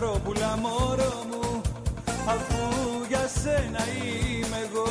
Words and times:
θες 0.00 0.38
τα 0.38 0.46
ευρώ 0.46 0.56
μωρό 0.62 1.24
μου 1.30 1.60
Αφού 2.26 2.60
για 3.08 3.28
σένα 3.42 3.82
είμαι 4.00 4.58
εγώ. 4.66 4.88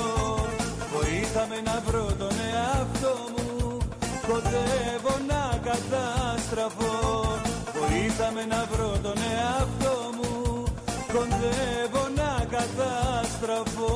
Βοήθαμε 0.93 1.61
να 1.65 1.81
βρω 1.85 2.05
τον 2.19 2.35
εαυτό 2.51 3.13
μου 3.33 3.77
Κοντεύω 4.27 5.15
να 5.27 5.57
καταστραφώ. 5.69 6.97
Βοήθαμε 7.79 8.45
να 8.45 8.67
βρω 8.71 8.91
τον 9.03 9.17
εαυτό 9.33 9.95
μου 10.17 10.63
Κοντεύω 11.13 12.07
να 12.15 12.45
καταστραφώ. 12.55 13.95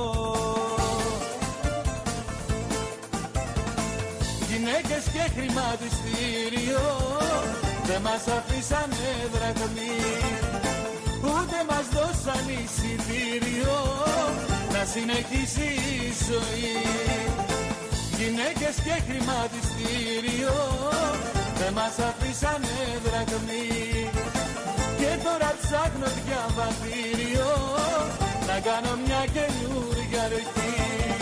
Γυναίκες 4.50 5.04
και 5.14 5.24
χρηματιστήριο 5.36 6.86
Δεν 7.86 8.02
μας 8.02 8.28
αφήσανε 8.38 9.06
δραχμή. 9.34 9.94
Ούτε 10.26 10.43
μας 12.26 12.36
δώσαν 12.36 12.50
εισιτήριο 12.64 13.76
Να 14.74 14.86
συνεχίσει 14.94 15.68
η 15.96 16.14
ζωή. 16.28 16.76
Γυναίκες 18.18 18.76
και 18.86 18.96
χρηματιστήριο 19.08 20.56
Δεν 21.60 21.74
μας 21.74 21.96
αφήσανε 22.10 22.76
δραχμή. 23.06 24.10
Και 25.00 25.12
τώρα 25.24 25.50
ψάχνω 25.62 26.08
διαβατήριο 26.26 27.52
Να 28.48 28.60
κάνω 28.68 28.92
μια 29.06 29.24
καινούρια 29.36 30.22
αρχή 30.24 31.13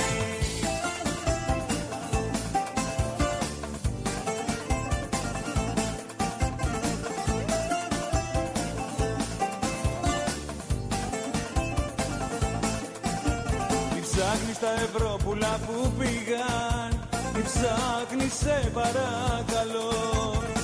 ψάχνεις 14.61 14.69
τα 14.69 14.73
ευρώ 14.83 15.17
που 15.65 15.91
πήγαν 15.97 16.89
Μη 17.33 17.41
ψάχνεις 17.41 18.33
σε 18.33 18.71
παρακαλώ. 18.73 19.91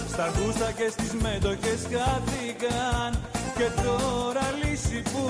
Στα 0.08 0.26
γούστα 0.36 0.72
και 0.72 0.88
στις 0.96 1.14
μέτοχες 1.22 1.82
χάθηκαν 1.92 3.12
Και 3.58 3.68
τώρα 3.84 4.46
λύση 4.62 5.02
που 5.02 5.24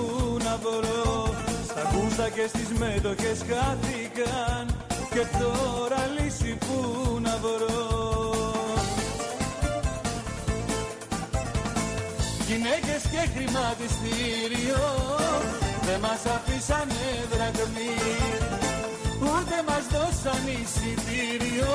να 0.43 0.57
βρω 0.63 1.33
Στα 1.69 1.83
γούστα 1.93 2.29
και 2.29 2.45
στις 2.47 2.69
μέτοχες 2.79 3.39
χάθηκαν 3.49 4.65
Και 5.13 5.23
τώρα 5.39 6.01
λύση 6.17 6.57
που 6.65 6.77
να 7.21 7.37
βρω 7.43 7.75
Γυναίκες 12.47 13.01
και 13.11 13.21
χρηματιστήριο 13.33 14.83
Δεν 15.85 15.99
μας 15.99 16.21
αφήσανε 16.35 17.03
δραχμή 17.31 18.56
Ούτε 19.21 19.57
μας 19.67 19.85
δώσαν 19.93 20.43
εισιτήριο 20.57 21.73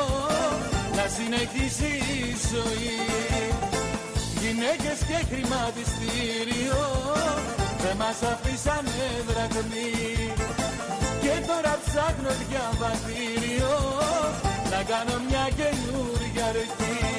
Να 0.97 1.05
συνεχίσει 1.17 1.93
η 2.19 2.23
ζωή. 2.51 2.97
Γυναίκες 4.43 4.99
και 5.09 5.19
χρηματιστήριο 5.31 6.81
Δεν 7.83 7.97
μας 8.03 8.19
αφήσανε 8.33 9.07
δραχμή. 9.29 9.91
Και 11.23 11.35
τώρα 11.49 11.75
ψάχνω 11.85 12.31
διαβατήριο 12.49 13.75
Να 14.73 14.81
κάνω 14.91 15.17
μια 15.29 15.45
καινούρια 15.59 16.45
αρχή 16.45 17.12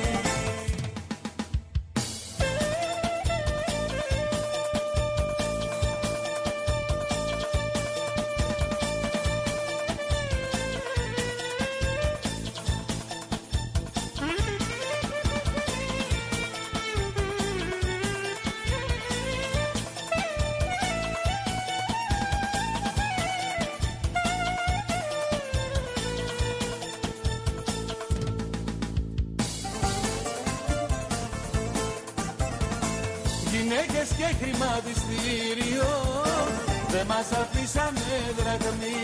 αφήσανε 37.83 38.19
δραχμή 38.37 38.99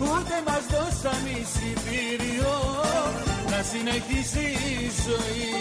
Ούτε 0.00 0.36
μας 0.46 0.64
δώσαν 0.72 1.22
εισιτήριο 1.36 2.54
Να 3.50 3.60
συνεχίσει 3.70 4.46
η 4.72 4.76
ζωή. 5.06 5.52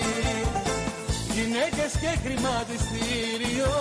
Γυναίκες 1.36 1.92
και 2.02 2.12
χρηματιστήριο 2.24 3.74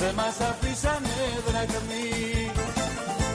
Δεν 0.00 0.14
μας 0.14 0.36
αφήσανε 0.50 1.18
δραχμή 1.46 2.50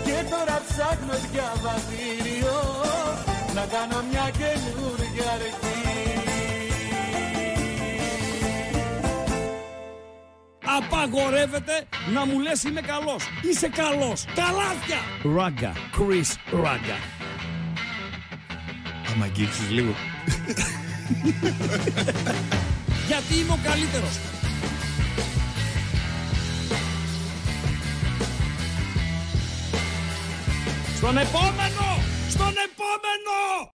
Και 0.06 0.18
τώρα 0.32 0.58
ψάχνω 0.68 1.16
διαβατήριο 1.32 2.58
Να 3.56 3.64
κάνω 3.74 4.00
μια 4.12 4.26
καινούρια 4.40 5.30
αρχή 5.36 5.75
Απαγορεύεται 10.78 11.88
να 12.14 12.26
μου 12.26 12.40
λες 12.40 12.64
είμαι 12.64 12.82
καλός. 12.82 13.24
Είσαι 13.42 13.70
καλός. 13.70 14.26
Καλάθια. 14.36 14.98
Ράγκα. 15.36 15.74
Chris 15.74 16.36
Ράγκα. 16.52 16.98
Άμα 19.12 19.26
αγγίξεις 19.26 19.70
λίγο. 19.70 19.94
Γιατί 23.08 23.36
είμαι 23.40 23.52
ο 23.52 23.60
καλύτερος. 23.64 24.20
Στον 30.96 31.18
επόμενο! 31.18 31.88
Στον 32.30 32.54
επόμενο! 32.68 33.72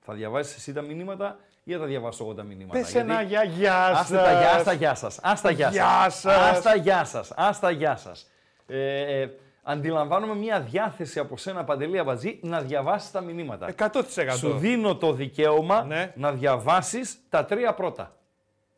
Θα 0.00 0.14
διαβάσεις 0.14 0.56
εσύ 0.56 0.72
τα 0.72 0.82
μηνύματα 0.82 1.38
ή 1.68 1.72
θα 1.72 1.78
τα 1.78 1.84
διαβάσω 1.86 2.24
εγώ 2.24 2.34
τα 2.34 2.42
μηνύματα. 2.42 2.78
Πες 2.78 2.94
ένα 2.94 3.22
για 3.22 3.42
γεια 3.44 3.86
Άστε 3.86 4.16
τα 4.16 4.32
γεια, 4.32 4.48
σας. 4.48 4.58
άστα 4.58 4.72
γεια 4.72 4.94
σας. 4.94 5.18
Άστα 5.22 5.50
γεια 5.50 5.68
Γεια 5.70 5.84
σας. 6.10 6.20
σας. 6.20 6.34
Άστα 6.56 6.74
γεια 6.76 7.04
σας. 7.04 7.32
Άστα 7.36 7.70
γεια 7.70 7.96
σας. 7.96 8.30
Ε, 8.66 9.20
ε, 9.20 9.30
αντιλαμβάνομαι 9.62 10.34
μια 10.34 10.60
διάθεση 10.60 11.18
από 11.18 11.36
σένα, 11.36 11.64
Παντελή 11.64 11.98
Αμπατζή, 11.98 12.38
να 12.42 12.60
διαβάσεις 12.60 13.10
τα 13.10 13.20
μηνύματα. 13.20 13.66
100%. 13.66 14.36
Σου 14.36 14.58
δίνω 14.58 14.96
το 14.96 15.12
δικαίωμα 15.12 15.82
Ναι. 15.84 16.12
να 16.16 16.32
διαβάσεις 16.32 17.18
τα 17.28 17.44
τρία 17.44 17.74
πρώτα. 17.74 18.12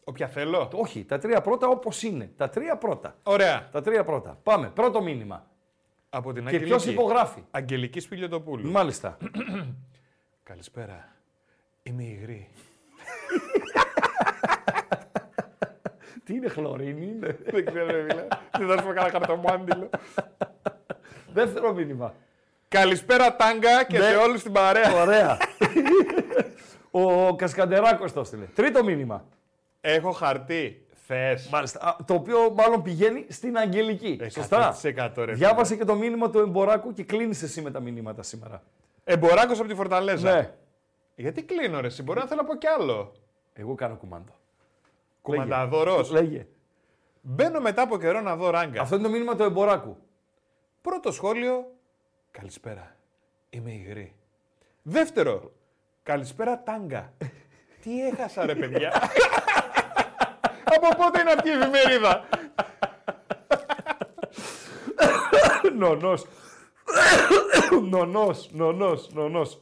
Όποια 0.04 0.28
θέλω. 0.28 0.70
Όχι, 0.74 1.04
τα 1.04 1.18
τρία 1.18 1.40
πρώτα 1.40 1.68
όπως 1.68 2.02
είναι. 2.02 2.30
Τα 2.36 2.48
τρία 2.48 2.76
πρώτα. 2.76 3.14
Ωραία. 3.22 3.68
Τα 3.72 3.82
τρία 3.82 4.04
πρώτα. 4.04 4.38
Πάμε. 4.42 4.68
Πρώτο 4.68 5.02
μήνυμα. 5.02 5.46
Από 6.10 6.32
την 6.32 6.42
Και 6.42 6.48
Αγγελική. 6.48 6.70
ποιος 6.70 6.86
υπογράφει; 6.86 7.42
Αγγελικής 7.50 8.02
Σπηλιοτοπούλου. 8.02 8.70
Μάλιστα. 8.70 9.16
Καλησπέρα. 10.42 11.08
Είμαι 11.82 12.02
υγρή. 12.02 12.48
Τι 16.24 16.34
είναι 16.34 16.48
χλωρίνη, 16.48 17.06
είναι. 17.06 17.38
Δεν 17.44 17.66
ξέρω, 17.66 17.86
ρε 17.86 18.02
φίλε. 18.08 18.26
Δεν 18.58 18.68
θα 18.68 18.78
σου 18.78 18.86
πω 18.86 18.92
κανένα 18.92 19.10
χαρτομάντιλο. 19.10 19.90
Δεύτερο 21.32 21.72
μήνυμα. 21.72 22.14
Καλησπέρα 22.68 23.36
Τάγκα 23.36 23.84
και 23.84 23.98
Ναι. 23.98 24.04
σε 24.04 24.16
όλους 24.16 24.42
την 24.42 24.52
παρέα. 24.52 24.92
Ωραία. 25.02 25.36
Ο 26.90 27.36
Κασκαντεράκος 27.36 28.12
το 28.12 28.20
έστειλε. 28.20 28.44
Τρίτο 28.44 28.84
μήνυμα. 28.84 29.24
Έχω 29.80 30.10
χαρτί. 30.10 30.84
Θες. 31.06 31.48
Μάλιστα. 31.48 31.80
Α, 31.88 31.96
Το 32.06 32.14
οποίο 32.14 32.52
μάλλον 32.56 32.82
πηγαίνει 32.82 33.26
στην 33.28 33.56
Αγγελική. 33.58 34.18
Ε, 34.20 34.28
Σωστά. 34.28 34.76
100% 34.82 35.24
ρε 35.24 35.32
Διάβασε 35.32 35.76
και 35.76 35.84
το 35.84 35.94
μήνυμα 35.94 36.30
του 36.30 36.38
Εμποράκου 36.38 36.92
και 36.92 37.04
κλείνει 37.04 37.38
εσύ 37.42 37.60
με 37.60 37.70
τα 37.70 37.80
μηνύματα 37.80 38.22
σήμερα. 38.22 38.62
Εμποράκος 39.04 39.58
από 39.58 39.68
τη 39.68 39.74
Φορταλέζα. 39.74 40.34
Ναι. 40.34 40.50
Γιατί 41.20 41.42
κλείνω 41.42 41.80
ρε, 41.80 41.86
εσύ, 41.86 42.02
μπορεί 42.02 42.18
να 42.18 42.26
θέλω 42.26 42.40
να 42.40 42.46
πω 42.46 42.54
κι 42.54 42.66
άλλο. 42.66 43.12
Εγώ 43.52 43.74
κάνω 43.74 43.96
κουμάντο. 43.96 44.32
Κουμανταδόρος. 45.22 46.10
Λέγε. 46.10 46.46
Μπαίνω 47.20 47.60
μετά 47.60 47.82
από 47.82 47.98
καιρό 47.98 48.20
να 48.20 48.36
δω 48.36 48.50
ράγκα. 48.50 48.80
Αυτό 48.80 48.94
είναι 48.94 49.04
το 49.04 49.10
μήνυμα 49.10 49.36
του 49.36 49.42
Εμποράκου. 49.42 49.96
Πρώτο 50.80 51.12
σχόλιο. 51.12 51.72
Καλησπέρα. 52.30 52.96
Είμαι 53.50 53.72
υγρή. 53.72 54.14
Δεύτερο. 54.82 55.52
Καλησπέρα 56.02 56.62
Τάγκα. 56.62 57.12
Τι 57.82 58.06
έχασα 58.06 58.46
ρε 58.46 58.54
παιδιά. 58.54 58.92
από 60.76 60.88
πότε 60.96 61.20
είναι 61.20 61.32
αυτή 61.32 61.48
η 61.48 61.52
εφημερίδα; 61.52 62.24
νονός. 65.78 66.26
νονός, 67.90 68.48
νονός, 68.52 69.12
νονός. 69.12 69.58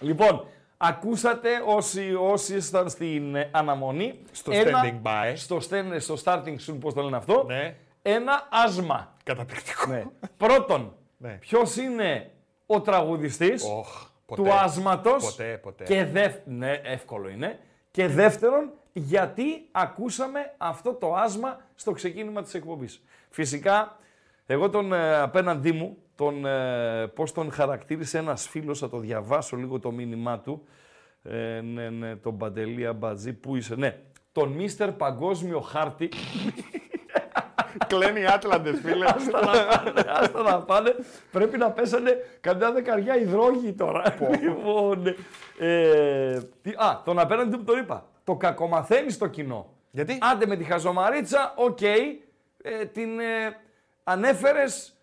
Λοιπόν, 0.00 0.46
Ακούσατε 0.80 1.48
όσοι, 1.66 2.14
όσοι 2.14 2.56
ήσασταν 2.56 2.88
στην 2.88 3.34
ε, 3.34 3.48
αναμονή. 3.52 4.18
Στο 4.32 4.52
ένα- 4.52 4.80
standing 4.82 5.02
by. 5.06 5.32
Στο, 5.34 5.58
stand- 5.70 5.96
στο 5.98 6.14
starting 6.24 6.56
soon, 6.66 6.76
πώς 6.80 6.94
το 6.94 7.02
λένε 7.02 7.16
αυτό. 7.16 7.44
Ναι. 7.46 7.76
Ένα 8.02 8.48
άσμα. 8.50 9.14
Καταπληκτικό. 9.24 9.86
Ναι. 9.90 10.04
Πρώτον, 10.36 10.94
Ναι. 11.16 11.30
ποιος 11.40 11.76
είναι 11.76 12.30
ο 12.66 12.80
τραγουδιστής 12.80 13.64
Οχ, 13.64 14.06
ποτέ. 14.26 14.42
του 14.42 14.52
άσματος. 14.52 15.24
Ποτέ, 15.24 15.58
ποτέ. 15.62 15.84
Και 15.84 16.04
δεύ... 16.04 16.42
Ναι, 16.44 16.72
εύκολο 16.84 17.28
είναι. 17.28 17.58
Και 17.90 18.06
δεύτερον, 18.08 18.70
γιατί 18.92 19.68
ακούσαμε 19.72 20.54
αυτό 20.58 20.92
το 20.94 21.14
άσμα 21.14 21.60
στο 21.74 21.92
ξεκίνημα 21.92 22.42
της 22.42 22.54
εκπομπής. 22.54 23.02
Φυσικά, 23.30 23.98
εγώ 24.46 24.70
τον 24.70 24.92
ε, 24.92 25.16
απέναντί 25.16 25.72
μου, 25.72 25.96
τον, 26.18 26.46
ε, 26.46 27.06
πώς 27.06 27.32
τον 27.32 27.52
χαρακτήρισε 27.52 28.18
ένας 28.18 28.48
φίλος, 28.48 28.78
θα 28.78 28.88
το 28.88 28.98
διαβάσω 28.98 29.56
λίγο 29.56 29.78
το 29.78 29.90
μήνυμά 29.90 30.38
του. 30.40 30.66
Ε, 31.22 31.60
ναι, 31.60 31.90
ναι, 31.90 32.16
τον 32.16 32.38
Παντελή 32.38 32.86
Αμπατζή, 32.86 33.32
πού 33.32 33.56
είσαι, 33.56 33.74
ναι. 33.74 33.98
Τον 34.32 34.48
Μίστερ 34.48 34.92
Παγκόσμιο 34.92 35.60
Χάρτη, 35.60 36.08
κλαίνε 37.86 38.16
οι 38.16 38.26
Άτλαντες, 38.26 38.80
φίλε. 38.80 39.04
Άστα 39.06 39.40
να 39.40 39.52
πάνε, 39.66 40.04
άστα 40.08 40.42
να 40.42 40.62
πάνε. 40.62 40.94
Πρέπει 41.32 41.58
να 41.58 41.70
πέσανε 41.70 42.16
καμιά 42.40 42.72
δεκαριά 42.72 43.16
υδρόγειοι 43.18 43.72
τώρα. 43.72 44.02
λοιπόν, 44.42 45.06
ε, 45.58 46.40
τι- 46.62 46.70
α, 46.76 47.02
τον 47.04 47.18
απέναντι 47.18 47.56
μου 47.56 47.64
τον 47.64 47.78
είπα. 47.78 48.06
Το 48.24 48.36
κακομαθαίνεις 48.36 49.14
στο 49.14 49.26
κοινό. 49.26 49.72
Γιατί; 49.90 50.18
Άντε 50.20 50.46
με 50.46 50.56
τη 50.56 50.64
χαζομαρίτσα, 50.64 51.54
οκ, 51.56 51.82
ε, 51.82 52.14
την 52.92 53.18
ε, 53.20 53.56
ανέφερες, 54.04 54.97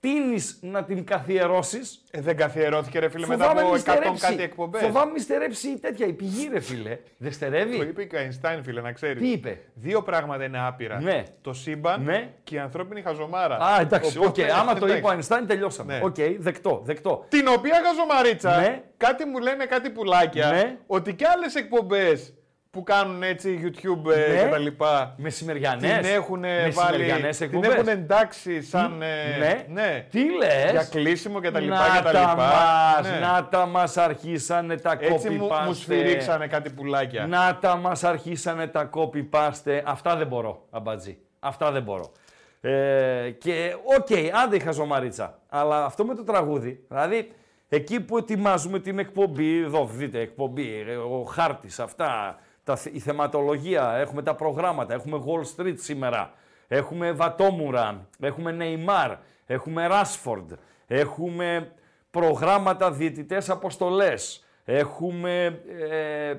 τείνεις 0.00 0.58
να 0.62 0.84
την 0.84 1.04
καθιερώσεις. 1.04 2.02
Ε, 2.10 2.20
δεν 2.20 2.36
καθιερώθηκε, 2.36 2.98
ρε 2.98 3.08
φίλε, 3.08 3.26
μετά 3.26 3.50
από 3.50 3.72
100 3.74 4.18
κάτι 4.20 4.42
εκπομπές. 4.42 4.80
Φοβάμαι 4.82 5.12
μη 5.12 5.20
στερέψει 5.20 5.68
η 5.68 5.78
τέτοια, 5.78 6.06
η 6.06 6.12
πηγή 6.12 6.48
ρε 6.52 6.60
φίλε. 6.60 6.98
Δεν 7.16 7.28
Το 7.28 7.34
στερεύει. 7.34 7.76
είπε 7.76 8.04
και 8.04 8.16
ο 8.16 8.18
Αϊνστάιν, 8.18 8.62
φίλε, 8.62 8.80
να 8.80 8.92
ξέρεις. 8.92 9.22
Τι 9.22 9.28
είπε; 9.30 9.58
Δύο 9.74 10.02
πράγματα 10.02 10.44
είναι 10.44 10.58
άπειρα. 10.66 11.00
Ναι. 11.00 11.22
Το 11.40 11.52
σύμπαν 11.52 12.02
Ναι. 12.02 12.30
και 12.44 12.54
η 12.54 12.58
ανθρώπινη 12.58 13.02
χαζομάρα. 13.02 13.56
Α, 13.56 13.80
εντάξει, 13.80 14.18
οκ. 14.18 14.24
Οπότε, 14.24 14.52
Άμα 14.52 14.64
το 14.72 14.76
εντάξει. 14.76 14.96
είπε 14.96 15.06
ο 15.06 15.10
Αϊνστάιν, 15.10 15.46
τελειώσαμε. 15.46 15.98
Ναι. 15.98 16.04
Οκ, 16.04 16.14
δεκτό, 16.38 16.80
δεκτό. 16.84 17.24
Την 17.28 17.48
οποία 17.48 17.80
χαζομαρίτσα, 17.84 18.60
Ναι. 18.60 18.82
κάτι 18.96 19.24
μου 19.24 19.38
λένε 19.38 19.64
κάτι 19.64 19.90
πουλάκια, 19.90 20.50
Ναι. 20.50 20.76
ότι 20.86 21.14
και 21.14 21.24
άλλες 21.34 21.54
εκπομπές 21.54 22.34
που 22.70 22.82
κάνουν 22.82 23.22
έτσι 23.22 23.60
YouTube 23.64 24.10
ε, 24.12 24.32
Ναι. 24.32 24.42
και 24.42 24.48
τα 24.50 24.58
λοιπά, 24.58 25.14
Μεσημεριανές. 25.16 25.98
την 26.00 26.10
έχουν 26.14 26.40
βάλει, 26.40 26.62
Μεσημεριανές 26.64 27.36
την 27.36 27.46
εκπομπές. 27.46 27.70
έχουν 27.74 27.88
εντάξει 27.88 28.62
σαν, 28.62 29.02
ε, 29.02 29.36
Ναι. 29.38 29.64
ναι, 29.68 30.06
Τι 30.10 30.18
λες; 30.36 30.70
για 30.70 30.84
κλείσιμο 30.90 31.40
και 31.40 31.50
τα 31.50 31.60
λοιπά 31.60 31.76
να 31.88 31.96
και 31.96 32.02
τα 32.02 32.10
τα 32.12 32.20
λοιπά. 32.20 32.34
μας, 32.36 33.10
Ναι. 33.10 33.18
να 33.18 33.48
τα 33.50 33.66
μας 33.66 33.96
αρχίσανε 33.96 34.76
τα 34.76 34.96
Έτσι 35.00 35.28
copy 35.30 35.36
μου, 35.36 35.48
paste. 35.50 35.64
μου 35.66 35.72
σφυρίξανε 35.72 36.46
κάτι 36.46 36.70
πουλάκια. 36.70 37.26
Να 37.26 37.58
τα 37.60 37.76
μας 37.76 38.04
αρχίσανε 38.04 38.66
τα 38.66 38.90
copy 38.94 39.24
paste. 39.30 39.80
Αυτά 39.84 40.16
δεν 40.16 40.26
μπορώ, 40.26 40.66
Αμπατζή. 40.70 41.18
Αυτά 41.40 41.70
δεν 41.70 41.82
μπορώ. 41.82 42.12
Ε, 42.60 43.30
και 43.38 43.74
οκ, 43.98 44.08
άντε 44.44 44.56
η 44.56 44.60
χαζομαρίτσα. 44.60 45.38
Αλλά 45.48 45.84
αυτό 45.84 46.04
με 46.04 46.14
το 46.14 46.24
τραγούδι, 46.24 46.84
δηλαδή 46.88 47.32
εκεί 47.68 48.00
που 48.00 48.16
ετοιμάζουμε 48.18 48.78
την 48.78 48.98
εκπομπή, 48.98 49.58
εδώ 49.62 49.88
δείτε 49.92 50.20
εκπομπή, 50.20 50.84
ε, 50.88 50.94
ο 50.94 51.22
χάρτης, 51.24 51.78
αυτά, 51.80 52.38
τα, 52.64 52.76
θ- 52.76 52.94
η 52.94 52.98
θεματολογία, 52.98 53.92
έχουμε 53.92 54.22
τα 54.22 54.34
προγράμματα, 54.34 54.94
έχουμε 54.94 55.22
Wall 55.26 55.56
Street 55.56 55.74
σήμερα, 55.76 56.32
έχουμε 56.68 57.12
Βατόμουρα, 57.12 58.08
έχουμε 58.20 58.56
Neymar, 58.60 59.16
έχουμε 59.46 59.88
Rashford, 59.90 60.46
έχουμε 60.86 61.72
προγράμματα 62.10 62.90
διαιτητές 62.92 63.50
αποστολές, 63.50 64.44
έχουμε 64.64 65.60
ε, 65.90 66.34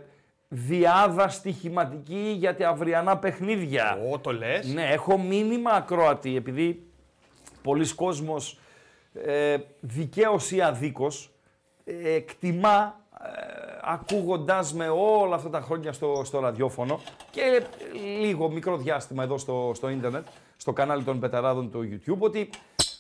διάδα 0.47 1.29
στοιχηματική 1.29 2.33
για 2.38 2.56
τα 2.56 2.69
αυριανά 2.69 3.17
παιχνίδια. 3.17 3.97
Ω, 4.12 4.19
το 4.19 4.31
λες. 4.33 4.74
Ναι, 4.74 4.89
έχω 4.89 5.17
μήνυμα 5.17 5.71
ακροατή, 5.71 6.35
επειδή 6.35 6.85
πολλοί 7.62 7.95
κόσμος 7.95 8.59
ε, 9.13 9.57
δικαίως 9.79 10.51
ή 10.51 10.62
αδίκως 10.62 11.31
ε, 11.83 12.13
εκτιμά 12.13 13.00
ε, 13.81 13.91
ακούγοντας 13.93 14.73
με 14.73 14.89
όλα 14.89 15.35
αυτά 15.35 15.49
τα 15.49 15.61
χρόνια 15.61 15.93
στο, 15.93 16.21
στο 16.25 16.39
ραδιόφωνο 16.39 16.99
και 17.31 17.63
λίγο 18.21 18.49
μικρό 18.49 18.77
διάστημα 18.77 19.23
εδώ 19.23 19.37
στο, 19.37 19.71
στο 19.75 19.89
ίντερνετ, 19.89 20.27
στο 20.57 20.73
κανάλι 20.73 21.03
των 21.03 21.19
Πεταράδων 21.19 21.71
του 21.71 21.89
YouTube, 21.91 22.19
ότι 22.19 22.49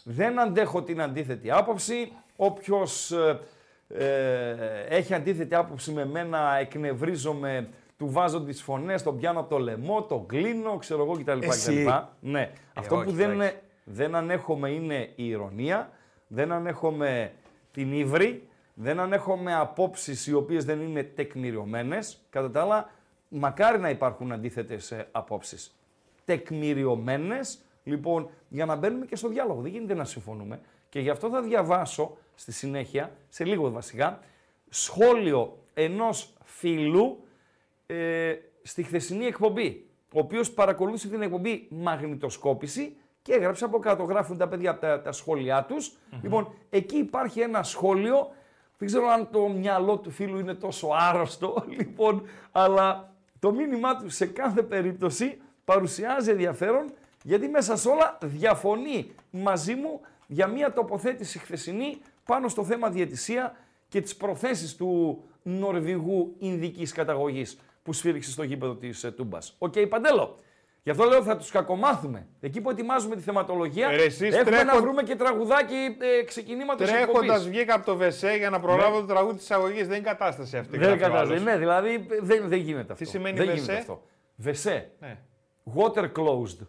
δεν 0.03 0.39
αντέχω 0.39 0.81
την 0.81 1.01
αντίθετη 1.01 1.51
άποψη. 1.51 2.11
Όποιος 2.35 3.11
ε, 3.11 3.39
ε, 3.87 4.55
έχει 4.89 5.13
αντίθετη 5.13 5.55
άποψη 5.55 5.91
με 5.91 6.05
μένα, 6.05 6.57
εκνευρίζομαι, 6.59 7.67
του 7.97 8.09
βάζω 8.09 8.41
τις 8.41 8.61
φωνές, 8.61 9.03
τον 9.03 9.17
πιάνω 9.17 9.39
από 9.39 9.49
το 9.49 9.57
λαιμό, 9.57 10.01
τον 10.03 10.25
κλείνω, 10.25 10.77
ξέρω 10.77 11.03
εγώ 11.03 11.13
κτλ. 11.13 11.39
Εσύ. 11.41 11.83
κτλ. 11.83 11.89
Ναι. 12.19 12.51
Αυτό 12.73 12.95
όχι, 12.95 13.05
που 13.05 13.11
δεν, 13.11 13.31
εντάξει. 13.31 13.51
είναι, 13.51 13.61
δεν 13.83 14.15
ανέχομαι 14.15 14.69
είναι 14.69 15.09
η 15.15 15.27
ηρωνία, 15.27 15.89
δεν 16.27 16.51
ανέχομαι 16.51 17.31
την 17.71 17.93
ύβρη, 17.93 18.49
δεν 18.81 18.99
ανέχομαι 18.99 19.55
απόψεις 19.55 20.27
οι 20.27 20.33
οποίες 20.33 20.65
δεν 20.65 20.81
είναι 20.81 21.03
τεκμηριωμένες. 21.03 22.25
Κατά 22.29 22.51
τα 22.51 22.61
άλλα, 22.61 22.89
μακάρι 23.29 23.79
να 23.79 23.89
υπάρχουν 23.89 24.31
αντίθετες 24.31 24.91
ε, 24.91 25.07
απόψεις. 25.11 25.75
Τεκμηριωμένες, 26.25 27.61
λοιπόν, 27.83 28.29
για 28.49 28.65
να 28.65 28.75
μπαίνουμε 28.75 29.05
και 29.05 29.15
στο 29.15 29.27
διάλογο. 29.27 29.61
Δεν 29.61 29.71
γίνεται 29.71 29.93
να 29.93 30.03
συμφωνούμε. 30.03 30.59
Και 30.89 30.99
γι' 30.99 31.09
αυτό 31.09 31.29
θα 31.29 31.41
διαβάσω 31.41 32.17
στη 32.35 32.51
συνέχεια, 32.51 33.11
σε 33.29 33.45
λίγο 33.45 33.71
βασικά, 33.71 34.19
σχόλιο 34.69 35.57
ενός 35.73 36.33
φίλου 36.43 37.23
ε, 37.85 38.33
στη 38.61 38.83
χθεσινή 38.83 39.25
εκπομπή, 39.25 39.85
ο 40.13 40.19
οποίος 40.19 40.51
παρακολούθησε 40.51 41.07
την 41.07 41.21
εκπομπή 41.21 41.67
Μαγνητοσκόπηση 41.69 42.95
και 43.21 43.33
έγραψε 43.33 43.65
από 43.65 43.79
κάτω, 43.79 44.03
γράφουν 44.03 44.37
τα 44.37 44.47
παιδιά 44.47 44.79
τα, 44.79 45.01
τα 45.01 45.11
σχόλιά 45.11 45.63
τους. 45.63 45.97
Λοιπόν, 46.21 46.53
εκεί 46.69 46.97
υπάρχει 46.97 47.39
ένα 47.39 47.63
σχόλιο, 47.63 48.31
δεν 48.81 48.89
ξέρω 48.89 49.07
αν 49.07 49.29
το 49.31 49.47
μυαλό 49.47 49.97
του 49.97 50.11
φίλου 50.11 50.39
είναι 50.39 50.53
τόσο 50.53 50.87
άρρωστο, 50.91 51.63
λοιπόν, 51.77 52.23
αλλά 52.51 53.13
το 53.39 53.51
μήνυμά 53.51 53.95
του 53.97 54.09
σε 54.09 54.25
κάθε 54.25 54.63
περίπτωση 54.63 55.41
παρουσιάζει 55.65 56.29
ενδιαφέρον, 56.29 56.93
γιατί 57.23 57.47
μέσα 57.47 57.75
σε 57.75 57.89
όλα 57.89 58.17
διαφωνεί 58.21 59.11
μαζί 59.29 59.75
μου 59.75 60.01
για 60.27 60.47
μια 60.47 60.73
τοποθέτηση 60.73 61.39
χθεσινή 61.39 62.01
πάνω 62.25 62.47
στο 62.47 62.63
θέμα 62.63 62.89
διαιτησία 62.89 63.55
και 63.87 64.01
τις 64.01 64.15
προθέσεις 64.15 64.75
του 64.75 65.23
Νορβηγού 65.43 66.35
Ινδικής 66.39 66.91
καταγωγής 66.91 67.59
που 67.83 67.93
σφύριξε 67.93 68.31
στο 68.31 68.43
γήπεδο 68.43 68.75
της 68.75 69.03
ε, 69.03 69.11
Τούμπας. 69.11 69.55
Οκ, 69.57 69.79
Παντέλο. 69.79 70.37
Γι' 70.83 70.89
αυτό 70.89 71.03
λέω 71.03 71.23
θα 71.23 71.37
τους 71.37 71.51
κακομάθουμε. 71.51 72.27
Εκεί 72.39 72.61
που 72.61 72.69
ετοιμάζουμε 72.69 73.15
τη 73.15 73.21
θεματολογία 73.21 73.89
Ε, 73.89 73.95
ρε, 73.95 74.03
εσείς 74.03 74.21
έχουμε 74.35 74.43
τρέχον- 74.43 74.65
να 74.65 74.81
βρούμε 74.81 75.03
και 75.03 75.15
τραγουδάκι 75.15 75.97
ε, 75.99 76.23
ξεκινήματος 76.23 76.89
Τρέχοντα 76.89 77.19
εκπομπής. 77.25 77.47
βγήκα 77.49 77.73
από 77.75 77.85
το 77.85 77.95
Βεσέ 77.95 78.35
για 78.35 78.49
να 78.49 78.59
προλάβω 78.59 78.99
το 78.99 79.05
τραγούδι 79.05 79.37
της 79.37 79.51
αγωγής. 79.51 79.87
Δεν 79.87 79.97
είναι 79.97 80.07
κατάσταση 80.07 80.57
αυτή. 80.57 80.77
Δεν 80.77 80.79
γράφει 80.87 80.97
ο 80.97 81.01
κατάλαβες. 81.01 81.29
άλλος. 81.31 81.43
Ναι, 81.43 81.57
δηλαδή 81.57 81.93
ε, 81.93 81.99
δεν, 82.21 82.47
δεν 82.47 82.59
γίνεται 82.59 82.93
αυτό. 82.93 83.05
σημαίνει 83.05 83.37
δεν 83.37 83.45
βεσέ; 83.47 83.59
γίνεται 83.61 83.77
αυτό. 83.79 84.03
Βεσέ. 84.35 84.91
Ναι. 84.99 85.17
Water 85.75 86.11
closed. 86.11 86.67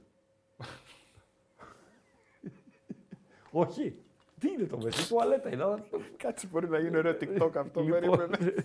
Όχι. 3.50 3.96
Τι 4.40 4.48
είναι 4.50 4.66
το 4.66 4.78
βεσέ, 4.78 5.08
τουαλέτα 5.08 5.52
είναι. 5.52 5.62
αλλά- 5.62 5.84
Κάτσε 6.16 6.46
μπορεί 6.50 6.68
να 6.68 6.78
γίνει 6.78 6.96
ωραίο 6.96 7.12
TikTok 7.20 7.50
αυτό. 7.56 7.80
Λοιπόν, 7.80 8.00
περίμενε. 8.00 8.54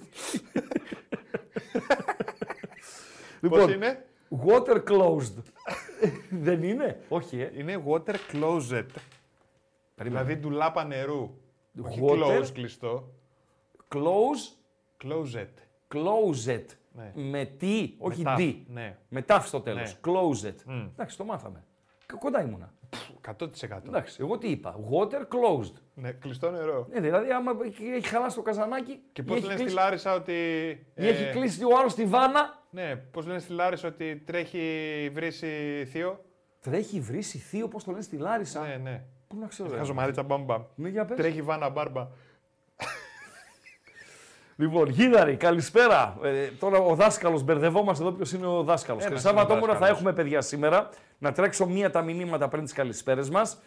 Λοιπόν, 3.42 3.60
Πώς 3.60 3.74
είναι; 3.74 4.06
Water 4.46 4.84
closed. 4.90 5.34
δεν 6.48 6.64
είναι; 6.64 7.00
Όχι, 7.10 7.40
ε. 7.42 7.52
Είναι 7.58 7.84
water 7.88 8.16
closet. 8.32 8.86
Δηλαδή 9.96 10.36
ντουλάπα 10.36 10.84
νερού. 10.86 11.38
Όχι 11.86 12.00
Water- 12.04 12.42
close 12.42 12.50
κλειστό. 12.54 13.12
Close, 13.96 14.54
Closet. 15.04 15.48
closet. 15.94 16.64
Ναι. 16.92 17.12
Με 17.16 17.46
τι, 17.46 17.94
όχι 17.98 18.24
τάφ, 18.24 18.40
D. 18.40 18.56
ναι. 18.68 18.98
Με 19.10 19.22
τάφ 19.22 19.48
στο 19.48 19.62
τέλος. 19.62 19.98
Ναι. 20.06 20.12
Closet. 20.14 20.56
Εντάξει, 20.94 21.18
το 21.18 21.24
μάθαμε. 21.26 21.64
ક- 22.06 22.14
Κοντά 22.20 22.42
ήμουνα. 22.42 22.74
100%. 23.38 23.86
Εντάξει, 23.88 24.18
εγώ 24.20 24.38
τι 24.38 24.48
είπα. 24.50 24.80
Water 24.92 25.22
closed. 25.22 25.72
Ναι, 25.94 26.12
κλειστό 26.12 26.52
νερό. 26.52 26.88
Ναι, 26.92 27.00
δηλαδή 27.00 27.32
άμα 27.32 27.52
έχει 27.66 27.86
έχει 27.86 28.08
χαλάσει 28.08 28.36
το 28.36 28.42
καζανάκι 28.42 29.00
Και 29.14 29.22
ή 29.22 29.24
πώς 29.24 29.36
έχει 29.38 29.46
λένε 29.46 29.58
στη 29.58 29.64
κλείσει- 29.66 29.80
Λάρισα 29.84 30.14
ότι. 30.14 30.32
ή 30.96 31.06
ε, 31.08 31.10
έχει 31.10 31.32
κλείσει 31.32 31.64
ο 31.64 31.78
άλλος 31.80 31.94
τη 31.94 32.06
βάνα, 32.06 32.57
Ναι, 32.70 32.96
πώς 32.96 33.26
λένε 33.26 33.40
στη 33.40 33.54
Λάρισα 33.54 33.88
ότι 33.88 34.16
τρέχει 34.26 34.62
βρύση 35.14 35.48
θείο. 35.92 36.24
τρέχει 36.62 37.00
βρύση 37.00 37.38
θείο, 37.38 37.68
πώς 37.68 37.84
το 37.84 37.92
λένε 37.92 38.04
στη 38.04 38.18
Λάρισα; 38.18 38.62
Ναι, 38.62 38.76
ναι. 38.76 39.04
Πού 39.28 39.38
να 39.40 39.48
ξέρω. 39.48 39.70
ρε. 39.72 39.78
Χαζομαρίτσα 39.78 40.24
μπαμπαμ. 40.24 40.64
Ναι, 40.76 40.90
για 40.90 41.06
πες. 41.06 41.18
Τρέχει 41.18 41.42
βάνα 41.42 41.70
μπάρμπα. 41.70 42.08
Λοιπόν, 44.60 44.90
Γίδαρη, 44.90 45.36
καλησπέρα. 45.36 46.18
Ε, 46.24 46.48
τώρα 46.48 46.78
ο 46.80 46.96
δάσκαλος, 46.96 47.44
μπερδευόμαστε 47.44 48.04
εδώ 48.04 48.12
ποιος 48.14 48.32
είναι 48.32 48.46
ο 48.48 48.64
δάσκαλος. 48.64 49.04
Ένας 49.06 49.14
Χρυσά 49.14 49.32
είναι 49.32 49.40
ο 49.40 49.44
Βατόμουρα 49.44 49.66
θα 49.74 49.78
δάσκαλος. 49.80 49.98
έχουμε 49.98 50.14
παιδιά 50.14 50.42
σήμερα. 50.42 50.90
Να 51.18 51.32
τρέξω 51.32 51.66
μία 51.68 51.90
τα 51.92 52.02
μηνύματα 52.02 52.48
πριν 52.48 52.64
τις 52.64 52.74
καλησπέρες 52.74 53.30
μας. 53.30 53.62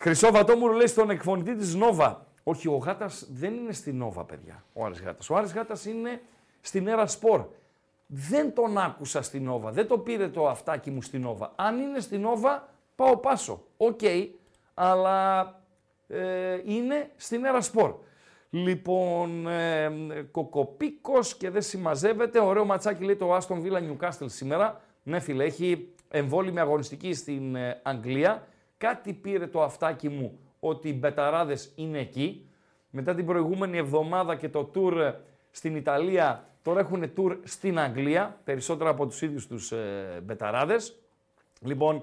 Χρυσό 0.00 0.30
Βατόμουρο 0.30 0.72
λέει 0.72 0.86
στον 0.86 1.10
εκφωνητή 1.10 1.56
της 1.56 1.74
Νόβα 1.74 2.26
Όχι, 2.42 2.68
ο 2.68 2.76
Γάτας 2.76 3.26
δεν 3.32 3.54
είναι 3.54 3.72
στην 3.72 3.96
Νόβα, 3.96 4.24
παιδιά. 4.24 4.64
Ο 4.72 4.84
Άρης 4.84 5.00
Γάτας. 5.00 5.30
Ο 5.30 5.36
Άρης 5.36 5.52
Γάτας 5.52 5.84
είναι 5.84 6.20
στην 6.60 6.86
ΕΡΑ 6.88 7.06
Σπορ. 7.06 7.46
Δεν 8.06 8.54
τον 8.54 8.78
άκουσα 8.78 9.22
στην 9.22 9.44
Νόβα. 9.44 9.70
Δεν 9.70 9.86
το 9.86 9.98
πήρε 9.98 10.28
το 10.28 10.48
αυτάκι 10.48 10.90
μου 10.90 11.02
στην 11.02 11.20
Νόβα. 11.20 11.52
Αν 11.56 11.78
είναι 11.78 12.00
στην 12.00 12.20
Νόβα, 12.20 12.68
πάω 12.94 13.16
πάσο. 13.16 13.62
Οκ, 13.76 14.00
αλλά 14.74 15.44
ε, 16.08 16.60
είναι 16.64 17.10
στην 17.16 17.44
ΕΡΑ 17.44 17.60
Σπορ. 17.60 17.94
Λοιπόν, 18.50 19.46
ε, 19.48 19.90
κοκοπίκος 20.30 21.36
και 21.36 21.50
δεν 21.50 21.62
συμμαζεύεται. 21.62 22.40
Ωραίο 22.40 22.64
ματσάκι 22.64 23.04
λέει 23.04 23.16
το 23.16 23.36
Aston 23.36 23.62
Villa 23.62 23.80
Newcastle 23.90 24.26
σήμερα. 24.26 24.80
Ναι 25.02 25.20
φίλε, 25.20 25.44
έχει 25.44 25.94
εμβόλιμη 26.08 26.60
αγωνιστική 26.60 27.14
στην 27.14 27.54
ε, 27.54 27.80
Αγγλία. 27.82 28.46
Κάτι 28.78 29.12
πήρε 29.12 29.46
το 29.46 29.62
αυτάκι 29.62 30.08
μου 30.08 30.38
ότι 30.60 30.88
οι 30.88 30.96
μπεταράδες 30.98 31.72
είναι 31.76 31.98
εκεί. 31.98 32.48
Μετά 32.90 33.14
την 33.14 33.26
προηγούμενη 33.26 33.76
εβδομάδα 33.76 34.36
και 34.36 34.48
το 34.48 34.70
tour 34.74 34.96
ε, 34.96 35.12
στην 35.50 35.76
Ιταλία, 35.76 36.48
τώρα 36.66 36.80
έχουν 36.80 37.12
tour 37.16 37.38
στην 37.44 37.78
Αγγλία, 37.78 38.40
περισσότερα 38.44 38.90
από 38.90 39.06
τους 39.06 39.22
ίδιους 39.22 39.46
τους 39.46 39.72
ε, 39.72 40.20
μπεταράδες. 40.24 40.98
Λοιπόν, 41.60 42.02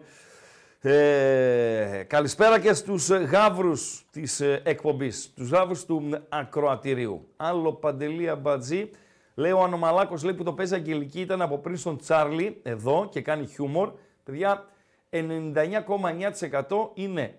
ε, 0.82 2.04
καλησπέρα 2.08 2.60
και 2.60 2.74
στους 2.74 3.10
γάβρους 3.10 4.06
της 4.12 4.40
ε, 4.40 4.62
εκπομπής, 4.66 5.34
τους 5.36 5.50
γάβρους 5.50 5.86
του 5.86 6.10
ακροατηρίου. 6.30 7.28
Άλλο 7.38 7.74
Παντελία 7.74 8.36
Μπατζή, 8.36 8.90
λέει 9.36 9.52
ο 9.52 9.64
Ανομαλάκος, 9.64 10.24
λέει 10.24 10.34
που 10.34 10.44
το 10.44 10.54
παίζει 10.54 10.76
Αγγελική, 10.76 11.20
ήταν 11.22 11.42
από 11.42 11.58
πριν 11.58 11.78
στον 11.78 11.98
Τσάρλι, 11.98 12.60
εδώ 12.64 13.08
και 13.12 13.22
κάνει 13.22 13.46
χιούμορ. 13.46 13.92
Παιδιά, 14.24 14.66
99,9% 15.10 16.90
είναι 16.94 17.36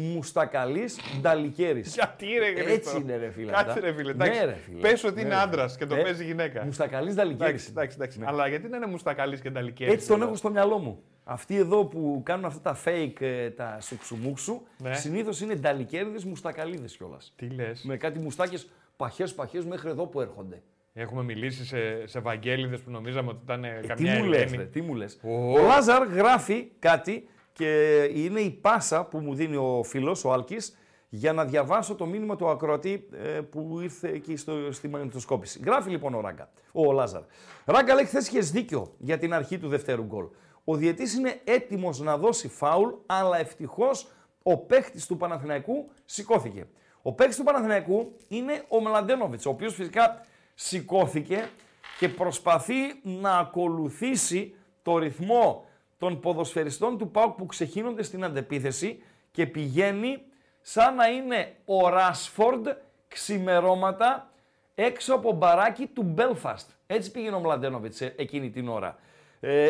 Μουστακαλής 0.00 0.98
Νταλικέρης. 1.20 1.94
Γιατί 1.94 2.26
ρε 2.26 2.46
Χρήστο. 2.62 2.72
Έτσι 2.72 2.96
είναι 3.00 3.16
ρε 3.16 3.30
φίλε. 3.30 3.52
Κάτσε 3.52 3.80
ρε 3.80 3.92
φίλε. 3.92 4.10
Εντάξει. 4.10 4.38
Ναι, 4.38 4.44
ρε, 4.44 4.54
φίλε. 4.64 4.80
Πες 4.80 5.04
ότι 5.04 5.14
Ναι, 5.14 5.20
είναι 5.20 5.28
ρε. 5.28 5.40
άντρας 5.40 5.76
και 5.76 5.86
το 5.86 5.94
Ε, 5.94 6.02
παίζει 6.02 6.24
γυναίκα. 6.24 6.64
Μουστακαλής 6.64 7.14
Νταλικέρης. 7.14 7.68
Εντάξει, 7.68 7.70
εντάξει, 7.70 7.96
εντάξει. 8.00 8.20
Αλλά 8.24 8.48
γιατί 8.48 8.68
να 8.68 8.76
είναι 8.76 8.86
μουστακαλής 8.86 9.40
και 9.40 9.50
νταλικέρης. 9.50 9.94
Έτσι 9.94 10.06
τον 10.06 10.16
εδώ; 10.16 10.26
έχω 10.26 10.34
στο 10.36 10.50
μυαλό 10.50 10.78
μου. 10.78 11.02
Αυτοί 11.24 11.56
εδώ 11.56 11.84
που 11.84 12.20
κάνουν 12.24 12.44
αυτά 12.44 12.60
τα 12.60 12.78
fake, 12.84 13.20
ε, 13.20 13.50
τα 13.50 13.78
σουξουμούξου, 13.80 14.60
Ναι. 14.78 14.94
συνήθως 14.94 15.40
είναι 15.40 15.54
νταλικέριδες 15.54 16.24
μουστακαλίδες 16.24 16.96
κιόλας. 16.96 17.32
Τι 17.36 17.46
λες; 17.48 17.82
Με 17.84 17.96
κάτι 17.96 18.18
μουστάκες 18.18 18.68
παχές 18.96 19.34
παχές 19.34 19.64
μέχρι 19.64 19.88
εδώ 19.88 20.06
που 20.06 20.20
έρχονται. 20.20 20.62
Έχουμε 20.94 21.22
μιλήσει 21.22 21.64
σε, 21.64 22.06
σε 22.06 22.18
βαγγέλιδες 22.20 22.80
που 22.80 22.90
νομίζαμε 22.90 23.28
ότι 23.30 23.38
ήταν 23.44 23.64
Ε, 23.64 23.78
τι 23.80 23.86
καμιά 23.86 24.18
μου 24.18 24.24
λες, 24.24 24.40
Ελένη. 24.42 24.56
ρε, 24.56 24.64
τι 24.64 24.80
μου 24.82 24.94
λες. 24.94 25.18
Ω. 25.22 25.52
Ο 25.52 25.58
Λάζαρ 25.66 26.06
γράφει 26.06 26.68
κάτι 26.78 27.28
και 27.56 28.02
είναι 28.14 28.40
η 28.40 28.50
πάσα 28.50 29.04
που 29.04 29.18
μου 29.18 29.34
δίνει 29.34 29.56
ο 29.56 29.82
φίλος, 29.84 30.24
ο 30.24 30.32
Άλκης, 30.32 30.76
για 31.08 31.32
να 31.32 31.44
διαβάσω 31.44 31.94
το 31.94 32.06
μήνυμα 32.06 32.36
του 32.36 32.48
ακροατή 32.48 33.08
ε, 33.12 33.40
που 33.40 33.80
ήρθε 33.82 34.08
εκεί 34.08 34.36
στο, 34.36 34.72
στη 34.72 34.88
μαγνητοσκόπηση. 34.88 35.60
Γράφει 35.64 35.90
λοιπόν 35.90 36.14
ο 36.14 36.20
Ράγκα, 36.20 36.50
ο 36.72 36.92
Λάζαρ. 36.92 37.22
Ράγκα 37.64 37.94
λέει 37.94 38.04
χθες 38.04 38.28
είχες 38.28 38.50
δίκιο 38.50 38.94
για 38.98 39.18
την 39.18 39.34
αρχή 39.34 39.58
του 39.58 39.68
δευτέρου 39.68 40.02
γκολ. 40.02 40.26
Ο 40.64 40.74
διαιτής 40.76 41.14
είναι 41.14 41.40
έτοιμος 41.44 42.00
να 42.00 42.16
δώσει 42.16 42.48
φάουλ, 42.48 42.90
αλλά 43.06 43.38
ευτυχώς 43.38 44.08
ο 44.42 44.56
παίχτης 44.56 45.06
του 45.06 45.16
Παναθηναϊκού 45.16 45.90
σηκώθηκε. 46.04 46.66
Ο 47.02 47.12
παίχτης 47.12 47.36
του 47.36 47.44
Παναθηναϊκού 47.44 48.16
είναι 48.28 48.64
ο 48.68 48.80
Μλαντένοβιτς, 48.80 49.46
ο 49.46 49.50
οποίος 49.50 49.74
φυσικά 49.74 50.20
σηκώθηκε 50.54 51.48
και 51.98 52.08
προσπαθεί 52.08 52.74
να 53.02 53.38
ακολουθήσει 53.38 54.54
το 54.82 54.98
ρυθμό 54.98 55.65
των 55.98 56.20
ποδοσφαιριστών 56.20 56.98
του 56.98 57.10
ΠΑΟΚ 57.10 57.36
που 57.36 57.46
ξεχύνονται 57.46 58.02
στην 58.02 58.24
αντεπίθεση 58.24 59.02
και 59.30 59.46
πηγαίνει 59.46 60.22
σαν 60.60 60.94
να 60.94 61.06
είναι 61.06 61.54
ο 61.64 61.88
Ράσφορντ 61.88 62.68
ξημερώματα 63.08 64.30
έξω 64.74 65.14
από 65.14 65.32
μπαράκι 65.32 65.86
του 65.86 66.02
Μπέλφαστ. 66.02 66.70
Έτσι 66.86 67.10
πήγαινε 67.10 67.36
ο 67.36 67.38
Μλαντένοβιτς 67.38 68.00
ε, 68.00 68.14
εκείνη 68.16 68.50
την 68.50 68.68
ώρα. 68.68 68.98
Ε, 69.40 69.68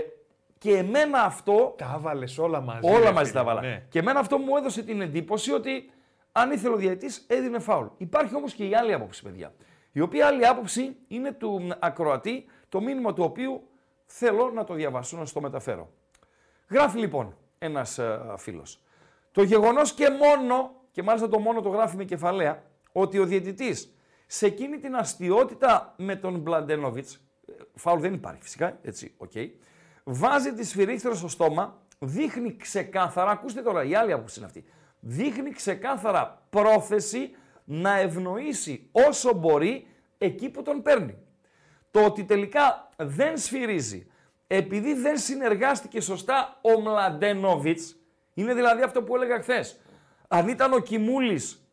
και 0.58 0.76
εμένα 0.76 1.22
αυτό 1.22 1.74
Τα 1.78 1.94
έβαλες 1.96 2.38
όλα 2.38 2.60
μαζί. 2.60 2.88
Όλα 2.88 2.98
ρε 2.98 3.12
μαζί 3.12 3.30
φίλε, 3.30 3.42
τα 3.42 3.44
βάλα. 3.44 3.60
ναι. 3.60 3.82
Και 3.88 3.98
εμένα 3.98 4.20
αυτό 4.20 4.38
μου 4.38 4.56
έδωσε 4.56 4.82
την 4.82 5.00
εντύπωση 5.00 5.52
ότι 5.52 5.90
αν 6.32 6.50
ήθελε 6.50 6.74
ο 6.74 6.76
διαιτητής 6.76 7.24
έδινε 7.26 7.58
φάουλ. 7.58 7.86
Υπάρχει 7.96 8.34
όμως 8.34 8.52
και 8.52 8.64
η 8.64 8.74
άλλη 8.74 8.92
άποψη, 8.92 9.22
παιδιά. 9.22 9.52
Η 9.92 10.00
οποία 10.00 10.26
άλλη 10.26 10.46
άποψη 10.46 10.96
είναι 11.08 11.32
του 11.32 11.62
μ, 11.62 11.68
ακροατή, 11.78 12.44
το 12.68 12.80
μήνυμα 12.80 13.12
του 13.14 13.24
οποίου 13.24 13.68
θέλω 14.06 14.50
να 14.54 14.64
το 14.64 14.74
διαβάσω, 14.74 15.16
να 15.16 15.24
στο 15.24 15.40
μεταφέρω. 15.40 15.90
Γράφει 16.68 16.98
λοιπόν 16.98 17.36
ένας 17.58 17.98
ε, 17.98 18.34
φίλος. 18.36 18.82
Το 19.32 19.42
γεγονός 19.42 19.92
και 19.92 20.10
μόνο, 20.10 20.74
και 20.90 21.02
μάλιστα 21.02 21.28
το 21.28 21.38
μόνο 21.38 21.60
το 21.60 21.68
γράφει 21.68 21.96
με 21.96 22.04
κεφαλαία, 22.04 22.62
ότι 22.92 23.18
ο 23.18 23.24
διαιτητής 23.24 23.94
σε 24.26 24.46
εκείνη 24.46 24.78
την 24.78 24.96
αστειότητα 24.96 25.94
με 25.96 26.16
τον 26.16 26.38
Μλαντένοβιτς, 26.38 27.14
ε, 27.14 27.52
φάουλ 27.74 28.00
δεν 28.00 28.14
υπάρχει 28.14 28.42
φυσικά, 28.42 28.78
έτσι, 28.82 29.14
οκ, 29.16 29.32
βάζει 30.04 30.52
τη 30.52 30.64
σφυρίχτρα 30.64 31.14
στο 31.14 31.28
στόμα, 31.28 31.82
δείχνει 31.98 32.56
ξεκάθαρα, 32.56 33.30
ακούστε 33.30 33.62
τώρα 33.62 33.84
η 33.84 33.94
άλλη 33.94 34.12
άποψη 34.12 34.38
είναι 34.38 34.46
αυτή, 34.46 34.64
δείχνει 35.00 35.50
ξεκάθαρα 35.50 36.46
πρόθεση 36.50 37.30
να 37.64 37.98
ευνοήσει 37.98 38.88
όσο 38.92 39.32
μπορεί 39.32 39.86
εκεί 40.18 40.50
που 40.50 40.62
τον 40.62 40.82
παίρνει. 40.82 41.18
Το 41.90 42.04
ότι 42.04 42.24
τελικά 42.24 42.88
δεν 42.96 43.38
σφυρίζει 43.38 44.06
επειδή 44.46 44.94
δεν 44.94 45.18
συνεργάστηκε 45.18 46.00
σωστά 46.00 46.58
ο 46.60 46.80
Μλαντένοβιτς, 46.80 47.96
είναι 48.34 48.54
δηλαδή 48.54 48.82
αυτό 48.82 49.02
που 49.02 49.16
έλεγα 49.16 49.40
χθες. 49.40 49.80
Αν 50.28 50.48
ήταν 50.48 50.72
ο 50.72 50.78
Κιμούλης 50.78 51.68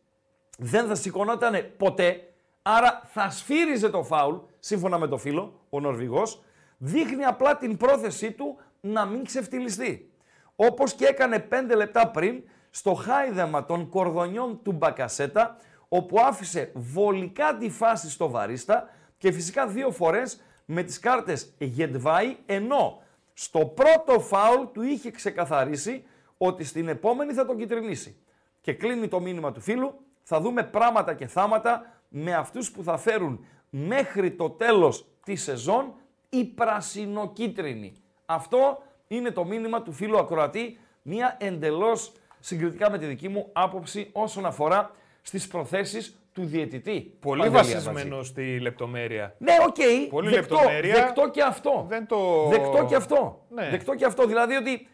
δεν 0.58 0.86
θα 0.86 0.94
σηκωνότανε 0.94 1.62
ποτέ, 1.62 2.32
άρα 2.62 3.02
θα 3.12 3.30
σφύριζε 3.30 3.88
το 3.88 4.02
φάουλ, 4.02 4.36
σύμφωνα 4.58 4.98
με 4.98 5.06
το 5.06 5.16
φίλο, 5.16 5.60
ο 5.70 5.80
Νορβηγός, 5.80 6.42
δείχνει 6.78 7.24
απλά 7.24 7.56
την 7.56 7.76
πρόθεσή 7.76 8.32
του 8.32 8.56
να 8.80 9.04
μην 9.04 9.24
ξεφτυλιστεί. 9.24 10.10
Όπως 10.56 10.94
και 10.94 11.06
έκανε 11.06 11.38
πέντε 11.38 11.74
λεπτά 11.74 12.08
πριν 12.08 12.42
στο 12.70 12.94
χάιδεμα 12.94 13.64
των 13.64 13.88
κορδονιών 13.88 14.60
του 14.62 14.72
Μπακασέτα, 14.72 15.56
όπου 15.88 16.20
άφησε 16.20 16.70
βολικά 16.74 17.56
τη 17.56 17.70
φάση 17.70 18.10
στο 18.10 18.30
βαρίστα 18.30 18.88
και 19.18 19.32
φυσικά 19.32 19.66
δύο 19.66 19.90
φορές 19.90 20.40
με 20.64 20.82
τις 20.82 20.98
κάρτες 20.98 21.54
Γετβάη, 21.58 22.36
ενώ 22.46 23.02
στο 23.32 23.66
πρώτο 23.66 24.20
φάουλ 24.20 24.64
του 24.72 24.82
είχε 24.82 25.10
ξεκαθαρίσει 25.10 26.04
ότι 26.38 26.64
στην 26.64 26.88
επόμενη 26.88 27.32
θα 27.32 27.46
τον 27.46 27.58
κυτρινίσει. 27.58 28.16
Και 28.60 28.72
κλείνει 28.72 29.08
το 29.08 29.20
μήνυμα 29.20 29.52
του 29.52 29.60
φίλου, 29.60 29.94
θα 30.22 30.40
δούμε 30.40 30.62
πράγματα 30.62 31.14
και 31.14 31.26
θάματα 31.26 32.00
με 32.08 32.34
αυτούς 32.34 32.70
που 32.70 32.82
θα 32.82 32.96
φέρουν 32.96 33.46
μέχρι 33.70 34.30
το 34.32 34.50
τέλος 34.50 35.06
της 35.24 35.42
σεζόν 35.42 35.94
οι 36.28 36.44
πρασινοκίτρινοι. 36.44 37.92
Αυτό 38.26 38.82
είναι 39.08 39.30
το 39.30 39.44
μήνυμα 39.44 39.82
του 39.82 39.92
φίλου 39.92 40.18
Ακροατή, 40.18 40.78
μια 41.02 41.36
εντελώς 41.40 42.12
συγκριτικά 42.40 42.90
με 42.90 42.98
τη 42.98 43.06
δική 43.06 43.28
μου 43.28 43.48
άποψη 43.52 44.10
όσον 44.12 44.46
αφορά 44.46 44.90
στις 45.22 45.48
προθέσεις 45.48 46.18
του 46.34 46.44
διαιτητή. 46.44 47.16
Πολύ 47.20 47.40
Παντελή 47.40 47.56
βασισμένο 47.56 48.14
Αμπατζή. 48.14 48.30
στη 48.30 48.58
λεπτομέρεια. 48.60 49.34
Ναι, 49.38 49.52
οκ. 49.66 50.08
Πολύ 50.10 50.30
δεκτό, 50.30 50.54
λεπτομέρεια. 50.54 50.94
δεκτό 50.94 51.30
και 51.30 51.42
αυτό. 51.42 51.84
Δεν 51.88 52.06
το- 52.06 52.46
Δεκτό 52.48 52.84
και 52.88 52.94
αυτό. 52.94 53.44
Ναι. 53.48 53.68
Δεκτό 53.70 53.94
και 53.94 54.04
αυτό. 54.04 54.26
Δηλαδή 54.26 54.54
ότι 54.56 54.88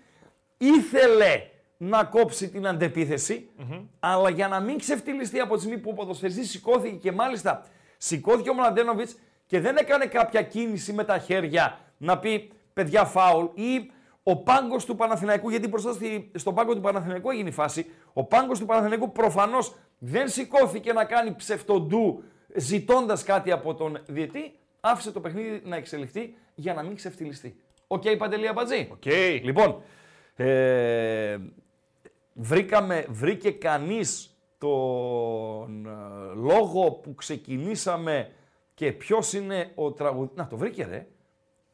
ήθελε 0.59 1.42
να 1.76 2.04
κόψει 2.04 2.49
την 2.50 2.66
αντεπίθεση 2.66 3.49
αλλά 4.00 4.30
για 4.30 4.49
να 4.49 4.61
μην 4.61 4.78
ξεφτιλιστεί 4.78 5.40
από 5.40 5.54
τη 5.54 5.61
στιγμή 5.61 5.78
που 5.78 5.90
ο 5.90 5.94
ποδοσφαιριστής 5.94 6.50
σηκώθηκε 6.50 6.97
και 6.97 7.12
μάλιστα 7.12 7.64
σηκώθηκε 7.97 8.50
ο 8.50 8.54
Μλαντένοβιτς 8.54 9.16
και 9.47 9.61
δεν 9.61 9.76
έκανε 9.76 10.06
κάποια 10.06 10.42
κίνηση 10.42 10.92
με 10.92 11.04
τα 11.04 11.18
χέρια 11.18 11.78
να 11.97 12.18
πει 12.18 12.50
παιδιά 12.73 13.04
φάουλ 13.04 13.44
ή 13.54 13.90
ο 14.23 14.37
πάγκος 14.37 14.85
του 14.85 14.97
Παναθηναϊκού, 14.97 15.50
γιατί 15.50 15.68
μπροστά 15.68 15.92
στη, 15.92 16.30
στον 16.35 16.54
πάγκο 16.54 16.75
του 16.75 16.80
Παναθηναϊκού 16.80 17.30
έγινε 17.30 17.49
η 17.49 17.52
φάση. 17.52 17.87
Ο 18.12 18.25
πάγκος 18.25 18.59
του 18.59 18.66
Παναθηναϊκού 18.66 19.12
προφανώς 19.12 19.75
δεν 20.02 20.28
σηκώθηκε 20.28 20.92
να 20.92 21.04
κάνει 21.04 21.35
ψευτοντού 21.35 22.23
ζητώντας 22.57 23.23
κάτι 23.23 23.52
από 23.52 23.75
τον 23.75 24.02
διαιτητή. 24.06 24.54
Άφησε 24.80 25.12
το 25.12 25.21
παιχνίδι 25.21 25.62
να 25.64 25.76
εξελιχθεί 25.76 26.35
για 26.54 26.75
να 26.75 26.83
μην 26.83 26.95
ξεφτιλιστεί. 26.94 27.56
Οκ, 27.87 28.02
Παντελή 28.19 28.49
Αμπατζή. 28.49 28.88
Οκ. 28.92 29.04
Λοιπόν, 29.42 29.83
ε, 30.37 31.38
βρήκαμε, 32.33 33.07
βρήκε 33.09 33.50
κανείς 33.50 34.38
τον 34.59 35.87
ε, 35.87 35.90
λόγο 36.35 36.90
που 36.90 37.14
ξεκινήσαμε 37.14 38.30
και 38.75 38.92
ποιος 38.92 39.33
είναι 39.33 39.73
ο 39.75 39.92
τραγουδιστής. 39.92 40.38
Να, 40.38 40.47
το 40.47 40.57
βρήκε 40.57 40.85
ρε. 40.85 41.07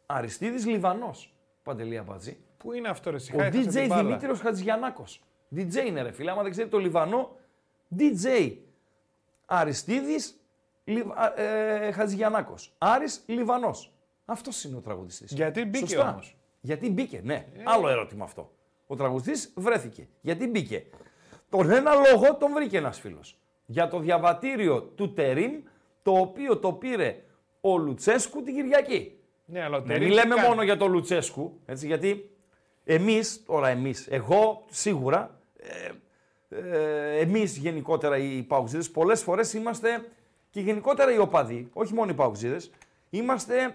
Αριστίδης 0.06 0.66
Λιβανός. 0.66 1.35
Παντελή 1.62 1.99
Αμπατζή. 1.99 2.37
Πού 2.56 2.73
είναι 2.73 2.88
αυτό 2.88 3.11
ρε 3.11 3.16
Ο 3.16 3.18
σιγά, 3.18 3.45
έχασε 3.45 3.68
DJ 3.68 3.73
την 3.73 3.87
μπάλα; 3.87 4.02
Δημήτριος 4.02 4.40
Χατζιαννάκος. 4.40 5.23
DJ 5.56 5.87
είναι 5.87 6.02
ρε 6.02 6.12
φίλε, 6.12 6.30
άμα 6.30 6.42
δεν 6.42 6.50
ξέρετε 6.50 6.76
το 6.76 6.83
Λιβανό, 6.83 7.37
DJ. 7.98 8.56
Αριστίδης 9.46 10.40
Λιβ... 10.84 11.10
α, 11.14 11.40
ε, 11.42 11.92
Χατζιαννάκος. 11.92 12.74
Άρης 12.78 13.22
Λιβανός. 13.26 13.92
Αυτός 14.24 14.64
είναι 14.64 14.76
ο 14.76 14.80
τραγουδιστής. 14.80 15.32
Γιατί 15.32 15.64
μπήκε 15.64 15.86
Σωστά. 15.86 16.10
όμως. 16.10 16.36
Γιατί 16.60 16.90
μπήκε, 16.90 17.20
ναι. 17.24 17.46
Άλλο 17.64 17.88
ερώτημα 17.88 18.24
αυτό. 18.24 18.50
Ο 18.86 18.96
τραγουδιστής 18.96 19.52
βρέθηκε. 19.56 20.08
Γιατί 20.20 20.46
μπήκε. 20.46 20.86
Τον 21.48 21.70
ένα 21.70 21.94
λόγο 21.94 22.34
τον 22.36 22.52
βρήκε 22.52 22.76
ένας 22.76 23.00
φίλος. 23.00 23.38
για 23.66 23.88
το 23.88 23.98
διαβατήριο 23.98 24.82
του 24.82 25.12
Τερίμ, 25.12 25.52
το 26.02 26.12
οποίο 26.12 26.58
το 26.58 26.72
πήρε 26.72 27.22
ο 27.60 27.78
Λουτσέσκου 27.78 28.42
την 28.42 28.54
Κυριακή. 28.54 29.18
Ναι, 29.44 29.62
αλλά 29.62 29.76
ο 29.76 29.80
Δεν 29.80 29.88
Τερίμ 29.88 30.08
τι 30.08 30.14
λέμε 30.14 30.34
κάνει. 30.34 30.48
μόνο 30.48 30.62
για 30.62 30.76
τον 30.76 30.90
Λουτσέσκου, 30.92 31.60
έτσι, 31.66 31.86
γιατί 31.86 32.30
εμείς, 32.84 33.44
τώρα 33.46 33.68
εμείς, 33.68 34.06
εγώ 34.10 34.64
σίγουρα, 34.70 35.40
ε, 35.56 35.90
ε, 36.48 37.18
εμείς 37.18 37.56
γενικότερα 37.56 38.16
οι 38.16 38.42
Παουξίδες, 38.42 38.90
πολλές 38.90 39.22
φορές 39.22 39.52
είμαστε 39.52 40.04
και 40.50 40.60
γενικότερα 40.60 41.12
οι 41.12 41.18
οπαδοί, 41.18 41.68
όχι 41.72 41.94
μόνο 41.94 42.10
οι 42.10 42.14
Παουξίδες, 42.14 42.70
είμαστε 43.10 43.74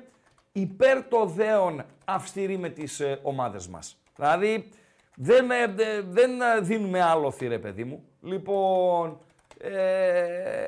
υπέρ 0.51 1.03
το 1.03 1.25
δέον 1.25 1.83
αυστηροί 2.05 2.57
με 2.57 2.69
τις 2.69 2.99
ε, 2.99 3.19
ομάδες 3.23 3.67
μας. 3.67 3.97
Δηλαδή, 4.15 4.69
δεν, 5.15 5.51
ε, 5.51 5.67
δε- 5.67 6.01
δεν 6.01 6.41
ε, 6.41 6.59
δίνουμε 6.59 7.01
άλλο 7.01 7.33
ρε 7.41 7.59
παιδί 7.59 7.83
μου. 7.83 8.03
Λοιπόν, 8.21 9.19
ε, 9.57 10.67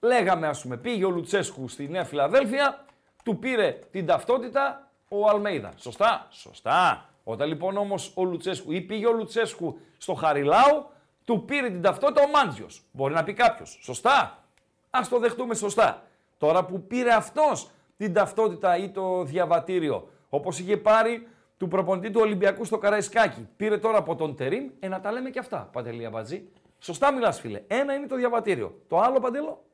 λέγαμε 0.00 0.46
ας 0.46 0.62
πούμε, 0.62 0.76
πήγε 0.76 1.04
ο 1.04 1.10
Λουτσέσκου 1.10 1.68
στη 1.68 1.88
Νέα 1.88 2.04
Φιλαδέλφια, 2.04 2.84
του 3.24 3.38
πήρε 3.38 3.78
την 3.90 4.06
ταυτότητα 4.06 4.90
ο 5.08 5.28
Αλμέιδα. 5.28 5.72
Σωστά, 5.76 6.26
σωστά. 6.30 7.04
Όταν 7.24 7.48
λοιπόν 7.48 7.76
όμως 7.76 8.12
ο 8.16 8.24
Λουτσέσκου 8.24 8.72
ή 8.72 8.80
πήγε 8.80 9.06
ο 9.06 9.12
Λουτσέσκου 9.12 9.78
στο 9.98 10.14
Χαριλάου, 10.14 10.86
του 11.24 11.44
πήρε 11.44 11.70
την 11.70 11.82
ταυτότητα 11.82 12.22
ο 12.22 12.28
Μάντζιος. 12.28 12.82
Μπορεί 12.92 13.14
να 13.14 13.24
πει 13.24 13.32
κάποιος. 13.32 13.78
Σωστά. 13.82 14.44
Ας 14.90 15.08
το 15.08 15.18
δεχτούμε 15.18 15.54
σωστά. 15.54 16.02
Τώρα 16.38 16.64
που 16.64 16.86
πήρε 16.86 17.12
αυτός 17.12 17.70
την 17.96 18.12
ταυτότητα 18.12 18.76
ή 18.76 18.90
το 18.90 19.24
διαβατήριο, 19.24 20.08
όπως 20.28 20.58
είχε 20.58 20.76
πάρει 20.76 21.28
του 21.56 21.68
προπονητή 21.68 22.10
του 22.10 22.20
Ολυμπιακού 22.22 22.64
στο 22.64 22.78
Καραϊσκάκι, 22.78 23.48
πήρε 23.56 23.78
τώρα 23.78 23.98
από 23.98 24.16
τον 24.16 24.36
Τερίμ, 24.36 24.68
ε, 24.80 24.88
να 24.88 25.00
τα 25.00 25.12
λέμε 25.12 25.30
και 25.30 25.38
αυτά, 25.38 25.68
Παντελή 25.72 26.06
Αμπατζή. 26.06 26.48
Σωστά 26.78 27.12
μιλάς 27.12 27.40
φίλε. 27.40 27.62
Ένα 27.66 27.94
είναι 27.94 28.06
το 28.06 28.16
διαβατήριο. 28.16 28.80
Το 28.88 28.98
άλλο, 28.98 29.20
Παντέλο, 29.20 29.64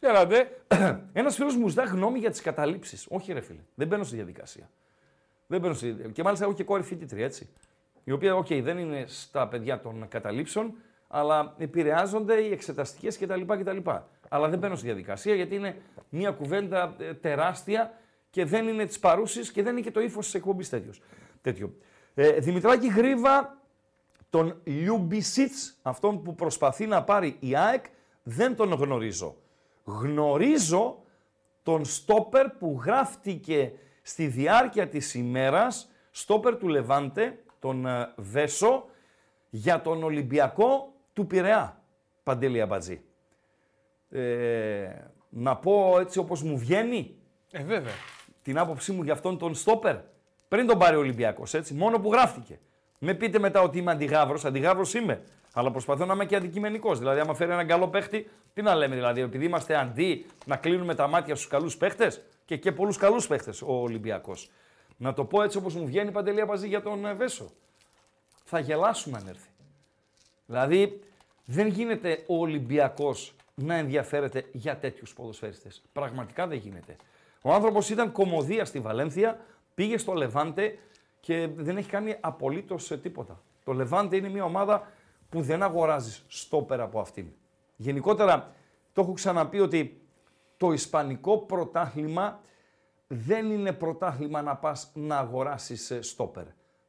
Έλα, 0.00 0.26
ντε. 0.26 0.48
ένας 1.12 1.34
φίλος 1.34 1.56
μου 1.56 1.68
ζητά 1.68 1.84
γνώμη 1.84 2.18
για 2.18 2.30
τις 2.30 2.40
καταλήψεις. 2.40 3.06
Όχι, 3.10 3.32
ρε 3.32 3.40
φίλε. 3.40 3.60
Δεν 3.74 3.86
μπαίνω 3.86 4.04
στη 4.04 4.16
διαδικασία. 4.16 4.70
Δεν 5.46 5.60
μπαίνω 5.60 5.74
στη 5.74 5.84
διαδικασία. 5.84 6.12
Και 6.12 6.22
μάλιστα 6.22 6.44
έχω 6.44 6.54
και 6.54 6.64
κόρη 6.64 6.82
φοιτήτρια, 6.82 7.24
έτσι. 7.24 7.48
Η 8.08 8.12
οποία, 8.12 8.36
οκ, 8.36 8.46
δεν 8.46 8.78
είναι 8.78 9.04
στα 9.06 9.48
παιδιά 9.48 9.80
των 9.80 10.08
καταλήψεων, 10.08 10.74
αλλά 11.08 11.54
επηρεάζονται 11.58 12.34
οι 12.34 12.52
εξεταστικές 12.52 13.18
κτλ, 13.18 13.40
κτλ. 13.46 13.90
Αλλά 14.28 14.48
δεν 14.48 14.58
μπαίνω 14.58 14.76
στη 14.76 14.86
διαδικασία 14.86 15.34
γιατί 15.34 15.54
είναι 15.54 15.76
μια 16.08 16.30
κουβέντα 16.30 16.94
ε, 16.98 17.14
τεράστια 17.14 17.92
και 18.30 18.44
δεν 18.44 18.68
είναι 18.68 18.86
της 18.86 18.98
παρούσης 18.98 19.52
και 19.52 19.62
δεν 19.62 19.72
είναι 19.72 19.80
και 19.80 19.90
το 19.90 20.00
ύφος 20.00 20.24
της 20.24 20.34
εκπομπής 20.34 20.68
τέτοιος. 20.68 21.82
Ε, 22.14 22.32
Δημητράκη 22.32 22.88
Γρήβα, 22.88 23.62
τον 24.30 24.60
Λιουμπισίτς, 24.64 25.78
αυτόν 25.82 26.22
που 26.22 26.34
προσπαθεί 26.34 26.86
να 26.86 27.02
πάρει 27.02 27.36
η 27.40 27.56
ΑΕΚ, 27.56 27.84
δεν 28.22 28.56
τον 28.56 28.72
γνωρίζω. 28.72 29.36
Γνωρίζω 29.84 31.02
τον 31.62 31.84
στόπερ 31.84 32.48
που 32.48 32.80
γράφτηκε 32.84 33.72
στη 34.02 34.26
διάρκεια 34.26 34.88
της 34.88 35.14
ημέρας, 35.14 35.90
στόπερ 36.10 36.56
του 36.56 36.68
Λεβάντε, 36.68 37.38
τον 37.58 37.86
ε, 37.86 38.12
Βέσο, 38.16 38.84
για 39.50 39.80
τον 39.80 40.02
Ολυμπιακό 40.02 40.92
του 41.12 41.26
Πειραιά, 41.26 41.82
Παντέλη 42.22 42.60
Αμπατζή. 42.60 43.00
Ε, 44.10 44.88
να 45.28 45.56
πω 45.56 45.96
έτσι 46.00 46.18
όπως 46.18 46.42
μου 46.42 46.58
βγαίνει, 46.58 47.14
Ε, 47.52 47.62
βέβαια. 47.64 47.92
την 48.42 48.58
άποψή 48.58 48.92
μου 48.92 49.02
για 49.02 49.12
αυτόν 49.12 49.38
τον 49.38 49.54
στόπερ. 49.54 49.96
Πριν 50.48 50.66
τον 50.66 50.78
πάρει 50.78 50.96
ο 50.96 50.98
Ολυμπιακός, 50.98 51.54
έτσι. 51.54 51.74
Μόνο 51.74 51.98
που 51.98 52.12
γράφτηκε. 52.12 52.58
Με 52.98 53.14
πείτε 53.14 53.38
μετά 53.38 53.60
ότι 53.60 53.78
είμαι 53.78 53.90
αντιγάβρος. 53.90 54.44
Αντιγάβρος 54.44 54.94
είμαι. 54.94 55.22
Αλλά 55.52 55.70
προσπαθώ 55.70 56.04
να 56.04 56.14
είμαι 56.14 56.24
και 56.24 56.36
αντικειμενικός. 56.36 56.98
Δηλαδή, 56.98 57.20
άμα 57.20 57.34
φέρει 57.34 57.50
έναν 57.52 57.66
καλό 57.66 57.88
παίχτη, 57.88 58.30
τι 58.54 58.62
να 58.62 58.74
λέμε, 58.74 58.94
δηλαδή, 58.94 59.20
επειδή 59.20 59.44
είμαστε 59.44 59.76
αντί 59.76 60.26
να 60.46 60.56
κλείνουμε 60.56 60.94
τα 60.94 61.06
μάτια 61.06 61.34
στους 61.34 61.48
καλούς 61.48 61.76
παίχτες 61.76 62.24
και 62.44 62.56
και 62.56 62.72
πολλούς 62.72 62.96
καλούς 62.96 63.26
παίχτες 63.26 63.62
ο 63.62 63.72
Ολυμπιακός. 63.72 64.50
Να 65.00 65.12
το 65.14 65.24
πω 65.24 65.42
έτσι 65.42 65.58
όπως 65.58 65.74
μου 65.74 65.86
βγαίνει 65.86 66.08
η 66.08 66.12
παντελή 66.12 66.46
Παζή 66.46 66.68
για 66.68 66.82
τον 66.82 67.06
ε, 67.06 67.14
Βέσο. 67.14 67.50
Θα 68.44 68.58
γελάσουμε 68.58 69.18
αν 69.18 69.28
έρθει. 69.28 69.48
Δηλαδή, 70.46 71.00
δεν 71.44 71.66
γίνεται 71.66 72.24
ο 72.26 72.36
Ολυμπιακός 72.38 73.34
να 73.54 73.74
ενδιαφέρεται 73.74 74.46
για 74.52 74.76
τέτοιους 74.76 75.14
ποδοσφαιριστές. 75.14 75.82
Πραγματικά 75.92 76.46
δεν 76.46 76.58
γίνεται. 76.58 76.96
Ο 77.42 77.52
άνθρωπος 77.52 77.90
ήταν 77.90 78.12
κομμωδία 78.12 78.64
στη 78.64 78.80
Βαλένθια, 78.80 79.40
πήγε 79.74 79.98
στο 79.98 80.12
Λεβάντε 80.12 80.78
και 81.20 81.48
δεν 81.54 81.76
έχει 81.76 81.88
κάνει 81.88 82.16
απολύτως 82.20 82.98
τίποτα. 83.02 83.42
Το 83.64 83.72
Λεβάντε 83.72 84.16
είναι 84.16 84.28
μια 84.28 84.44
ομάδα 84.44 84.92
που 85.28 85.42
δεν 85.42 85.62
αγοράζεις 85.62 86.24
στόπερα 86.28 86.82
από 86.82 87.00
αυτήν. 87.00 87.26
Γενικότερα, 87.76 88.54
το 88.92 89.00
έχω 89.00 89.12
ξαναπεί 89.12 89.60
ότι 89.60 90.00
το 90.56 90.72
Ισπανικό 90.72 91.38
πρωτάθλημα 91.38 92.40
δεν 93.08 93.50
είναι 93.50 93.72
πρωτάθλημα 93.72 94.42
να 94.42 94.56
πας 94.56 94.90
να 94.94 95.18
αγοράσεις 95.18 95.90
ε, 95.90 96.02
στόπερ. 96.02 96.44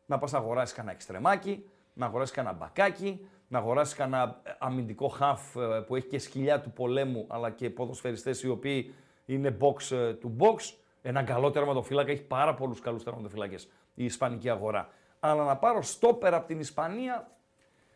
Να 0.05 0.17
πας 0.17 0.31
να 0.31 0.37
αγοράσεις 0.37 0.75
κανένα 0.75 0.93
εξτρεμάκι, 0.93 1.69
να 1.93 2.05
αγοράσεις 2.05 2.35
κανένα 2.35 2.55
μπακάκι, 2.55 3.27
να 3.47 3.57
αγοράσεις 3.57 3.95
κανένα 3.95 4.41
ε, 4.43 4.51
αμυντικό 4.59 5.07
χαφ 5.07 5.55
ε, 5.55 5.83
που 5.87 5.95
έχει 5.95 6.07
και 6.07 6.19
σκυλιά 6.19 6.61
του 6.61 6.71
πολέμου, 6.71 7.25
αλλά 7.29 7.49
και 7.49 7.69
ποδοσφαιριστές 7.69 8.43
οι 8.43 8.49
οποίοι 8.49 8.93
είναι 9.25 9.57
box 9.59 9.95
ε, 9.95 10.13
to 10.23 10.27
box. 10.37 10.73
Ένα 11.01 11.23
καλό 11.23 11.49
τερματοφύλακα, 11.49 12.11
έχει 12.11 12.23
πάρα 12.23 12.53
πολλούς 12.53 12.79
καλούς 12.79 13.03
τερματοφυλάκες 13.03 13.69
η 13.93 14.03
ισπανική 14.03 14.49
αγορά. 14.49 14.89
Αλλά 15.19 15.43
να 15.43 15.57
πάρω 15.57 15.81
στόπερ 15.81 16.33
από 16.33 16.47
την 16.47 16.59
Ισπανία, 16.59 17.31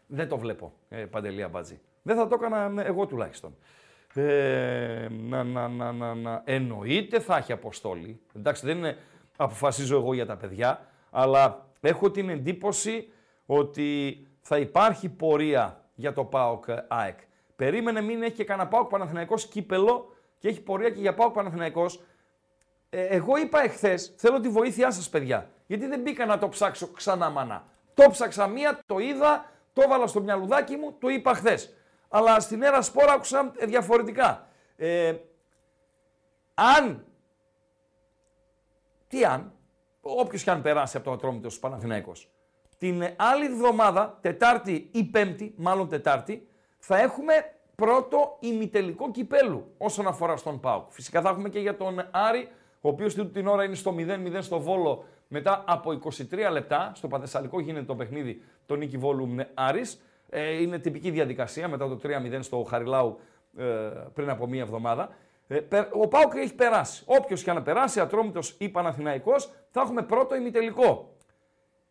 δεν 0.08 0.28
το 0.28 0.38
βλέπω, 0.38 0.74
ε, 0.90 1.06
Παντελή 1.06 1.44
Αμπάτζη. 1.44 1.82
Δεν 2.02 2.16
θα 2.16 2.28
το 2.28 2.38
έκανα 2.40 2.82
ε, 2.82 2.88
εγώ 2.88 3.06
τουλάχιστον. 3.06 3.56
Ε, 4.16 5.08
να, 5.10 5.44
να, 5.44 5.68
να, 5.68 5.92
να, 5.92 6.14
να. 6.14 6.42
Εννοείται 6.46 7.20
θα 7.20 7.38
έχει 7.38 7.52
αποστόλη. 7.52 8.22
Εντάξει, 8.36 8.66
δεν 8.66 8.78
είναι, 8.78 8.98
αποφασίζω 9.38 9.96
εγώ 9.96 10.14
για 10.14 10.26
τα 10.26 10.38
παιδιά, 10.38 10.88
αλλά 11.10 11.66
έχω 11.82 12.12
την 12.12 12.30
εντύπωση 12.30 13.12
ότι 13.46 14.18
θα 14.42 14.58
υπάρχει 14.58 15.10
πορεία 15.10 15.86
για 15.96 16.14
το 16.14 16.26
ΠΑΟΚ 16.26 16.66
ΑΕΚ. 16.88 17.18
Περίμενε 17.56 18.02
μην 18.02 18.24
έχει 18.24 18.34
και 18.34 18.44
κανένα 18.44 18.68
ΠΑΟΚ 18.68 18.90
Παναθηναϊκός 18.90 19.48
κύπελο 19.48 20.16
και 20.40 20.48
έχει 20.48 20.62
πορεία 20.62 20.90
και 20.90 21.00
για 21.00 21.14
ΠΑΟΚ 21.14 21.34
Παναθηναϊκός. 21.34 22.02
Ε, 22.90 23.04
εγώ 23.04 23.38
είπα 23.38 23.64
εχθές, 23.64 24.14
θέλω 24.18 24.40
τη 24.40 24.50
βοήθειά 24.50 24.92
σας, 24.92 25.10
παιδιά. 25.10 25.50
Γιατί 25.68 25.88
δεν 25.88 26.02
μπήκα 26.02 26.26
να 26.26 26.38
το 26.38 26.50
ψάξω 26.50 26.88
ξανά 26.88 27.30
μανά. 27.30 27.66
Το 27.94 28.10
ψάξα 28.10 28.48
μία, 28.48 28.80
το 28.86 29.00
είδα, 29.00 29.52
το 29.74 29.82
έβαλα 29.82 30.08
στο 30.08 30.22
μυαλουδάκι 30.22 30.76
μου, 30.76 30.96
το 31.00 31.10
είπα 31.10 31.34
χθες. 31.34 31.74
Αλλά 32.16 32.40
στην 32.40 32.62
αίρα 32.62 32.82
σπόρα 32.82 33.14
άκουσα 33.14 33.52
ε, 33.58 33.66
διαφορετικά. 33.66 34.48
Ε, 34.76 35.14
αν, 36.54 37.06
τι 39.08 39.26
αν, 39.26 39.54
όποιος 40.02 40.44
και 40.44 40.50
αν 40.50 40.62
περάσει 40.62 40.98
από 40.98 41.06
το 41.06 41.12
ατρόμητο 41.12 41.50
στους 41.50 41.62
Παναθηναϊκός, 41.62 42.30
την 42.78 43.04
άλλη 43.16 43.46
εβδομάδα, 43.46 44.18
Τετάρτη 44.22 44.90
ή 44.92 45.04
Πέμπτη, 45.04 45.54
μάλλον 45.58 45.90
Τετάρτη, 45.90 46.48
θα 46.78 46.98
έχουμε 46.98 47.34
πρώτο 47.76 48.38
ημιτελικό 48.40 49.12
κυπέλου 49.12 49.74
όσον 49.78 50.08
αφορά 50.08 50.38
στον 50.38 50.60
ΠΑΟΚ. 50.60 50.92
Φυσικά 50.92 51.22
θα 51.22 51.30
έχουμε 51.30 51.50
και 51.50 51.60
για 51.60 51.78
τον 51.78 52.08
Άρη, 52.12 52.50
ο 52.82 52.90
οποίος 52.90 53.14
την 53.14 53.48
ώρα 53.48 53.64
είναι 53.64 53.76
στο 53.76 53.96
0-0 53.98 54.38
στο 54.40 54.60
Βόλο 54.60 55.06
μετά 55.28 55.64
από 55.68 56.00
23 56.32 56.50
λεπτά. 56.52 56.92
Στο 56.96 57.08
Παθεσσαλικό 57.08 57.60
γίνεται 57.60 57.86
το 57.86 57.96
παιχνίδι 57.96 58.42
το 58.66 58.76
νίκη 58.76 58.98
Βόλου 58.98 59.36
Άρης. 59.54 60.02
Ε, 60.36 60.62
είναι 60.62 60.80
τυπική 60.80 61.10
διαδικασία 61.10 61.68
μετά 61.68 61.88
το 61.88 62.00
3-0 62.04 62.38
στο 62.40 62.64
Χαριλάου 62.64 63.20
ε, 63.58 63.64
πριν 64.14 64.30
από 64.30 64.48
μία 64.48 64.62
εβδομάδα. 64.62 65.10
Ε, 65.48 65.60
πε- 65.60 65.90
ο 65.92 66.08
Πάοκ 66.08 66.34
έχει 66.36 66.56
περάσει. 66.56 67.04
Όποιος 67.06 67.44
και 67.44 67.50
αν 67.50 67.64
περάσει, 67.64 68.00
Ατρόμητος 68.00 68.56
ή 68.60 68.70
Παναθηναϊκός, 68.70 69.52
θα 69.70 69.82
έχουμε 69.82 70.02
πρώτο 70.02 70.36
ημιτελικό. 70.36 71.16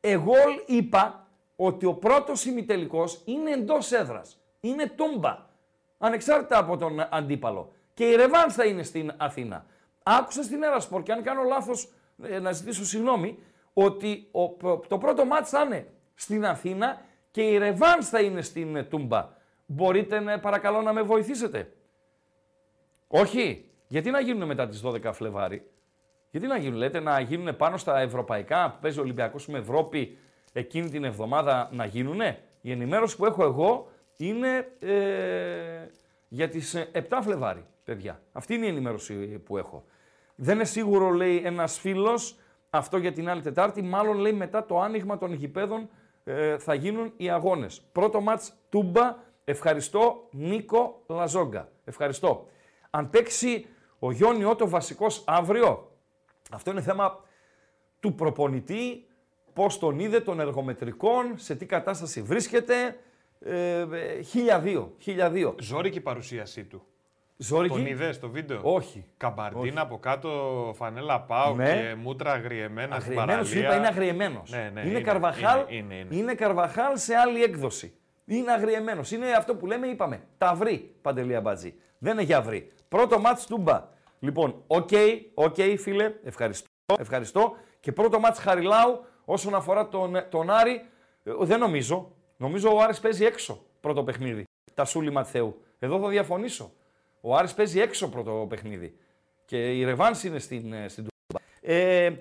Εγώ 0.00 0.34
είπα 0.66 1.26
ότι 1.56 1.86
ο 1.86 1.94
πρώτος 1.94 2.44
ημιτελικός 2.44 3.22
είναι 3.24 3.50
εντός 3.50 3.92
έδρας. 3.92 4.40
Είναι 4.60 4.86
τούμπα. 4.86 5.38
Ανεξάρτητα 5.98 6.58
από 6.58 6.76
τον 6.76 7.06
αντίπαλο. 7.10 7.72
Και 7.94 8.04
η 8.04 8.14
Ρεβάνς 8.14 8.54
θα 8.54 8.64
είναι 8.64 8.82
στην 8.82 9.12
Αθήνα. 9.16 9.66
Άκουσα 10.02 10.42
στην 10.42 10.62
Ερασπορ 10.62 11.02
και 11.02 11.12
αν 11.12 11.22
κάνω 11.22 11.42
λάθος 11.42 11.92
ε, 12.22 12.38
να 12.38 12.52
ζητήσω 12.52 12.84
συγγνώμη 12.84 13.38
ότι 13.72 14.28
ο, 14.32 14.48
το 14.88 14.98
πρώτο 14.98 15.24
μάτς 15.24 15.50
θα 15.50 15.62
είναι 15.62 15.86
στην 16.14 16.46
Αθήνα 16.46 17.00
και 17.32 17.42
η 17.42 17.58
Ρεβάνς 17.58 18.08
θα 18.08 18.20
είναι 18.20 18.42
στην 18.42 18.76
ε, 18.76 18.82
Τούμπα. 18.82 19.28
Μπορείτε 19.66 20.20
να, 20.20 20.40
παρακαλώ 20.40 20.82
να 20.82 20.92
με 20.92 21.02
βοηθήσετε. 21.02 21.72
Όχι. 23.08 23.66
Γιατί 23.86 24.10
να 24.10 24.20
γίνουν 24.20 24.46
μετά 24.46 24.68
τις 24.68 24.82
12 24.84 25.10
Φλεβάρι; 25.12 25.70
Γιατί 26.30 26.46
να 26.46 26.56
γίνουν, 26.56 26.78
λέτε, 26.78 27.00
να 27.00 27.20
γίνουν 27.20 27.56
πάνω 27.56 27.76
στα 27.76 28.00
ευρωπαϊκά 28.00 28.70
που 28.70 28.78
παίζει 28.80 28.98
ο 28.98 29.02
Ολυμπιακός 29.02 29.46
με 29.46 29.58
Ευρώπη 29.58 30.18
εκείνη 30.52 30.90
την 30.90 31.04
εβδομάδα 31.04 31.68
να 31.72 31.84
γίνουνε; 31.84 32.38
Η 32.60 32.70
ενημέρωση 32.70 33.16
που 33.16 33.26
έχω 33.26 33.44
εγώ 33.44 33.90
είναι 34.16 34.72
ε, 34.78 35.88
για 36.28 36.48
τις 36.48 36.74
ε, 36.74 36.90
7 37.10 37.18
Φλεβάρι, 37.22 37.66
παιδιά. 37.84 38.20
Αυτή 38.32 38.54
είναι 38.54 38.66
η 38.66 38.68
ενημέρωση 38.68 39.14
που 39.14 39.58
έχω. 39.58 39.84
Δεν 40.34 40.54
είναι 40.54 40.64
σίγουρο, 40.64 41.10
λέει 41.10 41.42
ένας 41.44 41.78
φίλος, 41.78 42.36
αυτό 42.70 42.96
για 42.96 43.12
την 43.12 43.28
άλλη 43.28 43.42
Τετάρτη. 43.42 43.82
Μάλλον 43.82 44.18
λέει 44.18 44.32
μετά 44.32 44.66
το 44.66 44.80
άνοιγμα 44.80 45.18
των 45.18 45.32
γηπέδων 45.32 45.88
ε, 46.24 46.58
θα 46.58 46.74
γίνουν 46.74 47.12
οι 47.16 47.30
αγώνες. 47.30 47.82
Πρώτο 47.92 48.20
μάτς 48.20 48.52
Τούμπα 48.68 49.16
Ευχαριστώ 49.44 50.28
Νίκο 50.30 51.02
Λαζόγκα. 51.06 51.68
Ευχαριστώ. 51.84 52.46
Αν 52.90 53.10
παίξει 53.10 53.66
ο 53.98 54.12
Γιόνι 54.12 54.44
Ότο 54.44 54.68
βασικός 54.68 55.22
αύριο, 55.26 55.90
αυτό 56.50 56.70
είναι 56.70 56.80
θέμα 56.80 57.24
του 58.00 58.14
προπονητή, 58.14 59.06
πώς 59.52 59.78
τον 59.78 59.98
είδε, 59.98 60.20
των 60.20 60.40
εργομετρικών, 60.40 61.38
σε 61.38 61.54
τι 61.54 61.66
κατάσταση 61.66 62.22
βρίσκεται. 62.22 62.98
Ε, 63.44 63.86
ε, 63.92 64.22
χίλια 64.22 64.60
δύο, 64.60 64.94
χίλια 64.98 65.30
δύο. 65.30 65.54
Ζόρικη 65.60 65.98
η 65.98 66.00
παρουσίασή 66.00 66.64
του. 66.64 66.86
Ζόρικη. 67.42 67.74
Τον 67.74 67.86
είδες 67.86 68.16
στο 68.16 68.28
βίντεο; 68.28 68.60
Όχι. 68.62 69.04
Καμπαρντίνα 69.16 69.80
από 69.80 69.98
κάτω, 69.98 70.72
φανέλα 70.76 71.20
πάω 71.20 71.54
Ναι. 71.54 71.64
και 71.64 71.94
μούτρα 71.94 72.32
αγριεμένα 72.32 73.00
στην 73.00 73.10
Αγριεμένος, 73.18 73.48
σου 73.48 73.52
παραλία. 73.54 73.68
είπα, 73.68 73.76
είναι 73.76 73.86
αγριεμένος. 73.86 74.50
Ναι, 74.50 74.70
ναι, 74.74 74.80
είναι, 74.80 74.90
είναι, 74.90 75.00
καρβαχάλ, 75.00 75.64
είναι, 75.68 75.94
είναι, 75.94 76.16
είναι. 76.16 76.34
καρβαχάλ 76.34 76.96
σε 76.98 77.14
άλλη 77.14 77.42
έκδοση. 77.42 77.94
Είναι 78.24 78.52
αγριεμένος. 78.52 79.10
Είναι 79.10 79.30
αυτό 79.32 79.54
που 79.56 79.66
λέμε, 79.66 79.86
είπαμε, 79.86 80.20
ταυρί, 80.38 80.94
Παντελία 81.02 81.40
Μπατζή. 81.40 81.74
Δεν 81.98 82.12
είναι 82.12 82.22
για 82.22 82.38
αυρί. 82.38 82.68
Πρώτο 82.88 83.18
μάτς 83.20 83.46
τούμπα. 83.46 83.88
Λοιπόν, 84.18 84.62
οκ, 84.66 84.88
οκ, 85.34 85.54
φίλε, 85.78 86.12
ευχαριστώ, 86.24 86.68
ευχαριστώ. 86.98 87.56
Και 87.80 87.92
πρώτο 87.92 88.18
μάτς 88.20 88.38
Χαριλάου 88.38 89.04
όσον 89.24 89.54
αφορά 89.54 89.88
τον, 89.88 90.16
τον 90.30 90.50
Άρη, 90.50 90.84
ε, 91.24 91.32
δεν 91.40 91.58
νομίζω. 91.58 92.12
Νομίζω 92.36 92.74
ο 92.74 92.80
Άρης 92.80 93.00
παίζει 93.00 93.24
έξω 93.24 93.64
πρώτο 93.80 94.04
παιχνίδι. 94.04 94.44
Τα 94.74 94.84
Σούλη 94.84 95.10
Ματθαίου. 95.12 95.62
Εδώ 95.78 95.98
θα 96.00 96.08
διαφωνήσω. 96.08 96.72
Ο 97.24 97.36
Άρης 97.36 97.54
παίζει 97.54 97.80
έξω 97.80 98.08
πρώτο 98.08 98.46
παιχνίδι. 98.48 98.96
Και 99.44 99.78
η 99.78 99.84
Ρεβάνς 99.84 100.24
είναι 100.24 100.38
στην, 100.38 100.72
ε, 100.72 100.88
στην 100.88 101.04
Τούμπα. 101.04 101.44
Ε, 101.60 102.10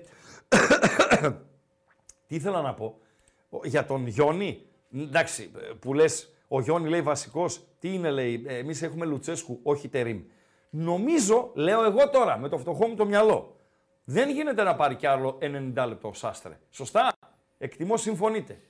τι 2.26 2.34
ήθελα 2.34 2.60
να 2.60 2.74
πω; 2.74 2.98
Ο- 3.50 3.66
Για 3.66 3.86
τον 3.86 4.06
Γιόνι, 4.06 4.66
εντάξει, 4.94 5.50
ε, 5.56 5.72
που 5.80 5.94
λες, 5.94 6.34
ο 6.48 6.60
Γιόνι 6.60 6.88
λέει 6.88 7.02
βασικός, 7.02 7.64
τι 7.78 7.94
είναι, 7.94 8.10
λέει, 8.10 8.44
εμείς 8.46 8.82
έχουμε 8.82 9.04
Λουτσέσκου, 9.06 9.60
όχι 9.62 9.88
Τερίμ. 9.88 10.22
Νομίζω, 10.70 11.50
λέω 11.54 11.84
εγώ 11.84 12.10
τώρα, 12.10 12.38
με 12.38 12.48
το 12.48 12.58
φτωχό 12.58 12.86
μου 12.86 12.94
το 12.94 13.06
μυαλό, 13.06 13.56
δεν 14.04 14.30
γίνεται 14.30 14.62
να 14.62 14.74
πάρει 14.76 14.94
κι 14.94 15.06
άλλο 15.06 15.38
90 15.40 15.84
λεπτό 15.88 16.08
ο 16.08 16.12
Σάστρε. 16.12 16.58
Σωστά; 16.70 17.12
Εκτιμώ, 17.58 17.96
συμφωνείτε. 17.96 18.60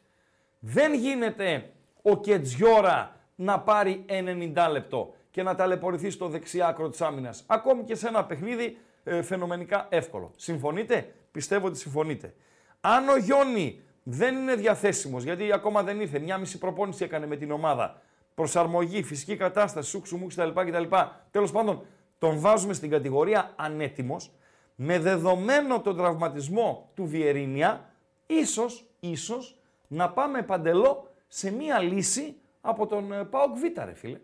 Δεν 0.59 0.95
γίνεται 0.95 1.71
ο 2.03 2.21
Κετζιόρα 2.21 3.17
να 3.35 3.61
πάρει 3.61 4.05
90 4.09 4.69
λεπτό 4.71 5.15
και 5.33 5.43
να 5.43 5.55
ταλαιπωρηθείς 5.55 6.15
στο 6.15 6.29
δεξιά 6.29 6.67
άκρο 6.67 6.89
της 6.89 7.01
άμυνας. 7.01 7.45
Ακόμη 7.47 7.85
και 7.85 7.95
σε 7.95 8.09
ένα 8.09 8.25
παιχνίδι 8.25 8.79
ε, 9.05 9.23
φαινομενικά 9.23 9.87
εύκολο. 9.91 10.31
Συμφωνείτε; 10.37 11.13
Πιστεύω 11.33 11.67
ότι 11.67 11.79
συμφωνείτε. 11.79 12.35
Αν 12.81 13.09
ο 13.09 13.17
Γιόνι 13.17 13.83
δεν 14.03 14.37
είναι 14.37 14.55
διαθέσιμος, 14.55 15.23
γιατί 15.23 15.53
ακόμα 15.53 15.83
δεν 15.83 16.01
ήρθε, 16.01 16.19
μια 16.19 16.39
μισή 16.39 16.59
προπόνηση 16.59 17.05
έκανε 17.05 17.27
με 17.27 17.37
την 17.37 17.51
ομάδα, 17.51 18.03
προσαρμογή, 18.35 19.03
φυσική 19.03 19.37
κατάσταση, 19.37 19.91
σούξου 19.91 20.17
μουξ 20.17 20.35
κτλ. 20.35 20.49
κτλ. 20.49 20.97
Τέλος 21.31 21.53
πάντων, 21.53 21.87
τον 22.19 22.39
βάζουμε 22.39 22.73
στην 22.73 22.91
κατηγορία 22.91 23.53
ανέτοιμος, 23.57 24.31
με 24.75 24.99
δεδομένο 24.99 25.81
τον 25.81 25.97
τραυματισμό 25.97 26.91
του 26.95 27.07
Βιερίνια, 27.07 27.91
ίσως, 28.27 28.85
ίσως 29.01 29.57
να 29.89 30.11
πάμε 30.11 30.43
Παντέλο 30.43 31.11
σε 31.29 31.51
μία 31.51 31.79
λύση 31.79 32.37
από 32.61 32.87
τον 32.87 33.13
ε, 33.13 33.25
ΠΑΟΚ 33.25 33.57
Β, 33.57 33.85
ρε 33.85 33.95
φίλε. 33.95 34.19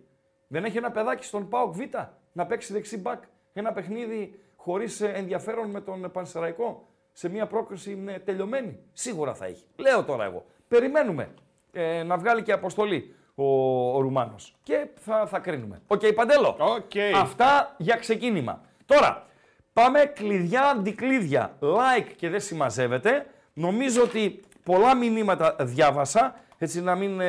Δεν 0.48 0.64
έχει 0.64 0.76
ένα 0.76 0.90
παιδάκι 0.90 1.24
στον 1.24 1.48
ΠΑΟΚ 1.48 1.74
Β 1.74 1.80
να 2.32 2.46
παίξει 2.46 2.72
δεξί 2.72 2.98
μπακ. 2.98 3.22
Ένα 3.52 3.72
παιχνίδι 3.72 4.40
χωρίς 4.56 5.00
ε, 5.00 5.12
ενδιαφέρον 5.14 5.70
με 5.70 5.80
τον 5.80 6.10
Πανσερραϊκό 6.12 6.88
σε 7.12 7.28
μία 7.28 7.46
πρόκριση 7.46 8.04
ε, 8.06 8.18
τελειωμένη. 8.18 8.78
Σίγουρα 8.92 9.34
θα 9.34 9.46
έχει. 9.46 9.64
Λέω 9.76 10.04
τώρα 10.04 10.24
εγώ. 10.24 10.44
Περιμένουμε 10.68 11.34
ε, 11.72 12.02
να 12.02 12.16
βγάλει 12.16 12.42
και 12.42 12.52
αποστολή 12.52 13.14
ο, 13.34 13.44
ο 13.96 14.00
Ρουμάνος. 14.00 14.56
Και 14.62 14.86
θα, 14.94 15.26
θα 15.26 15.38
κρίνουμε. 15.38 15.80
Οκ, 15.86 16.06
Παντέλο. 16.14 16.56
Οκ. 16.58 16.92
Αυτά 17.14 17.74
για 17.78 17.96
ξεκίνημα. 17.96 18.60
Τώρα, 18.86 19.26
πάμε 19.72 20.04
κλειδιά 20.04 20.62
αντικλείδια. 20.62 21.56
Like 21.60 22.12
και 22.16 22.28
δεν 22.28 22.40
συμμαζεύεται. 22.40 23.26
Νομίζω 23.52 24.02
ότι 24.02 24.40
πολλά 24.62 24.94
μηνύματα 24.94 25.56
διάβασα, 25.60 26.34
έτσι 26.58 26.82
να 26.82 26.94
μην 26.94 27.20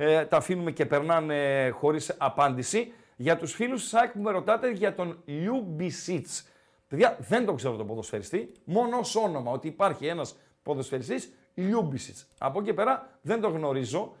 ε, 0.00 0.14
ε, 0.14 0.24
τα 0.24 0.36
αφήνουμε 0.36 0.70
και 0.70 0.86
περνάνε 0.86 1.70
χωρίς 1.70 2.14
απάντηση. 2.18 2.92
Για 3.16 3.36
τους 3.36 3.52
φίλους 3.52 3.82
της 3.82 3.94
ΑΕΚ 3.94 4.12
που 4.12 4.20
με 4.20 4.30
ρωτάτε 4.30 4.70
για 4.70 4.94
τον 4.94 5.22
Ljubicic. 5.26 6.44
Παιδιά, 6.88 7.16
δεν 7.20 7.44
το 7.44 7.54
ξέρω 7.54 7.76
τον 7.76 7.86
ποδοσφαιριστή, 7.86 8.52
μόνο 8.64 8.98
ως 8.98 9.16
όνομα 9.16 9.50
ότι 9.52 9.68
υπάρχει 9.68 10.06
ένας 10.06 10.36
ποδοσφαιριστής 10.62 11.32
Ljubicic. 11.56 12.24
Από 12.38 12.58
εκεί 12.58 12.68
και 12.68 12.74
πέρα 12.74 13.18
δεν 13.22 13.40
το 13.40 13.48
γνωρίζω, 13.48 14.12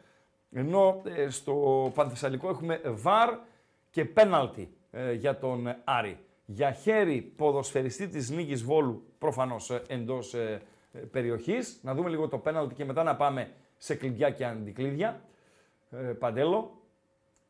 ενώ 0.52 1.02
ε, 1.04 1.30
στο 1.30 1.90
Πανθεσσαλικό 1.94 2.48
έχουμε 2.48 2.80
βαρ 2.84 3.38
και 3.90 4.04
πέναλτι 4.04 4.74
ε, 4.90 5.12
για 5.12 5.38
τον 5.38 5.76
Άρη. 5.84 6.18
Για 6.46 6.72
χέρι 6.72 7.20
ποδοσφαιριστή 7.36 8.08
της 8.08 8.30
Νίκης 8.30 8.62
Βόλου, 8.62 9.02
προφανώς 9.18 9.70
ε, 9.70 9.82
εντός 9.88 10.34
ε, 10.34 10.62
ε, 10.92 10.98
περιοχής. 10.98 11.80
Να 11.82 11.94
δούμε 11.94 12.08
λίγο 12.08 12.28
το 12.28 12.38
πέναλτι 12.38 12.74
και 12.74 12.84
μετά 12.84 13.02
να 13.02 13.16
πάμε 13.16 13.50
σε 13.76 13.94
κλειδιά 13.94 14.30
και 14.30 14.44
αντικλείδια. 14.44 15.20
Ε, 15.90 15.96
Παντέλο. 15.96 16.74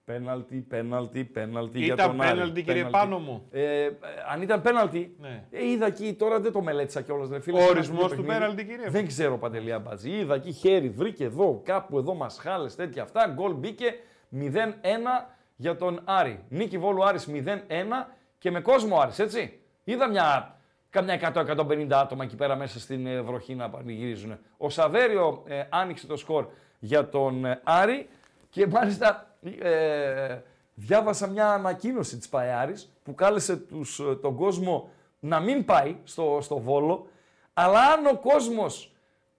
Πέναλτι, 0.05 0.57
πέναλτι, 0.57 1.24
πέναλτι 1.24 1.79
για 1.79 1.94
Ήταν 1.94 2.11
τον 2.11 2.20
Άρη. 2.20 2.31
πέναλτι, 2.31 2.62
κύριε 2.62 2.85
Πέναλτι. 2.85 2.98
Πάνο 2.98 3.18
μου. 3.18 3.46
Ε, 3.50 3.85
ε, 3.85 3.90
αν 4.33 4.42
ήταν 4.42 4.61
πέναλτι, 4.62 5.16
Ναι. 5.20 5.44
ε, 5.50 5.64
είδα 5.66 5.87
εκεί, 5.87 6.14
τώρα 6.14 6.40
δεν 6.40 6.53
το 6.53 6.61
μελέτησα 6.62 7.00
κιόλας. 7.00 7.29
Ρε, 7.29 7.40
φίλε, 7.40 7.57
Ο 7.57 7.61
σε 7.61 7.64
ένα 7.68 7.76
ορισμός 7.79 8.00
τέτοιο 8.03 8.16
του 8.16 8.22
παιχνίδι. 8.22 8.38
πέναλτι, 8.40 8.64
κύριε; 8.64 8.90
Δεν 8.90 9.07
ξέρω 9.07 9.38
παντελία 9.38 9.79
μπατζή. 9.79 10.11
Είδα 10.11 10.35
εκεί 10.35 10.53
χέρι, 10.53 10.88
βρήκε 10.88 11.24
εδώ, 11.24 11.61
κάπου 11.64 11.98
εδώ 11.98 12.14
μασχάλες, 12.14 12.74
τέτοια 12.74 13.03
αυτά. 13.03 13.26
Γκολ 13.35 13.53
μπήκε 13.55 13.94
0-1 14.31 15.35
για 15.57 15.76
τον 15.76 16.00
Άρη. 16.05 16.44
Νίκη 16.48 16.79
Βόλου 16.79 17.05
Άρης 17.05 17.29
0-1 17.29 18.07
και 18.38 18.50
με 18.50 18.61
κόσμο 18.61 18.98
Άρης, 19.00 19.18
έτσι. 19.18 19.61
Είδα 19.85 20.09
μια, 20.09 20.57
καμιά 20.90 21.33
100-150 21.35 21.87
άτομα 21.90 22.24
εκεί 22.24 22.37
πέρα 22.37 22.57
μέσα 22.57 22.81
στην 22.81 23.07
ε, 23.07 23.20
βροχή 23.20 23.55
να 23.55 23.70
πανηγυρίζουν. 23.70 24.38
Ο 24.57 24.68
Σαβέριο 24.68 25.42
ε, 25.46 25.62
άνοιξε 25.68 26.07
το 26.07 26.16
σκορ 26.16 26.46
για 26.79 27.09
τον 27.09 27.44
ε, 27.44 27.61
Άρη 27.64 28.09
και 28.51 28.67
μάλιστα 28.67 29.37
ε, 29.59 30.39
διάβασα 30.75 31.27
μια 31.27 31.53
ανακοίνωση 31.53 32.19
της 32.19 32.29
ΠαΕΑΡης 32.29 32.93
που 33.03 33.15
κάλεσε 33.15 33.57
τους, 33.57 33.99
ε, 33.99 34.15
τον 34.15 34.37
κόσμο 34.37 34.91
να 35.21 35.41
μην 35.41 35.65
πάει 35.65 35.97
στο, 36.05 36.39
στο 36.43 36.59
Βόλο, 36.59 37.07
αλλά 37.53 37.81
αν 37.81 38.07
ο 38.07 38.19
κόσμος 38.19 38.95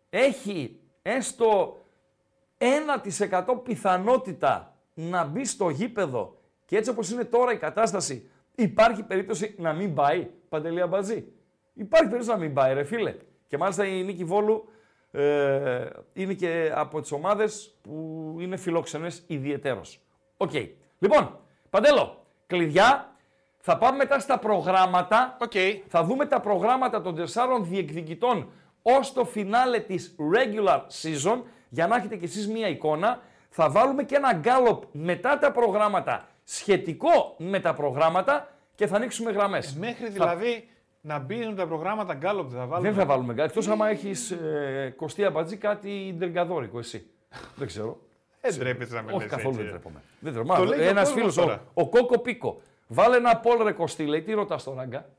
έχει 0.10 0.80
έστω 1.02 1.80
1% 2.58 3.44
πιθανότητα 3.64 4.76
να 4.94 5.24
μπει 5.24 5.46
στο 5.46 5.70
γήπεδο 5.70 6.36
και 6.66 6.78
έτσι 6.78 6.90
όπως 6.90 7.12
είναι 7.12 7.24
τώρα 7.24 7.52
η 7.52 7.58
κατάσταση, 7.58 8.30
υπάρχει 8.56 9.04
περίπτωση 9.04 9.56
να 9.58 9.74
μην 9.74 9.94
πάει, 9.94 10.28
Παντελή 10.50 10.88
Αμπατζή. 10.88 11.28
Υπάρχει 11.74 12.10
περίπτωση 12.10 12.38
να 12.38 12.44
μην 12.44 12.54
πάει, 12.54 12.74
ρε 12.74 12.84
φίλε. 12.84 13.16
Και 13.48 13.58
μάλιστα 13.58 13.86
η 13.86 14.04
Νίκη 14.04 14.24
Βόλου 14.24 14.70
ε, 15.12 15.86
είναι 16.14 16.34
και 16.34 16.72
από 16.76 17.02
τις 17.02 17.12
ομάδες 17.12 17.76
που 17.82 18.36
είναι 18.40 18.58
φιλόξενες 18.58 19.24
ιδιαιτέρως. 19.28 20.00
Οκ. 20.38 20.52
Λοιπόν, 21.00 21.40
Παντέλο, 21.70 22.24
κλειδιά. 22.48 23.06
Θα 23.64 23.78
πάμε 23.78 23.98
μετά 23.98 24.20
στα 24.20 24.40
προγράμματα. 24.40 25.38
Οκ. 25.42 25.52
Θα 25.88 26.04
δούμε 26.04 26.26
τα 26.26 26.40
προγράμματα 26.40 27.02
των 27.02 27.16
τεσσάρων 27.16 27.66
διεκδικητών 27.66 28.50
ως 28.82 29.14
το 29.14 29.26
φινάλε 29.26 29.80
της 29.80 30.16
regular 30.34 30.80
season, 31.02 31.42
για 31.70 31.88
να 31.88 31.96
έχετε 31.96 32.16
κι 32.16 32.26
εσείς 32.26 32.48
μία 32.48 32.68
εικόνα. 32.68 33.20
Θα 33.50 33.70
βάλουμε 33.70 34.04
και 34.04 34.16
ένα 34.16 34.34
γκάλωπ 34.34 34.84
μετά 34.92 35.38
τα 35.38 35.52
προγράμματα, 35.52 36.28
σχετικό 36.44 37.36
με 37.38 37.60
τα 37.60 37.74
προγράμματα 37.74 38.50
και 38.76 38.88
θα 38.88 38.96
ανοίξουμε 38.96 39.32
γραμμές. 39.32 39.76
Μέχρι 39.76 40.06
Θα- 40.06 40.12
δηλαδή 40.12 40.68
να 41.02 41.20
μπαίνουν 41.20 41.56
τα 41.56 41.68
προγράμματα 41.68 42.14
γκάλωπ 42.14 42.50
δεν 42.50 42.60
θα 42.60 42.66
βάλουμε. 42.66 42.90
Δεν 42.90 42.98
θα 43.00 43.06
βάλουμε 43.06 43.34
γκάλωπ, 43.34 43.50
εκτός 43.50 43.68
άμα 43.68 43.90
έχεις 43.90 44.32
ε, 44.32 44.94
Κωστή 44.98 45.24
Αμπατζή 45.26 45.58
κάτι 45.58 46.16
τριγκαδόρικο 46.18 46.80
εσύ. 46.80 47.06
δεν 47.56 47.68
ξέρω. 47.68 48.00
Δεν 48.42 48.60
τρέπεσαι 48.60 48.96
να 48.96 49.02
με 49.02 49.12
Όχι 49.12 49.22
λες 49.22 49.30
καθόλου 49.32 49.48
έτσι, 49.50 49.58
δεν 49.64 49.66
ρε. 49.66 49.72
τρέπομαι. 49.72 50.02
Δεν 50.20 50.34
τρέπομαι. 50.34 50.60
Το 50.60 50.66
λέει 50.66 50.80
και 50.80 50.86
ο 50.86 50.90
Ένας 50.90 51.04
κόσμος 51.12 51.20
φίλος, 51.34 51.38
ο, 51.38 51.42
τώρα. 51.42 51.64
ο 51.74 51.90
Κόκο 51.90 52.20
Πίκο. 52.20 52.62
Βάλε 52.88 53.16
ένα 53.18 53.38
Πολ 53.38 53.64
ρε 53.64 53.72
Κωστή, 53.72 54.06
λέει, 54.06 54.22
τι 54.22 54.34
ρωτάς 54.34 54.64
τώρα, 54.64 54.80
ράγκα; 54.80 55.10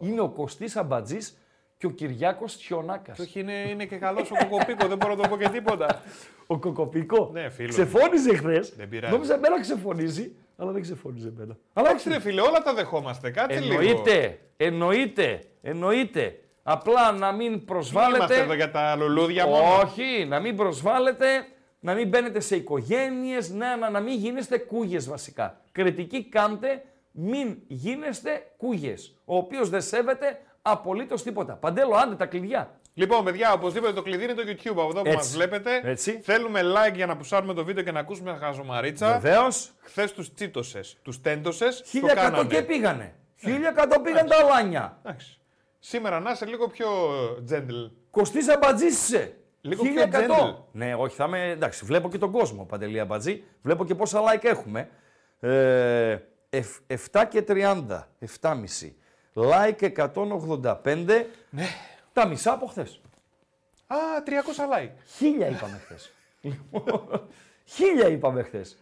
Είναι 0.00 0.20
ο 0.20 0.28
Κωστής 0.28 0.76
Αμπατζής 0.76 1.38
και 1.76 1.86
ο 1.86 1.90
Κυριάκος 1.90 2.56
Τσιονάκας. 2.56 3.16
Και 3.16 3.22
όχι, 3.22 3.40
είναι, 3.40 3.52
είναι 3.52 3.84
και 3.84 3.96
καλός 3.96 4.30
ο 4.30 4.34
κοκοπίκο, 4.48 4.86
δεν 4.86 4.96
μπορώ 4.96 5.14
να 5.14 5.22
το 5.22 5.28
πω 5.28 5.36
και 5.36 5.48
τίποτα. 5.48 6.02
Ο 6.46 6.58
Κοκοπίκο. 6.58 7.30
Ναι, 7.32 7.48
φίλος. 7.48 7.74
Ξεφώνιζε 7.74 8.36
χθες. 8.36 8.74
Δεν 8.76 8.88
πειράζει. 8.88 9.12
Νόμιζα 9.12 9.34
εμένα 9.34 9.60
ξεφωνίζει, 9.60 10.34
αλλά 10.60 10.72
δεν 10.72 10.82
ξεφώνιζε 10.82 11.28
εμένα. 11.28 11.56
Αλλά 11.72 11.88
Εντάξει, 11.88 12.08
ρε 12.08 12.20
φίλε, 12.20 12.40
όλα 12.40 12.62
τα 12.62 12.74
δεχόμαστε. 12.74 13.30
Κάτσε 13.30 13.60
λίγο. 13.60 13.80
εννοείται, 13.80 14.38
εννοείται, 14.56 15.42
εννοείται. 15.62 16.40
Απλά 16.62 17.12
να 17.12 17.32
μην 17.32 17.50
Δεν 17.50 17.64
προσβάλλετε. 17.64 18.16
Είμαστε 18.16 18.40
εδώ 18.40 18.54
για 18.54 18.70
τα 18.70 18.96
λουλούδια 18.96 19.46
μόνο. 19.46 19.80
Όχι, 19.82 20.26
να 20.28 20.40
μην 20.40 20.56
προσβάλλετε, 20.56 21.26
να 21.80 21.94
μην 21.94 22.08
μπαίνετε 22.08 22.40
σε 22.40 22.56
οικογένειες, 22.56 23.50
να, 23.50 23.76
να, 23.76 23.90
να 23.90 24.00
μην 24.00 24.18
γίνεστε 24.18 24.58
κούγες 24.58 25.08
βασικά. 25.08 25.60
Κριτική 25.72 26.24
κάντε, 26.24 26.82
μην 27.10 27.56
γίνεστε 27.66 28.52
κούγες, 28.56 29.16
ο 29.24 29.36
οποίος 29.36 29.68
δεν 29.68 29.80
σέβεται 29.80 30.40
απολύτως 30.62 31.22
τίποτα. 31.22 31.54
Παντέλο, 31.54 31.94
άντε 31.94 32.14
τα 32.14 32.26
κλειδιά. 32.26 32.77
Λοιπόν, 32.98 33.24
παιδιά, 33.24 33.52
οπωσδήποτε 33.52 33.92
το 33.92 34.02
κλειδί 34.02 34.24
είναι 34.24 34.34
το 34.34 34.42
YouTube 34.46 34.70
από 34.70 34.88
εδώ 34.88 35.02
που 35.02 35.08
μας 35.12 35.14
Έτσι. 35.24 35.36
βλέπετε. 35.36 35.80
Έτσι. 35.84 36.20
Θέλουμε 36.22 36.60
like 36.62 36.94
για 36.94 37.06
να 37.06 37.16
πουσάρουμε 37.16 37.54
το 37.54 37.64
βίντεο 37.64 37.84
και 37.84 37.92
να 37.92 38.00
ακούσουμε 38.00 38.36
χαζομαρίτσα. 38.40 39.18
Βεβαίως. 39.18 39.70
Χθες 39.80 40.12
τους 40.12 40.34
τσίτωσες, 40.34 40.96
τους 41.02 41.20
τέντωσες. 41.20 41.82
1100 41.92 42.46
και 42.48 42.62
πήγανε. 42.62 43.14
1100 43.42 44.00
πήγαν 44.02 44.26
τα 44.26 44.36
αλάνια. 44.36 44.98
Εντάξει. 45.04 45.38
Σήμερα 45.78 46.20
να 46.20 46.30
είσαι 46.30 46.46
λίγο 46.46 46.68
πιο 46.68 46.88
gentle. 47.50 47.90
Κοστίζα 48.10 48.58
μπατζή 48.60 48.86
είσαι. 48.86 49.36
Λίγο 49.60 49.82
πιο 49.82 50.02
gentle. 50.12 50.54
Ναι, 50.72 50.94
όχι, 50.94 51.16
θα 51.16 51.24
είμαι. 51.24 51.50
Εντάξει, 51.50 51.84
βλέπω 51.84 52.08
και 52.08 52.18
τον 52.18 52.30
κόσμο 52.30 52.64
παντελή 52.64 53.00
αμπατζή. 53.00 53.42
Βλέπω 53.62 53.84
και 53.84 53.94
πόσα 53.94 54.20
like 54.20 54.44
έχουμε. 54.44 54.88
Ε, 55.40 56.16
εφ- 56.50 56.78
7 57.12 57.24
και 57.28 57.42
30. 57.48 58.08
7,5. 58.40 58.94
Like 59.34 59.82
185. 59.82 61.26
Ναι. 61.50 61.66
Τα 62.18 62.26
μισά 62.26 62.52
από 62.52 62.66
χθες. 62.66 63.00
Α, 63.86 63.96
300 64.24 64.30
like. 64.74 64.90
Χίλια 65.16 65.46
είπαμε 65.48 65.80
χθες. 65.84 66.12
Χίλια 67.64 68.08
είπαμε 68.08 68.42
χθες. 68.42 68.78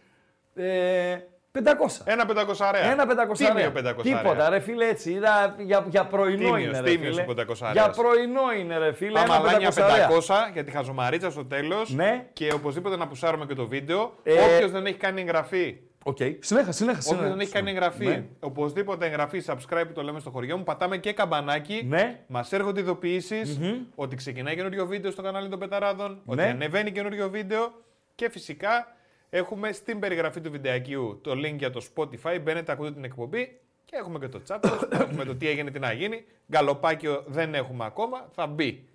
Ε, 0.55 1.17
500. 1.51 2.01
Ένα 2.03 2.25
πεντακοσαρέα. 2.25 2.91
Ένα 2.91 3.07
πεντακοσάρια. 3.07 3.53
Τίμιο 3.55 3.71
πεντακοσαρέα. 3.71 4.21
Τίποτα, 4.21 4.49
ρε 4.49 4.59
φίλε, 4.59 4.87
έτσι. 4.87 5.11
Είδα, 5.11 5.55
για, 5.57 5.85
για 5.89 6.05
πρωινό 6.05 6.37
Τίμιος, 6.37 6.61
είναι, 6.61 6.79
ρε 6.79 6.89
τίμιος 6.89 7.09
φίλε. 7.09 7.21
ο 7.21 7.25
πεντακοσάρας. 7.25 7.73
Για 7.73 7.89
πρωινό 7.89 8.51
είναι, 8.59 8.77
ρε 8.77 8.93
φίλε. 8.93 9.19
Άμα 9.19 9.35
ένα 9.35 9.51
λάνια 9.51 9.71
πεντακοσάρια. 9.71 10.47
500 10.47 10.53
για 10.53 10.63
τη 10.63 10.71
χαζομαρίτσα 10.71 11.31
στο 11.31 11.45
τέλος. 11.45 11.93
Ναι. 11.93 12.25
Και 12.33 12.53
οπωσδήποτε 12.53 12.95
να 12.97 13.07
πουσάρουμε 13.07 13.45
και 13.45 13.53
το 13.53 13.67
βίντεο. 13.67 14.13
Ε, 14.23 14.33
Όποιος 14.33 14.71
δεν 14.71 14.85
έχει 14.85 14.97
κάνει 14.97 15.21
εγγραφή. 15.21 15.77
Οκ. 16.07 16.17
Συνέχα, 16.39 16.71
συνέχα. 16.71 16.97
Όποιος 16.97 17.03
συνέχα. 17.03 17.27
δεν 17.27 17.39
έχει 17.39 17.51
κάνει 17.51 17.69
εγγραφή. 17.69 18.05
Ναι. 18.05 18.25
Οπωσδήποτε 18.39 19.05
εγγραφή, 19.05 19.41
subscribe 19.45 19.83
που 19.87 19.93
το 19.93 20.01
λέμε 20.03 20.19
στο 20.19 20.29
χωριό 20.29 20.57
μου. 20.57 20.63
Πατάμε 20.63 20.97
και 20.97 21.13
καμπανάκι. 21.13 21.83
Ναι. 21.87 22.19
Μας 22.27 22.51
έρχονται 22.53 22.79
ειδοποιήσεις 22.79 23.59
ότι 23.95 24.15
ξεκινάει 24.15 24.55
καινούριο 24.55 24.85
βίντεο 24.85 25.11
στο 25.11 25.21
κανάλι 25.21 25.49
των 25.49 25.59
Πεταράδων. 25.59 26.21
Ότι 26.25 26.41
Ναι. 26.41 26.47
ανεβαίνει 26.47 26.91
καινούριο 26.91 27.29
βίντεο. 27.29 27.73
Και 28.15 28.29
φυσικά 28.29 28.95
έχουμε 29.29 29.71
στην 29.71 29.99
περιγραφή 29.99 30.41
του 30.41 30.51
βιντεακίου 30.51 31.19
το 31.23 31.31
link 31.31 31.55
για 31.57 31.69
το 31.71 31.85
Spotify. 31.95 32.39
Μπαίνετε, 32.43 32.71
ακούτε 32.71 32.91
την 32.91 33.03
εκπομπή. 33.03 33.59
Και 33.85 33.95
έχουμε 33.95 34.19
και 34.19 34.27
το 34.27 34.41
chat 34.47 34.59
με 35.17 35.25
το 35.25 35.35
τι 35.35 35.47
έγινε, 35.49 35.71
τι 35.71 35.79
να 35.79 35.91
γίνει. 35.91 36.25
Γκαλοπάκιο 36.51 37.23
δεν 37.27 37.53
έχουμε 37.55 37.85
ακόμα. 37.85 38.27
Θα 38.31 38.47
μπει. 38.47 38.87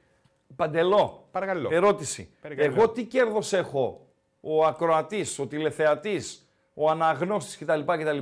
Παντελό. 0.57 1.29
Παρακαλώ. 1.31 1.69
Ερώτηση. 1.73 2.29
Παρακαλώ. 2.41 2.73
Εγώ 2.75 2.89
τι 2.89 3.05
κέρδος 3.05 3.53
έχω, 3.53 4.07
ο 4.41 4.65
ακροατής, 4.65 5.39
ο 5.39 5.47
τηλεθεατής, 5.47 6.42
ο 6.75 6.91
αναγνώστης 6.91 7.59
κτλ. 7.59 7.81
κτλ 7.81 8.19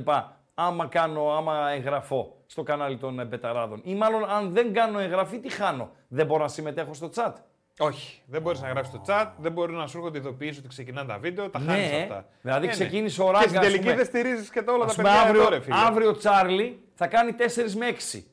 άμα 0.53 0.87
κάνω, 0.87 1.31
άμα 1.31 1.69
εγγραφώ 1.71 2.35
στο 2.45 2.63
κανάλι 2.63 2.97
των 2.97 3.19
ε, 3.19 3.25
Πεταράδων. 3.25 3.81
Ή 3.83 3.95
μάλλον 3.95 4.29
αν 4.29 4.53
δεν 4.53 4.73
κάνω 4.73 4.99
εγγραφή, 4.99 5.39
τι 5.39 5.49
χάνω; 5.49 5.89
Δεν 6.07 6.25
μπορώ 6.25 6.41
να 6.43 6.47
συμμετέχω 6.49 6.93
στο 6.93 7.09
chat; 7.15 7.31
Όχι. 7.79 8.21
Δεν 8.25 8.41
μπορείς 8.41 8.61
να 8.61 8.67
γράψεις 8.67 8.93
το 8.93 9.01
chat. 9.07 9.27
Δεν 9.37 9.51
μπορεί 9.51 9.73
να 9.73 9.87
σου 9.87 9.97
έρχονται 9.97 10.17
ειδοποιήσεις 10.17 10.57
ότι 10.57 10.67
ξεκινάνε 10.67 11.07
τα 11.07 11.17
βίντεο. 11.17 11.49
Τα 11.49 11.59
Ναι, 11.59 11.71
χάνεις 11.71 11.91
αυτά. 12.01 12.25
δηλαδή 12.41 12.65
ναι. 12.65 12.71
ξεκίνησε 12.71 13.21
ο 13.21 13.25
Και 13.25 13.31
Ράγκα, 13.31 13.47
στην 13.47 13.57
ας 13.59 13.65
τελική 13.65 13.83
πούμε. 13.83 13.95
δεν 13.95 14.05
στηρίζεις 14.05 14.49
και 14.49 14.61
τα 14.61 14.73
όλα 14.73 14.85
Ας 14.85 14.95
τα 14.95 15.01
πούμε, 15.01 15.13
παιδιά 15.13 15.27
αύριο, 15.27 15.41
εδώ, 15.41 15.49
ρε 15.49 15.59
φίλε. 15.59 15.75
αύριο 15.87 16.09
ο 16.09 16.13
Τσάρλι 16.13 16.79
θα 16.93 17.07
κάνει 17.07 17.35
4 17.37 17.43
με 17.77 17.85
6. 18.13 18.23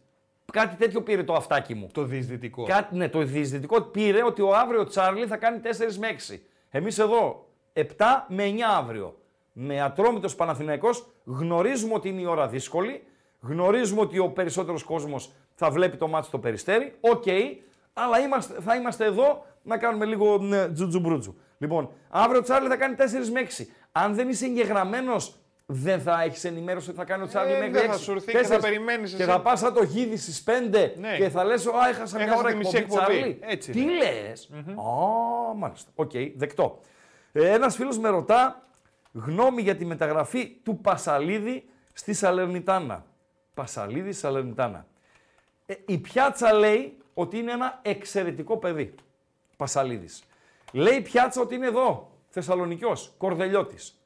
Κάτι 0.53 0.77
τέτοιο 0.77 1.03
πήρε 1.03 1.23
το 1.23 1.33
αυτάκι 1.35 1.75
μου. 1.75 1.89
Το 1.93 2.03
διεισδυτικό. 2.03 2.63
Κάτι, 2.65 2.97
ναι, 2.97 3.09
το 3.09 3.23
διεισδυτικό 3.23 3.81
πήρε 3.81 4.25
ότι 4.25 4.43
ο 4.43 4.55
αύριο 4.55 4.85
Τσάρλι 4.85 5.27
θα 5.27 5.37
κάνει 5.37 5.61
4 5.65 5.67
με 5.99 6.09
6. 6.31 6.39
Εμείς 6.71 6.99
εδώ 6.99 7.49
7 7.73 7.83
με 8.29 8.45
9 8.45 8.61
αύριο. 8.79 9.17
Με 9.61 9.81
Ατρόμητος 9.83 10.35
Παναθηναϊκός 10.35 11.07
γνωρίζουμε 11.25 11.95
ότι 11.95 12.09
είναι 12.09 12.21
η 12.21 12.25
ώρα 12.27 12.49
δύσκολη. 12.49 13.03
Γνωρίζουμε 13.41 14.01
ότι 14.01 14.19
ο 14.19 14.29
περισσότερος 14.29 14.83
κόσμος 14.83 15.33
θα 15.55 15.71
βλέπει 15.71 15.97
το 15.97 16.09
μάτι 16.09 16.27
στο 16.27 16.39
περιστέρι. 16.39 16.95
Οκ, 17.01 17.25
αλλά 17.93 18.21
είμαστε, 18.21 18.55
θα 18.61 18.75
είμαστε 18.75 19.05
εδώ 19.05 19.45
να 19.63 19.79
κάνουμε 19.79 20.05
λίγο 20.05 20.39
ναι, 20.39 20.69
τζουτζουμπρούτζου. 20.69 21.37
Λοιπόν, 21.59 21.91
αύριο 22.09 22.39
ο 22.39 22.43
Τσάρλι 22.43 22.69
θα 22.69 22.77
κάνει 22.77 22.95
4 22.99 23.01
με 23.33 23.41
6. 23.41 23.65
Αν 23.93 24.15
δεν 24.15 24.29
είσαι 24.29 24.45
εγγεγραμμένος, 24.45 25.35
δεν 25.67 26.01
θα 26.01 26.23
έχεις 26.23 26.45
ενημέρωση 26.45 26.89
ότι 26.91 26.99
θα 26.99 27.05
κάνει 27.05 27.23
ο 27.23 27.27
Τσάρλι 27.27 27.53
Ε, 27.53 27.57
μέχρι 27.59 27.73
δεν 27.73 27.85
6. 27.89 27.93
θα 27.93 27.99
σου 27.99 28.11
έρθει 28.13 28.27
και 28.27 28.33
θα 28.33 28.39
Τέσσερις. 28.39 28.63
περιμένεις 28.65 29.11
Και 29.15 29.23
εσύ. 29.23 29.31
θα 29.31 29.41
πας 29.41 29.59
σαν 29.59 29.75
το 29.75 29.83
γίδι 29.83 30.17
στις 30.17 30.43
5 30.43 30.93
Ναι. 30.99 31.17
και 31.17 31.29
θα 31.29 31.45
λες: 31.45 31.67
Α, 31.67 31.71
έχασα 31.89 32.17
μια 32.17 32.25
Έχασα 32.27 32.41
ώρα 32.41 32.51
τη 32.51 32.57
μισή 32.57 32.77
εκπομπή, 32.77 33.01
εκπομπή. 33.01 33.19
Τσάρλι. 33.19 33.39
Έτσι 33.43 33.71
Τι 33.73 33.81
είναι. 33.81 33.93
λες; 33.93 34.51
Α, 34.75 35.55
μάλιστα. 35.57 35.91
Οκ, 35.95 36.11
δεκτό. 36.37 36.81
Ε, 37.33 37.51
ένας 37.53 37.77
φίλος 37.77 37.99
με 37.99 38.09
ρωτά 38.09 38.68
γνώμη 39.25 39.63
για 39.63 39.77
τη 39.77 39.85
μεταγραφή 39.85 40.49
του 40.63 40.79
Πασαλίδη 40.79 41.69
στη 41.93 42.15
Σαλερνιτάνα. 42.15 43.05
Πασαλίδη 43.55 44.13
στη 44.13 44.21
Σαλερνιτάνα. 44.21 44.87
Ε, 45.67 45.75
η 45.87 45.99
Πιάτσα 45.99 46.53
λέει 46.53 46.97
ότι 47.15 47.39
είναι 47.39 47.53
ένα 47.53 47.79
εξαιρετικό 47.83 48.57
παιδί. 48.57 48.95
Πασαλίδης. 49.57 50.23
Λέει 50.73 50.97
η 50.97 51.03
Πιάτσα 51.03 51.41
ότι 51.41 51.55
είναι 51.55 51.67
εδώ. 51.67 52.11
Θεσσαλονικιός, 52.29 53.13
Κορδελιώτης. 53.19 54.01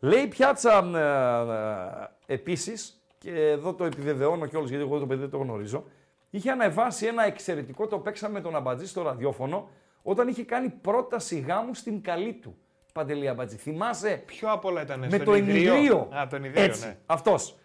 Λέει 0.00 0.22
η 0.22 0.26
Πιάτσα 0.26 0.78
ε, 0.94 2.32
ε, 2.32 2.34
επίσης, 2.34 3.02
και 3.18 3.48
εδώ 3.48 3.74
το 3.74 3.84
επιβεβαιώνω 3.84 4.46
κιόλας 4.46 4.68
γιατί 4.68 4.84
εγώ 4.84 4.98
το 4.98 5.06
παιδί 5.06 5.20
δεν 5.20 5.30
το 5.30 5.38
γνωρίζω, 5.38 5.84
είχε 6.30 6.50
ανεβάσει 6.50 7.06
ένα 7.06 7.24
εξαιρετικό, 7.24 7.86
το 7.86 7.98
παίξαμε 7.98 8.32
με 8.32 8.40
τον 8.40 8.56
Αμπατζή 8.56 8.86
στο 8.86 9.02
ραδιόφωνο, 9.02 9.68
όταν 10.02 10.28
είχε 10.28 10.44
κάνει 10.44 10.68
πρόταση 10.68 11.38
γάμου 11.38 11.74
στην 11.74 12.02
καλή 12.02 12.32
του. 12.32 12.58
Παντελή 12.98 13.28
Αμπατζή. 13.28 13.56
Θυμάσαι; 13.56 14.22
Ποιο 14.26 14.52
απ' 14.52 14.64
όλα 14.64 14.82
ήταν 14.82 14.98
με 14.98 15.08
στον 15.08 15.24
το 15.24 15.34
Ιδρύο. 15.34 15.72
ενιδρίο. 15.74 16.08
Α, 16.16 16.26
το 16.26 16.36
ενιδρίο, 16.36 16.62
Έτσι, 16.62 16.86
ναι. 16.86 16.98
αυτός. 17.06 17.58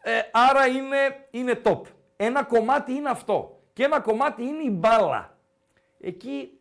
Ε, 0.00 0.20
άρα 0.32 0.66
είναι, 0.66 1.26
είναι 1.30 1.60
top. 1.64 1.80
Ένα 2.16 2.44
κομμάτι 2.44 2.92
είναι 2.92 3.08
αυτό. 3.10 3.60
Και 3.72 3.84
ένα 3.84 4.00
κομμάτι 4.00 4.42
είναι 4.42 4.62
η 4.62 4.70
μπάλα. 4.72 5.36
Εκεί, 6.00 6.60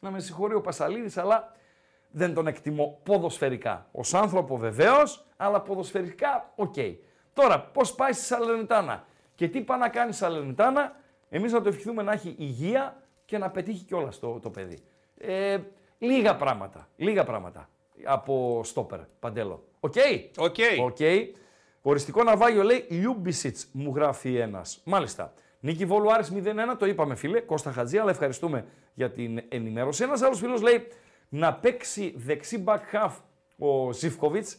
να 0.00 0.10
με 0.10 0.20
συγχωρεί 0.20 0.54
ο 0.54 0.60
Πασαλίδης, 0.60 1.16
αλλά 1.16 1.52
δεν 2.10 2.34
τον 2.34 2.46
εκτιμώ 2.46 3.00
ποδοσφαιρικά. 3.02 3.88
Ως 3.92 4.14
άνθρωπο 4.14 4.56
βεβαίως, 4.56 5.26
αλλά 5.36 5.60
ποδοσφαιρικά 5.60 6.52
οκ. 6.56 6.74
Τώρα, 7.32 7.60
πώς 7.60 7.94
πάει 7.94 8.12
στη 8.12 8.24
Σαλερνιτάνα; 8.24 9.04
Και 9.34 9.48
τι 9.48 9.60
πάει 9.60 9.78
να 9.78 9.88
κάνει 9.88 10.10
η 10.10 10.12
Σαλερνιτάνα, 10.12 10.96
εμείς 11.28 11.52
να 11.52 11.60
το 11.62 11.68
ευχηθούμε 11.68 12.02
να 12.02 12.12
έχει 12.12 12.34
υγεία 12.38 13.02
και 13.24 13.38
να 13.38 13.50
πετύχει 13.50 13.84
κιόλας 13.84 14.18
το, 14.18 14.38
το 14.40 14.50
παιδί. 14.50 14.78
Ε, 15.18 15.58
λίγα 16.00 16.36
πράγματα, 16.36 16.88
λίγα 16.96 17.24
πράγματα 17.24 17.68
από 18.04 18.60
στόπερ, 18.64 18.98
Παντέλο. 19.20 19.64
Οκ; 19.80 19.94
Οκ. 20.36 20.56
Οκ. 20.82 20.98
Οριστικό 21.82 22.22
ναυάγιο 22.22 22.62
λέει 22.62 22.86
Λιούμπισιτ, 22.88 23.56
μου 23.72 23.92
γράφει 23.94 24.36
ένας. 24.36 24.80
Μάλιστα. 24.84 25.32
Νίκη 25.60 25.84
Βόλου 25.84 26.12
Άρης 26.12 26.32
0-1, 26.34 26.76
το 26.78 26.86
είπαμε 26.86 27.14
φίλε, 27.14 27.40
Κώστα 27.40 27.72
Χατζή, 27.72 27.98
αλλά 27.98 28.10
ευχαριστούμε 28.10 28.66
για 28.94 29.10
την 29.10 29.40
ενημέρωση. 29.48 30.02
Ένας 30.02 30.22
άλλος 30.22 30.38
φίλος 30.38 30.62
λέει 30.62 30.86
να 31.28 31.54
παίξει 31.54 32.14
δεξί 32.16 32.64
back 32.66 32.78
χαφ 32.92 33.12
ο 33.58 33.92
Ζίβκοβιτς. 33.92 34.58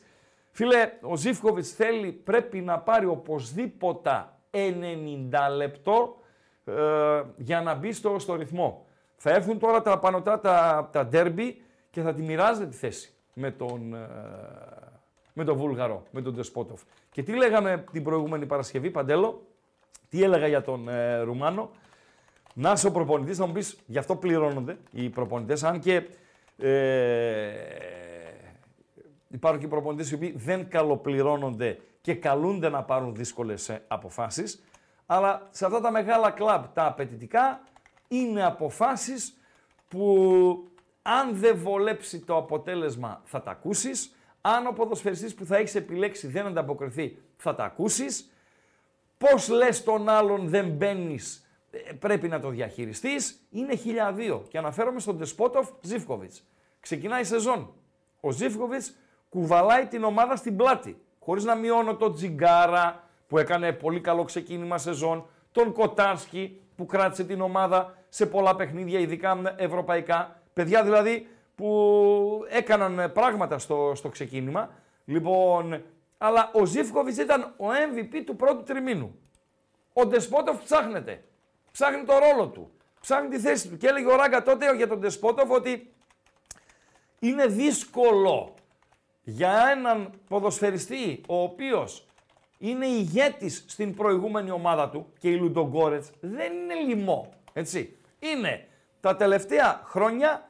Φίλε, 0.52 0.92
ο 1.02 1.16
Ζίβκοβιτς 1.16 1.72
θέλει, 1.72 2.12
πρέπει 2.12 2.62
να 2.62 2.80
πάρει 2.80 3.06
οπωσδήποτε 3.06 4.30
90 4.52 5.56
λεπτό 5.56 6.16
ε, 6.64 6.74
για 7.38 7.62
να 7.62 7.74
μπει 7.74 7.92
στο, 7.92 8.20
στο 8.20 8.36
ρυθμό. 8.36 8.86
Θα 9.24 9.30
έρθουν 9.30 9.60
τώρα 9.60 9.82
τα 9.82 10.00
πανωτά 10.00 10.40
τα, 10.40 10.90
τα 10.92 11.10
derby 11.12 11.54
και 11.90 12.02
θα 12.02 12.14
τη 12.14 12.22
μοιράζεται 12.22 12.66
τη 12.68 12.76
θέση 12.76 13.14
με 13.34 13.52
τον, 13.52 13.94
ε, 13.94 14.08
με 15.34 15.44
τον 15.44 15.58
Βούλγαρο, 15.58 16.04
με 16.12 16.22
τον 16.22 16.34
Ντεσπότοφ. 16.34 16.82
Και 17.12 17.24
τι 17.24 17.36
λέγαμε 17.36 17.86
την 17.92 18.04
προηγούμενη 18.04 18.46
Παρασκευή, 18.46 18.90
Παντέλο, 18.90 19.48
τι 20.10 20.24
έλεγα 20.24 20.48
για 20.48 20.62
τον 20.62 20.88
ε, 20.88 21.20
Ρουμάνο; 21.20 21.70
Να 22.54 22.72
είσαι 22.72 22.88
ο 22.88 22.92
προπονητής, 22.92 23.38
να 23.38 23.46
μου 23.46 23.54
πεις, 23.54 23.78
γι' 23.86 23.98
αυτό 23.98 24.16
πληρώνονται 24.16 24.78
οι 24.92 25.10
προπονητές, 25.10 25.64
αν 25.64 25.80
και 25.80 26.08
ε, 26.58 27.52
υπάρχουν 29.28 29.62
και 29.62 29.68
προπονητές 29.68 30.12
οι 30.12 30.16
οποίοι 30.16 30.34
δεν 30.38 30.70
καλοπληρώνονται 30.70 31.80
και 32.02 32.16
καλούνται 32.16 32.70
να 32.70 32.84
πάρουν 32.84 33.16
δύσκολες 33.16 33.70
ε, 33.70 33.84
αποφάσεις, 33.88 34.64
αλλά 35.06 35.48
σε 35.52 35.66
αυτά 35.66 35.82
τα 35.82 35.92
μεγάλα 35.92 36.32
κλαμπ, 36.32 36.64
τα 36.74 36.86
απαιτητικά, 36.86 37.62
είναι 38.12 38.44
αποφάσεις 38.46 39.38
που 39.88 40.72
αν 41.02 41.36
δεν 41.36 41.58
βολέψει 41.58 42.20
το 42.20 42.38
αποτέλεσμα 42.38 43.22
θα 43.24 43.42
τα 43.42 43.52
ακούσεις, 43.52 44.16
αν 44.42 44.68
ο 44.68 44.72
ποδοσφαιριστής 44.72 45.36
που 45.36 45.46
θα 45.46 45.58
έχεις 45.58 45.76
επιλέξει 45.76 46.28
δεν 46.28 46.46
ανταποκριθεί 46.46 47.18
θα 47.38 47.56
τα 47.56 47.64
ακούσεις, 47.64 48.32
πώς 49.18 49.50
λες 49.50 49.84
τον 49.84 50.10
άλλον 50.10 50.50
δεν 50.50 50.70
μπαίνεις, 50.70 51.46
πρέπει 52.00 52.28
να 52.28 52.40
το 52.40 52.50
διαχειριστείς, 52.50 53.48
είναι 53.50 53.76
χιλιαδίο. 53.76 54.46
Και 54.50 54.58
αναφέρομαι 54.58 55.00
στον 55.00 55.18
Τεσπότοφ 55.18 55.70
Ζίφκοβιτς. 55.82 56.48
Ξεκινάει 56.80 57.22
η 57.22 57.24
σεζόν. 57.24 57.74
Ο 58.20 58.32
Ζίφκοβιτς 58.32 58.96
κουβαλάει 59.30 59.86
την 59.86 60.04
ομάδα 60.04 60.36
στην 60.36 60.56
πλάτη, 60.56 61.02
χωρίς 61.20 61.44
να 61.44 61.56
μειώνω 61.56 61.96
τον 61.96 62.14
Τζιγκάρα 62.14 63.08
που 63.28 63.38
έκανε 63.38 63.74
πολύ 63.74 64.02
καλό 64.02 64.24
ξεκίνημα 64.24 64.78
σεζόν, 64.78 65.26
τον 65.52 65.74
Κοτάρσκι 65.74 66.62
που 66.76 66.86
κράτησε 66.86 67.24
την 67.24 67.42
ομάδα 67.42 67.98
σε 68.14 68.26
πολλά 68.26 68.56
παιχνίδια, 68.56 69.00
ειδικά 69.00 69.56
ευρωπαϊκά. 69.58 70.42
Παιδιά 70.54 70.84
δηλαδή 70.84 71.28
που 71.56 72.46
έκαναν 72.50 73.12
πράγματα 73.12 73.58
στο, 73.58 73.92
στο 73.96 74.10
ξεκίνημα. 74.10 74.70
Λοιπόν, 75.06 75.84
αλλά 76.18 76.52
ο 76.54 76.66
Ζήφκοβιτς 76.66 77.18
ήταν 77.18 77.42
ο 77.42 77.66
MVP 77.66 78.22
του 78.26 78.36
πρώτου 78.36 78.64
τριμήνου. 78.64 79.20
Ο 79.94 80.06
Ντεσπότοφ 80.06 80.64
ψάχνεται. 80.64 81.24
Ψάχνει 81.72 82.04
το 82.04 82.14
ρόλο 82.18 82.48
του. 82.48 82.72
ψάχνει 83.02 83.30
τη 83.30 83.40
θέση 83.40 83.70
του. 83.70 83.78
Και 83.78 83.88
έλεγε 83.88 84.12
ο 84.12 84.16
Ράγκα 84.16 84.44
τότε 84.44 84.76
για 84.76 84.88
τον 84.88 85.02
Τεσπότοφ 85.02 85.50
ότι 85.50 85.94
είναι 87.20 87.46
δύσκολο 87.46 88.54
για 89.24 89.68
έναν 89.76 90.12
ποδοσφαιριστή 90.28 91.22
ο 91.28 91.42
οποίος 91.42 92.06
είναι 92.58 92.86
ηγέτης 92.86 93.66
στην 93.68 93.96
προηγούμενη 93.96 94.52
ομάδα 94.52 94.90
του 94.90 95.14
και 95.20 95.30
η 95.30 95.36
Λουντογκόρετς 95.36 96.12
δεν 96.20 96.54
είναι 96.54 96.74
λοιμό, 96.74 97.34
έτσι. 97.54 97.96
Είναι 98.22 98.68
τα 99.00 99.16
τελευταία 99.16 99.82
χρόνια 99.86 100.50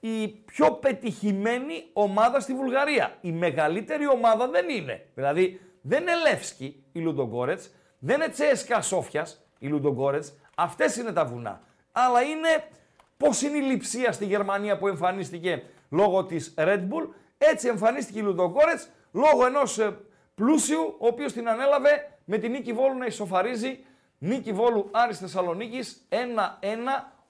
η 0.00 0.28
πιο 0.28 0.72
πετυχημένη 0.72 1.84
ομάδα 1.92 2.40
στη 2.40 2.54
Βουλγαρία. 2.54 3.16
Η 3.20 3.32
μεγαλύτερη 3.32 4.08
ομάδα 4.08 4.48
δεν 4.48 4.68
είναι. 4.68 5.06
Δηλαδή 5.14 5.60
δεν 5.82 6.02
είναι 6.02 6.14
Λεύσκι 6.14 6.84
η 6.92 7.00
Λουντογκόρετς, 7.00 7.70
δεν 7.98 8.20
είναι 8.20 8.28
Τσέσκα 8.28 8.82
Σόφιας 8.82 9.46
η 9.58 9.66
Λουντογκόρετς. 9.66 10.32
Αυτές 10.56 10.96
είναι 10.96 11.12
τα 11.12 11.24
βουνά. 11.24 11.60
Αλλά 11.92 12.22
είναι 12.22 12.68
πώς 13.16 13.42
είναι 13.42 13.56
η 13.58 13.60
λειψία 13.60 14.12
στη 14.12 14.24
Γερμανία 14.24 14.78
που 14.78 14.88
εμφανίστηκε 14.88 15.62
λόγω 15.90 16.24
της 16.24 16.54
Red 16.58 16.80
Bull. 16.80 17.08
Έτσι 17.38 17.68
εμφανίστηκε 17.68 18.18
η 18.18 18.22
Λουντογκόρετς 18.22 18.88
λόγω 19.12 19.46
ενός 19.46 19.78
ε, 19.78 19.96
πλούσιου, 20.34 20.96
ο 20.98 21.06
οποίος 21.06 21.32
την 21.32 21.48
ανέλαβε 21.48 22.18
με 22.24 22.38
την 22.38 22.50
νίκη 22.50 22.72
Βόλου 22.72 22.98
να 22.98 23.06
ισοφαρίζει. 23.06 23.84
Νίκη 24.18 24.52
Βόλου 24.52 24.88
Άρης 24.90 25.18
Θεσσαλονίκης 25.18 26.06
1-1. 26.08 26.14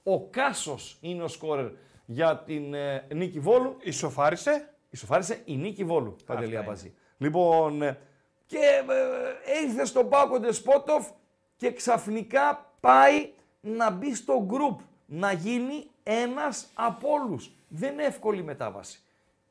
Ο 0.02 0.20
Κάσος 0.20 0.98
είναι 1.00 1.22
ο 1.22 1.28
σκόρερ 1.28 1.66
για 2.06 2.38
την 2.38 2.74
ε, 2.74 3.06
νίκη 3.14 3.40
Βόλου. 3.40 3.76
Ισοφάρισε. 3.80 4.74
Ισοφάρισε 4.90 5.42
η 5.44 5.56
νίκη 5.56 5.84
Βόλου. 5.84 6.16
Παντελή 6.26 6.56
Απαζή. 6.56 6.94
Λοιπόν, 7.18 7.82
ε, 7.82 7.98
και 8.46 8.56
ε, 8.56 9.62
ήρθε 9.64 9.84
στον 9.84 10.08
Πάκο 10.08 10.40
Ντεσπότοφ 10.40 11.08
και 11.56 11.72
ξαφνικά 11.72 12.72
πάει 12.80 13.32
να 13.60 13.90
μπει 13.90 14.14
στο 14.14 14.44
γκρουπ, 14.46 14.80
να 15.06 15.32
γίνει 15.32 15.90
ένας 16.02 16.70
από 16.74 17.08
όλους. 17.10 17.50
Δεν 17.68 17.92
είναι 17.92 18.04
εύκολη 18.04 18.42
μετάβαση. 18.42 19.00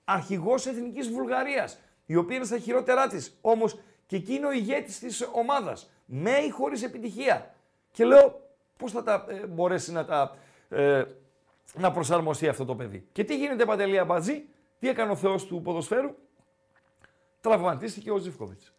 Αρχηγός 0.04 0.65
Εθνικής 0.65 1.10
Βουλγαρίας, 1.10 1.80
η 2.06 2.15
οποία 2.15 2.36
είναι 2.36 2.45
στα 2.45 2.58
χειρότερά 2.58 3.08
της, 3.08 3.38
όμως 3.41 3.80
και 4.06 4.15
εκείνο 4.15 4.47
ο 4.47 4.52
ηγέτης 4.52 5.00
της 5.00 5.30
ομάδας, 5.32 5.89
με 6.08 6.32
ή 6.32 6.50
χωρίς 6.50 6.84
επιτυχία. 6.84 7.56
Και 7.91 8.06
λέω, 8.06 8.41
πώς 8.78 8.91
θα 8.91 9.04
τα 9.04 9.26
ε, 9.30 9.46
μπορέσει 9.46 9.91
να 9.91 10.06
τα... 10.06 10.36
Ε, 10.70 11.04
να 11.74 11.91
προσαρμοστεί 11.91 12.48
αυτό 12.48 12.65
το 12.65 12.76
παιδί. 12.76 13.08
Και 13.12 13.24
τι 13.24 13.38
γίνεται 13.38 13.65
Παντελία 13.65 14.06
Μπατζή, 14.06 14.46
τι 14.80 14.89
έκανε 14.89 15.12
ο 15.12 15.15
Θεός 15.15 15.46
του 15.46 15.62
ποδοσφαίρου, 15.62 16.15
τραυματίστηκε 17.41 18.12
ο 18.12 18.17
Ζιφκοβιτς. 18.17 18.74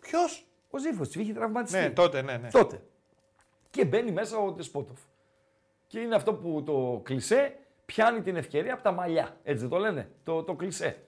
Ποιος; 0.00 0.46
Ο 0.70 0.78
Ζήφκοβιτς 0.78 1.14
είχε 1.14 1.32
τραυματιστεί. 1.32 1.78
Ναι, 1.78 1.90
τότε, 1.90 2.22
ναι, 2.22 2.36
ναι. 2.36 2.48
Τότε. 2.48 2.82
Και 3.70 3.84
μπαίνει 3.84 4.10
μέσα 4.10 4.38
ο 4.38 4.52
Τεσπότοφ. 4.52 5.00
Και 5.86 6.00
είναι 6.00 6.14
αυτό 6.14 6.34
που 6.34 6.62
το 6.62 7.00
κλισέ 7.04 7.56
πιάνει 7.84 8.22
την 8.22 8.36
ευκαιρία 8.36 8.74
από 8.74 8.82
τα 8.82 8.92
μαλλιά. 8.92 9.36
Έτσι 9.42 9.60
δεν 9.60 9.70
το 9.70 9.78
λένε, 9.78 10.10
το, 10.24 10.42
το 10.42 10.54
κλισέ. 10.54 11.02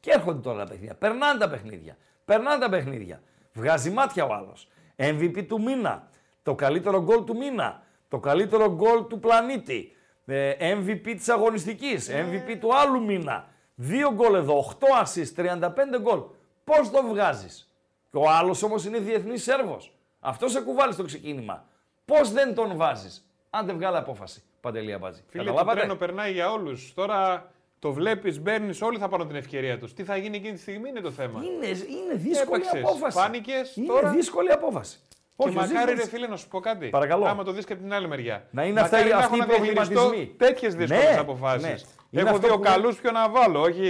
Και 0.00 0.10
έρχονται 0.10 0.40
τώρα 0.40 0.58
τα 0.58 0.64
παιχνίδια. 0.64 0.94
Περνάνε 0.94 1.38
τα 1.38 1.50
παιχνίδια. 1.50 1.96
Περνάνε 2.24 2.58
τα 2.58 2.68
παιχνίδια. 2.68 3.22
Βγάζει 3.52 3.90
μάτια 3.90 4.24
ο 4.24 4.34
άλλος. 4.34 4.68
MVP 4.96 5.46
του 5.46 5.62
μήνα. 5.62 6.08
Το 6.42 6.54
καλύτερο 6.54 7.02
γκολ 7.02 7.24
του 7.24 7.36
μήνα. 7.36 7.82
Το 8.08 8.18
καλύτερο 8.18 8.74
γκολ 8.74 9.06
του 9.06 9.18
πλανήτη. 9.18 9.96
Ε, 10.26 10.74
MVP 10.74 11.02
της 11.02 11.28
αγωνιστικής. 11.28 12.10
MVP 12.10 12.56
του 12.60 12.76
άλλου 12.76 13.04
μήνα. 13.04 13.48
Δύο 13.74 14.12
γκολ 14.12 14.34
εδώ. 14.34 14.58
8 14.58 14.86
assists, 15.04 15.32
35 15.36 15.98
γκολ. 16.00 16.20
Πώς 16.64 16.90
το 16.90 17.02
βγάζεις; 17.02 17.72
Και 18.10 18.16
ο 18.16 18.30
άλλος 18.30 18.62
όμως 18.62 18.84
είναι 18.84 18.98
διεθνής 18.98 19.42
Σέρβος. 19.42 19.92
Αυτό 20.20 20.48
σε 20.48 20.60
κουβάλει 20.60 20.92
στο 20.92 21.04
ξεκίνημα. 21.04 21.64
Πώς 22.04 22.32
δεν 22.32 22.54
τον 22.54 22.76
βάζεις; 22.76 23.30
Αν 23.50 23.66
δεν 23.66 23.76
βγάλει 23.76 23.96
απόφαση. 23.96 24.42
Παντελή 24.60 24.92
Αμπάτζη. 24.92 25.22
Φίλε, 25.28 25.42
το 25.44 25.48
Καταλάβατε; 25.50 25.78
τρένο 25.78 25.94
περνάει 25.94 26.32
για 26.32 26.52
όλους. 26.52 26.94
Τώρα 26.94 27.50
το 27.78 27.92
βλέπεις, 27.92 28.40
μπαίνεις, 28.40 28.82
όλοι 28.82 28.98
θα 28.98 29.08
πάρουν 29.08 29.26
την 29.26 29.36
ευκαιρία 29.36 29.78
τους. 29.78 29.94
Τι 29.94 30.04
θα 30.04 30.16
γίνει 30.16 30.36
εκείνη 30.36 30.52
τη 30.54 30.60
στιγμή 30.60 30.88
είναι 30.88 31.00
το 31.00 31.10
θέμα. 31.10 31.40
Είναι, 31.44 31.66
είναι 31.66 32.14
δύσκολη 32.14 32.62
Έπαιξες, 32.62 32.82
απόφαση. 32.90 33.18
φάνηκες, 33.18 33.76
είναι 33.76 33.86
τώρα- 33.86 34.10
δύσκολη 34.10 34.50
απόφαση. 34.52 34.98
Και 35.36 35.48
ο 35.48 35.52
μακάρι, 35.52 35.68
Ζήφκοβιτς- 35.68 36.02
ρε 36.04 36.08
φίλε, 36.08 36.26
να 36.26 36.36
σου 36.36 36.48
πω 36.48 36.60
κάτι. 36.60 36.88
Παρακαλώ. 36.88 37.24
Άμα 37.26 37.44
το 37.44 37.52
δεις 37.52 37.64
και 37.64 37.72
από 37.72 37.82
την 37.82 37.92
άλλη 37.92 38.08
μεριά. 38.08 38.46
Να 38.50 38.64
είναι 38.64 38.80
Μακάρι 38.80 39.02
αυτά- 39.02 39.16
να 39.16 39.24
αυτοί 39.24 39.36
έχω 39.36 39.36
οι 39.36 39.38
να 39.38 39.54
διαχειριστώ 39.54 39.94
προβληματισμοί. 39.94 40.34
Τέτοιε 40.36 40.68
δύσκολες 40.68 41.12
Ναι, 41.14 41.18
αποφάσεις. 41.20 41.62
ναι. 41.62 41.74
Είναι 42.10 42.22
Έχω 42.22 42.30
αυτό 42.36 42.46
δύο 42.46 42.56
που- 42.56 42.62
καλούς 42.62 42.96
ποιο 43.00 43.10
να 43.10 43.28
βάλω. 43.28 43.60
Όχι. 43.60 43.88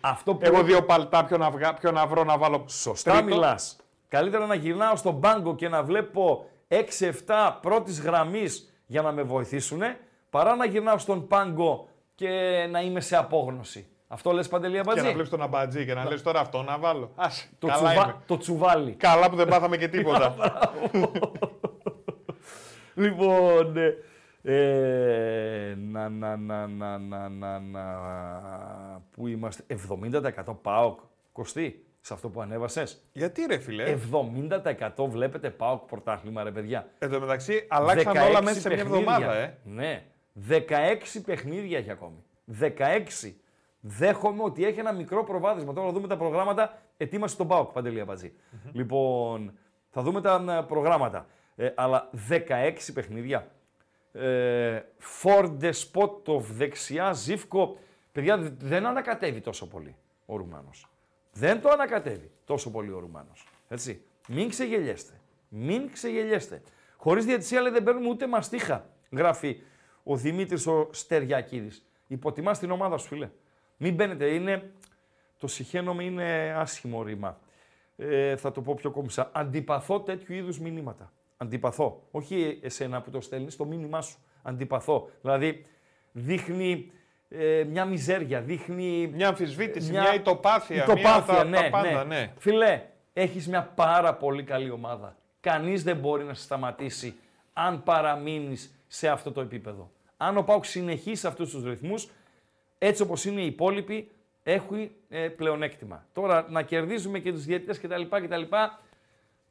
Αυτό 0.00 0.34
που 0.34 0.40
Έχω 0.44 0.52
λέμε- 0.52 0.66
δύο 0.66 0.82
παλτά 0.84 1.24
ποιο 1.24 1.36
να, 1.36 1.50
βγα... 1.50 1.74
ποιο 1.74 1.90
να 1.90 2.06
βρω 2.06 2.24
να 2.24 2.38
βάλω. 2.38 2.64
Σωστά 2.68 3.10
τρίτο. 3.12 3.24
μιλάς. 3.34 3.76
Καλύτερα 4.08 4.46
να 4.46 4.54
γυρνάω 4.54 4.96
στον 4.96 5.20
πάγκο 5.20 5.54
και 5.54 5.68
να 5.68 5.82
βλέπω 5.82 6.44
6-7 6.68 7.58
πρώτης 7.62 8.00
γραμμής 8.00 8.72
για 8.86 9.02
να 9.02 9.12
με 9.12 9.22
βοηθήσουν, 9.22 9.82
παρά 10.30 10.56
να 10.56 10.64
γυρνάω 10.64 10.98
στον 10.98 11.26
πάγκο 11.26 11.87
και 12.18 12.66
να 12.70 12.80
είμαι 12.80 13.00
σε 13.00 13.16
απόγνωση. 13.16 13.86
Αυτό 14.08 14.32
λες 14.32 14.48
Παντελή 14.48 14.72
Και 14.72 14.78
Αμπατζή. 14.78 15.04
να 15.04 15.12
βλέπεις 15.12 15.30
τον 15.30 15.42
αμπατζή 15.42 15.84
και 15.84 15.94
να 15.94 16.08
λες 16.08 16.22
τώρα 16.22 16.40
αυτό 16.40 16.62
να 16.62 16.78
βάλω. 16.78 17.12
Άσε, 17.14 17.48
το, 17.58 17.66
καλά 17.66 17.88
τσουβα... 17.88 18.04
είμαι. 18.04 18.16
το 18.26 18.36
τσουβάλι. 18.36 18.92
Καλά 18.92 19.30
που 19.30 19.36
δεν 19.36 19.48
πάθαμε 19.48 19.76
και 19.76 19.88
τίποτα. 19.88 20.34
λοιπόν, 23.02 23.76
ε, 23.76 23.94
ε, 24.42 25.74
να, 25.74 26.08
να, 26.08 26.36
να, 26.36 26.66
να, 26.66 26.98
να, 26.98 27.28
να, 27.28 27.58
να, 27.58 27.82
πού 29.10 29.26
είμαστε, 29.26 29.64
70% 30.46 30.54
ΠΑΟΚ, 30.62 30.98
Κωστή, 31.32 31.86
σε 32.00 32.14
αυτό 32.14 32.28
που 32.28 32.40
ανέβασες. 32.40 33.02
Γιατί 33.12 33.46
ρε 33.46 33.58
φίλε; 33.58 33.96
70% 34.96 35.08
βλέπετε 35.08 35.50
ΠΑΟΚ 35.50 35.86
πρωτάθλημα, 35.86 36.42
ρε 36.42 36.50
παιδιά. 36.50 36.88
Εν 36.98 37.10
τω 37.10 37.20
μεταξύ 37.20 37.66
αλλάξαν 37.68 38.12
16 38.16 38.28
όλα 38.28 38.42
μέσα 38.42 38.60
σε 38.60 38.68
μια 38.68 38.76
παιχνίδια. 38.76 38.98
εβδομάδα, 38.98 39.34
ε. 39.34 39.58
Ναι. 39.64 40.04
16 40.48 40.58
παιχνίδια 41.24 41.78
έχει 41.78 41.90
ακόμη. 41.90 42.24
16. 42.60 43.32
Δέχομαι 43.80 44.42
ότι 44.42 44.64
έχει 44.64 44.78
ένα 44.78 44.92
μικρό 44.92 45.24
προβάδισμα. 45.24 45.72
Τώρα 45.72 45.86
θα 45.86 45.92
δούμε 45.92 46.08
τα 46.08 46.16
προγράμματα. 46.16 46.82
Ετοίμασε 46.96 47.36
τον 47.36 47.48
Πάοκ, 47.48 47.72
Παντελή 47.72 48.00
Αμπατζή. 48.00 48.32
Λοιπόν, 48.72 49.52
θα 49.90 50.02
δούμε 50.02 50.20
τα 50.20 50.44
ε, 50.58 50.62
προγράμματα. 50.68 51.26
Ε, 51.56 51.70
αλλά 51.74 52.10
16 52.28 52.72
παιχνίδια. 52.94 53.50
Ε, 54.12 54.80
Φόρντε, 54.98 55.72
Σπότοφ, 55.72 56.50
δεξιά, 56.50 57.12
Ζήφκο. 57.12 57.78
Παιδιά, 58.12 58.38
δε- 58.38 58.50
δεν 58.58 58.86
ανακατεύει 58.86 59.40
τόσο 59.40 59.68
πολύ 59.68 59.96
ο 60.26 60.36
Ρουμάνος. 60.36 60.86
Δεν 61.32 61.60
το 61.60 61.68
ανακατεύει 61.68 62.30
τόσο 62.44 62.70
πολύ 62.70 62.90
ο 62.92 62.98
Ρουμάνος. 62.98 63.46
Έτσι. 63.68 64.02
Μην 64.28 64.48
ξεγελιέστε. 64.48 65.12
Μην 65.48 65.92
ξεγελιέστε. 65.92 66.62
Χωρίς 66.96 67.24
διαιτησία 67.24 67.60
λέει 67.60 67.72
δεν 67.72 67.82
παίρνουμε 67.82 68.08
ούτε 68.08 68.26
μαστίχα, 68.26 68.86
γράφει 69.10 69.60
ο 70.10 70.16
Δημήτρης 70.16 70.66
ο 70.66 70.88
Στεριακίδης. 70.92 71.86
Υποτιμάς 72.06 72.58
την 72.58 72.70
ομάδα 72.70 72.96
σου, 72.96 73.06
φίλε. 73.06 73.30
Μην 73.76 73.94
μπαίνετε, 73.94 74.26
είναι... 74.26 74.72
Το 75.38 75.46
συχαίνομαι 75.46 76.04
είναι 76.04 76.54
άσχημο 76.56 77.02
ρήμα. 77.02 77.38
Ε, 77.96 78.36
θα 78.36 78.52
το 78.52 78.60
πω 78.60 78.74
πιο 78.74 78.90
κόμψα. 78.90 79.30
Αντιπαθώ 79.34 80.00
τέτοιου 80.00 80.34
είδους 80.34 80.60
μηνύματα. 80.60 81.12
Αντιπαθώ. 81.36 82.02
Όχι 82.10 82.58
εσένα 82.62 83.00
που 83.00 83.10
το 83.10 83.20
στέλνεις, 83.20 83.56
το 83.56 83.64
μήνυμά 83.64 84.00
σου. 84.00 84.18
Αντιπαθώ. 84.42 85.10
Δηλαδή, 85.20 85.66
δείχνει 86.12 86.92
ε, 87.28 87.64
μια 87.68 87.84
μιζέρια, 87.84 88.40
δείχνει 88.40 89.10
Μια 89.14 89.28
αμφισβήτηση, 89.28 89.90
μια 89.90 90.00
μια, 90.00 90.14
ητοπάθεια, 90.14 90.82
ητοπάθεια, 90.82 91.44
μια 91.44 91.44
τα, 91.44 91.44
ναι, 91.44 91.56
τα 91.56 91.70
πάντα, 91.70 92.04
ναι. 92.04 92.20
ναι. 92.20 92.32
Φιλέ, 92.38 92.82
έχεις 93.12 93.48
μια 93.48 93.62
πάρα 93.62 94.14
πολύ 94.14 94.42
καλή 94.42 94.70
ομάδα. 94.70 95.16
Κανείς 95.40 95.82
δεν 95.82 95.96
μπορεί 95.96 96.24
να 96.24 96.34
σε 96.34 96.42
σταματήσει 96.42 97.14
αν 97.52 97.82
παραμείνεις 97.82 98.82
σε 98.86 99.08
αυτό 99.08 99.32
το 99.32 99.40
επίπεδο. 99.40 99.90
Αν 100.20 100.36
ο 100.36 100.42
Πάουκ 100.42 100.64
συνεχίσει 100.64 101.26
αυτούς 101.26 101.50
τους 101.50 101.64
ρυθμούς, 101.64 102.08
έτσι 102.78 103.02
όπως 103.02 103.24
είναι 103.24 103.40
οι 103.40 103.46
υπόλοιποι, 103.46 104.10
έχει 104.42 104.90
ε, 105.08 105.28
πλεονέκτημα. 105.28 106.06
Τώρα 106.12 106.46
να 106.50 106.62
κερδίζουμε 106.62 107.18
και 107.18 107.32
τους 107.32 107.44
διαιτητές 107.44 107.80
κτλ. 107.80 108.02
κτλ. 108.02 108.42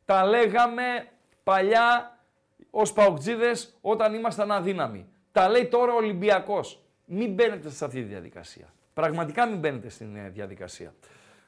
Τα 0.06 0.26
λέγαμε 0.26 1.08
παλιά 1.44 2.18
ως 2.70 2.94
Παουκτζίδες 2.94 3.78
όταν 3.82 4.14
ήμασταν 4.14 4.52
αδύναμοι. 4.52 5.06
Τα 5.32 5.50
λέει 5.50 5.66
τώρα 5.66 5.94
ο 5.94 5.96
Ολυμπιακός. 5.96 6.82
Μην 7.06 7.34
μπαίνετε 7.34 7.70
σε 7.70 7.86
αυτή 7.86 8.02
τη 8.02 8.08
διαδικασία. 8.08 8.74
Πραγματικά 8.94 9.46
μην 9.46 9.60
μπαίνετε 9.60 9.90
στην 9.90 10.16
ε, 10.16 10.30
διαδικασία. 10.30 10.94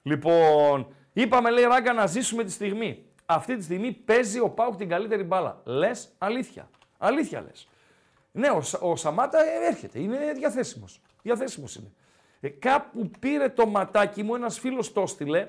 Λοιπόν, 0.01 0.87
είπαμε 1.13 1.49
λέει 1.49 1.63
Ράγκα 1.63 1.93
να 1.93 2.05
ζήσουμε 2.05 2.43
τη 2.43 2.51
στιγμή. 2.51 3.03
Αυτή 3.25 3.57
τη 3.57 3.63
στιγμή 3.63 3.91
παίζει 3.91 4.39
ο 4.39 4.49
Πάουκ 4.49 4.75
την 4.75 4.89
καλύτερη 4.89 5.23
μπάλα. 5.23 5.61
Λες 5.63 6.09
αλήθεια. 6.17 6.69
Αλήθεια 6.97 7.41
λες. 7.41 7.68
Ναι, 8.39 8.49
ο, 8.49 8.61
Σα- 8.61 8.79
ο 8.79 8.95
Σαμάτα 8.95 9.39
ε, 9.39 9.67
έρχεται. 9.67 9.99
Είναι 9.99 10.17
διαθέσιμος. 10.35 11.01
Διαθέσιμος 11.21 11.75
είναι. 11.75 11.91
Ε, 12.39 12.49
κάπου 12.49 13.09
πήρε 13.19 13.49
το 13.49 13.67
ματάκι 13.67 14.23
μου, 14.23 14.35
ένας 14.35 14.59
φίλος 14.59 14.93
το 14.93 15.01
έστειλε, 15.01 15.47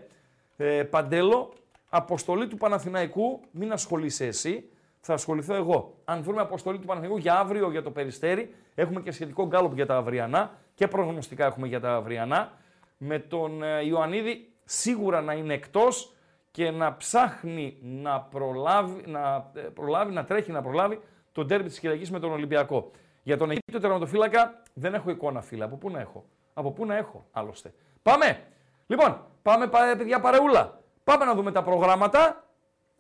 ε, 0.57 0.83
Παντέλο, 0.83 1.53
αποστολή 1.89 2.47
του 2.47 2.57
Παναθηναϊκού, 2.57 3.41
μην 3.51 3.73
ασχολείσαι 3.73 4.27
εσύ, 4.27 4.71
θα 5.01 5.15
ασχοληθώ 5.15 5.55
εγώ. 5.55 5.95
Αν 6.05 6.23
βρούμε 6.23 6.41
αποστολή 6.41 6.79
του 6.79 6.87
Παναθηναϊκού 6.87 7.21
για 7.21 7.39
αύριο 7.39 7.71
για 7.71 7.83
το 7.83 7.91
Περιστέρι, 7.91 8.55
έχουμε 8.75 9.01
και 9.01 9.11
σχετικό 9.13 9.47
γκάλωπ 9.47 9.75
για 9.75 9.87
τα 9.87 9.97
αυριανά 9.97 10.59
και 10.75 10.89
προγνωστικά 10.89 11.47
έχουμε 11.47 11.67
για 11.67 11.81
τα 11.81 11.95
αυριανά. 11.95 12.53
Με 12.99 13.19
τον 13.19 13.63
ε, 13.63 13.85
Ιωαννίδη 13.85 14.53
σίγουρα 14.65 15.21
να 15.21 15.33
είναι 15.33 15.55
εκτός 15.55 16.15
και 16.51 16.71
να 16.71 16.97
ψάχνει 16.97 17.79
να 17.83 18.21
προλάβει, 18.21 19.03
να, 19.07 19.51
ε, 19.55 19.61
προλάβει, 19.61 20.13
να 20.13 20.25
τρέχει 20.25 20.53
να 20.53 20.63
προλάβει 20.63 21.01
το 21.33 21.45
ντέρμπι 21.45 21.69
της 21.69 21.79
Κυριακής 21.79 22.11
με 22.11 22.19
τον 22.19 22.33
Ολυμπιακό. 22.33 22.91
Για 23.23 23.37
τον 23.37 23.51
Αιγύπτιο 23.51 23.81
τερματοφύλακα 23.81 24.63
δεν 24.75 24.95
έχω 24.95 25.11
εικόνα, 25.11 25.41
φίλε. 25.41 25.65
Από 25.65 25.77
πού 25.77 25.91
να 25.91 26.01
έχω; 26.01 26.25
Από 26.55 26.71
πού 26.71 26.87
να 26.87 26.97
έχω, 26.97 27.27
άλλωστε. 27.33 27.73
Πάμε. 28.03 28.43
Λοιπόν, 28.87 29.25
πάμε, 29.43 29.67
παιδιά, 29.97 30.21
παρεούλα. 30.21 30.81
Πάμε 31.05 31.25
να 31.25 31.35
δούμε 31.35 31.53
τα 31.53 31.63
προγράμματα. 31.63 32.45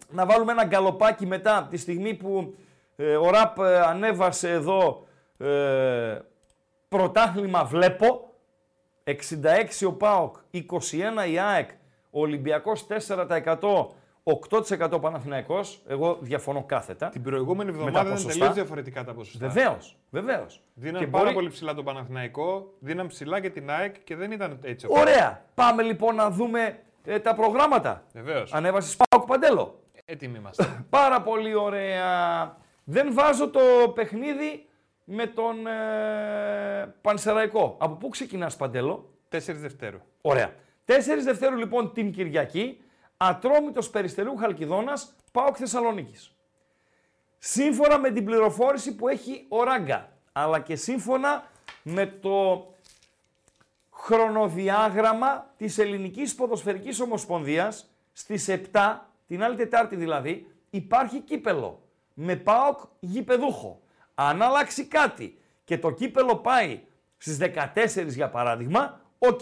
Να 0.08 0.26
βάλουμε 0.26 0.52
ένα 0.52 0.64
γκαλοπάκι 0.64 1.26
μετά 1.26 1.66
τη 1.70 1.76
στιγμή 1.76 2.14
που 2.14 2.54
ε, 2.96 3.16
ο 3.16 3.30
Ραπ 3.30 3.58
ε, 3.58 3.80
ανέβασε 3.80 4.50
εδώ 4.50 5.06
ε, 5.38 6.18
πρωτάθλημα 6.88 7.64
βλέπω. 7.64 8.24
66 9.04 9.12
ο 9.86 9.92
ΠΑΟΚ, 9.92 10.36
21 10.52 11.30
η 11.30 11.38
ΑΕΚ, 11.38 11.70
ο 12.10 12.20
Ολυμπιακός 12.20 12.86
4%, 12.88 13.86
8% 14.50 15.00
Παναθηναϊκός. 15.00 15.82
Εγώ 15.86 16.18
διαφωνώ 16.20 16.64
κάθετα. 16.64 17.08
Την 17.08 17.22
προηγούμενη 17.22 17.70
εβδομάδα 17.70 18.00
ήταν 18.00 18.26
τελείως 18.26 18.54
διαφορετικά 18.54 19.04
τα 19.04 19.12
ποσοστά. 19.14 19.48
Βεβαίως. 19.48 19.96
Βεβαίως. 20.10 20.62
Δίναν 20.74 21.10
πάρα 21.10 21.24
μπορεί... 21.24 21.34
πολύ 21.34 21.48
ψηλά 21.48 21.74
τον 21.74 21.84
Παναθηναϊκό, 21.84 22.74
δίναν 22.78 23.06
ψηλά 23.06 23.40
και 23.40 23.50
την 23.50 23.70
ΑΕΚ 23.70 24.04
και 24.04 24.16
δεν 24.16 24.30
ήταν 24.32 24.58
έτσι. 24.62 24.86
Ωραία. 24.90 25.44
Πάμε 25.54 25.82
λοιπόν 25.82 26.14
να 26.14 26.30
δούμε 26.30 26.78
ε, 27.04 27.18
τα 27.18 27.34
προγράμματα. 27.34 28.04
Βεβαίως. 28.12 28.52
Ανέβασες 28.52 28.96
Πάοκ 28.96 29.26
Παντέλο. 29.26 29.80
Έτοιμοι 30.04 30.38
είμαστε. 30.38 30.84
πάρα 30.90 31.22
πολύ 31.22 31.54
ωραία. 31.54 32.56
Δεν 32.84 33.14
βάζω 33.14 33.50
το 33.50 33.60
παιχνίδι 33.94 34.66
με 35.04 35.26
τον 35.26 35.66
ε, 35.66 36.94
Πανσεραϊκό. 37.00 37.76
Από 37.78 37.94
πού 37.94 38.08
ξεκινάς, 38.08 38.56
Παντέλο; 38.56 39.10
4 39.30 39.38
Δευτέρου. 39.46 39.98
Ωραία. 40.20 40.54
4 40.86 40.92
Δευτέρου 41.24 41.56
λοιπόν 41.56 41.92
την 41.92 42.12
Κυριακή. 42.12 42.80
Ατρόμητος 43.22 43.90
Περιστερίου 43.90 44.36
Χαλκιδόνας, 44.36 45.14
πάω 45.32 45.54
Θεσσαλονίκης. 45.54 46.34
Σύμφωνα 47.38 47.98
με 47.98 48.10
την 48.10 48.24
πληροφόρηση 48.24 48.94
που 48.94 49.08
έχει 49.08 49.46
ο 49.48 49.62
Ράγκα, 49.62 50.12
αλλά 50.32 50.60
και 50.60 50.76
σύμφωνα 50.76 51.44
με 51.82 52.06
το 52.06 52.66
χρονοδιάγραμμα 53.90 55.52
της 55.56 55.78
Ελληνικής 55.78 56.34
Ποδοσφαιρικής 56.34 57.00
Ομοσπονδίας, 57.00 57.90
στις 58.12 58.48
7, 58.48 59.10
την 59.26 59.42
άλλη 59.42 59.56
Τετάρτη 59.56 59.96
δηλαδή, 59.96 60.46
υπάρχει 60.70 61.20
κύπελλο 61.20 61.82
με 62.14 62.36
ΠΑΟΚ 62.36 62.80
γηπεδούχο. 63.00 63.80
Αν 64.14 64.42
αλλάξει 64.42 64.84
κάτι 64.84 65.38
και 65.64 65.78
το 65.78 65.90
κύπελλο 65.90 66.36
πάει 66.36 66.80
στις 67.16 67.38
14 67.38 68.08
για 68.08 68.30
παράδειγμα, 68.30 69.00
οκ. 69.18 69.40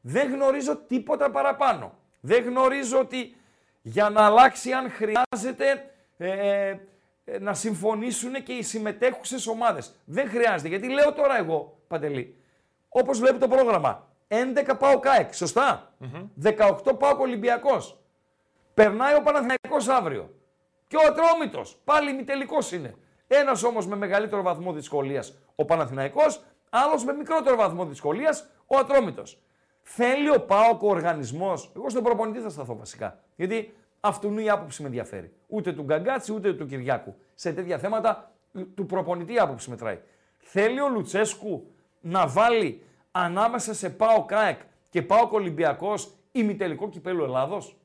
Δεν 0.00 0.32
γνωρίζω 0.32 0.76
τίποτα 0.76 1.30
παραπάνω. 1.30 2.04
Δεν 2.26 2.44
γνωρίζω 2.44 2.98
ότι 2.98 3.36
για 3.82 4.10
να 4.10 4.24
αλλάξει 4.24 4.72
αν 4.72 4.90
χρειάζεται 4.90 5.90
ε, 6.16 6.30
ε, 6.30 6.78
ε, 7.24 7.38
να 7.38 7.54
συμφωνήσουν 7.54 8.42
και 8.42 8.52
οι 8.52 8.62
συμμετέχουσες 8.62 9.46
ομάδες. 9.46 9.94
Δεν 10.04 10.28
χρειάζεται, 10.28 10.68
γιατί 10.68 10.88
λέω 10.88 11.12
τώρα 11.12 11.38
εγώ, 11.38 11.78
Παντελή, 11.88 12.36
όπως 12.88 13.18
βλέπει 13.18 13.38
το 13.38 13.48
πρόγραμμα, 13.48 14.08
11 14.28 14.76
πάω 14.78 14.98
ΚΑΕΚ, 14.98 15.34
σωστά, 15.34 15.92
18 16.42 16.98
πάω 16.98 17.16
Ολυμπιακός, 17.18 17.98
περνάει 18.74 19.14
ο 19.14 19.22
Παναθηναϊκός 19.22 19.88
αύριο 19.88 20.34
και 20.88 20.96
ο 20.96 21.00
Ατρόμητος, 21.06 21.78
πάλι 21.84 22.10
ημιτελικός 22.10 22.72
είναι. 22.72 22.94
Ένας 23.26 23.62
όμως 23.62 23.86
με 23.86 23.96
μεγαλύτερο 23.96 24.42
βαθμό 24.42 24.72
δυσκολίας 24.72 25.38
ο 25.54 25.64
Παναθηναϊκός, 25.64 26.44
άλλος 26.70 27.04
με 27.04 27.12
μικρότερο 27.12 27.56
βαθμό 27.56 27.84
δυσκολίας 27.84 28.50
ο 28.66 28.78
Ατρόμητος. 28.78 29.38
Θέλει 29.88 30.30
ο 30.30 30.40
ΠΑΟΚ 30.40 30.82
ο 30.82 30.88
οργανισμός; 30.88 31.72
Εγώ 31.76 31.88
στον 31.88 32.02
προπονητή 32.02 32.40
θα 32.40 32.48
σταθώ 32.48 32.76
βασικά. 32.76 33.18
Γιατί 33.36 33.74
αυτού 34.00 34.38
η 34.38 34.50
άποψη 34.50 34.82
με 34.82 34.88
ενδιαφέρει. 34.88 35.32
Ούτε 35.46 35.72
του 35.72 35.82
Γκαγκάτσι 35.82 36.32
ούτε 36.32 36.52
του 36.52 36.66
Κυριάκου. 36.66 37.14
Σε 37.34 37.52
τέτοια 37.52 37.78
θέματα 37.78 38.32
του 38.74 38.86
προπονητή 38.86 39.38
άποψη 39.38 39.70
μετράει. 39.70 39.98
Θέλει 40.38 40.80
ο 40.80 40.88
Λουτσέσκου 40.88 41.70
να 42.00 42.26
βάλει 42.26 42.82
ανάμεσα 43.10 43.74
σε 43.74 43.90
ΠΑΟ 43.90 44.24
ΚΑΕΚ 44.24 44.60
και 44.90 45.02
ΠΑΟΚ 45.02 45.32
Ολυμπιακός 45.32 46.14
ημιτελικό 46.32 46.88
κυπέλο 46.88 47.24
Ελλάδος; 47.24 47.76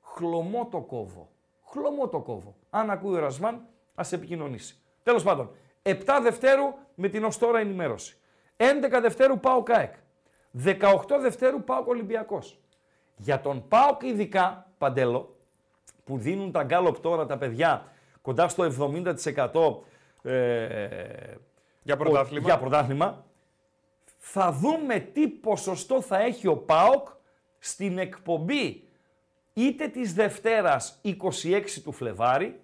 Χλωμό 0.00 0.68
το 0.70 0.80
κόβω. 0.80 1.28
Χλωμό 1.64 2.08
το 2.08 2.20
κόβω. 2.20 2.56
Αν 2.70 2.90
ακούει 2.90 3.16
ο 3.16 3.18
Ρασμάν, 3.18 3.66
ας 3.94 4.12
επικοινωνήσει. 4.12 4.82
Τέλος 5.02 5.22
πάντων, 5.22 5.50
7 5.82 6.18
Δευτέρου 6.22 6.74
με 6.94 7.08
την 7.08 7.24
ως 7.24 7.38
τώρα 7.38 7.58
ενημέρωση. 7.58 8.18
11 8.56 9.00
Δευτέρου 9.00 9.40
ΠΑΟ 9.40 9.62
ΚΑΕΚ. 9.62 9.94
18 10.64 11.18
Δευτέρου 11.20 11.64
ΠΑΟΚ 11.64 11.88
Ολυμπιακός. 11.88 12.58
Για 13.16 13.40
τον 13.40 13.68
ΠΑΟΚ 13.68 14.02
ειδικά, 14.02 14.70
Παντέλο, 14.78 15.36
που 16.04 16.18
δίνουν 16.18 16.52
τα 16.52 16.62
γκάλοπ 16.62 16.98
τώρα 16.98 17.26
τα 17.26 17.38
παιδιά 17.38 17.92
κοντά 18.22 18.48
στο 18.48 18.64
70% 20.22 20.30
ε, 20.30 20.88
για, 21.82 21.96
πρωτάθλημα. 21.96 22.46
για 22.46 22.58
πρωτάθλημα, 22.58 23.24
θα 24.18 24.52
δούμε 24.52 24.98
τι 24.98 25.28
ποσοστό 25.28 26.00
θα 26.00 26.18
έχει 26.20 26.46
ο 26.46 26.56
ΠΑΟΚ 26.56 27.08
στην 27.58 27.98
εκπομπή 27.98 28.88
είτε 29.52 29.88
της 29.88 30.14
Δευτέρας 30.14 31.00
26 31.04 31.16
του 31.84 31.92
Φλεβάρι, 31.92 32.60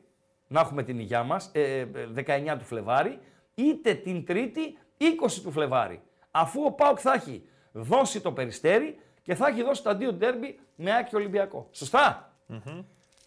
να 0.46 0.60
έχουμε 0.60 0.82
την 0.82 0.98
υγειά 0.98 1.22
μας, 1.22 1.50
19 1.54 1.54
ε, 1.54 2.56
του 2.58 2.64
Φλεβάρι, 2.64 3.18
είτε 3.54 3.94
την 3.94 4.24
Τρίτη 4.24 4.78
20 4.98 5.04
του 5.42 5.50
Φλεβάρι. 5.50 6.02
Αφού 6.30 6.64
ο 6.64 6.72
ΠΑΟΚ 6.72 6.98
θα 7.00 7.12
έχει 7.12 7.42
δώσει 7.72 8.20
το 8.20 8.32
περιστέρι 8.32 8.98
και 9.22 9.34
θα 9.34 9.46
έχει 9.46 9.62
δώσει 9.62 9.82
το 9.82 9.90
αντίο 9.90 10.12
ντέρμπι 10.12 10.58
με 10.74 10.96
Άκη 10.96 11.16
Ολυμπιακό. 11.16 11.68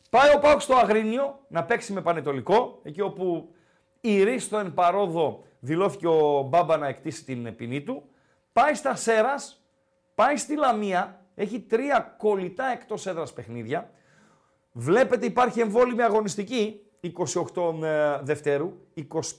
Πάει 0.10 0.36
ο 0.36 0.40
Πάουκ 0.40 0.62
στο 0.62 0.76
Αγρίνιο 0.76 1.40
να 1.48 1.64
παίξει 1.64 1.94
με 1.94 2.02
Πανετολικό, 2.02 2.80
εκεί 2.84 3.02
όπου 3.02 3.50
η 4.02 4.24
Ρίστο 4.24 4.58
εν 4.58 4.74
παρόδο 4.74 5.44
δηλώθηκε 5.60 6.08
ο 6.08 6.42
Μπάμπα 6.42 6.78
να 6.78 6.88
εκτίσει 6.88 7.24
την 7.24 7.56
ποινή 7.56 7.82
του. 7.82 8.04
Πάει 8.54 8.74
στα 8.74 8.96
Σέρας, 8.96 9.64
πάει 10.16 10.38
στη 10.38 10.56
Λαμία, 10.56 11.22
έχει 11.36 11.60
τρία 11.60 12.16
κολλητά 12.18 12.66
εκτός 12.66 13.06
έδρας 13.06 13.34
παιχνίδια. 13.34 13.90
Βλέπετε 14.72 15.26
υπάρχει 15.26 15.60
εμβόλυμη 15.60 16.02
αγωνιστική, 16.02 16.82
28 17.54 17.84
ε, 17.84 18.20
Δευτέρου, 18.22 18.74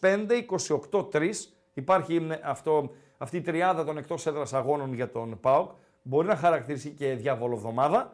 25-28-3. 0.01 1.31
Υπάρχει 1.75 2.27
ε, 2.31 2.41
αυτό 2.43 2.91
αυτή 3.19 3.37
η 3.37 3.41
τριάδα 3.41 3.85
των 3.85 3.97
εκτός 3.97 4.27
έδρας 4.27 4.53
αγώνων 4.55 4.95
για 4.95 5.11
τον 5.11 5.41
ΠΑΟΚ 5.41 5.71
μπορεί 6.03 6.27
να 6.27 6.37
χαρακτηριστεί 6.37 6.91
και 6.91 7.15
διαβολοβδομάδα 7.15 8.13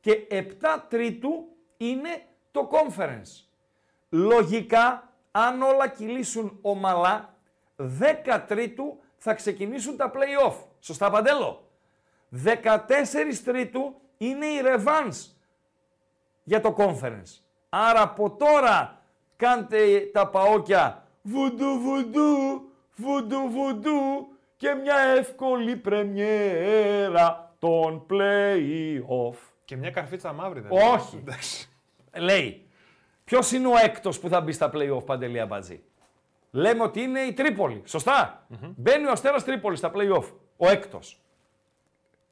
και 0.00 0.26
7 0.30 0.44
τρίτου 0.88 1.44
είναι 1.76 2.22
το 2.50 2.68
conference. 2.72 3.46
Λογικά, 4.08 5.12
αν 5.30 5.62
όλα 5.62 5.88
κυλήσουν 5.88 6.58
ομαλά, 6.60 7.34
10 7.76 8.44
τρίτου 8.46 9.00
θα 9.16 9.34
ξεκινήσουν 9.34 9.96
τα 9.96 10.12
play-off. 10.14 10.54
Σωστά, 10.80 11.10
Παντέλο; 11.10 11.68
14 12.44 12.78
τρίτου 13.44 13.94
είναι 14.18 14.46
η 14.46 14.60
revanche 14.64 15.30
για 16.42 16.60
το 16.60 16.74
conference. 16.78 17.40
Άρα 17.68 18.02
από 18.02 18.30
τώρα 18.30 19.02
κάντε 19.36 20.00
τα 20.12 20.28
παόκια 20.28 21.06
βουντου 21.22 21.78
βουντου, 21.78 22.62
βουντου 22.94 23.48
βουντου, 23.50 24.28
και 24.62 24.74
μια 24.74 24.98
εύκολη 24.98 25.76
πρεμιέρα 25.76 27.54
των 27.58 28.06
play-off. 28.10 29.36
Και 29.64 29.76
μια 29.76 29.90
καρφίτσα 29.90 30.32
μαύρη 30.32 30.60
δεν 30.60 30.70
Όχι. 30.70 31.24
Λέει, 32.16 32.66
ποιος 33.24 33.52
είναι 33.52 33.66
ο 33.66 33.72
έκτος 33.84 34.20
που 34.20 34.28
θα 34.28 34.40
μπει 34.40 34.52
στα 34.52 34.70
play-off 34.74 35.04
παντελή 35.06 35.40
αμπατζή. 35.40 35.82
Λέμε 36.50 36.82
ότι 36.82 37.00
είναι 37.00 37.20
η 37.20 37.32
Τρίπολη. 37.32 37.82
Μπαίνει 38.76 39.06
ο 39.06 39.10
Αστέρας 39.10 39.44
Τρίπολης 39.44 39.78
στα 39.78 39.92
play-off. 39.94 40.24
Ο 40.56 40.68
έκτος. 40.68 41.22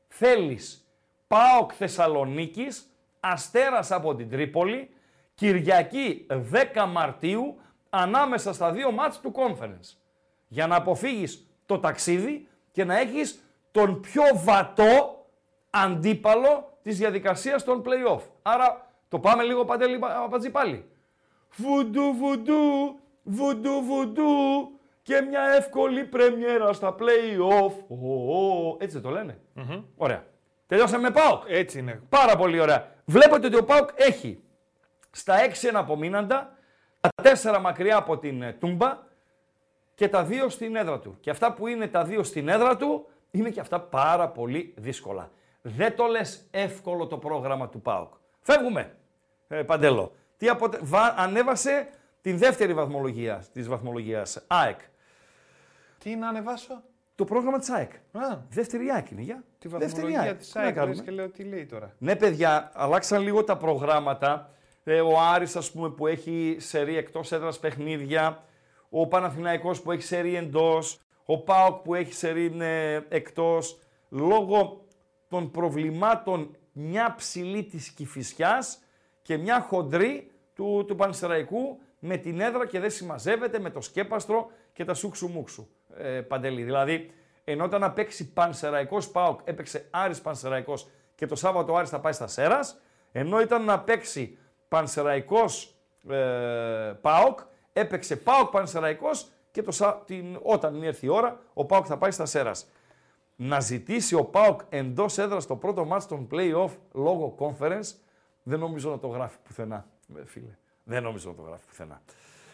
Θέλεις 0.08 0.88
Πάοκ 1.26 1.70
Θεσσαλονίκης, 1.74 2.96
Αστέρας 3.20 3.90
από 3.90 4.14
την 4.14 4.30
Τρίπολη, 4.30 4.90
Κυριακή 5.34 6.26
10 6.28 6.86
Μαρτίου, 6.86 7.60
ανάμεσα 7.90 8.52
στα 8.52 8.72
δύο 8.72 8.90
μάτς 8.90 9.20
του 9.20 9.32
conference. 9.36 9.96
Για 10.48 10.66
να 10.66 10.76
αποφύγεις 10.76 11.44
το 11.70 11.78
ταξίδι 11.78 12.48
και 12.72 12.84
να 12.84 12.98
έχεις 12.98 13.44
τον 13.70 14.00
πιο 14.00 14.22
βατό 14.34 15.24
αντίπαλο 15.70 16.78
της 16.82 16.98
διαδικασίας 16.98 17.64
των 17.64 17.82
play-off. 17.86 18.20
Άρα 18.42 18.90
το 19.08 19.18
πάμε 19.18 19.42
λίγο 19.42 19.64
παντέλη 19.64 19.98
πατζή 20.30 20.50
πάλι. 20.50 20.84
Βουντού 21.56 22.14
βουντού, 22.18 22.98
βουντού 23.22 23.82
βουντού 23.82 24.32
και 25.02 25.20
μια 25.20 25.42
εύκολη 25.42 26.04
πρεμιέρα 26.04 26.72
στα 26.72 26.94
play-off. 26.98 27.72
έτσι 28.78 28.94
δεν 28.94 29.02
το 29.02 29.10
λένε. 29.10 29.40
Ωραία. 29.96 30.24
Τελειώσαμε 30.66 31.02
με 31.02 31.10
ΠΑΟΚ. 31.10 31.42
Έτσι 31.48 31.78
είναι. 31.78 32.02
Πάρα 32.08 32.36
πολύ 32.36 32.60
ωραία. 32.60 32.88
Βλέπετε 33.04 33.46
ότι 33.46 33.56
ο 33.56 33.64
ΠΑΟΚ 33.64 33.88
έχει 33.94 34.42
στα 35.10 35.34
6 35.62 35.68
εναπομείναντα, 35.68 36.56
τα 37.00 37.10
4 37.56 37.60
μακριά 37.60 37.96
από 37.96 38.18
την 38.18 38.42
ε, 38.42 38.52
Τούμπα, 38.52 38.98
και 40.00 40.08
τα 40.08 40.24
δύο 40.24 40.48
στην 40.48 40.76
έδρα 40.76 40.98
του. 40.98 41.16
Και 41.20 41.30
αυτά 41.30 41.52
που 41.52 41.66
είναι 41.66 41.86
τα 41.88 42.04
δύο 42.04 42.22
στην 42.22 42.48
έδρα 42.48 42.76
του 42.76 43.06
είναι 43.30 43.50
και 43.50 43.60
αυτά 43.60 43.80
πάρα 43.80 44.28
πολύ 44.28 44.74
δύσκολα. 44.76 45.30
Δεν 45.62 45.96
το 45.96 46.06
λες 46.06 46.46
εύκολο 46.50 47.06
το 47.06 47.18
πρόγραμμα 47.18 47.68
του 47.68 47.80
ΠΑΟΚ. 47.80 48.14
Φεύγουμε, 48.40 48.96
ε, 49.48 49.62
Παντέλο. 49.62 50.12
Τι 50.36 50.48
αποτε... 50.48 50.78
Βα... 50.82 51.14
Ανέβασε 51.16 51.88
την 52.20 52.38
δεύτερη 52.38 52.74
βαθμολογία 52.74 53.44
της 53.52 53.68
βαθμολογίας 53.68 54.44
ΑΕΚ. 54.46 54.80
Τι 55.98 56.16
να 56.16 56.28
ανεβάσω; 56.28 56.82
Το 57.14 57.24
πρόγραμμα 57.24 57.58
της 57.58 57.70
ΑΕΚ. 57.70 57.92
Α, 58.12 58.38
Δεύτερη 58.48 58.90
ΑΕΚ 58.90 59.10
είναι, 59.10 59.22
για. 59.22 59.44
τη 59.58 59.68
Δεύτερη 59.68 59.92
βαθμολογία 59.92 60.20
ΑΕΚ. 60.20 60.36
της 60.38 60.52
Τι 60.52 60.58
να 60.58 60.64
ΑΕΚ. 60.64 60.74
κάνουμε; 60.74 60.94
λες 60.94 61.04
Και 61.04 61.10
λέω 61.10 61.28
τι 61.28 61.42
λέει 61.42 61.66
τώρα; 61.66 61.94
Ναι, 61.98 62.16
παιδιά, 62.16 62.70
αλλάξαν 62.74 63.22
λίγο 63.22 63.44
τα 63.44 63.56
προγράμματα. 63.56 64.50
Ε, 64.84 65.00
ο 65.00 65.20
Άρης, 65.20 65.56
ας 65.56 65.70
πούμε, 65.70 65.90
που 65.90 66.06
έχει 66.06 66.56
σερή 66.60 66.96
εκτός 66.96 67.32
έδρας 67.32 67.58
παιχνίδια. 67.58 68.44
Ο 68.90 69.06
Παναθηναϊκός 69.06 69.82
που 69.82 69.92
έχει 69.92 70.02
σερή 70.02 70.36
εντός. 70.36 71.00
Ο 71.24 71.42
ΠΑΟΚ 71.42 71.82
που 71.82 71.94
έχει 71.94 72.12
σερή 72.12 72.56
ε, 72.60 73.00
εκτός. 73.08 73.78
Λόγω 74.08 74.84
των 75.28 75.50
προβλημάτων 75.50 76.56
μια 76.72 77.14
ψηλή 77.16 77.62
της 77.62 77.90
Κηφισιάς 77.90 78.78
και 79.22 79.36
μια 79.36 79.60
χοντρή 79.60 80.30
του, 80.54 80.84
του 80.86 80.96
Πανσεραϊκού 80.96 81.78
με 81.98 82.16
την 82.16 82.40
έδρα 82.40 82.66
και 82.66 82.80
δεν 82.80 82.90
συμμαζεύεται 82.90 83.58
με 83.58 83.70
το 83.70 83.80
σκέπαστρο 83.80 84.50
και 84.72 84.84
τα 84.84 84.94
σούξου 84.94 85.28
μουξου. 85.28 85.68
Ε, 85.96 86.20
παντελή. 86.20 86.62
Δηλαδή, 86.62 87.10
ενώ 87.44 87.64
ήταν 87.64 87.80
να 87.80 87.92
παίξει 87.92 88.32
Πανσεραϊκός 88.32 89.10
ΠΑΟΚ, 89.10 89.40
έπαιξε 89.44 89.88
Άρης 89.90 90.20
Πανσεραϊκός 90.20 90.88
και 91.14 91.26
το 91.26 91.34
Σάββατο 91.34 91.72
ο 91.72 91.76
Άρης 91.76 91.90
θα 91.90 92.00
πάει 92.00 92.12
στα 92.12 92.26
Σέρας, 92.26 92.80
ενώ 93.12 93.40
ήταν 93.40 93.64
να 93.64 93.80
παίξει 93.80 94.38
Πανσεραϊκός 94.68 95.74
ε, 96.08 96.92
ΠΑΟΚ, 97.00 97.38
έπαιξε 97.72 98.16
ΠΑΟΚ 98.16 98.50
Πανσεραϊκός 98.50 99.28
και 99.50 99.62
το, 99.62 99.70
Σα- 99.70 99.96
την, 99.96 100.38
όταν 100.42 100.82
έρθει 100.82 101.06
η 101.06 101.08
ώρα 101.08 101.40
ο 101.54 101.64
ΠΑΟΚ 101.64 101.84
θα 101.88 101.98
πάει 101.98 102.10
στα 102.10 102.26
Σέρας. 102.26 102.68
Να 103.36 103.60
ζητήσει 103.60 104.14
ο 104.14 104.24
ΠΑΟΚ 104.24 104.60
εντός 104.68 105.18
έδρας 105.18 105.46
το 105.46 105.56
πρώτο 105.56 105.84
μάτς 105.84 106.06
των 106.06 106.28
play-off 106.30 106.70
λόγω 106.92 107.34
conference, 107.38 107.94
δεν 108.42 108.58
νομίζω 108.58 108.90
να 108.90 108.98
το 108.98 109.06
γράφει 109.06 109.36
πουθενά, 109.44 109.86
ε, 110.16 110.24
φίλε. 110.24 110.56
Δεν 110.84 111.02
νομίζω 111.02 111.28
να 111.28 111.34
το 111.34 111.42
γράφει 111.42 111.66
πουθενά. 111.66 112.02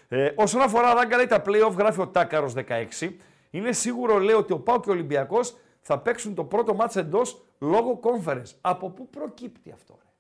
Ε, 0.09 0.33
όσον 0.37 0.61
αφορά 0.61 0.95
ράγκα, 0.95 1.17
λέει, 1.17 1.27
τα 1.27 1.43
play-off 1.47 1.73
γράφει 1.77 2.01
ο 2.01 2.09
Τάκαρος 2.09 2.53
16. 2.57 3.17
Είναι 3.51 3.73
σίγουρο, 3.73 4.19
λέει, 4.19 4.35
ότι 4.35 4.53
ο 4.53 4.59
ΠΑΟΚ 4.61 4.83
και 4.83 4.91
ο 4.91 4.93
Ολυμπιακός 4.93 5.57
θα 5.81 5.99
παίξουν 5.99 6.35
το 6.35 6.45
πρώτο 6.45 6.75
μάτς 6.75 6.97
εντός 6.97 7.43
λόγω 7.59 8.01
conference. 8.03 8.51
Από 8.61 8.91
πού 8.91 9.09
προκύπτει 9.09 9.71
αυτό, 9.71 9.95
ρε; 9.99 10.11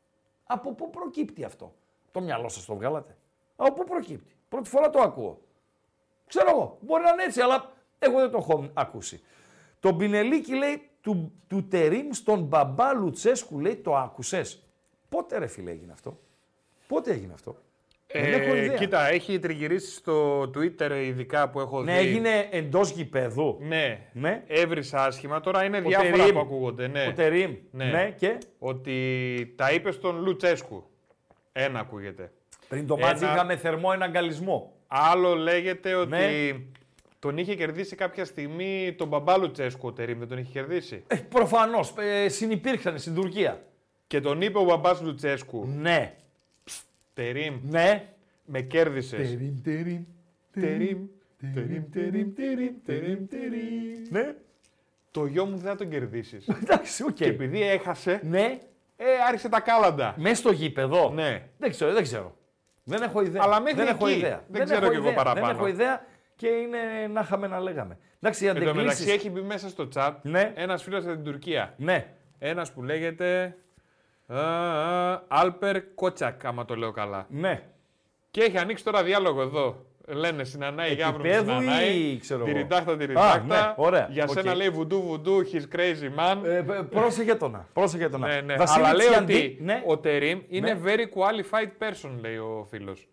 Από 0.44 0.72
πού 0.74 0.90
προκύπτει 0.90 1.44
αυτό; 1.44 1.74
Το 2.10 2.20
μυαλό 2.20 2.48
σας 2.48 2.64
το 2.64 2.74
βγάλατε. 2.74 3.16
Από 3.56 3.72
πού 3.72 3.84
προκύπτει; 3.84 4.35
Πρώτη 4.48 4.68
φορά 4.68 4.90
το 4.90 5.00
ακούω. 5.00 5.40
Ξέρω 6.26 6.50
εγώ. 6.50 6.78
Μπορεί 6.80 7.02
να 7.02 7.10
είναι 7.10 7.22
έτσι, 7.22 7.40
αλλά 7.40 7.72
εγώ 7.98 8.18
δεν 8.20 8.30
το 8.30 8.36
έχω 8.38 8.70
ακούσει. 8.74 9.20
Το 9.80 9.92
Μπινελίκι 9.92 10.54
λέει 10.54 10.88
του, 11.00 11.32
του 11.48 11.68
Τερίμ 11.68 12.10
στον 12.10 12.42
μπαμπά 12.42 12.92
Λουτσέσκου 12.92 13.60
λέει 13.60 13.76
το 13.76 13.96
άκουσες. 13.96 14.62
Πότε 15.08 15.38
ρε 15.38 15.46
φίλε 15.46 15.70
έγινε 15.70 15.92
αυτό; 15.92 16.18
Πότε 16.86 17.10
έγινε 17.12 17.32
αυτό; 17.32 17.56
δεν 18.12 18.32
έχω 18.32 18.54
ιδέα. 18.54 18.72
Ε, 18.74 18.76
κοίτα, 18.76 19.06
έχει 19.08 19.38
τριγυρίσει 19.38 19.90
στο 19.90 20.40
Twitter 20.42 20.90
ειδικά 21.04 21.50
που 21.50 21.60
έχω 21.60 21.82
ναι, 21.82 21.92
δει. 22.00 22.06
έγινε 22.06 22.48
εντός 22.50 22.90
γηπέδου. 22.90 23.58
Ναι, 23.60 24.00
Ναι. 24.12 24.42
έβρισα 24.46 25.04
άσχημα. 25.04 25.40
Τώρα 25.40 25.64
είναι 25.64 25.78
Ο 25.78 25.80
διάφορα 25.80 26.12
Τερίμ. 26.16 26.34
που 26.34 26.40
ακούγονται. 26.40 26.86
Ναι. 26.88 27.06
Ο 27.06 27.12
Τερίμ. 27.12 27.56
Ναι. 27.70 27.84
Ναι. 27.84 28.10
και; 28.18 28.38
Ότι 28.58 29.52
τα 29.56 29.72
είπε 29.72 29.90
στον 29.90 30.22
Λουτσέσκου. 30.22 30.84
Ένα 31.52 31.78
ακούγεται. 31.80 32.32
Πριν 32.68 32.86
το 32.86 32.96
μάτς 32.98 33.22
Ένα- 33.22 33.32
είχαμε 33.32 33.56
θερμό 33.56 33.90
εναγκαλισμό. 33.94 34.72
Άλλο 34.86 35.34
λέγεται 35.34 35.94
ότι 35.94 36.08
Ναι. 36.10 36.30
τον 37.18 37.38
είχε 37.38 37.54
κερδίσει 37.54 37.96
κάποια 37.96 38.24
στιγμή 38.24 38.94
τον 38.98 39.08
μπαμπά 39.08 39.36
Λουτσέσκου 39.38 39.88
ο 39.88 39.92
Τερίμ, 39.92 40.18
δεν 40.18 40.28
τον 40.28 40.38
είχε 40.38 40.50
κερδίσει; 40.52 41.04
Ε, 41.06 41.16
προφανώς, 41.16 41.94
ε, 41.98 42.28
συνυπήρξαν 42.28 42.98
στην 42.98 43.14
Τουρκία. 43.14 43.62
Και 44.06 44.20
τον 44.20 44.40
είπε 44.40 44.58
ο 44.58 44.62
μπαμπάς 44.64 45.00
Λουτσέσκου, 45.02 45.66
Ναι, 45.80 46.14
Τερίμ, 47.14 47.54
ναι. 47.62 48.08
με 48.44 48.60
κέρδισες. 48.60 49.28
Τερίμ, 49.28 49.62
τερίμ, 49.62 50.04
Τερίμ, 50.52 51.06
τερίμ, 51.54 51.90
τερίμ, 51.92 52.32
τερίμ, 52.34 52.74
τερίμ, 52.84 53.26
τερίμ. 53.28 54.08
Ναι. 54.10 54.34
Το 55.10 55.26
γιο 55.26 55.44
μου 55.44 55.56
δεν 55.56 55.70
θα 55.70 55.76
τον 55.76 55.90
κερδίσεις. 55.90 56.48
Εντάξει, 56.62 57.02
οκ. 57.02 57.12
Και 57.12 57.24
επειδή 57.24 57.62
έχασε, 57.62 58.20
Ναι, 58.24 58.58
ε, 58.96 59.04
άρχισε 59.28 59.48
τα 59.48 59.60
κάλαντα. 59.60 60.14
μέσα 60.18 60.34
στο 60.34 60.50
γήπεδο. 60.50 61.10
Ναι. 61.14 61.42
Δεν 61.58 61.70
ξέρω, 61.70 61.92
δεν 61.92 62.02
ξέρω. 62.02 62.36
Δεν 62.88 63.02
έχω 63.02 63.20
ιδέα. 63.22 63.42
Αλλά 63.44 63.60
μέχρι 63.60 63.78
δεν 63.78 63.86
έχω 63.86 64.06
εκεί. 64.06 64.18
ιδέα. 64.18 64.44
Δεν 64.48 64.64
ξέρω 64.64 64.80
έχω 64.80 64.90
κι 64.90 64.96
εγώ 64.96 65.08
ιδέα. 65.08 65.22
παραπάνω. 65.22 65.46
Δεν 65.46 65.56
έχω 65.56 65.66
ιδέα 65.66 66.04
και 66.36 66.48
είναι 66.48 66.78
να 67.12 67.20
είχαμε 67.20 67.46
να 67.46 67.60
λέγαμε. 67.60 67.98
Εντάξει, 68.20 68.44
οι 68.44 68.48
Εν 68.48 68.54
τω 68.54 68.60
μεταξύ 68.60 68.80
αντεκλήσεις... 68.80 69.14
έχει 69.14 69.30
μπει 69.30 69.40
μέσα 69.40 69.68
στο 69.68 69.88
chat 69.94 70.12
Ναι. 70.22 70.52
ένας 70.54 70.82
φίλος 70.82 71.04
από 71.04 71.14
την 71.14 71.24
Τουρκία. 71.24 71.74
Ναι. 71.76 72.06
Ένας 72.38 72.72
που 72.72 72.82
λέγεται 72.82 73.56
α, 74.26 74.38
α, 74.38 75.22
Άλπερ 75.28 75.94
Κότσακ, 75.94 76.44
άμα 76.44 76.64
το 76.64 76.76
λέω 76.76 76.90
καλά. 76.90 77.26
Ναι. 77.30 77.62
Και 78.30 78.40
έχει 78.42 78.58
ανοίξει 78.58 78.84
τώρα 78.84 79.02
διάλογο 79.02 79.42
εδώ. 79.42 79.86
Λένε 80.08 80.44
Συνανάη 80.44 80.94
Γάβρο 80.94 81.20
Επίπεδου 81.20 81.50
Συνανάη. 81.60 81.94
ή 81.96 82.18
ξέρω 82.18 82.40
εγώ. 82.44 82.52
Τυριντάχτα, 82.52 82.96
τυριντάχτα. 82.96 83.42
ναι, 83.46 83.74
ωραία. 83.76 84.08
Για 84.10 84.24
Οκ. 84.24 84.30
σένα 84.32 84.54
λέει 84.54 84.68
βουντού 84.70 85.02
βουντού, 85.02 85.42
he's 85.52 85.76
crazy 85.76 86.18
man. 86.18 86.44
Ε, 86.44 86.60
π- 86.62 86.82
πρόσεχε 86.82 87.34
το 87.34 87.48
να. 87.48 87.66
Πρόσεχε 87.72 88.08
το 88.08 88.18
να. 88.18 88.26
ναι, 88.28 88.40
ναι. 88.40 88.56
Βασίλη 88.56 88.84
Αλλά 88.84 88.94
λέει 88.94 89.06
Τσιαντή, 89.06 89.34
ότι 89.34 89.58
ναι. 89.60 89.82
ο 89.86 89.98
Τερίμ 89.98 90.40
είναι 90.48 90.72
Ναι. 90.74 90.80
very 90.84 91.00
qualified 91.20 91.82
person, 91.88 92.10
λέει 92.20 92.36
ο 92.36 92.66
φίλος. 92.70 93.08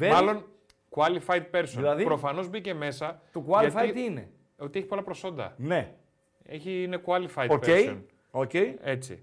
Very- 0.00 0.10
Μάλλον 0.12 0.44
qualified 0.90 1.42
person. 1.60 1.64
Δηλαδή; 1.74 2.04
Προφανώς 2.04 2.48
μπήκε 2.48 2.74
μέσα. 2.74 3.22
Το 3.32 3.44
qualified 3.48 3.70
γιατί- 3.70 3.92
τι 3.92 4.04
είναι; 4.04 4.28
Ότι 4.56 4.78
έχει 4.78 4.88
πολλά 4.88 5.02
προσόντα. 5.02 5.54
Ναι. 5.56 5.92
Έχει, 6.46 6.82
είναι 6.82 7.00
qualified 7.06 7.48
Οκ. 7.48 7.64
person. 7.66 7.96
Οκ. 8.30 8.54
Έτσι. 8.82 9.22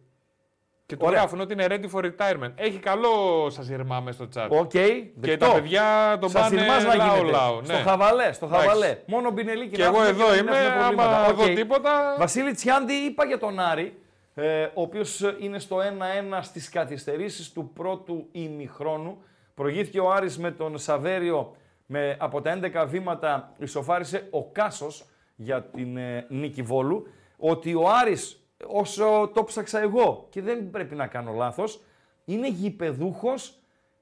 Και 0.91 0.97
το 0.97 1.05
Ωραία. 1.05 1.19
γράφουν 1.19 1.39
ότι 1.39 1.53
είναι 1.53 1.65
ready 1.69 1.89
for 1.95 2.03
retirement. 2.05 2.51
Έχει 2.55 2.77
καλό 2.77 3.09
σας 3.49 3.67
ρημάμε 3.67 4.11
στο 4.11 4.27
chat. 4.35 4.47
Οκ. 4.49 4.69
Και 4.69 5.03
δεκτό. 5.15 5.45
τα 5.45 5.51
παιδιά 5.53 6.17
τον 6.21 6.29
Σας 6.29 6.41
πάνε 6.41 6.61
ρημάς 6.61 6.83
να 6.83 6.95
λαό 6.95 7.15
γίνεται. 7.15 7.31
λαό. 7.31 7.63
Στο 7.63 7.73
Ναι. 7.73 7.79
χαβαλέ, 7.79 8.31
στο 8.33 8.45
Εντάξει. 8.45 8.67
χαβαλέ. 8.67 8.97
Μόνο 9.05 9.31
μπινελίκι 9.31 9.75
Και 9.75 9.81
να 9.81 9.87
εγώ 9.87 10.01
έχουμε 10.03 10.09
εδώ 10.09 10.27
να 10.27 10.33
μην 10.35 10.47
είμαι, 10.47 10.57
έχουμε 10.57 10.77
προβλήματα. 10.79 11.17
άμα 11.17 11.27
Οκ. 11.27 11.35
δω 11.35 11.53
τίποτα. 11.53 12.15
Βασίλη 12.17 12.53
Τσιάντη 12.53 12.93
είπα 12.93 13.25
για 13.25 13.37
τον 13.37 13.59
Άρη, 13.59 13.99
ε, 14.35 14.63
ο 14.63 14.81
οποίος 14.81 15.21
είναι 15.39 15.59
στο 15.59 15.81
1-1 15.81 16.41
στις 16.41 16.69
καθυστερήσεις 16.69 17.51
του 17.51 17.71
πρώτου 17.73 18.27
ημιχρόνου. 18.31 19.17
Προηγήθηκε 19.55 19.99
ο 19.99 20.11
Άρης 20.11 20.37
με 20.37 20.51
τον 20.51 20.77
Σαβέριο 20.77 21.55
με, 21.85 22.15
από 22.19 22.41
τα 22.41 22.51
11 22.51 22.85
βήματα 22.87 23.53
ισοφάρισε 23.57 24.27
ο 24.29 24.43
Κάσος 24.45 25.05
για 25.35 25.63
την 25.63 25.97
ε, 25.97 26.25
νίκη 26.29 26.61
Βόλου. 26.61 27.07
Ότι 27.37 27.73
ο 27.73 27.83
Άρης, 28.01 28.40
όσο 28.67 29.31
το 29.33 29.43
ψάξα 29.43 29.79
εγώ 29.79 30.27
και 30.29 30.41
δεν 30.41 30.69
πρέπει 30.69 30.95
να 30.95 31.07
κάνω 31.07 31.33
λάθος, 31.33 31.81
είναι 32.25 32.47
γηπεδούχος 32.47 33.59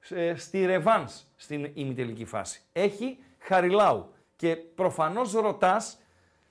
ε, 0.08 0.34
στη 0.34 0.64
Ρεβάνς 0.66 1.24
στην 1.36 1.70
ημιτελική 1.74 2.24
φάση. 2.24 2.60
Έχει 2.72 3.18
Χαριλάου 3.38 4.12
και 4.36 4.56
προφανώς 4.56 5.32
ρωτάς 5.32 5.98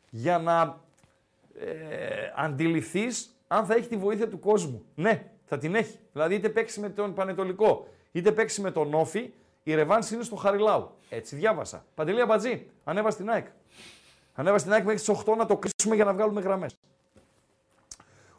για 0.10 0.38
να 0.38 0.82
ε, 1.60 2.32
αντιληφθείς 2.36 3.40
αν 3.48 3.66
θα 3.66 3.76
έχει 3.76 3.88
τη 3.88 3.98
βοήθεια 3.98 4.28
του 4.28 4.40
κόσμου. 4.40 4.86
Ναι, 4.96 5.26
θα 5.46 5.58
την 5.58 5.76
έχει. 5.76 6.00
Δηλαδή 6.12 6.36
είτε 6.36 6.50
παίξει 6.50 6.80
με 6.80 6.90
τον 6.90 7.14
Πανετολικό, 7.14 7.88
είτε 8.12 8.32
παίξει 8.32 8.62
με 8.62 8.72
τον 8.72 8.94
Όφη, 8.94 9.34
η 9.64 9.76
Ρεβάνς 9.76 10.12
είναι 10.12 10.24
στο 10.24 10.36
Χαριλάου. 10.36 10.90
Έτσι 11.10 11.36
διάβασα. 11.36 11.86
Παντελία 11.96 12.26
Μπατζή, 12.26 12.70
ανέβα 12.84 13.12
στην 13.12 13.30
ΑΕΚ. 13.30 13.48
Ανέβα 14.34 14.58
στην 14.58 14.74
ΑΕΚ 14.74 14.84
μέχρι 14.84 15.00
τις 15.00 15.10
8 15.10 15.36
να 15.38 15.46
το 15.46 15.58
κλείσουμε 15.58 15.96
για 15.96 16.06
να 16.06 16.14
βγάλουμε 16.14 16.42
γραμμές. 16.42 16.78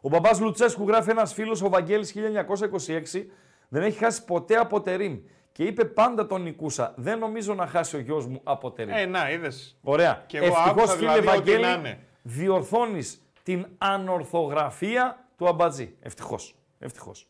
Ο 0.00 0.08
μπαμπάς 0.08 0.40
Λουτσέσκου 0.40 0.88
γράφει 0.88 1.10
ένας 1.10 1.32
φίλος, 1.32 1.62
ο 1.62 1.68
Βαγγέλης 1.68 2.12
1926, 2.12 3.26
δεν 3.68 3.82
έχει 3.82 3.98
χάσει 3.98 4.24
ποτέ 4.24 4.54
από 4.56 4.80
τερίμ. 4.80 5.18
Και 5.52 5.64
είπε 5.64 5.84
πάντα 5.84 6.26
τον 6.26 6.42
νικούσα. 6.42 6.94
Δεν 6.96 7.18
νομίζω 7.18 7.54
να 7.54 7.66
χάσει 7.66 7.96
ο 7.96 7.98
γιος 7.98 8.26
μου 8.26 8.40
από 8.44 8.70
τερίμ. 8.70 8.94
Ε, 8.94 9.06
να, 9.06 9.30
είδες. 9.30 9.78
Ωραία. 9.82 10.24
Και 10.26 10.36
εγώ 10.36 10.46
Ευτυχώς, 10.46 10.70
άκουσα 10.70 10.86
φίλε 10.96 10.98
δηλαδή 10.98 11.26
ότι 11.26 11.36
Βαγγέλη, 11.36 11.62
να 11.62 11.72
είναι. 11.72 11.98
διορθώνεις 12.22 13.22
την 13.42 13.66
ανορθογραφία 13.78 15.26
του 15.36 15.48
αμπατζή. 15.48 15.94
Ευτυχώς. 16.00 16.54
Ευτυχώς. 16.78 17.26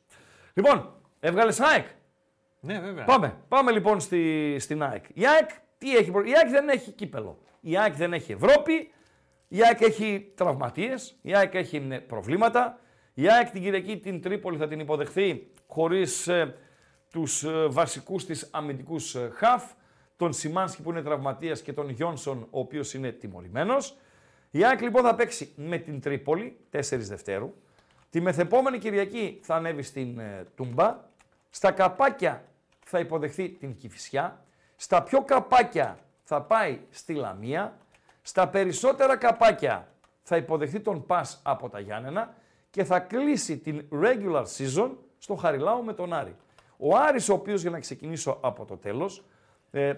Λοιπόν, 0.55 0.93
έβγαλες 1.21 1.61
ΑΕΚ. 1.61 1.87
Ναι, 2.61 2.81
βέβαια. 2.81 3.05
Πάμε. 3.05 3.37
Πάμε 3.49 3.71
λοιπόν 3.73 4.01
στη, 4.01 4.57
στην 4.59 4.83
ΑΕΚ. 4.83 5.05
Η 5.15 5.27
ΑΕΚ, 5.27 5.51
τι 5.79 5.97
έχει, 5.97 6.11
προ- 6.11 6.27
η 6.29 6.33
ΑΕΚ 6.37 6.49
δεν 6.51 6.69
έχει 6.69 6.91
κύπελο. 6.91 7.39
Η 7.61 7.79
ΑΕΚ 7.79 7.95
δεν 7.95 8.13
έχει 8.13 8.33
Ευρώπη. 8.33 8.91
Η 9.53 9.63
ΑΕΚ 9.63 9.81
έχει 9.81 10.33
τραυματίες. 10.35 11.19
Η 11.23 11.35
ΑΕΚ 11.35 11.55
έχει 11.55 11.87
ε, 11.91 11.99
προβλήματα. 11.99 12.79
Η 13.15 13.31
ΑΕΚ 13.31 13.51
την 13.51 13.63
Κυριακή 13.63 13.99
την 13.99 14.21
Τρίπολη 14.21 14.57
θα 14.57 14.69
την 14.69 14.81
υποδεχθεί 14.81 15.51
χωρίς 15.67 16.29
ε, 16.29 16.55
τους 17.11 17.45
ε, 17.45 17.67
βασικούς 17.67 18.25
της 18.25 18.49
αμυντικούς 18.51 19.15
ε, 19.15 19.31
χαφ. 19.35 19.73
Τον 20.17 20.33
Σιμάνσκι 20.33 20.83
που 20.83 20.91
είναι 20.91 21.03
τραυματίας 21.03 21.63
και 21.63 21.73
τον 21.73 21.91
Γιόνσον 21.91 22.47
ο 22.51 22.59
οποίος 22.59 22.95
είναι 22.95 23.11
τιμωρημένος. 23.13 23.97
Η 24.51 24.65
ΑΕΚ 24.65 24.81
λοιπόν 24.81 25.03
θα 25.03 25.15
παίξει 25.15 25.53
με 25.57 25.79
την 25.79 26.01
Τρίπολη 26.01 26.57
4 26.73 26.81
Δευτέρου. 26.81 27.55
Τη 28.11 28.21
μεθεπόμενη 28.21 28.79
Κυριακή 28.79 29.39
θα 29.43 29.55
ανέβει 29.55 29.83
στην 29.83 30.19
ε, 30.19 30.47
Τούμπα. 30.55 30.97
Στα 31.51 31.71
καπάκια 31.71 32.45
θα 32.85 32.99
υποδεχθεί 32.99 33.49
την 33.49 33.77
Κηφισιά. 33.77 34.45
Στα 34.77 35.03
πιο 35.03 35.23
καπάκια 35.23 35.99
θα 36.25 36.43
πάει 36.43 36.81
στη 36.91 37.15
Λαμία. 37.15 37.79
Στα 38.23 38.49
περισσότερα 38.49 39.17
καπάκια 39.17 39.89
θα 40.23 40.37
υποδεχθεί 40.37 40.81
τον 40.81 41.07
Πας 41.07 41.41
από 41.43 41.69
τα 41.69 41.81
Γιάννενα 41.81 42.35
και 42.71 42.85
θα 42.85 43.01
κλείσει 43.01 43.59
την 43.59 43.89
regular 43.93 44.45
season 44.57 44.91
στο 45.19 45.35
Χαριλάου 45.35 45.85
με 45.85 45.93
τον 45.93 46.13
Άρη. 46.13 46.37
Ο 46.77 46.97
Άρης 46.97 47.29
ο 47.29 47.33
οποίος 47.33 47.61
για 47.61 47.71
να 47.71 47.81
ξεκινήσω 47.81 48.39
από 48.41 48.65
το 48.65 48.77
τέλος 48.77 49.25
ε, 49.71 49.95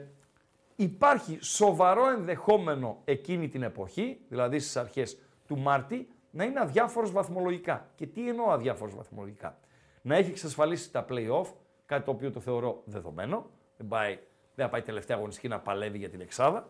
υπάρχει 0.76 1.38
σοβαρό 1.40 2.08
ενδεχόμενο 2.08 3.00
εκείνη 3.04 3.48
την 3.48 3.62
εποχή, 3.62 4.18
δηλαδή 4.28 4.58
στις 4.58 4.76
αρχές 4.76 5.18
του 5.46 5.58
Μάρτη, 5.58 6.08
να 6.30 6.44
είναι 6.44 6.60
αδιάφορος 6.60 7.10
βαθμολογικά. 7.10 7.90
Και 7.94 8.06
τι 8.06 8.28
εννοώ 8.28 8.50
αδιάφορος 8.50 8.94
βαθμολογικά; 8.94 9.58
Να 10.02 10.16
έχει 10.16 10.30
εξασφαλίσει 10.30 10.92
τα 10.92 11.04
play-off, 11.08 11.46
κάτι 11.86 12.04
το 12.04 12.10
οποίο 12.10 12.30
το 12.30 12.40
θεωρώ 12.40 12.82
δεδομένο, 12.84 13.50
δεν 13.76 13.88
πάει, 13.88 14.18
δεν 14.54 14.64
θα 14.64 14.70
πάει 14.70 14.82
τελευταία 14.82 15.16
αγωνιστική 15.16 15.48
να 15.48 15.60
παλεύει 15.60 15.98
για 15.98 16.08
την 16.08 16.20
εξάδα, 16.20 16.68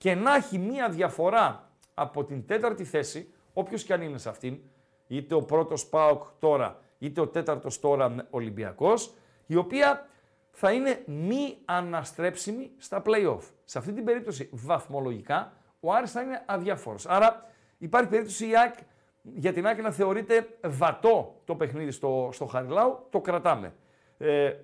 και 0.00 0.14
να 0.14 0.34
έχει 0.34 0.58
μία 0.58 0.88
διαφορά 0.88 1.70
από 1.94 2.24
την 2.24 2.46
τέταρτη 2.46 2.84
θέση, 2.84 3.32
όποιος 3.52 3.84
και 3.84 3.92
αν 3.92 4.02
είναι 4.02 4.18
σε 4.18 4.28
αυτήν, 4.28 4.58
είτε 5.06 5.34
ο 5.34 5.42
πρώτος 5.42 5.86
Πάοκ 5.86 6.22
τώρα, 6.38 6.78
είτε 6.98 7.20
ο 7.20 7.28
τέταρτος 7.28 7.80
τώρα 7.80 8.26
Ολυμπιακός, 8.30 9.14
η 9.46 9.56
οποία 9.56 10.08
θα 10.50 10.72
είναι 10.72 11.02
μη 11.06 11.58
αναστρέψιμη 11.64 12.70
στα 12.76 13.02
play-off. 13.06 13.42
Σε 13.64 13.78
αυτή 13.78 13.92
την 13.92 14.04
περίπτωση 14.04 14.48
βαθμολογικά 14.52 15.52
ο 15.80 15.92
Άρης 15.92 16.10
θα 16.10 16.22
είναι 16.22 16.42
αδιάφορος. 16.46 17.06
Άρα 17.06 17.50
υπάρχει 17.78 18.08
περίπτωση 18.08 18.48
η 18.48 18.56
ΑΕΚ, 18.56 18.74
για 19.22 19.52
την 19.52 19.66
ΑΕΚ 19.66 19.82
να 19.82 19.90
θεωρείται 19.90 20.48
βατό 20.64 21.40
το 21.44 21.54
παιχνίδι 21.54 21.90
στο, 21.90 22.28
στο 22.32 22.46
Χαριλάου, 22.46 23.06
το 23.10 23.20
κρατάμε. 23.20 23.74
Ε, 24.18 24.54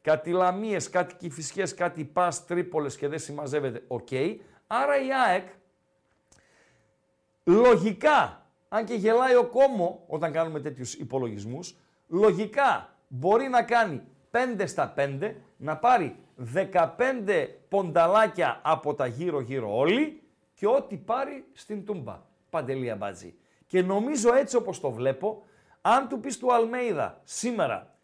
κάτι 0.00 0.30
λαμίες, 0.30 0.90
κάτι 0.90 1.14
Κηφισιές, 1.14 1.74
κάτι 1.74 2.04
ΠΑΣ, 2.04 2.46
Τρίπολες 2.46 2.96
και 2.96 3.08
δεν 3.08 3.18
συμμαζεύεται, 3.18 3.82
οκ. 3.88 4.08
Άρα 4.74 5.04
η 5.04 5.12
ΑΕΚ 5.12 5.48
λογικά, 7.44 8.46
αν 8.68 8.84
και 8.84 8.94
γελάει 8.94 9.34
ο 9.34 9.46
κόσμο 9.46 10.04
όταν 10.06 10.32
κάνουμε 10.32 10.60
τέτοιους 10.60 10.94
υπολογισμούς, 10.94 11.76
λογικά 12.08 12.96
μπορεί 13.08 13.48
να 13.48 13.62
κάνει 13.62 14.02
5 14.30 14.64
στα 14.66 14.94
5, 14.96 15.34
να 15.56 15.76
πάρει 15.76 16.16
15 16.54 17.48
πονταλάκια 17.68 18.60
από 18.62 18.94
τα 18.94 19.06
γύρω-γύρω 19.06 19.76
όλοι 19.76 20.22
και 20.54 20.66
ό,τι 20.66 20.96
πάρει 20.96 21.46
στην 21.52 21.84
τούμπα. 21.84 22.22
Παντελία 22.50 22.96
μπάτζη. 22.96 23.34
Και 23.66 23.82
νομίζω 23.82 24.34
έτσι 24.34 24.56
όπως 24.56 24.80
το 24.80 24.90
βλέπω, 24.90 25.42
αν 25.80 26.08
του 26.08 26.20
πεις 26.20 26.38
του 26.38 26.54
Αλμέιδα 26.54 27.20
σήμερα, 27.24 27.94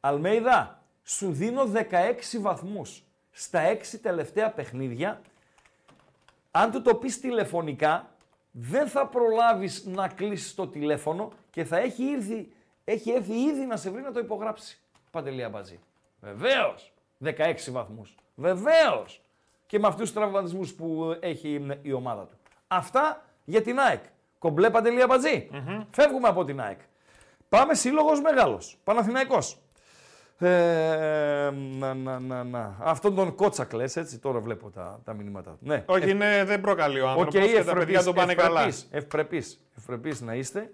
Αλμέιδα, 0.00 0.82
σου 1.02 1.32
δίνω 1.32 1.62
16 1.72 2.40
βαθμούς 2.40 3.04
στα 3.30 3.60
6 3.72 3.98
τελευταία 4.02 4.50
παιχνίδια, 4.50 5.20
αν 6.56 6.70
του 6.70 6.82
το 6.82 6.94
πεις 6.94 7.20
τηλεφωνικά, 7.20 8.08
δεν 8.50 8.88
θα 8.88 9.06
προλάβεις 9.06 9.84
να 9.86 10.08
κλείσεις 10.08 10.54
το 10.54 10.66
τηλέφωνο 10.66 11.32
και 11.50 11.64
θα 11.64 11.78
έχει, 11.78 12.04
ήρθει, 12.04 12.52
έχει 12.84 13.10
έρθει 13.10 13.32
ήδη 13.32 13.64
να 13.64 13.76
σε 13.76 13.90
βρει 13.90 14.02
να 14.02 14.12
το 14.12 14.18
υπογράψει. 14.18 14.80
Παντελία 15.10 15.48
Μπατζή. 15.48 15.80
Βεβαίως. 16.20 16.92
16 17.24 17.70
βαθμούς. 17.70 18.14
Βεβαίως. 18.34 19.22
Και 19.66 19.78
με 19.78 19.86
αυτούς 19.86 20.02
τους 20.02 20.12
τραυματισμούς 20.12 20.74
που 20.74 21.16
έχει 21.20 21.78
η 21.82 21.92
ομάδα 21.92 22.26
του. 22.26 22.36
Αυτά 22.68 23.24
για 23.44 23.62
την 23.62 23.78
ΑΕΚ. 23.78 24.02
Κομπλέ 24.38 24.70
Παντελία 24.70 25.06
Φεύγουμε 25.90 26.28
από 26.28 26.44
την 26.44 26.60
ΑΕΚ. 26.60 26.80
Πάμε 27.48 27.74
σύλλογος 27.74 28.20
μεγάλος. 28.20 28.78
Παναθηναϊκός. 28.84 29.58
Ε, 30.44 31.50
να, 31.78 31.94
να, 31.94 32.18
να, 32.18 32.44
να. 32.44 32.76
Αυτόν 32.78 33.14
τον 33.14 33.34
κότσακ 33.34 33.72
λες, 33.72 33.96
έτσι, 33.96 34.18
τώρα 34.18 34.40
βλέπω 34.40 34.70
τα, 34.70 35.00
τα 35.04 35.14
μηνύματα. 35.14 35.56
Ναι. 35.60 35.84
Όχι, 35.86 36.10
είναι, 36.10 36.44
δεν 36.44 36.60
προκαλεί 36.60 37.00
ο 37.00 37.08
άνθρωπος 37.08 37.34
okay, 37.34 37.48
και 37.54 37.64
τα 37.64 37.74
παιδιά 37.74 38.02
τον 38.02 38.14
πάνε 38.14 38.34
καλά. 38.34 38.72
Ευπρεπείς, 38.90 39.60
ευπρεπείς 39.78 40.20
να 40.20 40.34
είστε 40.34 40.70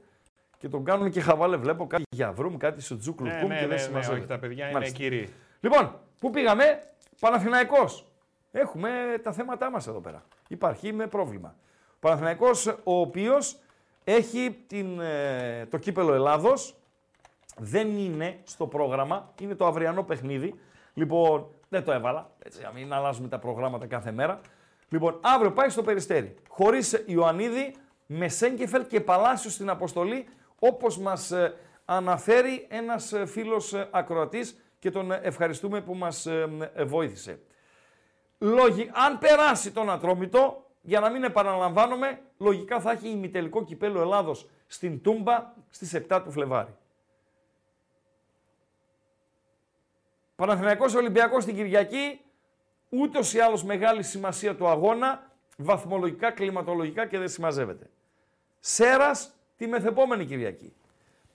και 0.59 0.69
τον 0.69 0.85
κάνουν 0.85 1.11
και 1.11 1.21
χαβάλε. 1.21 1.57
Βλέπω 1.57 1.87
κάτι 1.87 2.03
για 2.11 2.33
βρούμ, 2.33 2.57
κάτι 2.57 2.83
στο 2.83 2.97
τζούκλου 2.97 3.27
ναι, 3.27 3.33
ναι, 3.33 3.41
και 3.41 3.67
ναι, 3.67 3.77
δεν 3.77 3.93
ναι, 3.93 3.99
όχι, 3.99 4.27
τα 4.27 4.39
παιδιά 4.39 4.71
είναι 4.71 4.91
κύριοι. 4.91 5.29
Λοιπόν, 5.61 5.95
πού 6.19 6.31
πήγαμε, 6.31 6.83
Παναθηναϊκός. 7.21 8.05
Έχουμε 8.53 8.91
τα 9.23 9.33
θέματά 9.33 9.71
μας 9.71 9.87
εδώ 9.87 10.01
πέρα. 10.01 10.23
Υπάρχει 10.49 10.93
με 10.93 11.07
πρόβλημα. 11.07 11.55
Παναθηναϊκός 12.01 12.67
ο 12.67 13.01
οποίος 13.01 13.57
έχει 14.05 14.57
την, 14.67 15.01
ε, 15.01 15.67
το 15.71 15.77
κύπελο 15.77 16.15
Ελλάδος, 16.15 16.75
δεν 17.61 17.97
είναι 17.97 18.39
στο 18.45 18.67
πρόγραμμα, 18.67 19.33
είναι 19.41 19.55
το 19.55 19.67
αυριανό 19.67 20.03
παιχνίδι. 20.03 20.55
Λοιπόν, 20.95 21.47
δεν 21.69 21.85
το 21.85 21.93
έβαλα, 21.93 22.31
έτσι, 22.39 22.63
να 22.63 22.73
μην 22.73 22.93
αλλάζουμε 22.93 23.29
τα 23.29 23.39
προγράμματα 23.39 23.87
κάθε 23.87 24.11
μέρα. 24.11 24.41
Λοιπόν, 24.89 25.19
αύριο 25.21 25.53
πάει 25.53 25.69
στο 25.69 25.83
Περιστέρι. 25.83 26.35
Χωρίς 26.49 27.03
Ιωαννίδη, 27.07 27.75
με 28.07 28.29
Σέγκεφελ 28.29 28.87
και 28.87 29.01
Παλάσιος 29.01 29.53
στην 29.53 29.71
αποστολή 29.71 30.27
όπως 30.59 30.99
μας 30.99 31.31
ε, 31.31 31.55
αναφέρει 31.85 32.67
ένας 32.71 33.13
ε, 33.13 33.27
φίλος 33.27 33.73
ε, 33.73 33.89
ακροατής 33.91 34.61
και 34.79 34.91
τον 34.91 35.13
ευχαριστούμε 35.13 35.81
που 35.81 35.95
μας 35.95 36.27
βοήθησε. 36.87 37.41
Λόγι, 38.39 38.91
αν 38.95 39.19
περάσει 39.19 39.73
τον 39.73 39.91
Ατρόμητο, 39.91 40.71
για 40.81 41.01
να 41.01 41.11
μην 41.11 41.25
επαναλαμβάνομαι, 41.25 42.21
λογικά 42.39 42.81
θα 42.81 42.91
έχει 42.91 43.09
ημιτελικό 43.09 43.65
κυπέλο 43.65 44.01
Ελλάδος 44.01 44.49
στην 44.67 45.03
Τούμπα 45.03 45.53
στις 45.71 46.01
7 46.09 46.21
του 46.25 46.31
Φλεβάρι. 46.31 46.77
Παναθηναϊκός 50.41 50.95
Ολυμπιακός 50.95 51.43
στην 51.43 51.55
Κυριακή, 51.55 52.21
ούτως 52.89 53.35
ή 53.35 53.41
άλλως 53.41 53.65
μεγάλη 53.65 54.03
σημασία 54.03 54.57
του 54.57 54.69
αγώνα, 54.69 55.31
βαθμολογικά, 55.57 56.31
κλιματολογικά 56.31 57.07
και 57.07 57.19
δεν 57.19 57.29
συμμαζεύεται. 57.29 57.91
Σέρας 58.61 59.35
τη 59.57 59.67
μεθεπόμενη 59.67 60.25
Κυριακή. 60.25 60.73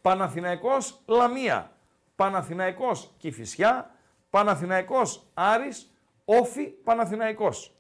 Παναθηναϊκός 0.01 1.01
Λαμία, 1.06 1.72
Παναθηναϊκός 2.16 3.14
Κηφισιά, 3.18 3.95
Παναθηναϊκός 4.30 5.28
Άρης, 5.34 5.93
Όφι 6.26 6.64
Παναθηναϊκός. 6.64 7.76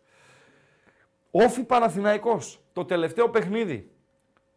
Όφι 1.31 1.63
Παναθηναϊκός, 1.63 2.59
το 2.73 2.85
τελευταίο 2.85 3.29
παιχνίδι 3.29 3.91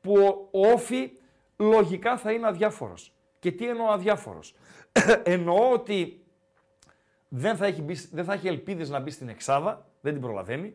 που 0.01 0.49
ο 0.53 0.69
Όφι 0.69 1.12
λογικά 1.57 2.16
θα 2.16 2.33
είναι 2.33 2.47
αδιάφορος. 2.47 3.12
Και 3.39 3.53
τι 3.53 3.69
εννοώ 3.69 3.87
αδιάφορος. 3.87 4.55
εννοώ 5.23 5.71
ότι 5.71 6.23
δεν 7.29 7.57
θα, 7.57 7.66
έχει 7.66 7.85
δεν 8.12 8.24
θα 8.24 8.33
έχει 8.33 8.49
ελπίδες 8.49 8.91
να 8.91 9.01
μπει 9.01 9.11
στην 9.11 9.29
εξάδα, 9.29 9.87
δεν 10.01 10.12
την 10.12 10.22
προλαβαίνει, 10.22 10.74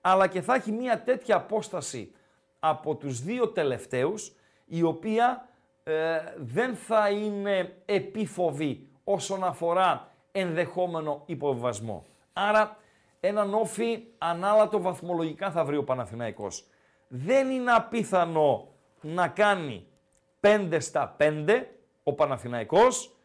αλλά 0.00 0.26
και 0.26 0.40
θα 0.40 0.54
έχει 0.54 0.72
μια 0.72 1.02
τέτοια 1.02 1.36
απόσταση 1.36 2.12
από 2.58 2.94
τους 2.96 3.20
δύο 3.22 3.48
τελευταίους 3.48 4.32
η 4.66 4.82
οποία 4.82 5.48
ε, 5.84 6.18
δεν 6.36 6.74
θα 6.74 7.10
είναι 7.10 7.82
επίφοβη 7.84 8.88
όσον 9.04 9.44
αφορά 9.44 10.12
ενδεχόμενο 10.32 11.22
υποβιβασμό. 11.26 12.04
Άρα 12.32 12.76
έναν 13.20 13.54
όφι 13.54 14.04
ανάλατο 14.18 14.80
βαθμολογικά 14.80 15.50
θα 15.50 15.64
βρει 15.64 15.76
ο 15.76 15.84
Παναθηναϊκός. 15.84 16.66
Δεν 17.08 17.50
είναι 17.50 17.72
απίθανο 17.72 18.68
να 19.00 19.28
κάνει 19.28 19.86
5 20.40 20.76
στα 20.80 21.16
5 21.18 21.64
ο 22.02 22.12
Παναθηναϊκός 22.12 23.16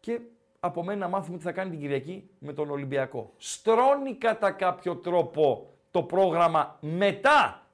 και 0.00 0.20
από 0.60 0.84
μένα 0.84 0.98
να 0.98 1.08
μάθουμε 1.08 1.36
τι 1.36 1.42
θα 1.42 1.52
κάνει 1.52 1.70
την 1.70 1.80
Κυριακή 1.80 2.30
με 2.38 2.52
τον 2.52 2.70
Ολυμπιακό. 2.70 3.32
Στρώνει 3.36 4.14
κατά 4.14 4.50
κάποιο 4.50 4.96
τρόπο 4.96 5.70
το 5.90 6.02
πρόγραμμα 6.02 6.78
μετά 6.80 7.66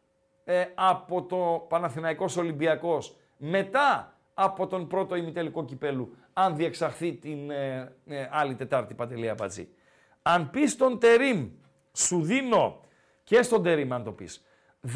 ε, 0.45 0.65
από 0.75 1.23
το 1.23 1.67
Παναθηναϊκός 1.69 2.37
Ολυμπιακός, 2.37 3.17
μετά 3.37 4.19
από 4.35 4.67
τον 4.67 4.89
πρώτο 4.89 5.15
ημιτελικό 5.17 5.65
κυπέλου, 5.65 6.17
αν 6.33 6.57
διεξαχθεί 6.57 7.13
την 7.15 7.51
ε, 7.51 7.93
ε, 8.07 8.29
άλλη 8.31 8.55
Τετάρτη 8.55 8.95
Παντελία 8.95 9.35
Πατζή. 9.35 9.69
Αν 10.23 10.51
πεις 10.51 10.73
στον 10.73 10.99
Τερίμ, 10.99 11.49
σου 11.93 12.23
δίνω 12.23 12.81
και 13.25 13.43
στον 13.43 13.63
Τερίμ 13.63 13.93
αν 13.93 14.05
το 14.05 14.13
πεις, 14.13 14.45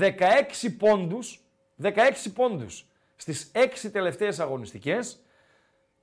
16 0.01 0.77
πόντους, 0.79 1.41
16 1.83 1.93
πόντους 2.35 2.87
στις 3.17 3.51
6 3.55 3.91
τελευταίες 3.93 4.41
αγωνιστικές 4.41 5.23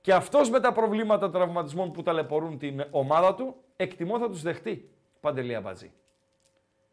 και 0.06 0.14
αυτός 0.14 0.50
με 0.50 0.60
τα 0.60 0.72
προβλήματα 0.72 1.30
τραυματισμών 1.30 1.92
που 1.92 2.02
ταλαιπωρούν 2.02 2.58
την 2.58 2.84
ομάδα 2.90 3.34
του, 3.34 3.56
εκτιμώ 3.76 4.18
θα 4.18 4.28
τους 4.28 4.42
δεχτεί 4.42 4.90
Παντελία 5.20 5.62
Πατζή. 5.62 5.92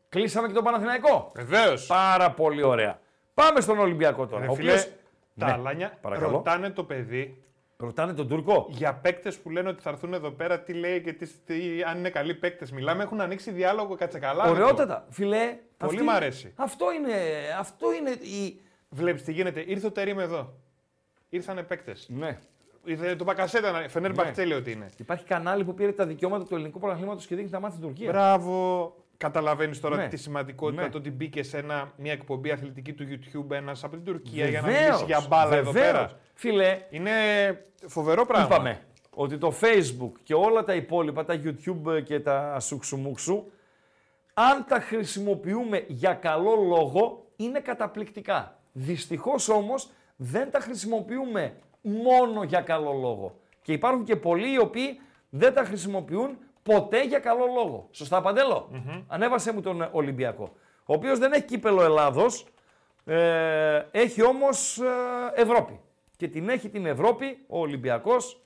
Κλείσαμε 0.10 0.48
και 0.48 0.54
τον 0.54 0.64
Παναθηναϊκό. 0.64 1.32
Βεβαίως. 1.36 1.86
Πάρα 1.86 2.32
πολύ 2.32 2.64
ωραία. 2.64 3.00
Πάμε 3.34 3.62
στον 3.62 3.80
Ολυμπιακό 3.80 4.28
τώρα. 4.28 4.48
ο 4.48 4.54
φίλε, 4.54 4.84
τα 5.38 5.46
ναι, 5.46 5.52
αλάνια 5.52 5.98
ρωτάνε 6.02 6.70
το 6.70 6.84
παιδί. 6.84 7.44
Ρωτάνε 7.78 8.14
τον 8.14 8.28
Τούρκο. 8.28 8.68
Για 8.70 8.94
παίκτες 8.94 9.40
που 9.40 9.50
λένε 9.50 9.70
ότι 9.70 9.82
θα 9.82 9.90
έρθουν 9.90 10.14
εδώ 10.14 10.32
πέρα, 10.32 10.60
τι 10.60 10.74
λέει 10.74 11.02
και 11.02 11.14
τι, 11.14 11.28
τι, 11.28 11.84
αν 11.84 11.98
είναι 11.98 12.10
καλοί 12.10 12.34
παίκτες. 12.34 12.72
Μιλάμε, 12.72 13.04
έχουν 13.04 13.22
ανοίξει 13.22 13.52
διάλογο 13.52 13.96
κατσεκαλά. 13.96 14.50
Ωραιότατα. 14.50 15.06
Φιλέ. 15.10 15.58
Πολύ 15.78 15.96
αυτή, 15.96 16.04
μ' 16.04 16.10
αρέσει. 16.10 16.54
Αυτό 16.56 16.86
είναι, 16.92 17.14
αυτό 17.60 17.94
είναι 17.94 18.10
η. 18.10 18.62
Βλέπεις 18.90 19.24
τι 19.24 19.32
γίνεται. 19.32 19.64
Ήρθε 19.68 19.88
ο 19.88 19.92
Τερήμ 19.92 20.20
εδώ. 20.20 20.54
Ήρθανε 21.30 21.64
παίκτες. 21.64 22.08
Ναι. 22.10 22.40
Ήρθε 22.86 23.16
το 23.16 23.24
Πακασέτα, 23.24 23.86
Φενέρ 23.90 24.12
ναι. 24.12 24.56
ότι 24.56 24.72
είναι. 24.72 24.90
Υπάρχει 24.98 25.26
κανάλι 25.26 25.64
που 25.64 25.74
πήρε 25.74 25.92
τα 25.92 26.06
δικαιώματα 26.06 26.46
του 26.46 26.56
ελληνικού 26.56 26.80
πρωταθλήματος 26.80 27.26
και 27.26 27.36
δείχνει 27.36 27.50
τα 27.50 27.60
μάτια 27.60 27.78
στην 27.78 27.88
Τουρκία. 27.88 28.12
Μπράβο. 28.12 28.96
Καταλαβαίνεις 29.18 29.80
τώρα 29.80 29.96
ναι. 29.96 30.08
τη 30.08 30.18
σημαντικότητα 30.18 30.82
ναι. 30.82 30.90
το 30.90 30.98
ότι 30.98 31.12
μπήκε 31.12 31.44
σε 31.44 31.58
ένα, 31.58 31.92
μια 31.98 32.12
εκπομπή 32.12 32.52
αθλητική 32.52 32.94
του 32.94 33.06
YouTube 33.10 33.52
ένας 33.52 33.84
από 33.84 33.96
την 33.96 34.06
Τουρκία 34.06 34.46
Βεβαίως, 34.46 34.62
για 34.62 34.72
να 34.72 34.86
μιλήσει 34.86 35.06
για 35.06 35.26
μπάλα 35.28 35.56
εδώ 35.56 35.72
πέρα. 35.72 36.20
Φίλε, 36.34 36.82
είναι 36.90 37.12
φοβερό 37.88 38.26
πράγμα. 38.26 38.56
Είπαμε 38.56 38.80
ότι 39.16 39.38
το 39.38 39.54
Facebook 39.62 40.12
και 40.24 40.34
όλα 40.34 40.64
τα 40.64 40.74
υπόλοιπα, 40.74 41.26
τα 41.26 41.42
YouTube 41.44 42.04
και 42.04 42.20
τα 42.20 42.60
σουξουμούξου, 42.60 43.44
αν 44.34 44.66
τα 44.68 44.80
χρησιμοποιούμε 44.80 45.84
για 45.88 46.14
καλό 46.14 46.56
λόγο, 46.56 47.26
είναι 47.36 47.60
καταπληκτικά. 47.60 48.60
Δυστυχώς 48.72 49.50
όμως 49.50 49.90
δεν 50.16 50.52
τα 50.52 50.60
χρησιμοποιούμε 50.60 51.54
μόνο 51.84 52.44
για 52.44 52.62
καλό 52.62 52.92
λόγο. 52.92 53.36
Και 53.62 53.74
υπάρχουν 53.74 54.04
και 54.04 54.16
πολλοί 54.16 54.54
οι 54.54 54.60
οποίοι 54.60 55.00
δεν 55.30 55.54
τα 55.54 55.64
χρησιμοποιούν 55.64 56.38
ποτέ 56.64 57.04
για 57.04 57.20
καλό 57.20 57.46
λόγο. 57.46 57.88
Σωστά, 57.92 58.22
Ανέβασε 59.08 59.54
μου 59.54 59.62
τον 59.62 59.90
Ολυμπιακό. 59.92 60.52
Ο 60.86 60.94
οποίος 60.94 61.20
δεν 61.20 61.32
έχει 61.32 61.46
κύπελο 61.46 61.84
Ελλάδος, 61.84 62.46
ε, 63.06 63.82
έχει 63.92 64.24
όμως 64.24 64.78
ε, 64.78 65.42
Ευρώπη. 65.42 65.80
Και 66.18 66.28
την 66.28 66.50
έχει 66.50 66.70
την 66.70 66.86
Ευρώπη 66.86 67.44
ο 67.48 67.60
Ολυμπιακός 67.60 68.42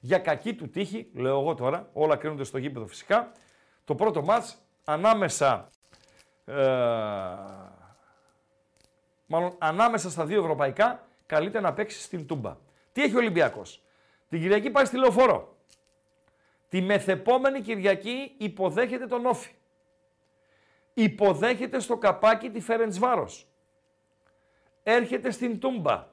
για 0.00 0.18
κακή 0.18 0.54
του 0.54 0.68
τύχη, 0.70 1.10
λέω 1.14 1.40
εγώ 1.40 1.54
τώρα, 1.54 1.88
όλα 1.92 2.16
κρίνονται 2.16 2.44
στο 2.44 2.58
γήπεδο 2.58 2.86
φυσικά. 2.86 3.32
Το 3.84 3.94
πρώτο 3.94 4.22
μάτς 4.22 4.58
ανάμεσα, 4.84 5.68
ε, 6.44 6.54
μάλλον 9.26 9.54
ανάμεσα 9.58 10.10
στα 10.10 10.24
δύο 10.24 10.40
ευρωπαϊκά, 10.40 11.06
καλείται 11.26 11.60
να 11.60 11.72
παίξει 11.72 12.00
στην 12.00 12.26
Τούμπα. 12.26 12.56
Τι 12.92 13.02
έχει 13.02 13.14
ο 13.14 13.18
Ολυμπιακός; 13.18 13.82
Την 14.28 14.40
Κυριακή 14.40 14.70
πάει 14.70 14.84
στη 14.84 14.96
Λεωφόρο. 14.96 15.56
Τη 16.68 16.80
μεθεπόμενη 16.80 17.60
Κυριακή 17.60 18.34
υποδέχεται 18.38 19.06
τον 19.06 19.26
Όφη. 19.26 19.50
Υποδέχεται 20.94 21.80
στο 21.80 21.96
καπάκι 21.96 22.50
τη 22.50 22.60
Φερεντσβάρος. 22.60 23.46
Έρχεται 24.82 25.30
στην 25.30 25.60
Τούμπα. 25.60 26.06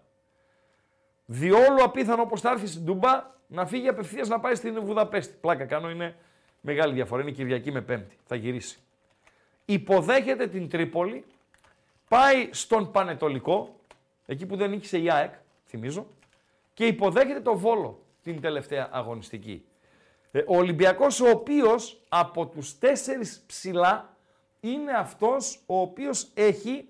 Διόλου 1.26 1.84
απίθανο 1.84 2.22
όπως 2.22 2.42
θα 2.42 2.50
έρθει 2.50 2.68
στην 2.68 2.86
Τούμπα 2.86 3.36
να 3.48 3.66
φύγει 3.66 3.88
απευθείας 3.88 4.28
να 4.28 4.40
πάει 4.40 4.56
στην 4.56 4.86
Βουδαπέστη. 4.86 5.38
Πλάκα 5.42 5.66
κάνω, 5.66 5.90
είναι 5.90 6.16
μεγάλη 6.62 6.94
διαφορά. 6.94 7.22
Είναι 7.22 7.32
Κυριακή 7.32 7.72
με 7.72 7.82
Πέμπτη. 7.82 8.18
Θα 8.26 8.36
γυρίσει. 8.36 8.80
Υποδέχεται 9.66 10.48
την 10.48 10.70
Τρίπολη, 10.70 11.26
πάει 12.08 12.50
στον 12.52 12.92
Πανετολικό, 12.92 13.80
εκεί 14.26 14.46
που 14.46 14.56
δεν 14.56 14.70
νίκησε 14.70 14.98
η 14.98 15.12
ΑΕΚ, 15.12 15.34
θυμίζω, 15.66 16.08
και 16.78 16.86
υποδέχεται 16.86 17.42
το 17.42 17.58
Βόλο 17.58 18.06
την 18.22 18.42
τελευταία 18.42 18.90
αγωνιστική. 18.92 19.66
Ε, 20.32 20.40
ο 20.40 20.58
Ολυμπιακός 20.58 21.20
ο 21.20 21.30
οποίος 21.30 22.04
από 22.10 22.48
τους 22.48 22.78
τέσσερις 22.78 23.44
ψηλά 23.48 24.18
είναι 24.60 24.92
αυτός 24.92 25.64
ο 25.66 25.80
οποίος 25.80 26.32
έχει 26.34 26.90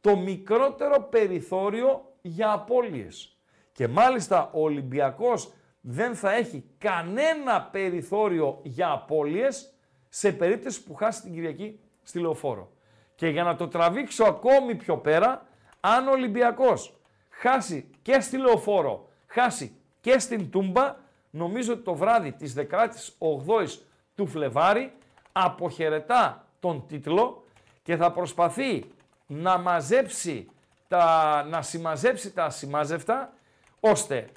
το 0.00 0.16
μικρότερο 0.16 1.02
περιθώριο 1.02 2.12
για 2.20 2.52
απώλειες. 2.52 3.36
Και 3.72 3.88
μάλιστα 3.88 4.50
ο 4.52 4.62
Ολυμπιακός 4.62 5.52
δεν 5.80 6.14
θα 6.14 6.32
έχει 6.32 6.64
κανένα 6.78 7.62
περιθώριο 7.62 8.60
για 8.62 8.90
απώλειες 8.90 9.74
σε 10.08 10.32
περίπτωση 10.32 10.82
που 10.82 10.94
χάσει 10.94 11.22
την 11.22 11.32
Κυριακή 11.32 11.80
στη 12.02 12.18
Λεωφόρο. 12.18 12.72
Και 13.14 13.28
για 13.28 13.42
να 13.42 13.56
το 13.56 13.68
τραβήξω 13.68 14.24
ακόμη 14.24 14.74
πιο 14.74 14.98
πέρα, 14.98 15.46
αν 15.80 16.08
ο 16.08 16.10
Ολυμπιακός 16.10 16.99
χάσει 17.40 17.90
και 18.02 18.20
στη 18.20 18.36
Λεωφόρο, 18.36 19.08
χάσει 19.26 19.76
και 20.00 20.18
στην 20.18 20.50
Τούμπα, 20.50 20.96
νομίζω 21.30 21.72
ότι 21.72 21.82
το 21.82 21.94
βράδυ 21.94 22.32
της 22.32 22.54
18ης 22.56 23.78
του 24.14 24.26
Φλεβάρι 24.26 24.92
αποχαιρετά 25.32 26.46
τον 26.60 26.86
τίτλο 26.86 27.44
και 27.82 27.96
θα 27.96 28.12
προσπαθεί 28.12 28.84
να 29.26 29.58
μαζέψει 29.58 30.50
τα, 30.88 31.44
να 31.48 31.62
συμμαζέψει 31.62 32.32
τα 32.32 32.44
ασημάζευτα, 32.44 33.32
ώστε 33.80 34.28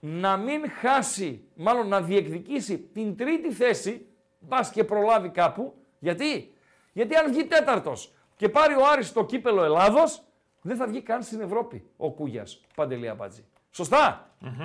να 0.00 0.36
μην 0.36 0.70
χάσει, 0.70 1.48
μάλλον 1.54 1.88
να 1.88 2.00
διεκδικήσει 2.00 2.78
την 2.78 3.16
τρίτη 3.16 3.52
θέση, 3.52 4.06
πας 4.48 4.70
και 4.70 4.84
προλάβει 4.84 5.28
κάπου. 5.28 5.74
Γιατί; 5.98 6.54
Γιατί 6.92 7.16
αν 7.16 7.32
βγει 7.32 7.44
τέταρτος 7.44 8.14
και 8.36 8.48
πάρει 8.48 8.74
ο 8.74 8.86
Άρης 8.92 9.12
το 9.12 9.24
κύπελο 9.24 9.64
Ελλάδος, 9.64 10.25
δεν 10.66 10.76
θα 10.76 10.86
βγει 10.86 11.02
καν 11.02 11.22
στην 11.22 11.40
Ευρώπη 11.40 11.84
ο 11.96 12.10
Κούγιας, 12.10 12.60
Παντελία 12.74 13.14
Μπατζή. 13.14 13.44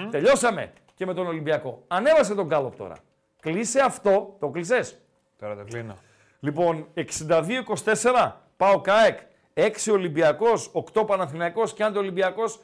Τελειώσαμε 0.09 0.73
και 0.95 1.05
με 1.05 1.13
τον 1.13 1.27
Ολυμπιακό. 1.27 1.83
Ανέβασε 1.87 2.35
τον 2.35 2.45
Γκάλοπ 2.45 2.75
τώρα. 2.75 2.95
Κλείσε 3.39 3.79
αυτό, 3.79 4.35
το 4.39 4.49
κλεισες. 4.49 5.01
Τώρα 5.39 5.55
το 5.55 5.63
κλείνω. 5.63 5.95
Λοιπόν, 6.39 6.87
62-24, 6.93 8.31
πάω 8.57 8.81
ΚΑΕΚ, 8.81 9.19
6 9.53 9.91
Ολυμπιακός, 9.91 10.71
8 10.93 11.05
Παναθηναϊκός 11.05 11.73
και 11.73 11.83
αν 11.83 11.93
το 11.93 11.99
Ολυμπιακός 11.99 12.59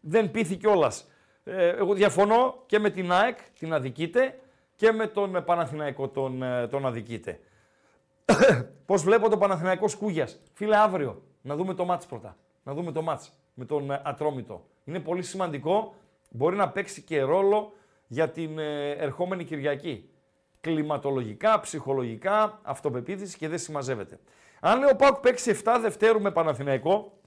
δεν 0.00 0.30
πείθει 0.30 0.56
κιόλας. 0.56 1.08
Ε, 1.44 1.68
εγώ 1.68 1.94
διαφωνώ 1.94 2.62
και 2.66 2.78
με 2.78 2.90
την 2.90 3.12
ΑΕΚ, 3.12 3.38
την 3.58 3.72
αδικείτε, 3.72 4.38
και 4.76 4.92
με 4.92 5.06
τον 5.06 5.44
Παναθηναϊκό 5.44 6.08
τον, 6.08 6.42
ε, 6.42 6.68
τον 6.68 6.86
αδικείτε. 6.86 7.40
Πώς 8.86 9.02
βλέπω 9.02 9.28
το 9.28 9.38
Παναθηναϊκός 9.38 9.92
Σκούγιας. 9.92 10.40
Φίλε, 10.52 10.76
αύριο 10.76 11.22
να 11.42 11.56
δούμε 11.56 11.74
το 11.74 11.84
μάτς 11.84 12.06
πρώτα. 12.06 12.36
Να 12.66 12.74
δούμε 12.74 12.92
το 12.92 13.02
μάτς 13.02 13.32
με 13.54 13.64
τον 13.64 13.90
ε, 13.90 14.00
Ατρόμητο. 14.04 14.66
Είναι 14.84 15.00
πολύ 15.00 15.22
σημαντικό. 15.22 15.94
Μπορεί 16.30 16.56
να 16.56 16.68
παίξει 16.68 17.02
και 17.02 17.20
ρόλο 17.20 17.72
για 18.06 18.30
την 18.30 18.58
ερχόμενη 18.98 19.44
Κυριακή. 19.44 20.10
Κλιματολογικά, 20.60 21.60
ψυχολογικά, 21.60 22.60
αυτοπεποίθηση 22.62 23.36
και 23.36 23.48
δεν 23.48 23.58
συμμαζεύεται. 23.58 24.18
Αν 24.60 24.78
λέει 24.78 24.90
ο 24.92 24.96
Πάουκ 24.96 25.16
παίξει 25.16 25.60
7 25.64 25.78
Δευτέρου 25.80 26.20
με 26.20 26.30
Παναθηναϊκό, 26.30 27.18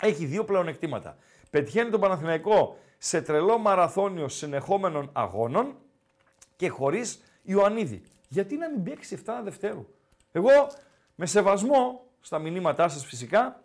έχει 0.00 0.24
δύο 0.24 0.44
πλεονεκτήματα. 0.44 1.16
Πετυχαίνει 1.50 1.90
τον 1.90 2.00
Παναθηναϊκό 2.00 2.78
σε 2.98 3.22
τρελό 3.22 3.58
μαραθώνιο 3.58 4.28
συνεχόμενων 4.28 5.10
αγώνων 5.12 5.74
και 6.56 6.68
χωρίς 6.68 7.20
Ιωαννίδη. 7.42 8.02
Γιατί 8.28 8.56
να 8.56 8.70
μην 8.70 8.82
παίξει 8.82 9.22
7 9.26 9.32
Δευτέρου; 9.42 9.86
Εγώ 10.32 10.50
με 11.14 11.26
σεβασμό 11.26 12.04
στα 12.20 12.38
μηνύματά 12.38 12.88
σας 12.88 13.04
φυσικά 13.06 13.60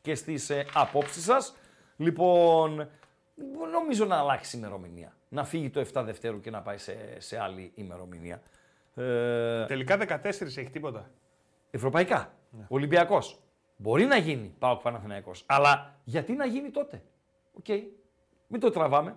και 0.00 0.14
στις 0.14 0.50
ε, 0.50 0.66
απόψεις 0.74 1.24
σας, 1.24 1.54
λοιπόν, 1.96 2.88
νομίζω 3.72 4.04
να 4.04 4.16
αλλάξει 4.16 4.56
η 4.56 4.60
ημερομηνία. 4.62 5.12
Να 5.28 5.44
φύγει 5.44 5.70
το 5.70 5.86
7 5.92 6.02
Δευτέρου 6.04 6.40
και 6.40 6.50
να 6.50 6.62
πάει 6.62 6.78
σε, 6.78 7.20
σε 7.20 7.38
άλλη 7.38 7.72
ημερομηνία. 7.74 8.42
Ε, 8.94 9.66
Τελικά 9.66 9.98
14 10.08 10.24
έχει 10.40 10.70
τίποτα. 10.70 11.10
Ευρωπαϊκά. 11.70 12.32
Ναι. 12.50 12.64
Ολυμπιακός. 12.68 13.38
Μπορεί 13.76 14.04
να 14.04 14.16
γίνει 14.16 14.54
ΠΑΟΚ 14.58 14.76
Παναθηναϊκός. 14.76 15.44
Αλλά 15.46 15.94
γιατί 16.04 16.32
να 16.32 16.46
γίνει 16.46 16.70
τότε; 16.70 17.02
Οκ. 17.52 17.64
Okay. 17.68 17.82
Μην 18.46 18.60
το 18.60 18.70
τραβάμε. 18.70 19.16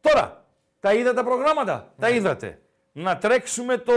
Τώρα, 0.00 0.44
τα 0.80 0.94
είδα 0.94 1.14
τα 1.14 1.24
προγράμματα; 1.24 1.94
Τα 1.98 2.08
ναι. 2.08 2.14
είδατε. 2.14 2.60
Να 2.92 3.18
τρέξουμε 3.18 3.76
το 3.76 3.92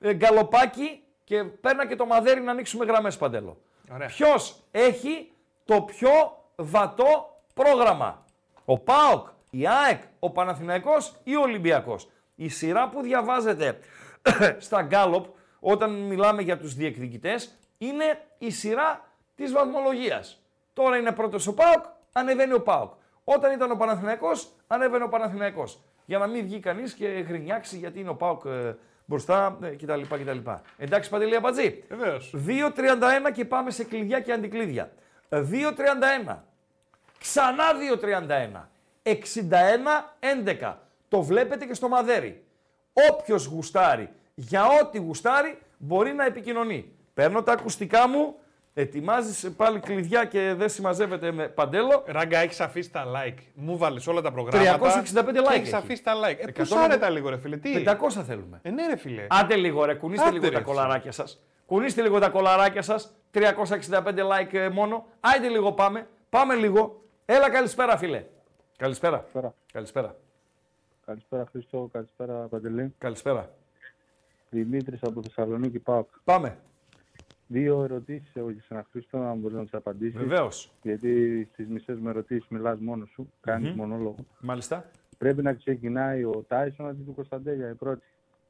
ε, 0.00 0.14
γκαλοπάκι 0.14 1.02
και 1.24 1.44
παίρνα 1.44 1.86
και 1.86 1.96
το 1.96 2.06
μαδέρι 2.06 2.40
να 2.40 2.50
ανοίξουμε 2.50 2.84
γραμμές 2.84 3.16
παντέλο. 3.16 3.62
Ποιος 4.06 4.62
έχει 4.70 5.32
το 5.64 5.82
πιο 5.82 6.10
βατό 6.56 7.40
πρόγραμμα; 7.54 8.24
Ο 8.64 8.78
ΠΑΟΚ, 8.78 9.28
η 9.50 9.66
ΑΕΚ, 9.66 10.02
ο 10.18 10.30
Παναθηναϊκός 10.30 11.16
ή 11.24 11.36
ο 11.36 11.40
Ολυμπιακός; 11.40 12.10
Η 12.34 12.48
σειρά 12.48 12.88
που 12.88 13.02
διαβάζετε 13.02 13.78
στα 14.58 14.82
γκάλοπ 14.82 15.26
όταν 15.60 15.90
μιλάμε 15.90 16.42
για 16.42 16.58
τους 16.58 16.74
διεκδικητές 16.74 17.58
είναι 17.78 18.04
η 18.38 18.50
σειρά 18.50 19.04
της 19.34 19.52
βαθμολογίας. 19.52 20.42
Τώρα 20.72 20.96
είναι 20.96 21.12
πρώτος 21.12 21.46
ο 21.46 21.54
ΠΑΟΚ, 21.54 21.84
ανεβαίνει 22.12 22.52
ο 22.52 22.62
ΠΑΟΚ. 22.62 22.92
Όταν 23.24 23.52
ήταν 23.52 23.70
ο 23.70 23.76
Παναθηναϊκός, 23.76 24.52
ανέβαινε 24.66 25.04
ο 25.04 25.08
Παναθηναϊκός. 25.08 25.80
Για 26.04 26.18
να 26.18 26.26
μην 26.26 26.44
βγει 26.44 26.60
κανείς 26.60 26.94
και 26.94 27.06
γρινιάξει 27.06 27.76
γιατί 27.76 28.00
είναι 28.00 28.08
ο 28.08 28.14
ΠΑΟΚ 28.14 28.44
ε, 28.44 28.76
μπροστά 29.04 29.58
ε, 29.62 29.68
κτλ. 29.68 30.00
κτλ. 30.00 30.38
Εντάξει, 30.76 31.10
Παντελή 31.10 31.36
Αμπατζή. 31.36 31.84
Βεβαίως. 31.88 32.34
2.31 32.46 33.32
και 33.32 33.44
πάμε 33.44 33.70
σε 33.70 33.84
κλειδιά 33.84 34.20
και 34.20 34.32
αντικλείδια. 34.32 34.92
2.31. 35.28 36.36
Ξανά 37.18 37.64
2.31. 38.00 38.68
61-11. 40.60 40.74
Το 41.08 41.22
βλέπετε 41.22 41.64
και 41.64 41.74
στο 41.74 41.88
μαδέρι. 41.88 42.44
Όποιος 43.10 43.44
γουστάρει 43.44 44.10
για 44.34 44.66
ό,τι 44.82 44.98
γουστάρει 44.98 45.58
μπορεί 45.78 46.12
να 46.12 46.24
επικοινωνεί. 46.24 46.92
Παίρνω 47.14 47.42
τα 47.42 47.52
ακουστικά 47.52 48.08
μου, 48.08 48.34
ετοιμάζεις 48.74 49.50
πάλι 49.56 49.80
κλειδιά 49.80 50.24
και 50.24 50.54
δεν 50.56 50.68
συμμαζεύεται 50.68 51.32
με 51.32 51.48
παντέλο. 51.48 52.02
Ράγκα, 52.06 52.38
έχεις 52.38 52.60
αφήσει 52.60 52.90
τα 52.90 53.04
like. 53.06 53.38
Μου 53.54 53.76
βάλει 53.76 54.00
όλα 54.06 54.20
τα 54.20 54.32
προγράμματα. 54.32 55.02
365 55.14 55.18
like. 55.18 55.52
Έχει 55.52 55.74
αφήσει 55.74 56.02
τα 56.02 56.12
like. 56.14 56.38
Ε, 56.38 56.62
Πού 56.62 56.78
άρετα 56.78 57.10
λίγο, 57.10 57.28
ρε 57.28 57.38
φίλε. 57.38 57.56
Τι; 57.56 57.84
500 57.86 58.22
θέλουμε. 58.26 58.60
Ε, 58.62 58.70
ναι, 58.70 58.86
ρε 58.86 58.96
φίλε. 58.96 59.26
Άντε 59.30 59.56
λίγο, 59.56 59.84
ρε. 59.84 59.94
Κουνήστε 59.94 60.26
Άντε, 60.26 60.34
λίγο 60.34 60.48
ρε, 60.48 60.54
τα 60.54 60.60
κολαράκια 60.60 61.12
σας. 61.12 61.42
Κουνήστε 61.66 62.02
λίγο 62.02 62.18
τα 62.18 62.28
κολαράκια 62.28 62.82
σας. 62.82 63.14
365 63.32 63.40
like 64.04 64.52
ε, 64.54 64.68
μόνο. 64.68 65.06
Άντε 65.20 65.48
λίγο 65.48 65.72
πάμε. 65.72 66.06
Πάμε 66.28 66.54
λίγο. 66.54 67.02
Έλα, 67.24 67.50
καλησπέρα, 67.50 67.96
φίλε. 67.96 68.24
Καλησπέρα. 68.76 69.16
Καλησπέρα. 69.16 69.54
Καλησπέρα. 69.72 70.16
Καλησπέρα, 71.06 71.46
Χρήστο. 71.50 71.88
Καλησπέρα, 71.92 72.34
Παντελή. 72.34 72.94
Καλησπέρα. 72.98 73.54
Δημήτρης 74.50 75.02
από 75.02 75.22
Θεσσαλονίκη 75.22 75.78
ΠΑΟΚ. 75.78 76.08
Πάμε. 76.24 76.58
Δύο 77.52 77.82
ερωτήσεις 77.82 78.36
έχω 78.36 78.50
για 78.50 78.62
σένα, 78.62 78.86
Χρήστο, 78.90 79.18
να 79.18 79.34
μπορείς 79.34 79.56
να 79.56 79.62
τις 79.62 79.74
απαντήσεις. 79.74 80.18
Βεβαίως. 80.18 80.72
Γιατί 80.82 81.44
στις 81.52 81.68
μισές 81.68 81.98
με 81.98 82.10
ερωτήσεις 82.10 82.48
μιλάς 82.48 82.78
μόνος 82.78 83.08
σου, 83.08 83.32
κάνεις 83.40 83.74
μονόλογο. 83.74 84.14
Μάλιστα. 84.40 84.90
Πρέπει 85.18 85.42
να 85.42 85.54
ξεκινάει 85.54 86.24
ο 86.24 86.44
Τάισον 86.48 86.86
αντί 86.86 87.02
του 87.02 87.14
Κωνσταντέλια, 87.14 87.70
η 87.70 87.74
πρώτη. 87.74 88.02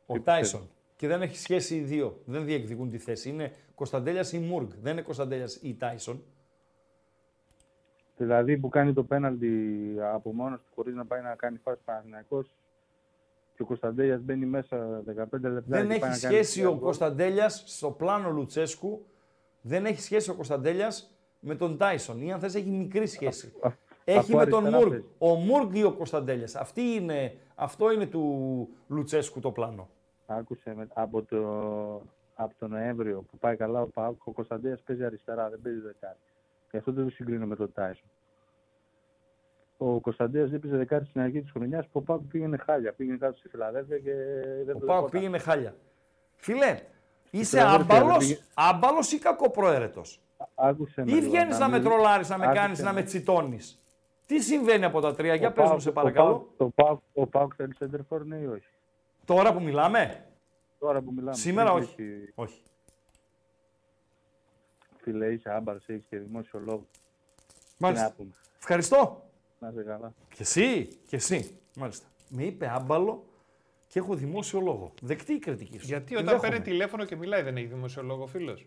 Ο 0.06 0.20
Τάισον. 0.20 0.68
Και 0.96 1.06
δεν 1.06 1.22
έχει 1.22 1.36
σχέση 1.36 1.76
οι 1.76 1.80
δύο. 1.80 2.20
Δεν 2.24 2.44
διεκδικούν 2.44 2.90
τη 2.90 2.98
θέση. 2.98 3.28
Είναι 3.28 3.52
Κωνσταντέλιας 3.74 4.32
ή 4.32 4.38
Μουργκ. 4.38 4.68
Δεν 4.82 4.92
είναι 4.92 5.02
Κωνσταντέλιας 5.02 5.56
ή 5.56 5.74
Τάισον. 5.74 6.22
Δηλαδή 8.16 8.58
που 8.58 8.68
κάνει 8.68 8.92
το 8.92 9.04
πέναλτι 9.04 9.50
από 10.12 10.32
μόνος 10.32 10.60
του 10.60 10.70
χωρίς 10.74 10.94
να 10.94 11.04
πάει 11.04 11.22
να 11.22 11.34
κάνει 11.34 11.58
φάση 11.58 11.80
Παναθηναϊκός 11.84 12.54
και 13.64 13.72
ο 13.72 13.76
Κωνσταντέλιας 13.76 14.20
μπαίνει 14.20 14.46
μέσα 14.46 15.02
15 15.06 15.50
λεπτά. 15.50 15.62
Δεν 15.66 15.86
και 15.86 15.92
έχει 15.92 16.00
πάει 16.00 16.00
να 16.00 16.00
κάνει 16.00 16.14
σχέση 16.16 16.58
τρία 16.58 16.68
ο 16.68 16.72
γκολ. 16.72 16.82
Κωνσταντέλιας 16.82 17.62
στο 17.66 17.90
πλάνο 17.90 18.30
Λουτσέσκου. 18.30 19.06
Δεν 19.60 19.86
έχει 19.86 20.00
σχέση 20.00 20.30
ο 20.30 20.34
Κωνσταντέλιας 20.34 21.16
με 21.40 21.54
τον 21.54 21.76
Τάισον. 21.76 22.22
Ή 22.22 22.32
αν 22.32 22.40
θες 22.40 22.54
έχει 22.54 22.68
μικρή 22.70 23.06
σχέση. 23.06 23.52
Α- 23.60 23.70
Έχει 24.04 24.18
αφού 24.18 24.36
με 24.36 24.46
τον 24.46 24.60
αριστερά 24.60 24.78
Μουργκ. 24.78 24.90
παίζει. 24.90 25.04
Ο 25.18 25.34
Μουργκ 25.34 25.74
ή 25.74 25.84
ο 25.84 25.92
Κωνσταντέλιας. 25.92 26.56
Είναι, 26.74 27.34
αυτό 27.54 27.92
είναι 27.92 28.06
του 28.06 28.68
Λουτσέσκου 28.88 29.40
το 29.40 29.50
πλάνο. 29.50 29.88
Άκουσε 30.26 30.74
με, 30.76 30.88
από, 30.94 31.22
το, 31.22 31.38
από 32.34 32.54
το 32.58 32.68
Νοέμβριο 32.68 33.24
που 33.30 33.38
πάει 33.38 33.56
καλά 33.56 33.80
ο 33.80 33.86
Πάουκ, 33.86 34.26
ο 34.26 34.32
Κωνσταντέλιας 34.32 34.80
παίζει 34.82 35.04
αριστερά, 35.04 35.50
δεν 35.50 35.60
παίζει 35.62 35.78
δεκάρι. 35.80 36.16
Γι' 36.70 36.76
αυτό 36.76 36.92
δεν 36.92 37.04
το 37.04 37.10
συγκρίνω 37.10 37.46
με 37.46 37.56
τον 37.56 37.72
Τάισον. 37.72 38.08
Ο 39.84 40.00
Κωνσταντέλια 40.00 40.46
δεν 40.48 40.60
παίζει 40.60 40.76
δεκάρι 40.76 41.04
στην 41.04 41.20
αρχή 41.20 41.40
της 41.42 41.50
χρονιάς 41.50 41.84
που 41.86 41.98
ο 41.98 42.00
Πάουκ 42.00 42.22
πήγαινε 42.30 42.56
χάλια. 42.56 42.92
Πήγαινε 42.92 43.16
κάτω 43.16 43.36
στη 43.36 43.48
Φιλαδέλφια 43.48 43.98
και 43.98 44.12
δεν 44.64 44.76
Ο 44.76 44.78
το 44.78 44.86
Πάοκ 44.86 44.88
δεχόταν. 44.88 45.10
πήγαινε 45.10 45.38
χάλια. 45.38 45.74
Φίλε, 46.36 46.80
είσαι 47.30 47.56
Φιλαδέλφια, 47.58 47.96
άμπαλος 47.96 48.18
πήγε- 48.18 48.38
άμπαλος 48.54 49.12
ή 49.12 49.18
κακοπροαίρετος; 49.18 50.20
Άκουσε 50.54 51.04
με, 51.04 51.10
Ή 51.10 51.14
λοιπόν, 51.14 51.30
βγαίνεις 51.30 51.58
να 51.58 51.68
με 51.68 51.78
μην- 51.78 51.88
τρολάρεις, 51.88 52.28
να 52.28 52.38
με 52.38 52.44
άκουσε 52.44 52.60
κάνεις, 52.60 52.80
να 52.82 52.92
με 52.92 53.02
τσιτώνεις; 53.02 53.82
Τι 54.26 54.40
συμβαίνει 54.40 54.84
από 54.84 55.00
τα 55.00 55.14
τρία, 55.14 55.34
για 55.34 55.48
Ο 55.48 55.52
πες 55.52 55.62
μου 55.62 55.68
Πάουκ- 55.68 55.82
σε 55.82 55.88
ο 55.88 55.92
παρακαλώ. 55.92 56.28
Πάουκ- 56.56 56.60
Ο 56.76 56.82
Πάουκ, 56.82 57.00
ο 57.14 57.26
Πάουκ 57.26 57.52
θέλει 57.56 57.74
σέντερφορ, 57.74 58.24
ναι 58.24 58.36
ή 58.36 58.46
όχι; 58.46 58.68
Τώρα 59.24 59.52
που 59.52 59.62
μιλάμε, 59.62 60.24
Τώρα 60.78 61.00
που 61.00 61.12
μιλάμε. 61.12 61.36
σήμερα 61.36 61.72
δεν 61.74 61.82
όχι. 61.82 62.02
έχει- 62.02 62.32
Όχι. 62.34 62.62
Φίλε, 65.02 65.26
είσαι 65.32 65.50
άμπαρος, 65.50 65.84
έχεις 65.86 66.04
και 66.08 66.18
δημόσιο 66.18 66.60
λόγο. 66.64 66.86
Τι 67.46 67.74
Μάλιστα. 67.78 68.04
να 68.06 68.12
πούμε. 68.12 68.30
Ευχαριστώ. 68.58 69.22
Να 69.62 69.68
είσαι 69.68 69.82
καλά. 69.82 70.12
Και 70.28 70.42
εσύ, 70.42 70.88
και 71.06 71.16
εσύ. 71.16 71.58
Μάλιστα. 71.76 72.06
Με 72.28 72.42
είπε 72.42 72.70
άμπαλο 72.74 73.24
και 73.86 73.98
έχω 73.98 74.14
δημόσιο 74.14 74.60
λόγο. 74.60 74.92
Δεκτή 75.02 75.32
η 75.32 75.38
κριτική 75.38 75.78
σου. 75.78 75.86
Γιατί 75.86 76.04
Την 76.04 76.16
όταν 76.16 76.26
δέχομαι. 76.28 76.48
παίρνει 76.48 76.64
τηλέφωνο 76.64 77.04
και 77.04 77.16
μιλάει 77.16 77.42
δεν 77.42 77.56
έχει 77.56 77.66
δημοσιολόγο 77.66 78.26
φίλος. 78.26 78.64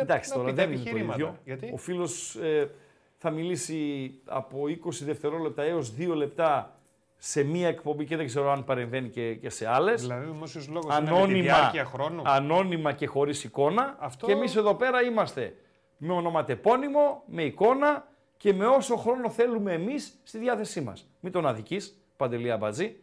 Εντάξει, 0.00 0.32
τώρα 0.32 0.52
δεν 0.52 0.66
είναι 0.66 0.74
το 0.74 0.80
επιχειρήματα. 0.80 1.14
ίδιο. 1.14 1.36
Γιατί; 1.44 1.70
Ο 1.74 1.76
φίλος 1.76 2.36
ε, 2.36 2.70
θα 3.18 3.30
μιλήσει 3.30 4.10
από 4.24 4.62
20 4.84 4.90
δευτερόλεπτα 5.04 5.62
έως 5.62 5.94
2 5.98 6.14
λεπτά 6.14 6.78
σε 7.16 7.42
μία 7.42 7.68
εκπομπή 7.68 8.04
και 8.04 8.16
δεν 8.16 8.26
ξέρω 8.26 8.50
αν 8.52 8.64
παρεμβαίνει 8.64 9.08
και, 9.08 9.34
και 9.34 9.48
σε 9.50 9.66
άλλες. 9.68 10.00
Δηλαδή, 10.00 10.26
δημόσιος 10.26 10.68
λόγος 10.68 10.96
είναι 10.96 11.04
με 11.10 11.10
τη 11.10 11.16
Ανώνυμα, 11.16 11.42
διάρκεια 11.42 11.84
χρόνου. 11.84 12.22
ανώνυμα 12.24 12.92
και 12.92 13.06
χωρίς 13.06 13.44
εικόνα. 13.44 13.96
Αυτό- 14.00 14.26
Και 14.26 14.32
εμείς 14.32 14.56
εδώ 14.56 14.74
πέρα 14.74 15.02
είμαστε 15.02 15.56
με 15.96 16.12
ονοματεπώνυμο, 16.12 17.22
με 17.26 17.42
εικόνα 17.42 18.06
και 18.44 18.52
με 18.52 18.66
όσο 18.66 18.96
χρόνο 18.96 19.30
θέλουμε 19.30 19.72
εμείς 19.72 20.20
στη 20.22 20.38
διάθεσή 20.38 20.80
μας. 20.80 21.08
Μην 21.20 21.32
τον 21.32 21.46
αδική, 21.46 21.80
Παντελή 22.16 22.50
Αμπατζή. 22.50 22.96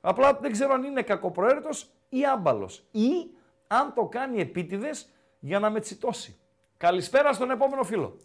Απλά 0.00 0.32
δεν 0.34 0.52
ξέρω 0.52 0.72
αν 0.72 0.84
είναι 0.84 1.02
κακοπροαίρετος 1.02 1.90
ή 2.08 2.26
άμπαλος. 2.26 2.84
Ή 2.90 3.30
αν 3.66 3.92
το 3.94 4.04
κάνει 4.04 4.40
επίτηδες 4.40 5.08
για 5.40 5.58
να 5.58 5.70
με 5.70 5.80
τσιτώσει. 5.80 6.36
Καλησπέρα 6.76 7.32
στον 7.32 7.50
επόμενο 7.50 7.82
φίλο. 7.82 8.16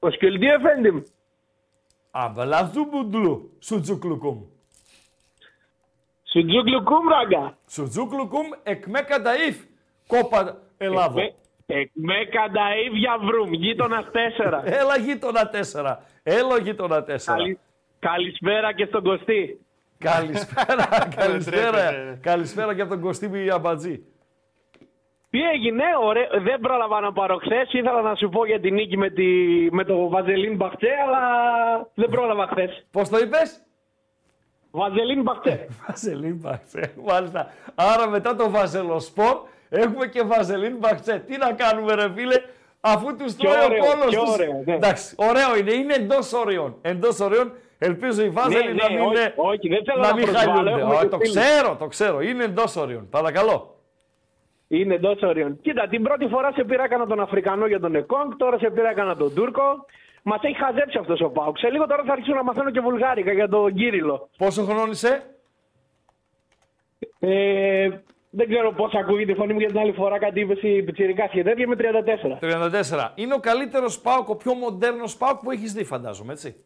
Hoş 0.00 0.14
geldin 0.20 0.50
efendim. 0.58 1.02
Αμπαλαζούμπουντλου, 2.10 3.56
σουτζουκλουκούμ. 3.58 4.44
Sucuklu 6.32 6.84
kum 6.84 7.04
raga. 7.10 7.52
Σουτζουκλουκούμ 7.66 8.46
εκμέ 8.62 9.00
κανταΐφ. 9.08 9.56
Κόπα 10.06 10.62
Ελλάδο. 10.76 11.20
Με, 11.66 11.80
εκμέ 11.80 12.14
κανταΐβ 12.30 12.94
για 12.94 13.18
βρούμ. 13.22 13.52
Γείτονα 13.52 14.04
4. 14.04 14.62
Έλα 14.80 14.96
γείτονα 14.98 15.50
4. 15.72 15.96
Έλα 16.22 16.58
γείτονα 16.58 17.04
4. 17.04 17.06
Καλη, 17.24 17.58
καλησπέρα 17.98 18.72
και 18.72 18.84
στον 18.84 19.02
Κωστή. 19.02 19.60
Καλησπέρα, 19.98 20.88
καλησπέρα, 21.16 21.70
τρέπεται. 21.70 22.18
καλησπέρα 22.22 22.74
και 22.74 22.80
από 22.80 22.90
τον 22.90 23.00
Κωστή 23.00 23.50
Αμπατζή. 23.50 24.04
Τι 25.30 25.42
έγινε, 25.42 25.84
ωραία, 26.02 26.28
δεν 26.42 26.60
πρόλαβα 26.60 27.00
να 27.00 27.12
πάρω 27.12 27.36
χθες. 27.36 27.72
Ήθελα 27.72 28.00
να 28.02 28.14
σου 28.14 28.28
πω 28.28 28.46
για 28.46 28.60
την 28.60 28.74
νίκη 28.74 28.96
με, 28.96 29.10
τη, 29.10 29.24
με 29.70 29.84
το 29.84 30.08
Βαζελίν 30.08 30.56
Μπαχτσέ, 30.56 30.90
αλλά 31.06 31.20
δεν 31.94 32.08
πρόλαβα 32.10 32.46
χθες. 32.46 32.86
Πώς 32.90 33.08
το 33.08 33.18
είπες; 33.18 33.66
Βαζελίν 34.70 35.22
Μπαχτσέ. 35.22 35.66
Βαζελίν 35.86 36.36
Μπαχτσέ, 36.36 36.94
μάλιστα. 37.06 37.52
Άρα 37.74 38.08
μετά 38.08 38.34
το 38.36 38.50
Βαζελοσπορ 38.50 39.36
έχουμε 39.68 40.06
και 40.06 40.22
Βαζελίν 40.22 40.76
Μπαχτσέ. 40.76 41.22
Τι 41.26 41.36
να 41.36 41.52
κάνουμε 41.52 41.94
ρε 41.94 42.12
φίλε, 42.14 42.42
αφού 42.80 43.16
τους 43.16 43.34
Πιο 43.34 43.50
τρώει 43.50 43.62
ο 43.62 43.64
ωραίο, 43.64 43.80
κώλος 43.84 44.06
πιο 44.14 44.20
τους. 44.22 44.32
ωραίο, 44.32 44.62
ναι. 44.64 44.74
Εντάξει, 44.74 45.14
ωραίο 45.18 45.56
είναι, 45.58 45.72
είναι 45.72 45.94
εντός 45.94 46.32
ορίων. 46.32 46.76
Εντός 46.82 47.20
ορίων, 47.20 47.52
ελπίζω 47.78 48.22
οι 48.24 48.28
Βάζελοι 48.28 48.74
Ναι, 48.74 48.82
να 48.82 48.88
ναι, 48.88 48.94
μην, 48.94 49.04
όχι, 49.04 49.10
είναι- 49.20 49.32
όχι, 49.36 49.68
δεν 49.68 49.84
θέλω 49.84 50.00
να 50.00 50.08
να 50.08 50.14
μην 50.14 50.24
προσβάλλω, 50.24 50.52
χαλιούνται. 50.52 50.80
έχουμε 50.80 50.94
Ω, 50.94 50.98
και 51.00 51.06
το 51.08 51.18
φίλους. 51.18 51.34
ξέρω, 51.36 51.76
το 51.78 51.86
ξέρω, 51.86 52.20
είναι 52.20 52.44
εντός 52.44 52.76
ορίων. 52.76 53.08
Παρακαλώ. 53.10 53.70
Είναι 54.68 54.94
εντός 54.94 55.22
όριων. 55.22 55.60
Κοίτα, 55.62 55.86
την 55.88 56.02
πρώτη 56.02 56.26
φορά 56.28 56.52
σε 56.52 56.64
πήρα 56.64 56.84
έκανα 56.84 57.06
τον 57.06 57.20
Αφρικανό 57.20 57.66
για 57.66 57.80
τον 57.80 57.94
Εκόνγκ, 57.94 58.32
τώρα 58.36 58.58
σε 58.58 58.70
πήρα 58.70 58.90
έκανα 58.90 59.16
τον 59.16 59.34
Τούρκο. 59.34 59.84
Μας 60.22 60.38
έχει 60.42 60.56
χαζέψει 60.56 60.98
αυτός 60.98 61.20
ο 61.20 61.28
Πάουξ. 61.28 61.60
Σε 61.60 61.70
λίγο 61.70 61.86
τώρα 61.86 62.02
θα 62.06 62.12
αρχίσω 62.12 62.34
να 62.34 62.42
μαθαίνω 62.42 62.70
και 62.70 62.80
βουλγάρικα 62.80 63.32
για 63.32 63.48
τον 63.48 63.74
Κύριλο. 63.74 64.28
Πόσο 64.38 64.62
χρόνο 64.64 64.90
είσαι; 64.90 65.22
Ε, 67.18 67.88
δεν 68.36 68.48
ξέρω 68.48 68.72
πώς 68.72 68.94
ακούγεται 68.94 69.32
η 69.32 69.34
φωνή 69.34 69.52
μου 69.52 69.58
για 69.58 69.68
την 69.68 69.78
άλλη 69.78 69.92
φορά 69.92 70.18
κάτι 70.18 70.40
είπε 70.40 70.68
η 70.68 70.82
Πιτσυρικά 70.82 71.26
και 71.26 71.42
τέτοια 71.42 71.66
με 71.68 71.76
34. 71.78 72.38
34. 72.40 73.12
Είναι 73.14 73.34
ο 73.34 73.38
καλύτερος 73.38 74.00
ΠΑΟΚ, 74.00 74.28
ο 74.28 74.36
πιο 74.36 74.54
μοντέρνος 74.54 75.16
ΠΑΟΚ 75.16 75.38
που 75.42 75.50
έχεις 75.50 75.72
δει 75.72 75.84
φαντάζομαι, 75.84 76.32
έτσι. 76.32 76.56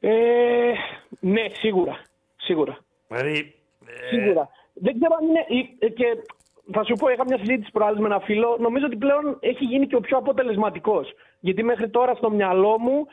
Ε, 0.00 0.72
ναι, 1.20 1.44
σίγουρα. 1.52 2.02
Σίγουρα. 2.36 2.78
Δηλαδή, 3.08 3.54
Σίγουρα. 4.10 4.48
Δεν 4.72 4.94
ξέρω 5.00 5.14
αν 5.20 5.26
είναι. 5.28 5.46
ε, 5.78 5.88
Και 5.88 6.04
θα 6.72 6.84
σου 6.84 6.94
πω, 6.94 7.08
είχα 7.08 7.24
μια 7.24 7.38
συζήτηση 7.38 7.70
προάλλης 7.70 8.00
με 8.00 8.06
ένα 8.06 8.20
φίλο. 8.20 8.56
Νομίζω 8.60 8.86
ότι 8.86 8.96
πλέον 8.96 9.36
έχει 9.40 9.64
γίνει 9.64 9.86
και 9.86 9.96
ο 9.96 10.00
πιο 10.00 10.16
αποτελεσματικός. 10.16 11.12
Γιατί 11.40 11.62
μέχρι 11.64 11.88
τώρα 11.88 12.14
στο 12.14 12.30
μυαλό 12.30 12.78
μου 12.78 13.06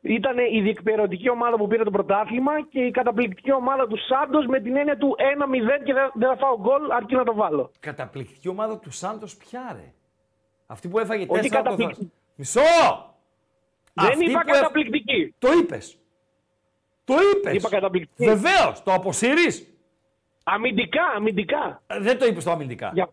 ήταν 0.00 0.38
η 0.38 0.60
διεκπαιρεωτική 0.60 1.30
ομάδα 1.30 1.56
που 1.56 1.66
πήρε 1.66 1.82
το 1.84 1.90
πρωτάθλημα 1.90 2.52
και 2.68 2.80
η 2.80 2.90
καταπληκτική 2.90 3.52
ομάδα 3.52 3.86
του 3.86 3.96
Σάντος 4.08 4.46
με 4.46 4.60
την 4.60 4.76
έννοια 4.76 4.96
του 4.96 5.16
1-0 5.18 5.84
και 5.84 5.92
δεν 5.92 6.10
δεν 6.14 6.28
θα 6.28 6.36
φάω 6.36 6.58
γκολ 6.60 6.90
αρκεί 6.90 7.14
να 7.14 7.24
το 7.24 7.34
βάλω. 7.34 7.70
Καταπληκτική 7.80 8.48
ομάδα 8.48 8.78
του 8.78 8.90
Σάντος 8.90 9.36
ποια 9.36 9.72
ρε. 9.76 9.92
Αυτή 10.66 10.88
που 10.88 10.98
έφαγε 10.98 11.26
Όχι 11.28 11.40
τέσσερα 11.40 11.60
από 11.60 11.68
το 11.70 11.76
καταπληκτική. 11.76 12.12
Μισό! 12.34 12.60
δεν 13.92 14.06
Αυτή 14.10 14.24
είπα 14.30 14.40
που 14.40 14.48
έφ- 14.48 14.60
καταπληκτική. 14.60 15.34
Το 15.38 15.48
είπες. 15.52 15.98
Το 17.04 17.14
είπες. 17.34 17.54
Είπα 17.54 17.68
καταπληκτική. 17.68 18.24
Βεβαίως. 18.24 18.82
Το 18.82 18.92
αποσύρεις. 18.92 19.74
Αμυντικά, 20.44 21.02
αμυντικά. 21.16 21.82
Ε, 21.86 21.98
Δεν 22.00 22.18
το 22.18 22.26
είπες 22.26 22.44
το 22.44 22.50
αμυντικά. 22.50 22.90
Για... 22.94 23.10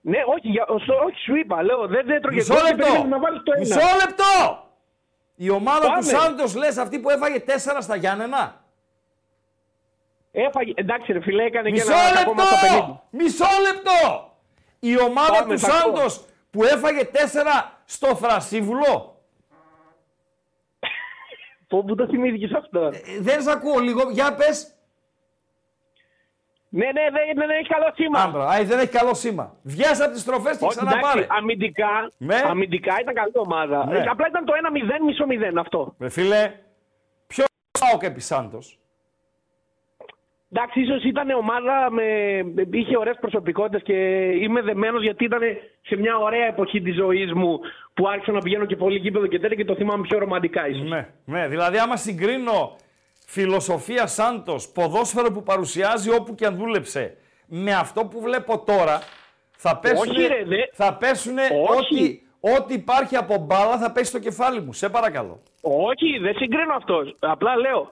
Ναι, 0.00 0.18
όχι, 0.26 0.48
για... 0.48 0.64
στο... 0.64 0.94
όχι, 1.06 1.18
σου 1.24 1.36
είπα. 1.36 1.62
Λέω, 1.62 1.86
δεν, 1.86 2.06
δεν 2.06 2.16
έτρωγε 2.16 2.36
Μισό 2.36 2.54
γκολ 2.54 2.62
και 2.62 2.68
λεπτό. 2.70 2.84
περίμενε 2.84 3.08
να 3.16 3.18
βάλεις 3.18 3.42
το 3.42 3.52
ένα. 3.52 3.60
Μισό 3.60 3.80
λεπτό. 4.06 4.64
Η 5.40 5.50
ομάδα 5.50 5.86
Πάμε. 5.86 5.98
του 6.00 6.04
Σάντος 6.08 6.54
λες 6.54 6.76
αυτή 6.76 6.98
που 6.98 7.10
έφαγε 7.10 7.40
τέσσερα 7.40 7.80
στα 7.80 7.96
Γιάννενα; 7.96 8.64
Έφαγε, 10.30 10.72
εντάξει 10.74 11.12
ρε 11.12 11.20
φίλε, 11.20 11.44
έκανε 11.44 11.68
και 11.70 11.74
Μισό 11.74 11.92
ένα 11.92 12.20
ακόμα 12.20 12.44
στα 12.44 12.56
50. 12.56 12.62
λεπτό! 12.62 13.02
Μισό 13.10 13.46
λεπτό! 13.62 14.32
Η 14.78 15.00
ομάδα 15.00 15.32
Πάμε, 15.32 15.54
του 15.54 15.60
θα 15.60 15.74
ακούω. 15.78 15.94
Σάντος 15.96 16.24
που 16.50 16.64
έφαγε 16.64 17.04
τέσσερα 17.04 17.80
στο 17.84 18.14
Θρασίβουλο; 18.14 19.22
Πού 21.68 21.84
που 21.84 21.94
το 21.94 22.06
θυμήθηκες 22.06 22.52
αυτό; 22.52 22.80
Ε, 22.80 23.00
δεν 23.20 23.42
σ' 23.42 23.46
ακούω 23.46 23.78
λίγο. 23.78 24.10
Για 24.10 24.34
πες. 24.34 24.72
Ναι, 26.70 26.84
ναι, 26.86 27.02
δεν, 27.10 27.22
δεν 27.34 27.50
έχει 27.50 27.68
καλό 27.68 27.92
σήμα. 27.94 28.18
Άμπρα, 28.22 28.48
άι, 28.48 28.64
δεν 28.64 28.78
έχει 28.78 28.88
καλό 29.00 29.14
σήμα. 29.14 29.56
Βγες 29.62 30.00
από 30.00 30.12
τις 30.12 30.20
στροφές 30.20 30.56
και 30.58 30.64
Όχι, 30.64 30.78
εντάξει, 30.80 30.98
ξαναπάρε. 30.98 31.26
αμυντικά, 31.28 32.10
Ναι. 32.18 32.36
αμυντικά 32.46 32.94
ήταν 33.00 33.14
καλή 33.14 33.32
ομάδα. 33.34 33.86
Ναι. 33.86 33.98
Ε, 33.98 34.04
απλά 34.10 34.26
ήταν 34.28 34.44
το 34.44 34.52
1-0, 34.54 35.04
μισό 35.04 35.24
0 35.26 35.58
αυτό. 35.60 35.94
Ρε 36.00 36.08
φίλε, 36.08 36.52
ποιο 37.26 37.44
πάω 37.80 37.98
και 37.98 38.06
επί 38.06 38.20
Σάντος. 38.20 38.78
Εντάξει, 40.52 40.80
ίσως 40.80 41.04
ήταν 41.04 41.30
ομάδα 41.30 41.90
με. 41.90 42.02
είχε 42.70 42.96
ωραίες 42.96 43.16
προσωπικότητες 43.20 43.82
και 43.82 43.94
είμαι 44.40 44.60
δεμένος 44.62 45.02
γιατί 45.02 45.24
ήταν 45.24 45.40
σε 45.82 45.96
μια 45.96 46.16
ωραία 46.18 46.46
εποχή 46.46 46.80
της 46.82 46.94
ζωής 46.94 47.32
μου 47.32 47.60
που 47.94 48.08
άρχισα 48.08 48.32
να 48.32 48.38
πηγαίνω 48.40 48.64
και 48.64 48.76
πολύ 48.76 48.98
γήπεδο 48.98 49.26
και 49.26 49.38
τέτοια 49.38 49.56
και 49.56 49.64
το 49.64 49.74
θυμάμαι 49.74 50.02
πιο 50.02 50.18
ρομαντικά 50.18 50.68
ίσως. 50.68 50.88
Ναι, 50.88 51.08
ναι, 51.24 51.48
δηλαδή 51.48 51.78
άμα 51.78 51.96
συγκρίνω 51.96 52.76
φιλοσοφία 53.30 54.06
Σάντος, 54.06 54.68
ποδόσφαιρο 54.68 55.32
που 55.32 55.42
παρουσιάζει 55.42 56.10
όπου 56.14 56.34
και 56.34 56.46
αν 56.46 56.56
δούλεψε, 56.56 57.16
με 57.46 57.72
αυτό 57.74 58.04
που 58.06 58.20
βλέπω 58.20 58.58
τώρα, 58.58 59.00
θα 59.56 59.76
πέσουν, 59.78 60.10
Όχι, 60.10 60.26
ρε, 60.26 60.44
δε. 60.44 60.56
θα 60.72 60.94
πέσουνε 60.94 61.42
Όχι. 61.76 62.20
ό,τι, 62.40 62.56
ό,τι 62.60 62.74
υπάρχει 62.74 63.16
από 63.16 63.36
μπάλα 63.36 63.78
θα 63.78 63.92
πέσει 63.92 64.10
στο 64.10 64.18
κεφάλι 64.18 64.60
μου. 64.60 64.72
Σε 64.72 64.88
παρακαλώ. 64.88 65.42
Όχι, 65.60 66.18
δεν 66.18 66.34
συγκρίνω 66.34 66.74
αυτό. 66.74 67.02
Απλά 67.18 67.56
λέω. 67.56 67.90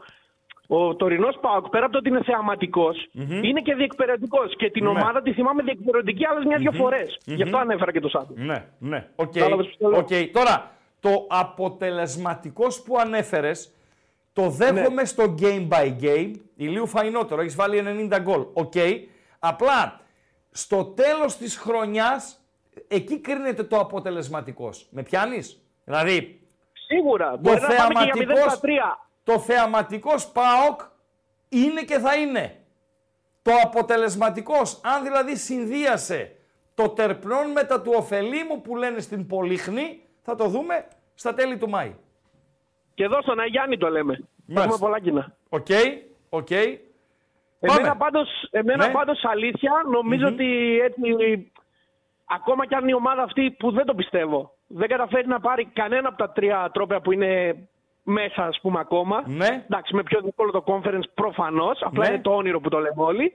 Ο 0.68 0.94
τωρινός 0.94 1.38
Πάοκ, 1.40 1.68
πέρα 1.68 1.84
από 1.84 1.92
το 1.92 1.98
ότι 1.98 2.08
είναι 2.08 2.22
θεαματικός, 2.22 3.08
είναι 3.42 3.60
και 3.60 3.74
διεκπεραιωτικός. 3.74 4.38
Και 4.56 4.70
την 4.70 4.82
Ναι. 4.84 4.88
ομάδα 4.90 5.22
τη 5.22 5.32
θυμάμαι 5.32 5.62
διεκπεραιωτική 5.62 6.26
άλλες 6.26 6.44
μια-δυο 6.44 6.72
φορές. 6.72 7.18
Γι' 7.24 7.42
αυτό 7.42 7.56
ανέφερα 7.56 7.92
και 7.92 8.00
το 8.00 8.08
Σάντο. 8.08 8.34
Ναι, 8.36 8.64
ναι. 8.78 9.06
Οκ. 9.16 9.32
Κατάλαβες 9.32 9.66
τι 9.66 9.76
θέλω. 9.76 9.96
Οκ. 9.96 10.08
Τώρα, 10.32 10.70
το 11.00 11.26
αποτελεσματικός 11.28 12.82
που 12.82 12.98
ανέφερες, 12.98 13.70
το 14.36 14.50
δέχομαι 14.50 14.88
Ναι. 14.88 15.04
στο 15.04 15.34
game 15.40 15.68
by 15.68 15.96
game, 16.00 16.32
ηλίου 16.56 16.86
φαεινότερο, 16.86 17.40
έχεις 17.40 17.54
βάλει 17.54 17.78
90 18.10 18.18
γκολ. 18.18 18.46
Οκ. 18.52 18.72
Απλά, 19.38 20.00
στο 20.50 20.84
τέλος 20.84 21.36
της 21.36 21.56
χρονιάς, 21.56 22.44
εκεί 22.88 23.18
κρίνεται 23.20 23.62
το 23.62 23.78
αποτελεσματικός. 23.78 24.86
Με 24.90 25.02
πιάνεις; 25.02 25.62
Δηλαδή, 25.84 26.40
Σίγουρα. 26.86 27.30
το 27.30 27.38
Μπορεί 27.40 27.60
να 27.60 27.66
πάμε 27.66 27.94
και 27.94 28.00
για 28.04 28.12
0 28.14 28.16
θεαματικός, 28.16 28.52
στα 28.52 28.60
3. 28.60 29.08
το 29.24 29.38
θεαματικός 29.38 30.26
ΠΑΟΚ 30.26 30.80
είναι 31.48 31.82
και 31.82 31.98
θα 31.98 32.14
είναι. 32.16 32.60
Το 33.42 33.52
αποτελεσματικός, 33.62 34.80
αν 34.84 35.02
δηλαδή 35.02 35.36
συνδύασε 35.36 36.36
το 36.74 36.88
τερπνόν 36.88 37.50
μετά 37.50 37.80
του 37.82 37.92
ωφελίμου 37.96 38.60
που 38.60 38.76
λένε 38.76 39.00
στην 39.00 39.26
Πολύχνη, 39.26 40.00
θα 40.22 40.34
το 40.34 40.48
δούμε 40.48 40.88
στα 41.14 41.34
τέλη 41.34 41.56
του 41.56 41.68
Μάη. 41.68 41.94
Και 42.96 43.04
εδώ 43.04 43.22
στον 43.22 43.40
Αγιάννη 43.40 43.76
το 43.78 43.88
λέμε. 43.90 44.14
Μάλιστα. 44.46 44.62
Έχουμε 44.62 44.76
πολλά 44.86 45.00
κοινά. 45.00 45.32
OK, 45.48 45.66
OK. 46.28 46.50
Εμένα 47.60 47.82
Πάμε. 47.82 47.94
πάντως, 47.98 48.28
εμένα 48.50 48.86
Ναι. 48.86 48.92
πάντως 48.92 49.24
αλήθεια 49.24 49.72
νομίζω 49.92 50.26
ότι 50.26 50.78
έτσι, 50.84 51.00
ακόμα 52.24 52.66
κι 52.66 52.74
αν 52.74 52.88
η 52.88 52.94
ομάδα 52.94 53.22
αυτή 53.22 53.50
που 53.58 53.70
δεν 53.70 53.84
το 53.86 53.94
πιστεύω 53.94 54.52
δεν 54.66 54.88
καταφέρει 54.88 55.26
να 55.26 55.40
πάρει 55.40 55.64
κανένα 55.64 56.08
από 56.08 56.16
τα 56.18 56.30
τρία 56.30 56.70
τρόπια 56.72 57.00
που 57.00 57.12
είναι 57.12 57.56
μέσα 58.02 58.44
ας 58.46 58.58
πούμε 58.62 58.80
ακόμα. 58.80 59.22
Ναι. 59.26 59.64
Εντάξει, 59.68 59.94
με 59.94 60.02
πιο 60.02 60.20
δύσκολο 60.20 60.50
το 60.50 60.64
conference 60.66 61.08
προφανώς, 61.14 61.78
απλά 61.82 62.04
Ναι. 62.06 62.12
είναι 62.12 62.22
το 62.22 62.30
όνειρο 62.34 62.60
που 62.60 62.68
το 62.68 62.78
λέμε 62.78 63.02
όλοι. 63.02 63.32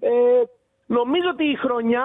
Ε, 0.00 0.10
νομίζω 0.86 1.28
ότι 1.30 1.44
η 1.44 1.54
χρονιά 1.56 2.04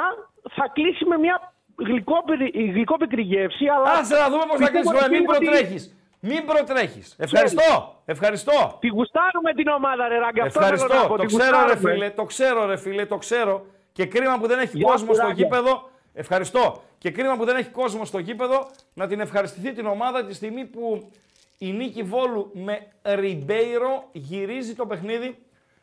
θα 0.52 0.70
κλείσει 0.74 1.06
με 1.06 1.18
μια 1.18 1.54
γλυκόπικρη, 1.78 2.52
γλυκόπικρη 2.74 3.22
γεύση, 3.22 3.66
αλλά... 3.68 3.92
Άσε 3.92 4.16
να 4.18 4.30
δούμε 4.30 4.44
πώς 4.50 4.60
θα 4.60 4.72
πιστεύω 4.72 4.90
κλείσει. 4.92 5.10
Μην 5.12 5.30
ότι 5.30 5.46
προτρέχεις. 5.46 5.96
Μην 6.24 6.46
προτρέχεις. 6.46 7.16
Ευχαριστώ. 7.18 7.96
Ευχαριστώ. 8.06 8.78
Τη 8.80 8.88
γουστάρουμε 8.88 9.54
την 9.54 9.68
ομάδα, 9.68 10.08
ρε 10.08 10.18
Ράγκα. 10.18 10.44
Αυτό 10.44 10.60
θέλω 10.62 10.76
να 10.76 10.84
Ευχαριστώ. 10.84 11.08
πω, 11.08 11.18
Το 11.18 11.26
τη 11.26 11.36
ξέρω, 11.36 11.58
ρε 11.58 11.62
γουστάρουμε. 11.64 11.92
φίλε. 11.94 12.10
Το 12.10 12.24
ξέρω, 12.24 12.66
ρε 12.66 12.78
φίλε. 12.78 13.06
Το 13.06 13.18
ξέρω. 13.18 13.66
Και 13.92 14.06
κρίμα 14.06 14.38
που 14.40 14.48
δεν 14.48 14.60
έχει 14.60 14.78
Γεια 14.78 14.88
σου, 14.88 14.92
κόσμο 14.94 15.14
στο 15.14 15.22
Ράγκα. 15.28 15.34
γήπεδο. 15.44 15.90
Ευχαριστώ. 16.14 16.84
Και 16.98 17.12
κρίμα 17.12 17.38
που 17.38 17.46
δεν 17.46 17.56
έχει 17.56 17.70
κόσμο 17.70 18.06
στο 18.06 18.20
γήπεδο 18.20 18.70
να 18.94 19.08
την 19.08 19.20
ευχαριστηθεί 19.20 19.72
την 19.74 19.86
ομάδα 19.86 20.26
τη 20.26 20.34
στιγμή 20.34 20.66
που 20.66 21.12
η 21.58 21.72
Νίκη 21.72 22.04
Βόλου 22.04 22.52
με 22.54 22.88
Ριμπέιρο 23.04 24.08
γυρίζει 24.12 24.76
το 24.76 24.86
παιχνίδι. 24.86 25.38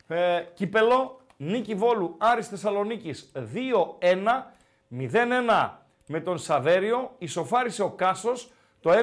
Ε, 0.09 0.41
κυπελό 0.55 1.21
Νίκη 1.37 1.75
Βόλου 1.75 2.15
Άρης 2.19 2.49
Θεσσαλονίκης 2.49 3.33
2-1. 3.35 4.53
0-1 4.89 5.71
με 6.07 6.21
τον 6.21 6.39
Σαβέριο. 6.39 7.15
Ισοφάρισε 7.19 7.83
ο 7.83 7.91
Κάσος. 7.91 8.51
Το 8.81 8.91
1-1 8.91 8.95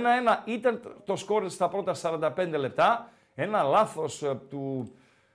ήταν 0.46 0.82
το 1.06 1.16
σκόρ 1.16 1.50
στα 1.50 1.68
πρώτα 1.68 1.96
45 2.02 2.54
λεπτά. 2.58 3.10
Ένα 3.36 3.64
λάθος 3.64 4.24
ε, 4.24 4.40
του 4.50 4.92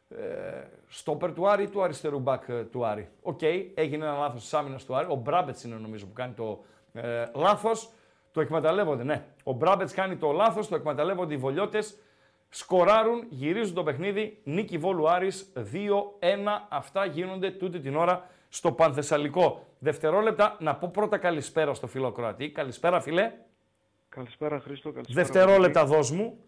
ε, 0.09 0.67
στόπερ 0.89 1.33
του 1.33 1.49
Άρη 1.49 1.63
ή 1.63 1.69
του 1.69 1.83
αριστερού 1.83 2.19
μπακ 2.19 2.49
ε, 2.49 2.63
του 2.63 2.87
Άρη. 2.87 3.09
Οκ, 3.23 3.43
έγινε 3.75 4.05
ένα 4.05 4.19
λάθος 4.19 4.43
της 4.43 4.55
άμυνας 4.55 4.85
του 4.85 4.97
Άρη. 4.97 5.07
Ο 5.11 5.15
Μπράμπετς 5.15 5.65
είναι 5.65 5.77
νομίζω 5.77 6.07
που 6.07 6.13
κάνει 6.13 6.33
το 6.33 6.65
ε, 6.93 7.25
λάθος. 7.35 7.91
Το 8.33 8.41
εκμεταλλεύονται, 8.41 9.05
ναι. 9.05 9.25
Ο 9.45 9.53
Μπράμπετς 9.53 9.93
κάνει 9.93 10.17
το 10.17 10.33
λάθος, 10.33 10.69
το 10.69 10.75
εκμεταλλεύονται 10.75 11.35
οι 11.35 11.37
Βολιώτες. 11.37 11.99
Σκοράρουν, 12.49 13.27
γυρίζουν 13.29 13.75
το 13.75 13.83
παιχνίδι. 13.83 14.41
Νίκη 14.45 14.79
Βόλου 14.79 15.11
Άρης 15.11 15.53
2-1. 15.57 15.63
Αυτά 16.69 17.05
γίνονται 17.05 17.51
τούτη 17.51 17.81
την 17.81 17.97
ώρα 17.97 18.29
στο 18.49 18.73
Πανθεσσαλικό. 18.73 19.67
Δευτερόλεπτα, 19.79 20.57
να 20.59 20.77
πω 20.77 20.89
πρώτα 20.93 21.19
καλησπέρα 21.19 21.75
στο 21.75 21.87
φίλο 21.87 22.13
Κροατή. 22.13 22.51
Καλησπέρα 22.51 23.01
φίλε. 23.01 23.33
Καλησπέρα 24.11 24.61
Χρήστο, 24.61 24.93
καλησπέρα. 24.93 25.27
Δευτερόλεπτα 25.27 25.85
δώσ' 25.85 26.11
μου. 26.11 26.39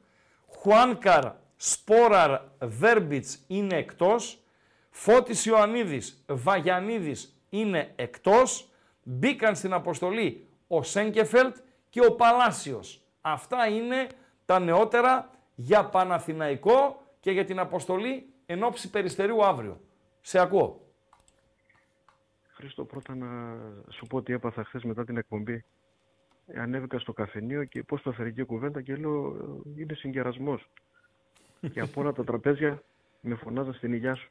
Χουάνκαρ, 0.47 1.33
Σπόραρ, 1.57 2.41
Βέρμπιτς 2.61 3.45
είναι 3.47 3.77
εκτός. 3.77 4.43
Φώτης 4.91 5.47
Ιωαννίδης, 5.47 6.25
Βαγιανίδης 6.29 7.43
είναι 7.49 7.93
εκτός. 7.97 8.69
Μπήκαν 9.03 9.57
στην 9.57 9.73
αποστολή 9.73 10.47
ο 10.69 10.83
Σέγκεφελτ 10.83 11.57
και 11.89 12.07
ο 12.07 12.15
Παλάσιος. 12.15 13.03
Αυτά 13.21 13.67
είναι 13.67 14.07
τα 14.45 14.59
νεότερα 14.59 15.31
για 15.55 15.85
Παναθηναϊκό 15.85 17.03
και 17.21 17.31
για 17.31 17.45
την 17.45 17.59
αποστολή 17.59 18.33
εν 18.47 18.63
ώψη 18.63 18.91
Περιστερίου 18.91 19.45
αύριο. 19.45 19.81
Σε 20.21 20.39
ακούω. 20.39 20.81
Χρήστο, 22.49 22.85
πρώτα 22.85 23.15
να 23.15 23.57
σου 23.91 24.07
πω 24.07 24.23
τι 24.23 24.33
έπαθα 24.33 24.65
χθες 24.65 24.83
μετά 24.83 25.05
την 25.05 25.17
εκπομπή. 25.17 25.65
Ε, 26.47 26.61
Ανέβηκα 26.61 26.99
στο 26.99 27.12
καφενείο 27.12 27.64
και 27.64 27.82
πώ 27.82 28.01
το 28.01 28.12
φέρει 28.12 28.45
κουβέντα 28.45 28.82
και 28.82 28.95
λέω 28.97 29.26
ε, 29.76 29.80
είναι 29.80 29.95
συγκερασμός. 29.95 30.68
και 31.72 31.80
από 31.80 32.01
όλα 32.01 32.12
τα 32.12 32.24
τραπέζια 32.24 32.82
με 33.20 33.34
φωνάζα 33.34 33.72
στην 33.72 33.93
υγειά 33.93 34.14
σου. 34.14 34.30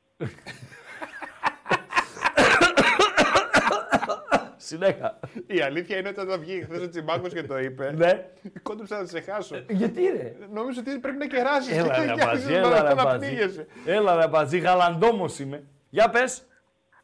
Συνέχα. 4.57 5.20
Η 5.47 5.62
αλήθεια 5.62 5.97
είναι 5.97 6.09
ότι 6.09 6.20
όταν 6.20 6.39
βγήκε 6.39 6.64
χθες 6.66 6.82
ο 6.82 6.89
Τσιμπάκος 6.89 7.34
και 7.34 7.43
το 7.43 7.59
είπε, 7.59 7.91
ναι. 7.91 8.30
κόντουψα 8.64 8.99
να 8.99 9.05
σε 9.05 9.22
χάσω. 9.22 9.64
Γιατί 9.70 10.01
ρε; 10.01 10.36
Νόμιζα 10.53 10.80
ότι 10.80 10.99
πρέπει 10.99 11.18
να 11.18 11.28
κεράσει. 11.28 11.74
Έλα 11.76 11.97
ρε 12.05 12.14
μπαζί, 12.26 12.53
έλα 12.53 12.84
ρε 12.84 12.93
μπαζί. 12.95 13.38
Έλα 13.86 14.16
ρε 14.16 14.28
μπαζί, 14.28 14.57
γαλαντόμος 14.57 15.39
είμαι. 15.39 15.64
Για 15.89 16.09
πες. 16.09 16.45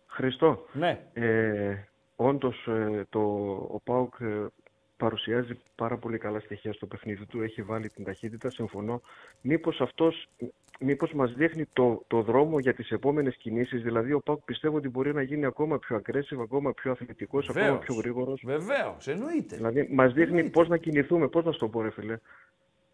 Χρήστο, 0.08 0.66
Ναι. 0.74 1.00
ε, 1.14 1.76
όντως 2.16 2.68
ε, 2.68 3.06
το, 3.10 3.20
ο 3.72 3.80
Πάουκ 3.84 4.14
ε, 4.20 4.46
παρουσιάζει 4.98 5.60
πάρα 5.76 5.98
πολύ 5.98 6.18
καλά 6.18 6.40
στοιχεία 6.40 6.74
στο 6.74 6.86
παιχνίδι 6.86 7.26
του. 7.26 7.42
Έχει 7.42 7.62
βάλει 7.62 7.90
την 7.90 8.04
ταχύτητα, 8.04 8.50
συμφωνώ. 8.50 9.02
Μήπως 9.42 9.82
αυτός, 9.82 10.28
μήπως 10.80 11.14
μας 11.14 11.34
δείχνει 11.34 11.66
το, 11.74 12.04
το 12.08 12.22
δρόμο 12.22 12.60
για 12.60 12.74
τις 12.74 12.90
επόμενες 12.92 13.36
κινήσεις. 13.36 13.82
Δηλαδή 13.82 14.14
ο 14.14 14.20
Πάουκ 14.20 14.42
πιστεύω 14.46 14.78
ότι 14.78 14.90
μπορεί 14.90 15.14
να 15.14 15.22
γίνει 15.22 15.46
ακόμα 15.46 15.80
πιο 15.80 16.02
aggressive, 16.06 16.40
ακόμα 16.42 16.74
πιο 16.74 16.92
αθλητικός, 16.92 17.50
ακόμα 17.50 17.66
Βεβαίως. 17.66 17.86
πιο 17.86 17.96
γρήγορος. 17.96 18.42
Βεβαίως, 18.46 19.08
εννοείται. 19.08 19.56
Δηλαδή 19.56 19.88
μας 19.92 20.14
δείχνει 20.14 20.50
πώς 20.50 20.68
να 20.68 20.78
κινηθούμε, 20.78 21.28
πώς 21.28 21.44
να 21.46 21.52
στο 21.52 21.68
πω 21.68 21.82
ρε 21.82 21.92
φίλε. 21.92 22.18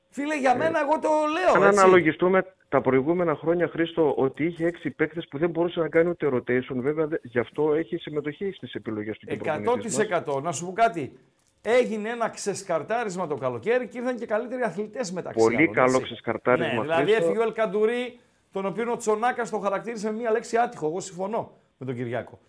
Φίλε, 0.10 0.40
για 0.40 0.56
μένα 0.58 0.80
εγώ 0.80 1.00
το 1.00 1.10
λέω. 1.34 1.64
Αν 1.64 1.68
έτσι. 1.70 1.80
αναλογιστούμε 1.80 2.46
τα 2.70 2.82
προηγούμενα 2.82 3.36
χρόνια, 3.36 3.68
Χρήστο, 3.68 4.14
ότι 4.18 4.46
είχε 4.46 4.66
έξι 4.66 4.90
παίκτες 4.90 5.28
που 5.28 5.38
δεν 5.38 5.50
μπορούσε 5.50 5.80
να 5.80 5.90
κάνει 5.90 6.10
ούτε 6.10 6.30
rotation, 6.34 6.76
βέβαια 6.76 7.08
δε- 7.08 7.18
γι' 7.22 7.40
αυτό 7.40 7.74
έχει 7.74 7.98
συμμετοχή 7.98 8.52
στις 8.52 8.74
επιλογές 8.74 9.18
του. 9.18 9.26
και 9.26 9.36
προπονητής 9.36 9.98
μας. 9.98 10.08
100%. 10.08 10.42
Να 10.42 10.52
σου 10.52 10.66
πω 10.66 10.74
κάτι. 10.74 11.18
Έγινε 11.66 12.10
ένα 12.10 12.30
ξεσκαρτάρισμα 12.30 13.28
το 13.28 13.36
καλοκαίρι 13.36 13.88
και 13.88 13.98
ήρθαν 13.98 14.16
και 14.18 14.26
καλύτεροι 14.26 14.62
αθλητές 14.62 15.12
μεταξύ 15.12 15.40
Πολύ 15.40 15.56
άλλων, 15.56 15.74
καλό 15.74 15.92
έτσι. 15.92 16.04
ξεσκαρτάρισμα, 16.04 16.74
Ναι, 16.74 16.82
δηλαδή 16.82 17.04
Χρήστο. 17.04 17.24
έφυγε 17.24 17.40
ο 17.40 17.42
Ελκαντουρί, 17.44 18.20
τον 18.52 18.66
οποίο 18.66 18.92
ο 18.92 18.98
Τσονάκας 18.98 19.50
το 19.50 19.60
χαρακτήρισε 19.60 20.12
με 20.12 20.18
μία 20.18 20.32
λέξη 20.32 20.58
άτυχο. 20.58 20.88
Εγώ 20.88 21.00
συμφωνώ 21.00 21.52
με 21.78 21.86
τον 21.86 21.96
Κυριάκο. 21.96 22.40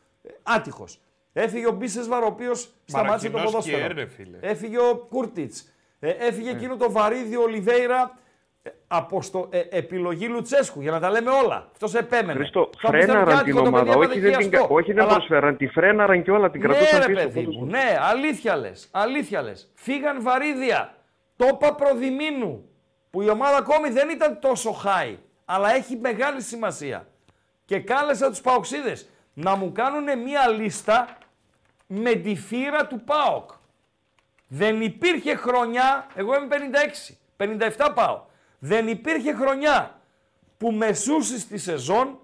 Άτυχος. 0.43 1.01
Έφυγε 1.33 1.67
ο 1.67 1.71
Μπίσεσβαρ, 1.73 2.23
ο 2.23 2.27
οποίος 2.27 2.75
σταμάτησε 2.85 3.27
το 3.31 3.33
Μαρακινός 3.37 3.53
ποδόσφαιρο. 3.65 3.79
και 3.79 4.01
έρε, 4.01 4.07
φίλε. 4.07 4.39
Έφυγε 4.41 4.79
ο 4.79 4.97
Κούρτιτς. 5.11 5.69
έφυγε 6.01 6.51
εκείνο 6.51 6.77
το 6.77 6.91
βαρύδι 6.93 7.37
Ολιβέηρα 7.37 8.19
ε, 8.67 8.71
από 8.89 9.23
στο, 9.23 9.49
ε, 9.51 9.61
επιλογή 9.71 10.27
Λουτσέσκου, 10.27 10.81
για 10.81 10.91
να 10.91 11.01
τα 11.01 11.11
λέμε 11.11 11.31
όλα. 11.31 11.69
Αυτός 11.73 11.95
επέμενε. 11.95 12.33
Χρήστο, 12.39 12.71
Θα 12.79 12.89
μου 12.93 12.99
πεις, 12.99 13.05
ήταν 13.05 13.17
και 13.17 13.23
φρέναραν 13.23 13.29
την 13.29 13.39
άτυχο 13.43 13.57
το 13.59 13.63
παιδί, 13.71 13.75
ομάδα, 13.77 13.93
άμα 13.93 14.05
όχι 14.07 14.21
δεν, 14.21 14.33
την, 14.39 14.49
χιαστώ. 14.51 14.75
όχι 14.75 14.93
δεν 14.93 15.03
Αλλά- 15.05 15.15
προσφέραν, 15.15 15.57
τη 15.57 15.67
φρέναραν 15.67 16.23
και 16.23 16.31
όλα, 16.31 16.51
την 16.51 16.61
κρατούσαν 16.61 16.99
ναι, 16.99 17.07
ρε 17.07 17.13
πίσω. 17.13 17.27
παιδί 17.27 17.41
πόντους. 17.45 17.57
μου, 17.57 17.67
ναι, 17.67 17.99
αλήθεια 18.01 18.57
λες. 18.57 18.89
Αλήθεια 18.91 19.43
λες. 19.43 19.71
Φύγαν 19.75 20.23
βαρύδια. 20.23 20.95
Το 21.37 21.47
είπα 21.53 21.75
προδημήνου. 21.75 22.69
Που 23.11 23.23
η 23.23 23.29
ομάδα 23.29 23.57
ακόμη 23.57 23.89
δεν 23.91 24.09
ήταν 24.09 24.39
τόσο 24.41 24.77
high. 24.85 25.17
Αλλά 25.45 25.75
έχει 25.75 25.97
μεγάλη 25.97 26.41
σημασία. 26.43 27.07
Και 27.65 27.79
κάλεσα 27.81 28.29
τους 28.29 28.41
Παοξίδες 28.41 29.09
να 29.35 29.57
μου 29.57 29.73
κάνουν 29.73 30.19
μία 30.23 30.49
λίστα 30.49 31.09
με 31.87 32.15
τη 32.15 32.37
φύρα 32.37 32.87
του 32.87 33.01
ΠΑΟΚ. 33.05 33.51
Δεν 34.49 34.81
υπήρχε 34.81 35.35
χρονιά, 35.35 36.07
εγώ 36.15 36.35
είμαι 36.37 36.47
56, 36.47 37.15
57 37.37 37.91
πάω. 37.95 38.21
Δεν 38.67 38.89
υπήρχε 38.89 39.35
χρονιά 39.35 40.01
που 40.57 40.73
μεσούσης 40.73 41.47
τη 41.47 41.59
σεζόν 41.59 42.21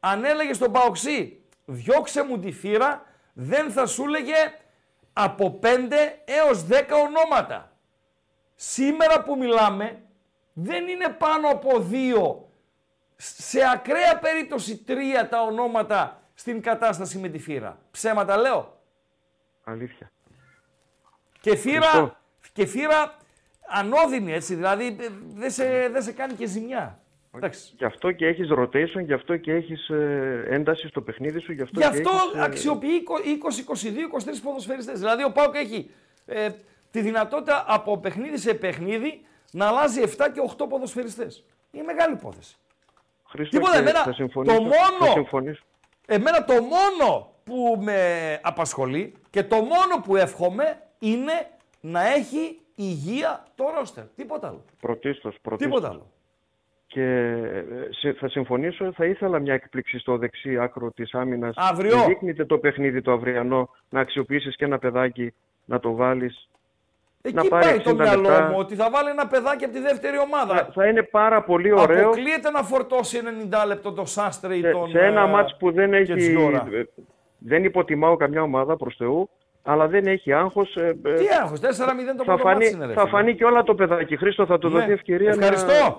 αν 0.00 0.24
έλεγε 0.24 0.52
στον 0.52 0.72
Παοξή 0.72 1.42
διώξε 1.64 2.22
μου 2.22 2.38
τη 2.38 2.52
θύρα, 2.52 3.04
δεν 3.32 3.70
θα 3.70 3.86
σου 3.86 4.04
έλεγε 4.04 4.34
από 5.12 5.58
5 5.62 5.66
έως 6.24 6.66
10 6.70 6.84
ονόματα. 7.06 7.72
Σήμερα 8.54 9.22
που 9.22 9.36
μιλάμε 9.36 10.02
δεν 10.52 10.88
είναι 10.88 11.08
πάνω 11.08 11.48
από 11.48 11.88
2, 11.90 12.36
σε 13.16 13.60
ακραία 13.72 14.18
περίπτωση 14.18 14.84
3 14.88 14.92
τα 15.30 15.42
ονόματα 15.42 16.22
στην 16.34 16.62
κατάσταση 16.62 17.18
με 17.18 17.28
τη 17.28 17.38
θύρα. 17.38 17.78
Ψέματα 17.90 18.36
λέω. 18.36 18.80
Αλήθεια. 19.64 20.10
Και 21.40 21.56
θύρα, 21.56 21.90
Χριστό. 21.90 22.16
και 22.52 22.66
θύρα 22.66 23.16
ανώδυνη 23.68 24.32
έτσι, 24.32 24.54
δηλαδή 24.54 24.86
ε, 25.00 25.08
δεν 25.34 25.50
σε, 25.50 25.88
δεν 25.92 26.02
σε 26.02 26.12
κάνει 26.12 26.32
και 26.34 26.46
ζημιά. 26.46 27.00
Εντάξει. 27.36 27.72
Γι' 27.78 27.84
αυτό 27.84 28.12
και 28.12 28.26
έχεις 28.26 28.48
rotation, 28.58 29.04
γι' 29.04 29.12
αυτό 29.12 29.36
και 29.36 29.52
έχεις 29.52 29.88
ε, 29.88 30.44
ένταση 30.48 30.88
στο 30.88 31.00
παιχνίδι 31.00 31.40
σου, 31.40 31.52
γι' 31.52 31.62
αυτό, 31.62 31.80
Γι' 31.80 31.86
και 31.86 31.92
αυτό 31.96 32.10
έχεις, 32.10 32.38
ε, 32.40 32.42
αξιοποιεί 32.42 33.02
20, 33.48 34.24
22, 34.28 34.32
23 34.34 34.40
ποδοσφαιριστές. 34.42 34.98
Δηλαδή 34.98 35.24
ο 35.24 35.32
Πάουκ 35.32 35.54
έχει 35.54 35.90
ε, 36.26 36.48
τη 36.90 37.00
δυνατότητα 37.00 37.64
από 37.68 37.98
παιχνίδι 37.98 38.38
σε 38.38 38.54
παιχνίδι 38.54 39.20
να 39.52 39.66
αλλάζει 39.66 40.00
7 40.04 40.06
και 40.32 40.40
8 40.58 40.68
ποδοσφαιριστές. 40.68 41.44
Είναι 41.70 41.84
μεγάλη 41.84 42.12
υπόθεση. 42.14 42.56
Χρήστο, 43.28 43.56
Τίποτα, 43.56 43.74
και 43.74 43.80
εμένα 43.82 44.02
θα 44.02 44.12
συμφωνήσω, 44.12 44.56
το 44.56 44.62
μόνο- 44.62 44.74
Θα 45.00 45.10
συμφωνήσω. 45.10 45.62
Εμένα 46.06 46.44
το 46.44 46.52
μόνο 46.54 47.32
που 47.44 47.78
με 47.80 47.98
απασχολεί 48.42 49.14
και 49.30 49.42
το 49.42 49.56
μόνο 49.56 50.00
που 50.04 50.16
εύχομαι 50.16 50.82
είναι 50.98 51.32
να 51.80 52.06
έχει 52.12 52.60
υγεία 52.76 53.44
το 53.54 53.64
ρόστερ. 53.78 54.04
Τίποτα 54.16 54.48
άλλο. 54.48 54.64
Πρωτίστως, 54.80 55.36
πρωτίστως. 55.42 55.74
Τίποτα 55.74 55.94
άλλο. 55.94 56.06
Και 56.86 57.02
ε, 57.02 57.64
σε- 57.90 58.12
θα 58.12 58.28
συμφωνήσω, 58.28 58.92
θα 58.92 59.04
ήθελα 59.04 59.38
μια 59.38 59.54
έκπληξη 59.54 59.98
στο 59.98 60.16
δεξί 60.18 60.58
άκρο 60.58 60.90
της 60.90 61.14
άμυνας. 61.14 61.54
Αύριο. 61.56 61.96
Δεν 61.98 62.06
δείχνεται 62.06 62.44
το 62.44 62.58
παιχνίδι 62.58 63.02
το 63.02 63.12
αυριανό, 63.12 63.70
να 63.88 64.00
αξιοποιήσεις 64.00 64.56
και 64.56 64.64
ένα 64.64 64.78
παιδάκι, 64.78 65.34
να 65.64 65.80
το 65.80 65.94
βάλεις. 65.94 66.48
Εκεί 67.22 67.48
πάρει 67.48 67.66
πάει 67.66 67.80
το 67.80 67.90
60 67.90 67.94
μυαλό 67.96 68.20
λεπτά. 68.28 68.48
μου 68.48 68.56
ότι 68.58 68.74
θα 68.74 68.90
βάλει 68.90 69.08
ένα 69.10 69.26
παιδάκι 69.26 69.64
από 69.64 69.72
τη 69.74 69.80
δεύτερη 69.80 70.18
ομάδα. 70.18 70.54
Θα, 70.54 70.68
θα 70.74 70.86
είναι 70.86 71.02
πάρα 71.02 71.42
πολύ 71.42 71.72
ωραίο 71.72 72.06
Αποκλείεται 72.06 72.50
να 72.50 72.62
φορτώσει 72.62 73.20
90 73.50 73.66
λεπτό 73.66 73.92
το 73.92 74.04
Σάστρε 74.04 74.56
ή 74.56 74.60
σε, 74.60 74.70
τον. 74.70 74.90
σε 74.90 74.98
ένα 74.98 75.22
ε, 75.22 75.26
μάτς 75.26 75.56
που 75.58 75.72
δεν 75.72 75.94
έχει... 75.94 76.04
Κετζιόρα. 76.12 76.68
ε, 76.72 76.82
Δεν 77.38 77.64
υποτιμάω 77.64 78.16
καμιά 78.16 78.42
ομάδα 78.42 78.76
προς 78.76 78.96
Θεού, 78.96 79.28
αλλά 79.66 79.86
δεν 79.88 80.06
έχει 80.06 80.32
άγχος. 80.32 80.76
ε, 80.76 80.96
ε, 81.04 81.12
Τι 81.14 81.24
άγχος, 81.42 81.60
4-0 81.60 81.64
το 82.16 82.24
θα 82.24 82.24
πρώτο 82.24 82.42
φανεί, 82.42 82.54
μάτς 82.64 82.70
είναι, 82.70 82.86
ρε 82.86 82.92
θα 82.92 83.00
φίλε. 83.00 83.10
φανεί 83.10 83.34
και 83.34 83.44
όλα 83.44 83.62
το 83.62 83.74
παιδάκι. 83.74 84.16
Χρήστο, 84.16 84.46
θα 84.46 84.58
του 84.58 84.68
Ναι. 84.68 84.78
δοθεί 84.78 84.92
ευκαιρία 84.92 85.28
Ευχαριστώ. 85.30 85.72
να... 85.72 85.96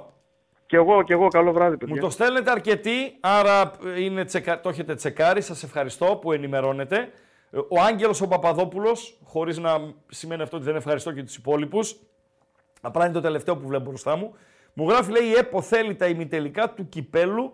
Και 0.65 0.75
εγώ, 0.75 1.03
και 1.03 1.13
εγώ, 1.13 1.27
καλό 1.27 1.51
βράδυ, 1.51 1.77
παιδιά. 1.77 1.95
Μου 1.95 2.01
το 2.01 2.09
στέλνετε 2.09 2.51
αρκετοί, 2.51 3.17
άρα 3.19 3.71
ε, 3.95 4.03
είναι 4.03 4.23
τσεκα... 4.25 4.59
το 4.61 4.69
έχετε 4.69 4.95
τσεκάρει. 4.95 5.41
Σας 5.41 5.63
ευχαριστώ 5.63 6.05
που 6.21 6.31
ενημερώνετε. 6.31 7.09
Ε, 7.51 7.57
Ο 7.57 7.81
Άγγελος 7.87 8.21
ο 8.21 8.27
Παπαδόπουλος, 8.27 9.19
χωρίς 9.23 9.57
να 9.57 9.71
σημαίνει 10.07 10.41
αυτό 10.41 10.55
ότι 10.57 10.65
δεν 10.65 10.75
ευχαριστώ 10.75 11.11
και 11.11 11.23
τους 11.23 11.35
υπόλοιπους, 11.35 11.95
απλά 12.81 13.03
είναι 13.05 13.13
το 13.13 13.21
τελευταίο 13.21 13.57
που 13.57 13.67
βλέπω 13.67 13.83
μπροστά 13.89 14.15
μου, 14.15 14.35
μου 14.73 14.89
γράφει 14.89 15.11
λέει 15.11 15.23
η 15.27 15.33
ΕΠΟ 15.37 15.61
θέλει 15.61 15.95
τα 15.95 16.05
ημιτελικά 16.05 16.69
του 16.73 16.89
Κυπέλου 16.89 17.53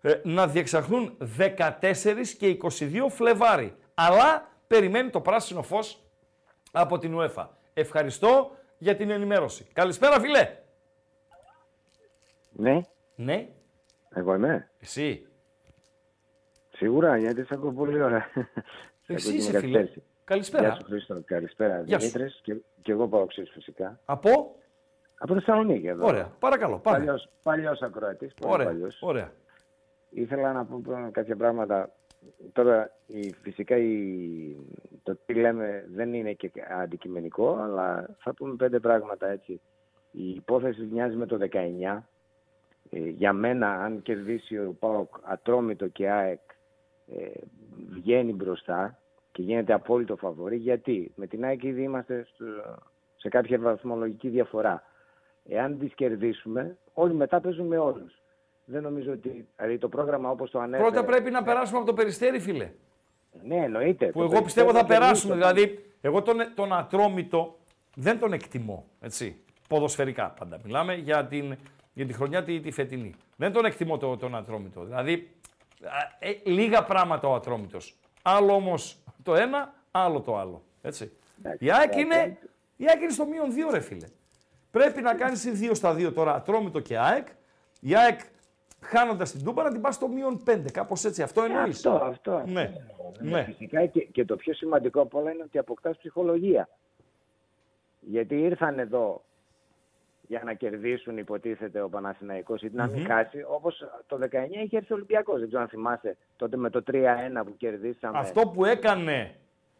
ε, 0.00 0.12
να 0.22 0.46
διεξαχθούν 0.46 1.16
14 1.38 1.60
και 2.38 2.56
22 2.62 2.68
Φλεβάρι. 3.08 3.74
Αλλά 3.94 4.48
περιμένει 4.74 5.10
το 5.10 5.20
πράσινο 5.20 5.62
φως 5.62 6.02
από 6.72 6.98
την 6.98 7.14
UEFA. 7.18 7.46
Ευχαριστώ 7.74 8.50
για 8.78 8.96
την 8.96 9.10
ενημέρωση. 9.10 9.64
Καλησπέρα 9.72 10.20
φίλε. 10.20 10.56
Ναι, 12.52 12.80
Ναι, 13.14 13.48
εγώ 14.14 14.34
είμαι. 14.34 14.70
εσύ. 14.80 15.26
Σίγουρα, 16.76 17.16
γιατί 17.16 17.44
σε 17.44 17.54
ακούω 17.54 17.72
πολύ 17.72 18.02
ωραία. 18.02 18.26
Σε 19.06 19.12
Εσύ 19.12 19.28
ακούω 19.28 19.38
είσαι 19.38 19.50
την 19.50 19.60
φίλε. 19.60 19.78
καθυστέρηση. 19.78 20.02
Καλησπέρα. 20.24 20.62
Γεια 20.68 20.74
σου 20.74 20.84
Χρήστο, 20.84 21.22
καλησπέρα 21.24 21.80
Γεια 21.82 22.00
σου. 22.00 22.06
Δημήτρης 22.10 22.40
και, 22.42 22.56
και 22.82 22.92
εγώ 22.92 23.08
πάω 23.08 23.26
ξέρεις 23.26 23.50
φυσικά. 23.50 24.00
Από; 24.04 24.56
Από 25.18 25.34
Θεσσαλονίκη 25.34 25.86
εδώ. 25.86 26.06
Ωραία. 26.06 26.24
Παρακαλώ. 26.38 26.78
Πάμε. 26.78 26.96
Παλιός, 26.98 27.28
παλιός 27.42 27.82
ακροατής, 27.82 28.34
πολύ 28.34 28.52
Ωραία. 28.52 28.66
παλιός. 28.66 28.98
Ωραία. 29.02 29.32
Ήθελα 30.10 30.52
να 30.52 30.64
πω 30.64 30.92
ε, 30.92 31.10
κάποια 31.10 31.36
πράγματα. 31.36 31.90
Τώρα, 32.52 32.90
η, 33.06 33.34
φυσικά 33.42 33.76
η, 33.76 34.56
το 35.02 35.18
τι 35.26 35.34
λέμε 35.34 35.84
δεν 35.94 36.14
είναι 36.14 36.32
και 36.32 36.50
αντικειμενικό, 36.80 37.56
αλλά 37.56 38.16
θα 38.18 38.34
πούμε 38.34 38.54
πέντε 38.54 38.80
πράγματα 38.80 39.28
έτσι. 39.28 39.60
Η 40.10 40.28
υπόθεση 40.30 40.88
μοιάζει 40.92 41.16
με 41.16 41.26
το 41.26 41.38
19. 41.52 42.02
Ε, 42.90 42.98
για 43.08 43.32
μένα, 43.32 43.84
αν 43.84 44.02
κερδίσει 44.02 44.58
ο 44.58 44.76
ΠΑΟΚ 44.78 45.14
Ατρόμητο 45.22 45.88
και 45.88 46.10
ΑΕΚ, 46.10 46.40
ε, 47.06 47.30
βγαίνει 47.88 48.32
μπροστά 48.32 48.98
και 49.32 49.42
γίνεται 49.42 49.72
απόλυτο 49.72 50.16
φαβορή. 50.16 50.56
Γιατί 50.56 51.12
με 51.16 51.26
την 51.26 51.44
ΑΕΚ 51.44 51.62
ήδη 51.62 51.82
είμαστε 51.82 52.26
στο- 52.34 52.78
σε 53.16 53.28
κάποια 53.28 53.58
βαθμολογική 53.58 54.28
διαφορά. 54.28 54.82
Εάν 55.48 55.78
τις 55.78 55.94
κερδίσουμε, 55.94 56.76
όλοι 56.92 57.14
μετά 57.14 57.40
παίζουν 57.40 57.66
με 57.66 57.78
όλους. 57.78 58.22
Δεν 58.64 58.82
νομίζω 58.82 59.12
ότι 59.12 59.48
δηλαδή 59.56 59.78
το 59.78 59.88
πρόγραμμα 59.88 60.30
όπως 60.30 60.50
το 60.50 60.58
ανέφερε... 60.58 60.90
Πρώτα 60.90 61.04
πρέπει 61.06 61.30
να 61.30 61.42
περάσουμε 61.42 61.78
από 61.78 61.86
το 61.86 61.92
περιστέρι, 61.94 62.38
φίλε. 62.40 62.70
Ναι, 63.42 63.56
εννοείται. 63.56 64.06
Που 64.06 64.18
Το 64.18 64.24
εγώ 64.24 64.42
πιστεύω 64.42 64.72
θα 64.72 64.84
Περιστέρι 64.84 65.00
περάσουμε. 65.00 65.34
κερδίσει 65.34 65.56
το 65.56 65.62
Δηλαδή, 65.64 65.92
εγώ 66.00 66.22
τον, 66.22 66.36
τον 66.54 66.72
ατρόμητο 66.72 67.58
δεν 67.94 68.18
τον 68.18 68.32
εκτιμώ. 68.32 68.86
Έτσι. 69.00 69.38
Ποδοσφαιρικά 69.68 70.30
πάντα. 70.30 70.58
Μιλάμε 70.64 70.94
για, 70.94 71.26
την, 71.26 71.56
για 71.92 72.06
τη 72.06 72.12
χρονιά 72.12 72.42
τη, 72.44 72.60
τη 72.60 72.70
φετινή. 72.70 73.14
Δεν 73.36 73.52
τον 73.52 73.64
εκτιμώ 73.64 73.98
το, 73.98 74.16
τον 74.16 74.34
ατρόμητο. 74.36 74.84
Δηλαδή, 74.84 75.30
α, 75.82 75.88
ε, 76.18 76.40
λίγα 76.44 76.84
πράγματα 76.84 77.28
ο 77.28 77.34
ατρόμητος. 77.34 77.96
Άλλο 78.22 78.54
όμως 78.54 78.98
το 79.22 79.34
ένα, 79.34 79.74
άλλο 79.90 80.20
το 80.20 80.36
άλλο. 80.38 80.62
Έτσι. 80.82 81.12
Εντάξει, 81.38 81.64
Η 81.64 81.70
ΑΕΚ 81.72 81.82
εντάξει. 81.82 82.00
είναι, 82.00 82.38
η 82.76 82.84
ΑΕΚ 82.88 83.00
είναι 83.00 83.10
στο 83.12 83.26
μείον 83.26 83.52
δύο, 83.52 83.70
ρε 83.70 83.80
φίλε. 83.80 84.06
Πρέπει 84.70 85.02
να 85.02 85.14
κάνεις 85.14 85.42
δύο 85.44 85.74
στα 85.74 85.94
δύο 85.94 86.12
τώρα 86.12 86.34
ατρόμητο 86.34 86.80
και 86.80 86.98
ΑΕΚ. 86.98 87.26
Η 87.80 87.96
ΑΕΚ 87.96 88.20
χάνοντας 88.84 89.32
την 89.32 89.44
Τούμπα 89.44 89.62
να 89.62 89.72
την 89.72 89.80
πας 89.80 89.94
στο 89.94 90.08
μείον 90.08 90.42
πέντε. 90.44 90.70
Κάπως 90.70 91.04
έτσι. 91.04 91.22
Αυτό 91.22 91.42
εννοείς; 91.42 91.86
Αυτό, 91.86 92.04
αυτό. 92.04 92.42
Ναι. 92.46 92.72
ναι. 93.20 93.44
Φυσικά 93.44 93.86
και, 93.86 94.00
και 94.04 94.24
το 94.24 94.36
πιο 94.36 94.54
σημαντικό 94.54 95.00
από 95.00 95.18
όλα 95.18 95.30
είναι 95.30 95.42
ότι 95.42 95.58
αποκτάς 95.58 95.96
ψυχολογία. 95.96 96.68
Γιατί 98.00 98.34
ήρθαν 98.40 98.78
εδώ 98.78 99.24
για 100.26 100.42
να 100.44 100.52
κερδίσουν, 100.52 101.18
υποτίθεται, 101.18 101.80
ο 101.80 101.88
Παναθηναϊκός 101.88 102.62
ή 102.62 102.70
να 102.72 102.86
μην 102.86 103.06
χάσει, 103.06 103.44
όπως 103.48 103.84
το 104.06 104.18
19 104.22 104.26
είχε 104.64 104.76
έρθει 104.76 104.92
ο 104.92 104.96
Ολυμπιακός. 104.96 105.38
Δεν 105.38 105.46
ξέρω 105.46 105.62
αν 105.62 105.68
θυμάσαι 105.68 106.16
τότε 106.36 106.56
με 106.56 106.70
το 106.70 106.82
3-1 106.92 106.96
που 107.44 107.56
κερδίσαμε. 107.56 108.18
Αυτό 108.18 108.40
που 108.40 108.64
έκανε 108.64 109.34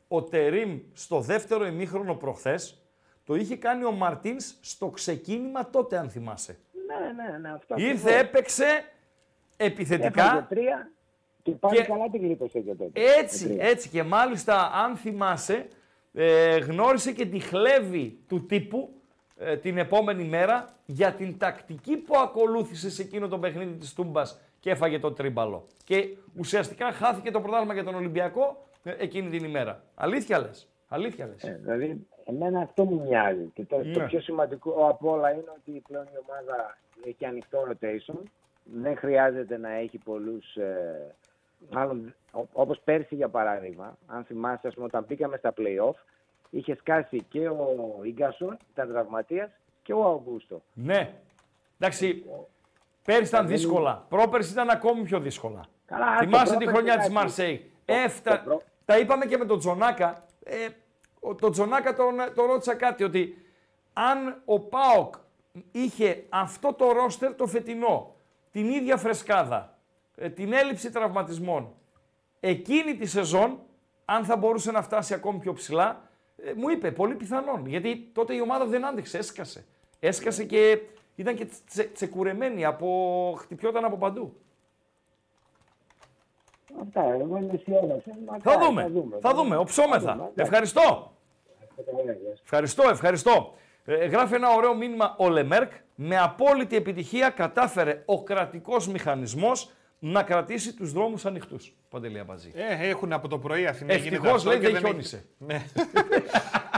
ο 0.09 0.23
Τερίμ 0.23 0.81
στο 0.93 1.21
δεύτερο 1.21 1.67
ημίχρονο 1.67 2.15
προχθές, 2.15 2.83
το 3.25 3.35
είχε 3.35 3.57
κάνει 3.57 3.85
ο 3.85 3.93
Μαρτίνς 3.93 4.55
στο 4.61 4.89
ξεκίνημα 4.89 5.71
τότε, 5.71 5.99
αν 5.99 6.11
θυμάσαι. 6.11 6.59
Ναι, 6.87 7.23
ναι, 7.23 7.39
ναι. 7.39 7.53
Αυτό 7.53 7.75
Ήρθε, 7.79 7.93
ακριβώς. 7.93 8.21
έπαιξε 8.21 8.65
Έφαγε 8.65 8.94
επιθετικά. 9.57 10.47
τρία 10.49 10.91
και 11.43 11.51
πάλι 11.51 11.77
Και- 11.77 11.83
καλά 11.85 12.09
την 12.11 12.21
γλίτωσε 12.21 12.61
και 12.61 12.75
τότε. 12.75 13.01
Έτσι, 13.19 13.47
Με 13.49 13.55
τρία. 13.55 13.69
έτσι. 13.69 13.89
Και 13.89 14.03
μάλιστα, 14.03 14.71
αν 14.75 14.97
θυμάσαι, 14.97 15.67
ε, 16.13 16.57
γνώρισε 16.59 17.13
και 17.13 17.27
τη 17.27 17.39
χλέβη 17.39 18.19
του 18.29 18.47
τύπου 18.47 18.89
ε, 19.39 19.57
την 19.57 19.79
επόμενη 19.79 20.25
μέρα 20.25 20.69
για 20.87 21.13
την 21.13 21.39
τακτική 21.39 21.97
που 21.97 22.17
ακολούθησε 22.17 22.91
σε 22.91 23.03
εκείνο 23.03 23.29
το 23.29 23.39
παιχνίδι 23.39 23.73
της 23.75 23.93
Τούμπας 23.95 24.41
και 24.61 24.71
έφαγε 24.71 24.99
το 24.99 25.13
τρίμπαλο. 25.13 25.67
Και 25.85 26.09
ουσιαστικά 26.39 26.93
χάθηκε 26.93 27.31
το 27.31 27.41
πρωτάθλημα 27.41 27.75
για 27.75 27.85
τον 27.85 27.95
Ολυμπιακό 27.95 28.67
ε, 28.83 28.95
εκείνη 28.99 29.31
την 29.31 29.45
ημέρα. 29.45 29.83
Αλήθεια 29.95 30.39
λες. 30.39 30.69
Αλήθεια 30.89 31.27
λες. 31.27 31.43
Ε, 31.43 31.59
δηλαδή, 31.63 32.07
εμένα 32.25 32.61
αυτό 32.61 32.85
μου 32.85 33.01
μοιάζει. 33.07 33.51
Και 33.55 33.65
το, 33.65 33.77
το 33.77 34.01
Ναι. 34.01 34.07
πιο 34.07 34.21
σημαντικό 34.21 34.87
από 34.89 35.11
όλα 35.11 35.31
είναι 35.33 35.45
ότι 35.59 35.83
πλέον 35.89 36.05
η 36.05 36.17
ομάδα 36.29 36.79
έχει 37.07 37.25
ανοιχτό 37.25 37.59
rotation. 37.71 38.19
Δεν 38.65 38.97
χρειάζεται 38.97 39.57
να 39.59 39.71
έχει 39.71 39.99
πολλούς... 39.99 40.57
Ε, 40.57 41.15
μάλλον, 41.71 42.15
ό- 42.33 42.49
όπως 42.53 42.81
πέρσι 42.85 43.15
για 43.15 43.29
παράδειγμα, 43.29 43.97
αν 44.07 44.25
θυμάσαι, 44.25 44.67
ας 44.69 44.75
πούμε, 44.75 44.87
όταν 44.87 45.05
μπήκαμε 45.09 45.37
στα 45.37 45.53
play-off, 45.57 45.95
είχε 46.51 46.77
σκάσει 46.77 47.23
και 47.29 47.49
ο 47.49 48.01
Ίγκασον, 48.03 48.57
ήταν 48.73 48.89
τραυματίας, 48.89 49.51
και 49.83 49.93
ο 49.93 50.05
Αυγούστο. 50.05 50.63
Ναι. 50.75 51.15
Εντάξει, 51.79 52.25
πέρυσι 53.05 53.29
ήταν 53.29 53.47
δύσκολα. 53.47 54.05
Πρόπερσι 54.09 54.53
ήταν 54.53 54.71
ακόμη 54.71 55.03
πιο 55.03 55.21
δύσκολα. 55.21 55.61
Καλά, 55.87 56.07
άστο, 56.07 56.25
Θυμάσαι 56.25 56.45
τη 56.45 56.51
πρόπερσι, 56.65 56.73
χρονιά 56.75 56.97
της 56.97 57.07
εντάξει. 57.07 57.13
Μαρσέη. 57.13 57.71
Το- 57.85 57.95
Έφτα... 57.95 58.37
το 58.39 58.43
προ- 58.45 58.63
Τα 58.85 58.99
είπαμε 58.99 59.27
και 59.27 59.37
με 59.37 59.45
τον 59.45 59.59
Τζονάκα. 59.59 60.25
Ε, 60.45 60.67
ο- 61.21 61.35
τον 61.35 61.53
Τζονάκα 61.53 61.95
τον, 61.95 62.15
τον 62.35 62.47
ρώτησα 62.47 62.75
κάτι, 62.75 63.05
ότι 63.05 63.45
αν 63.93 64.43
ο 64.45 64.61
ΠΑΟΚ 64.61 65.15
είχε 65.73 66.25
αυτό 66.29 66.73
το 66.73 66.93
ρόστερ 66.93 67.35
το 67.35 67.47
φετινό, 67.47 68.14
την 68.55 68.71
ίδια 68.71 68.97
φρεσκάδα, 68.97 69.79
ε, 70.17 70.29
την 70.31 70.53
έλλειψη 70.53 70.91
τραυματισμών, 70.91 71.75
εκείνη 72.41 72.97
τη 72.97 73.07
σεζόν, 73.07 73.59
αν 74.05 74.25
θα 74.25 74.37
μπορούσε 74.37 74.71
να 74.71 74.83
φτάσει 74.83 75.15
ακόμη 75.15 75.39
πιο 75.39 75.53
ψηλά, 75.53 76.09
ε, 76.37 76.53
μου 76.53 76.69
είπε 76.69 76.91
πολύ 76.91 77.15
πιθανόν. 77.15 77.67
Γιατί 77.67 78.11
τότε 78.13 78.35
η 78.35 78.41
ομάδα 78.41 78.65
δεν 78.67 78.87
άντεξε, 78.87 79.19
έσκασε. 79.19 79.65
Έσκασε 80.01 80.45
και 80.45 80.81
ήταν 81.15 81.35
και 81.35 81.47
τσε, 81.67 81.85
τσεκουρεμένη, 81.85 82.65
από, 82.65 83.35
χτυπιόταν 83.39 83.85
από 83.85 83.97
παντού. 83.97 84.37
Αυτά, 86.83 87.03
εγώ 87.03 87.37
είμαι 87.37 87.53
αισιόδοξο. 87.53 88.11
Θα 88.41 88.59
δούμε, 88.59 88.91
θα 89.21 89.35
δούμε, 89.35 89.57
οψόμεθα. 89.57 90.31
Ευχαριστώ. 90.35 91.13
Ευχαριστώ, 92.43 92.89
ευχαριστώ. 92.89 93.55
Ε, 93.85 94.07
γράφει 94.07 94.35
ένα 94.35 94.49
ωραίο 94.51 94.75
μήνυμα 94.77 95.15
ο 95.19 95.29
Λεμέρκ. 95.29 95.73
Με 95.95 96.19
απόλυτη 96.19 96.77
επιτυχία 96.77 97.31
κατάφερε 97.31 98.03
ο 98.07 98.23
κρατικός 98.23 98.89
μηχανισμός 98.89 99.71
να 99.99 100.23
κρατήσει 100.23 100.75
τους 100.75 100.93
δρόμους 100.93 101.25
ανοιχτούς. 101.27 101.73
Παντελή 101.91 102.19
Αμπατζή. 102.19 102.53
Ε, 102.55 102.89
έχουν 102.89 103.13
από 103.13 103.29
το 103.29 103.39
πρωί 103.39 103.67
Αθηνά. 103.67 103.95
γίνεται 103.95 104.15
Ευτυχώς 104.17 104.37
αυτό 104.37 104.51
λέει 104.51 104.59
και 104.59 104.67
δεν 104.67 104.75
έχει- 104.75 104.85
χιόνισε. 104.85 105.25
Ναι. 105.39 105.63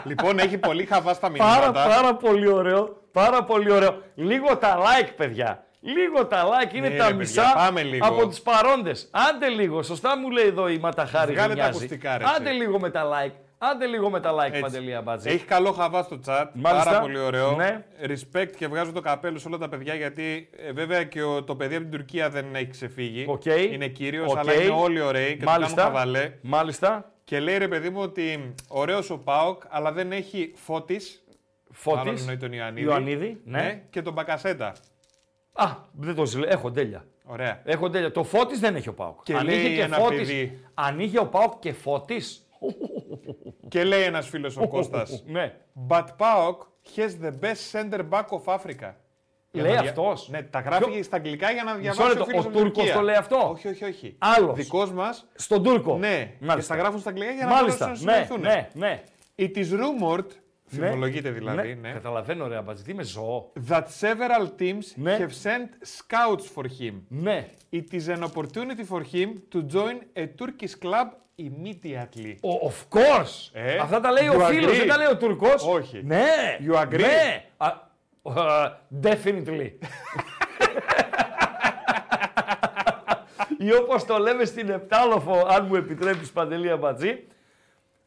λοιπόν, 0.04 0.38
έχει 0.38 0.58
πολύ 0.58 0.84
χαβά 0.84 1.14
στα 1.14 1.30
Πάρα, 1.30 1.58
μηνύματα. 1.66 1.88
πάρα 1.88 2.14
πολύ 2.14 2.48
ωραίο. 2.48 3.02
Πάρα 3.12 3.44
πολύ 3.44 3.70
ωραίο. 3.70 4.02
Λίγο 4.14 4.56
τα 4.56 4.78
like, 4.78 5.08
παιδιά. 5.16 5.64
Λίγο 5.80 6.26
τα 6.26 6.44
like 6.44 6.74
είναι 6.74 6.88
Ναι, 6.88 6.96
τα 6.96 7.04
ρε, 7.08 7.14
παιδιά, 7.14 7.16
μισά 7.42 7.52
πάμε 7.56 7.82
λίγο. 7.82 8.06
από 8.06 8.28
τους 8.28 8.40
παρόντες. 8.40 9.08
Άντε 9.12 9.48
λίγο, 9.48 9.82
σωστά 9.82 10.18
μου 10.18 10.30
λέει 10.30 10.46
εδώ 10.46 10.68
η 10.68 10.78
Ματαχάρη. 10.78 11.32
Βγάλε 11.32 11.46
τα 11.48 11.54
Γενιάζη. 11.54 11.76
ακουστικά, 11.76 12.18
ρε, 12.18 12.24
Άντε 12.36 12.48
εσύ. 12.48 12.58
λίγο 12.58 12.78
με 12.80 12.90
τα 12.90 13.02
like. 13.04 13.34
Άντε 13.58 13.86
λίγο 13.86 14.10
με 14.10 14.20
τα 14.20 14.32
like, 14.34 14.46
Έτσι. 14.48 14.60
Παντελή 14.60 14.94
Αμπάτζη. 14.94 15.28
Έχει 15.28 15.44
καλό 15.44 15.72
χαβά 15.72 16.02
στο 16.02 16.18
chat. 16.26 16.44
Μάλιστα. 16.52 16.84
Πάρα 16.90 17.00
πολύ 17.00 17.18
ωραίο. 17.18 17.54
Ναι. 17.56 17.84
Respect 18.02 18.50
και 18.56 18.66
βγάζω 18.66 18.92
το 18.92 19.00
καπέλο 19.00 19.38
σε 19.38 19.48
όλα 19.48 19.58
τα 19.58 19.68
παιδιά 19.68 19.94
γιατί 19.94 20.48
ε, 20.56 20.72
βέβαια 20.72 21.04
και 21.04 21.22
ο, 21.22 21.42
το 21.44 21.56
παιδί 21.56 21.74
από 21.74 21.84
την 21.84 21.92
Τουρκία 21.98 22.30
δεν 22.30 22.54
έχει 22.54 22.66
ξεφύγει. 22.70 23.24
Οκ. 23.28 23.44
Είναι 23.44 23.88
κύριος, 23.88 24.30
Οκ. 24.32 24.38
αλλά 24.38 24.54
είναι 24.54 24.70
όλοι 24.72 25.00
ωραίοι 25.00 25.36
και 25.36 25.44
Μάλιστα. 25.44 25.74
του 25.74 25.80
κάνουν 25.80 25.92
χαβαλέ. 25.92 26.32
Μάλιστα. 26.42 27.10
Και 27.24 27.40
λέει 27.40 27.58
ρε 27.58 27.68
παιδί 27.68 27.90
μου 27.90 28.00
ότι 28.00 28.54
ωραίος 28.68 29.10
ο 29.10 29.18
Πάοκ, 29.18 29.62
αλλά 29.68 29.92
δεν 29.92 30.12
έχει 30.12 30.52
φώτης. 30.56 31.24
Μάλλον 31.84 32.04
Φώτης. 32.04 32.20
εννοεί 32.20 32.36
τον 32.36 32.52
Ιωαννίδη. 32.52 32.86
Ιωαννίδη, 32.86 33.40
ναι. 33.44 33.82
Και 33.90 34.02
τον 34.02 34.12
Μπακασέτα. 34.12 34.72
Α, 35.52 35.66
δεν 35.92 36.14
το 36.14 36.26
ζηλεύω. 36.26 36.52
Έχω 36.52 36.70
τέλεια. 36.70 37.04
Ωραία. 37.24 37.60
Έχω 37.64 37.90
τέλεια. 37.90 38.12
Το 38.12 38.24
Φώτης 38.24 38.60
δεν 38.60 38.76
έχει 38.76 38.88
ο 38.88 38.94
Πάοκ. 38.94 39.22
Και 39.22 39.34
αν 39.34 39.44
λέει 39.44 39.56
είχε 39.58 39.74
και 39.74 39.82
ένα 39.82 39.96
Φώτης, 39.96 40.18
παιδί. 40.18 40.64
αν 40.74 41.00
είχε 41.00 41.18
ο 41.18 41.26
Πάοκ 41.26 41.58
και 41.58 41.72
Φώτης. 41.72 42.45
Και 43.68 43.84
λέει 43.84 44.02
ένας 44.02 44.28
φίλος 44.28 44.56
ο 44.56 44.68
Κώστας. 44.68 45.22
ναι. 45.26 45.54
But 45.88 46.04
Paok 46.18 46.56
has 46.96 47.10
the 47.24 47.30
best 47.40 47.72
center 47.80 48.00
back 48.10 48.24
of 48.24 48.54
Africa. 48.54 48.92
Για 49.50 49.62
Λέει 49.64 49.74
να 49.74 49.80
δια- 49.80 49.90
αυτός. 49.90 50.28
Ναι, 50.28 50.42
τα 50.42 50.60
γράφει 50.60 50.90
Ποιο- 50.90 51.02
στα 51.02 51.16
αγγλικά 51.16 51.50
για 51.52 51.62
να 51.62 51.70
Μισό 51.74 51.82
διαβάσει 51.82 52.08
λεπτό, 52.08 52.22
ο 52.22 52.26
φίλος 52.26 52.44
ο 52.44 52.48
από 52.48 52.56
την 52.56 52.60
Τούρκος 52.64 52.76
Τουρκία. 52.82 52.94
το 52.94 53.00
λέει 53.00 53.14
αυτό; 53.14 53.48
Όχι, 53.50 53.68
όχι, 53.68 53.84
όχι. 53.84 54.14
Άλλος. 54.18 54.54
Δικός 54.56 54.92
μας, 54.92 55.26
Στον 55.34 55.62
Τούρκο. 55.62 55.96
ναι. 55.96 56.16
Και 56.38 56.44
Μάλιστα. 56.46 56.74
στα 56.74 56.82
γράφουν 56.82 57.00
στα 57.00 57.08
αγγλικά 57.10 57.30
για 57.32 57.44
να 57.46 57.50
Μάλιστα. 57.52 57.84
μπορέσουν 57.84 58.06
να 58.06 58.18
Ναι, 58.18 58.24
συνοηθούν. 58.24 58.40
ναι, 58.40 58.68
ναι. 58.74 59.02
It 59.38 59.56
is 59.56 59.70
rumored, 59.72 60.24
Ναι. 60.24 60.40
Θυμολογείται 60.68 61.30
δηλαδή, 61.30 61.74
ναι, 61.74 61.92
Καταλαβαίνω, 61.92 62.46
ρε 62.48 62.56
Αμπατζή, 62.56 62.82
τι 62.82 62.90
είμαι 62.90 63.02
ζώο. 63.02 63.52
that 63.68 63.82
several 64.00 64.46
teams 64.60 64.84
Ναι. 64.94 65.16
have 65.20 65.30
sent 65.48 65.68
scouts 65.98 66.44
for 66.54 66.64
him. 66.64 66.92
Ναι. 67.08 67.48
It 67.72 67.84
is 67.94 68.16
an 68.16 68.22
opportunity 68.22 68.84
for 68.90 69.00
him 69.12 69.28
to 69.54 69.62
join 69.74 69.96
a 70.18 70.24
Turkish 70.40 70.74
club 70.84 71.08
immediately. 71.42 72.34
Ο- 72.40 72.66
of 72.68 72.98
course. 72.98 73.50
Ε, 73.52 73.76
Αυτά 73.76 74.00
τα 74.00 74.10
λέει 74.12 74.28
you 74.32 74.36
ο 74.40 74.40
φίλος, 74.44 74.72
agree? 74.72 74.76
δεν 74.76 74.88
τα 74.88 74.96
λέει 74.96 75.06
ο 75.10 75.16
Τούρκος. 75.16 75.66
Όχι. 75.66 76.02
Ναι. 76.04 76.24
You 76.66 76.74
agree? 76.82 76.98
Ναι. 77.00 77.44
Α, 77.56 77.66
α, 78.40 78.78
definitely. 79.02 79.70
Ή 83.58 83.72
όπως 83.74 84.04
το 84.04 84.18
λέμε 84.18 84.44
στην 84.44 84.68
Επτάλοφο, 84.70 85.46
αν 85.50 85.66
μου 85.66 85.74
επιτρέπεις 85.74 86.32
Παντελή 86.32 86.70
Αμπατζή, 86.70 87.26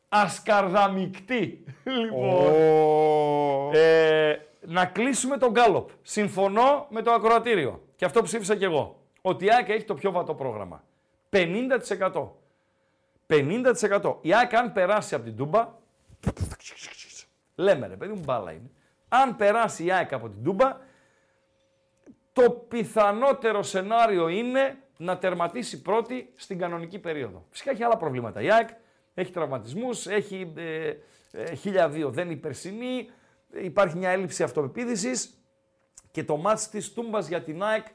ασκαρδαμικτή. 0.10 1.64
λοιπόν, 2.04 2.48
Ω, 2.48 3.72
ε, 3.74 4.40
να 4.62 4.86
κλείσουμε 4.86 5.38
τον 5.38 5.52
Γκάλοπ. 5.52 5.90
Συμφωνώ 6.02 6.88
με 6.90 7.02
το 7.02 7.12
ακροατήριο. 7.12 7.84
Και 7.96 8.06
αυτό 8.06 8.22
ψήφισα 8.22 8.56
κι 8.56 8.64
εγώ. 8.64 9.00
Ότι 9.22 9.46
η 9.46 9.52
ΑΕΚ 9.52 9.70
έχει 9.70 9.84
το 9.84 9.94
πιο 9.94 10.12
βατό 10.12 10.34
πρόγραμμα. 10.34 10.84
50%. 11.30 12.30
50%. 13.28 14.16
Η 14.22 14.34
ΑΕΚ 14.34 14.54
αν 14.54 14.74
περάσει 14.74 15.16
από 15.16 15.24
την 15.24 15.36
Τούμπα, 15.36 15.68
λέμε 17.56 17.88
ρε 17.88 17.96
παιδί 17.96 18.14
μου 18.14 18.22
μπάλα 18.26 18.52
είναι. 18.52 18.70
Αν 19.08 19.36
περάσει 19.36 19.86
η 19.86 19.92
ΑΕΚ 19.92 20.14
από 20.14 20.30
την 20.30 20.44
Τούμπα, 20.44 20.78
το 22.34 22.50
πιθανότερο 22.50 23.64
σενάριο 23.64 24.28
είναι 24.28 24.78
να 24.98 25.18
τερματίσει 25.18 25.82
πρώτη 25.82 26.34
στην 26.36 26.58
κανονική 26.58 27.00
περίοδο. 27.00 27.46
Φυσικά 27.50 27.72
έχει 27.72 27.84
άλλα 27.84 27.98
προβλήματα. 27.98 28.42
Η 28.42 28.52
ΑΕΚ 28.52 28.70
έχει 29.14 29.32
τραυματισμούς, 29.32 30.08
έχει 30.08 30.54
ε, 30.56 30.88
ε, 31.32 31.54
1002 31.64 32.10
δεν 32.12 32.26
είναι 32.26 32.34
η 32.34 32.38
περσινή, 32.38 33.10
υπάρχει 33.62 33.98
μια 33.98 34.10
έλλειψη 34.10 34.44
αυτοπεποίθησης 34.44 35.34
και 36.12 36.24
το 36.24 36.38
μάτς 36.38 36.70
της 36.70 36.94
Τούμπας 36.94 37.28
για 37.28 37.44
την 37.44 37.64
ΑΕΚ 37.64 37.86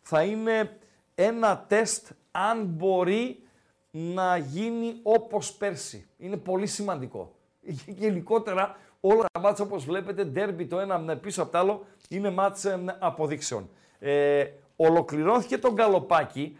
θα 0.00 0.22
είναι 0.22 0.78
ένα 1.14 1.64
τεστ 1.68 2.10
αν 2.30 2.64
μπορεί 2.64 3.42
να 3.90 4.36
γίνει 4.36 5.00
όπως 5.02 5.52
πέρσι. 5.52 6.08
Είναι 6.18 6.36
πολύ 6.36 6.66
σημαντικό. 6.66 7.34
Γενικότερα 8.02 8.76
όλα 9.00 9.24
τα 9.32 9.40
μάτς 9.40 9.60
όπως 9.60 9.84
βλέπετε, 9.84 10.24
ντέρμπι 10.24 10.66
το 10.66 10.78
ένα 10.78 11.16
πίσω 11.16 11.42
από 11.42 11.52
το 11.52 11.58
άλλο, 11.58 11.86
είναι 12.08 12.30
μάτς 12.30 12.64
ε, 12.64 12.96
αποδείξεων. 12.98 13.70
Ε, 13.98 14.44
ολοκληρώθηκε 14.76 15.58
το 15.58 15.72
γκαλοπάκι. 15.72 16.58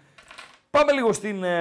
Πάμε 0.71 0.93
λίγο 0.93 1.13
στην 1.13 1.43
ε, 1.45 1.59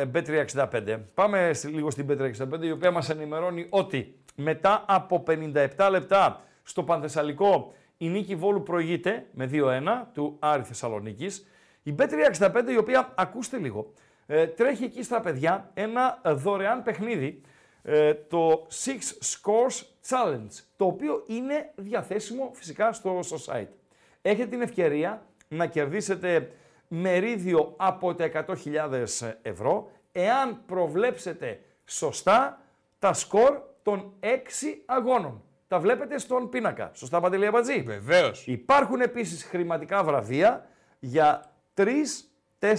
ε, 0.00 0.10
Bet365. 0.14 0.98
Πάμε 1.14 1.50
στη- 1.54 1.66
λίγο 1.68 1.90
στην 1.90 2.06
Bet365, 2.10 2.62
η 2.62 2.70
οποία 2.70 2.90
μας 2.90 3.10
ενημερώνει 3.10 3.66
ότι 3.70 4.14
μετά 4.34 4.84
από 4.88 5.22
57 5.26 5.88
λεπτά 5.90 6.40
στο 6.62 6.82
Πανθεσσαλικό 6.82 7.72
η 7.96 8.08
Νίκη 8.08 8.34
Βόλου 8.34 8.62
προηγείται 8.62 9.26
με 9.32 9.46
2-1 9.52 10.10
του 10.12 10.36
Άρη 10.38 10.62
Θεσσαλονίκης. 10.62 11.46
Η 11.82 11.94
Bet365, 11.98 12.70
η 12.72 12.76
οποία, 12.76 13.12
ακούστε 13.16 13.56
λίγο, 13.58 13.92
ε, 14.26 14.46
τρέχει 14.46 14.84
εκεί 14.84 15.02
στα 15.02 15.20
παιδιά 15.20 15.70
ένα 15.74 16.20
ε, 16.24 16.32
δωρεάν 16.32 16.82
παιχνίδι, 16.82 17.40
ε, 17.82 18.14
το 18.14 18.66
Six 18.84 19.00
Scores 19.24 19.82
Challenge, 20.08 20.62
το 20.76 20.84
οποίο 20.86 21.22
είναι 21.26 21.72
διαθέσιμο 21.76 22.50
φυσικά 22.54 22.92
στο, 22.92 23.20
στο 23.22 23.36
site. 23.46 23.68
Έχετε 24.22 24.48
την 24.48 24.60
ευκαιρία 24.62 25.26
να 25.48 25.66
κερδίσετε 25.66 26.50
μερίδιο 26.88 27.74
από 27.76 28.14
τα 28.14 28.30
100.000 28.34 29.04
ευρώ 29.42 29.90
εάν 30.12 30.62
προβλέψετε 30.66 31.60
σωστά 31.84 32.60
τα 32.98 33.12
σκορ 33.12 33.60
των 33.82 34.12
6 34.20 34.26
αγώνων. 34.86 35.42
Τα 35.68 35.78
βλέπετε 35.78 36.18
στον 36.18 36.48
πίνακα. 36.48 36.90
Σωστά, 36.94 37.20
Παντελή 37.20 37.46
Αμπατζή; 37.46 37.82
Βεβαίως. 37.82 38.46
Υπάρχουν 38.46 39.00
επίσης 39.00 39.44
χρηματικά 39.44 40.04
βραβεία 40.04 40.68
για 40.98 41.52
3, 41.74 41.84
4 42.58 42.74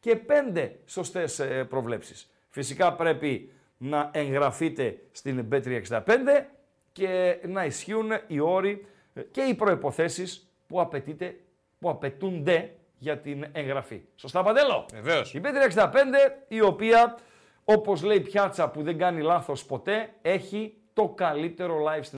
και 0.00 0.20
5 0.54 0.70
σωστές 0.84 1.38
ε, 1.38 1.64
προβλέψεις. 1.64 2.30
Φυσικά 2.48 2.92
πρέπει 2.92 3.52
να 3.78 4.10
εγγραφείτε 4.12 4.98
στην 5.12 5.48
Bet365 5.52 6.02
και 6.92 7.38
να 7.46 7.64
ισχύουν 7.64 8.10
οι 8.26 8.40
όροι 8.40 8.86
ε, 9.14 9.20
και 9.20 9.40
οι 9.40 9.54
προϋποθέσεις 9.54 10.50
που, 10.66 10.80
απαιτείται, 10.80 11.36
που 11.78 11.90
απαιτούνται 11.90 12.74
για 13.02 13.18
την 13.18 13.46
εγγραφή. 13.52 14.02
Σωστά, 14.14 14.42
Παντέλο; 14.42 14.86
Βεβαίως. 14.92 15.34
Η 15.34 15.40
Bet365 15.44 15.92
η 16.48 16.60
οποία, 16.60 17.18
όπως 17.64 18.02
λέει 18.02 18.16
η 18.16 18.20
πιάτσα 18.20 18.68
που 18.70 18.82
δεν 18.82 18.98
κάνει 18.98 19.22
λάθος 19.22 19.64
ποτέ, 19.64 20.08
έχει 20.22 20.74
το 20.92 21.08
καλύτερο 21.08 21.76
live 21.88 22.02
stream. 22.02 22.14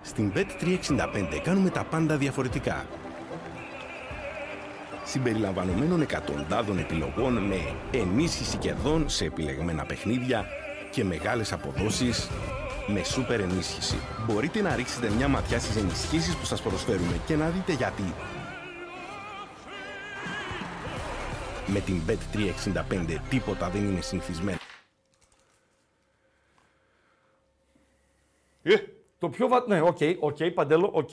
Στην 0.00 0.32
Bet365 0.34 1.40
κάνουμε 1.42 1.70
τα 1.70 1.84
πάντα 1.84 2.16
διαφορετικά. 2.16 2.86
Συμπεριλαμβανομένων 5.04 6.00
εκατοντάδων 6.00 6.78
επιλογών 6.78 7.32
με 7.32 7.74
ενίσχυση 7.90 8.56
κερδών 8.56 9.08
σε 9.08 9.24
επιλεγμένα 9.24 9.84
παιχνίδια 9.84 10.46
και 10.90 11.04
μεγάλες 11.04 11.52
αποδόσεις 11.52 12.30
με 12.86 13.02
σούπερ 13.02 13.40
ενίσχυση. 13.40 13.96
Μπορείτε 14.26 14.60
να 14.60 14.74
ρίξετε 14.74 15.10
μια 15.10 15.28
ματιά 15.28 15.58
στις 15.58 15.76
ενισχύσεις 15.76 16.36
που 16.36 16.44
σας 16.44 16.62
προσφέρουμε 16.62 17.20
και 17.26 17.36
να 17.36 17.48
δείτε 17.48 17.72
γιατί. 17.72 18.14
Με 21.72 21.80
την 21.80 22.00
Bet365 22.08 23.16
τίποτα 23.28 23.68
δεν 23.68 23.84
είναι 23.84 24.00
συνηθισμένο. 24.00 24.58
Ε, 28.62 28.74
Το 29.18 29.28
πιο 29.28 29.48
βα... 29.48 29.64
Ναι, 29.66 29.80
OK, 29.80 29.98
OK, 30.18 30.36
Παντέλο, 30.54 30.90
OK. 30.92 31.08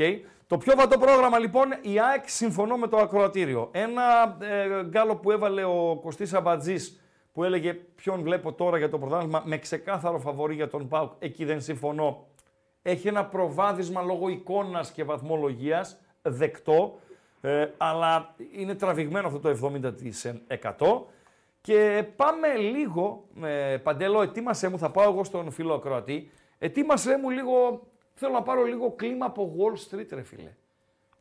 Το 0.47 0.57
πιο 0.57 0.73
βατό 0.75 0.97
πρόγραμμα 0.97 1.39
λοιπόν, 1.39 1.67
η 1.81 1.99
ΑΕΚ 1.99 2.29
συμφωνώ 2.29 2.77
με 2.77 2.87
το 2.87 2.97
ακροατήριο. 2.97 3.69
Ένα 3.71 4.37
ε, 4.39 4.83
γκάλοπ 4.83 5.15
που 5.15 5.31
έβαλε 5.31 5.63
ο 5.63 5.99
Κωστής 6.01 6.33
Αμπατζής 6.33 7.01
που 7.33 7.43
έλεγε 7.43 7.73
ποιον 7.73 8.21
βλέπω 8.21 8.53
τώρα 8.53 8.77
για 8.77 8.89
το 8.89 8.99
πρωτάθλημα 8.99 9.41
με 9.45 9.57
ξεκάθαρο 9.57 10.19
φαβορή 10.19 10.55
για 10.55 10.67
τον 10.67 10.87
ΠΑΟΚ, 10.87 11.11
εκεί 11.19 11.45
δεν 11.45 11.61
συμφωνώ. 11.61 12.27
Έχει 12.81 13.07
ένα 13.07 13.25
προβάδισμα 13.25 14.01
λόγω 14.01 14.29
εικόνας 14.29 14.91
και 14.91 15.03
βαθμολογίας, 15.03 15.99
δεκτό, 16.21 16.99
ε, 17.41 17.67
αλλά 17.77 18.35
είναι 18.51 18.75
τραβηγμένο 18.75 19.27
αυτό 19.27 19.39
το 19.39 19.49
70%. 19.49 21.01
Και 21.61 22.03
πάμε 22.15 22.55
λίγο, 22.55 23.27
ε, 23.43 23.77
Παντέλο, 23.77 24.21
ετοίμασέ 24.21 24.69
μου, 24.69 24.77
θα 24.77 24.89
πάω 24.91 25.11
εγώ 25.11 25.23
στον 25.23 25.51
φίλο 25.51 25.73
ακροατή, 25.73 26.31
ετοίμασέ 26.59 27.17
μου 27.17 27.29
λίγο, 27.29 27.81
θέλω 28.13 28.33
να 28.33 28.41
πάρω 28.41 28.63
λίγο 28.63 28.91
κλίμα 28.91 29.25
από 29.25 29.55
Wall 29.57 29.73
Street, 29.95 30.07
ρε 30.09 30.21
φίλε. 30.21 30.51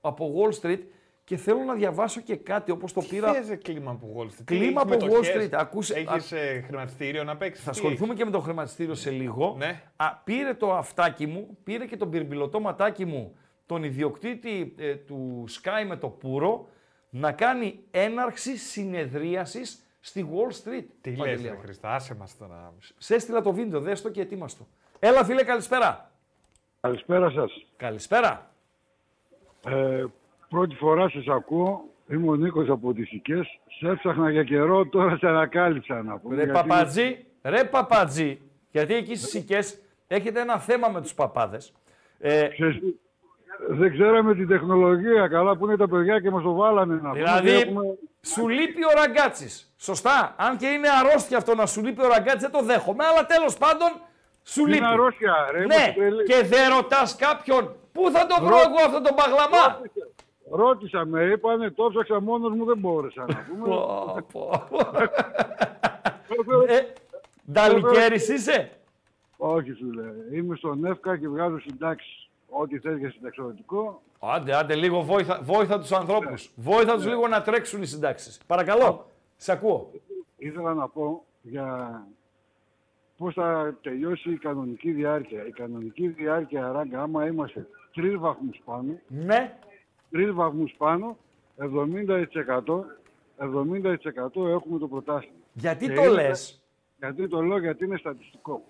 Από 0.01 0.33
Wall 0.37 0.61
Street 0.63 0.79
και 1.25 1.37
θέλω 1.37 1.63
να 1.63 1.75
διαβάσω 1.75 2.21
και 2.21 2.37
κάτι 2.37 2.71
όπως 2.71 2.93
το 2.93 3.01
πήρα. 3.03 3.33
Πήρα... 3.33 3.57
κλίμα 3.57 3.91
από 3.91 4.15
Wall 4.17 4.27
Street; 4.27 4.45
Κλίμα 4.45 4.81
από 4.81 4.97
Wall 5.01 5.37
Street. 5.37 5.49
Ακούσε- 5.53 5.97
Έχεις 5.97 6.33
ε, 6.33 6.63
χρηματιστήριο 6.67 7.25
να 7.25 7.37
παίξεις; 7.37 7.65
Θα 7.65 7.71
ασχοληθούμε 7.71 8.15
και 8.15 8.25
με 8.25 8.31
το 8.31 8.41
χρηματιστήριο 8.41 8.95
σε 8.95 9.11
λίγο. 9.11 9.55
Ναι. 9.59 9.83
Α, 9.97 10.17
πήρε 10.25 10.55
το 10.55 10.75
αυτάκι 10.75 11.27
μου, 11.27 11.57
πήρε 11.65 11.87
και 11.87 11.97
τον 11.97 12.11
πυρμπιλωτό 12.11 12.61
ματάκι 12.61 13.05
μου, 13.05 13.37
τον 13.67 13.83
ιδιοκτήτη 13.85 14.75
ε, 14.79 14.95
του 14.95 15.45
Sky 15.49 15.87
με 15.87 15.97
το 15.97 16.09
Πούρο, 16.09 16.69
να 17.11 17.33
κάνει 17.33 17.81
έναρξη 17.91 18.57
συνεδρίασης 18.57 19.79
στη 20.01 20.29
Wall 20.33 20.51
Street. 20.53 20.85
Τι 21.01 21.11
λες, 21.11 21.19
Παντελή 21.19 21.43
ρε 21.43 21.53
μου. 21.55 21.61
Χριστά, 21.61 21.95
άσε 21.95 22.15
μας 22.15 22.37
τώρα. 22.39 22.73
Σε 22.99 23.15
έστειλα 23.15 23.41
το 23.43 23.53
βίντεο, 23.53 23.81
δες 23.81 24.03
το 24.03 24.11
και 24.11 24.21
ετοίμαστο. 24.21 24.67
Έλα 24.99 25.25
φίλε, 25.25 25.43
καλησπέρα. 25.45 26.11
Καλησπέρα 26.81 27.31
σας. 27.31 27.67
Καλησπέρα. 27.77 28.51
Ε, 29.67 30.05
Πρώτη 30.49 30.75
φορά 30.75 31.09
σας 31.11 31.27
ακούω. 31.29 31.85
Είμαι 32.11 32.29
ο 32.31 32.35
Νίκος 32.35 32.69
από 32.69 32.93
τις 32.95 33.09
Σικές. 33.09 33.59
Σε 33.79 33.89
έψαχνα 33.89 34.31
για 34.31 34.45
καιρό, 34.45 34.87
τώρα 34.87 35.17
σε 35.17 35.27
ανακάλυψα 35.27 36.03
να 36.03 36.19
πούμε. 36.19 36.35
Ρε 36.35 36.43
γιατί- 36.45 36.59
παπατζή, 36.59 37.25
ρε 37.43 37.65
παπατζή, 37.65 38.41
γιατί 38.71 38.95
εκεί 38.95 39.15
στις 39.17 39.29
Σικές 39.31 39.79
έχετε 40.07 40.41
ένα 40.41 40.59
θέμα 40.59 40.89
με 40.89 41.01
τους 41.01 41.15
παπάδες. 41.15 41.73
Ε, 42.19 42.49
Ξέρεις, 42.49 42.79
Δεν 43.69 43.93
ξέραμε 43.93 44.35
την 44.35 44.49
τεχνολογία 44.49 45.29
καλά 45.29 45.57
που 45.57 45.65
είναι 45.67 45.77
τα 45.77 45.89
παιδιά 45.89 46.21
και 46.21 46.31
μας 46.31 46.43
το 46.43 46.53
βάλανε 46.53 46.95
να 46.95 47.01
πούμε. 47.01 47.13
δηλαδή, 47.23 47.49
και 47.49 47.55
έχουμε- 47.57 47.99
σου 48.23 48.49
λείπει 48.49 48.85
ο 48.85 48.89
ραγκάτσης. 48.97 49.75
Σωστά. 49.79 50.35
Αν 50.39 50.57
και 50.57 50.67
είναι 50.67 50.89
αρρώστια 51.01 51.37
αυτό 51.37 51.55
να 51.55 51.67
σου 51.67 51.83
λείπει 51.85 52.05
ο 52.05 52.09
ραγκάτσης, 52.09 52.41
δεν 52.41 52.51
το 52.51 52.63
δέχομαι. 52.63 53.05
Αλλά 53.05 53.27
τέλος 53.27 53.57
πάντων, 53.57 53.89
σου 54.45 54.61
Είναι 54.61 54.71
λείπει. 54.71 54.85
αρρώστια, 54.85 55.35
ρε, 55.53 55.59
Ναι, 55.59 55.65
είμαστε 55.65 55.93
τρελοί. 55.97 56.23
και 56.25 56.43
δεν 56.45 56.75
ρωτάς 56.75 57.17
κάποιον, 57.17 57.75
πού 57.93 58.11
θα 58.11 58.27
το 58.27 58.37
βρω 58.41 58.49
Ρω- 58.49 58.61
εγώ 58.63 58.81
αυτόν 58.87 59.03
τον 59.03 59.15
παγλαμά; 59.15 59.81
Ρώτησα, 60.51 61.05
με 61.05 61.23
είπανε, 61.25 61.71
το 61.71 61.89
ψάξα 61.91 62.21
μόνος 62.21 62.53
μου, 62.57 62.65
δεν 62.65 62.79
μπόρεσα 62.79 63.25
να 63.29 63.47
πούμε. 63.49 63.69
Πω, 63.69 64.27
πω. 64.33 64.51
Ε, 66.69 66.79
Νταλικέρης 67.53 68.29
είσαι; 68.29 68.71
Όχι, 69.37 69.73
σου 69.73 69.93
λέει. 69.93 70.39
Είμαι 70.39 70.57
στον 70.57 70.85
ΕΦΚΑ 70.85 71.17
και 71.19 71.29
βγάζω 71.29 71.61
συντάξεις. 71.61 72.26
Ό,τι 72.61 72.79
θες 72.79 72.99
για 72.99 73.11
συνταξιοδοτικό. 73.11 74.03
Άντε, 74.21 74.55
άντε, 74.57 74.75
λίγο 74.75 75.03
βόηθα, 75.03 75.41
βόηθα 75.43 75.79
τους 75.79 75.93
ανθρώπους. 75.93 76.51
Βόηθα 76.57 76.95
τους 76.95 77.07
λίγο 77.07 77.29
να 77.29 77.43
τρέξουν 77.43 77.83
οι 77.83 77.87
συντάξεις. 77.87 78.41
Παρακαλώ, 78.47 79.07
σε 79.37 79.53
ακούω. 79.53 79.91
Ήθελα 80.37 80.75
να 80.75 80.89
πω 80.89 81.25
για 81.43 82.01
πώς 83.17 83.35
θα 83.35 83.77
τελειώσει 83.83 84.31
η 84.33 84.37
κανονική 84.37 84.91
διάρκεια. 84.93 85.47
Η 85.47 85.51
κανονική 85.51 86.09
διάρκεια, 86.09 86.73
Ράγκα, 86.73 87.03
άμα 87.03 87.27
είμαστε 87.27 87.67
τρεις 87.93 88.17
βαθμούς 88.17 88.61
πάνω, 88.65 88.99
Ναι, 89.09 89.59
τρεις 90.11 90.33
βαθμούς 90.33 90.75
πάνω, 90.79 91.17
70%, 91.57 92.85
70% 93.37 94.49
έχουμε 94.49 94.79
το 94.79 94.89
πρωτάθλημα. 94.89 95.35
γιατί 95.53 95.87
Και 95.87 95.95
το 95.95 96.03
είναι- 96.03 96.11
λες; 96.13 96.63
Γιατί 96.99 97.29
το 97.29 97.43
λέω, 97.43 97.59
γιατί 97.59 97.85
είναι 97.85 97.97
στατιστικό. 97.97 98.63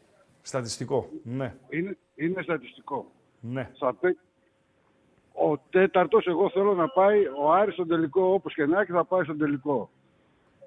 Στατιστικό. 0.42 1.08
Ναι, 1.22 1.54
Είναι, 1.68 1.96
είναι 2.14 2.42
στατιστικό. 2.42 3.06
Ναι. 3.52 3.70
Θα 3.78 3.94
παί- 3.94 4.16
Ο 5.32 5.58
τέταρτος, 5.58 6.26
εγώ 6.26 6.50
θέλω 6.50 6.74
να 6.74 6.88
πάει, 6.88 7.22
ο 7.42 7.52
Άρης 7.52 7.74
στον 7.74 7.88
τελικό, 7.88 8.22
όπως 8.22 8.54
και 8.54 8.66
να 8.66 8.80
έχει, 8.80 8.92
θα 8.92 9.04
πάει 9.04 9.22
στον 9.22 9.38
τελικό. 9.38 9.90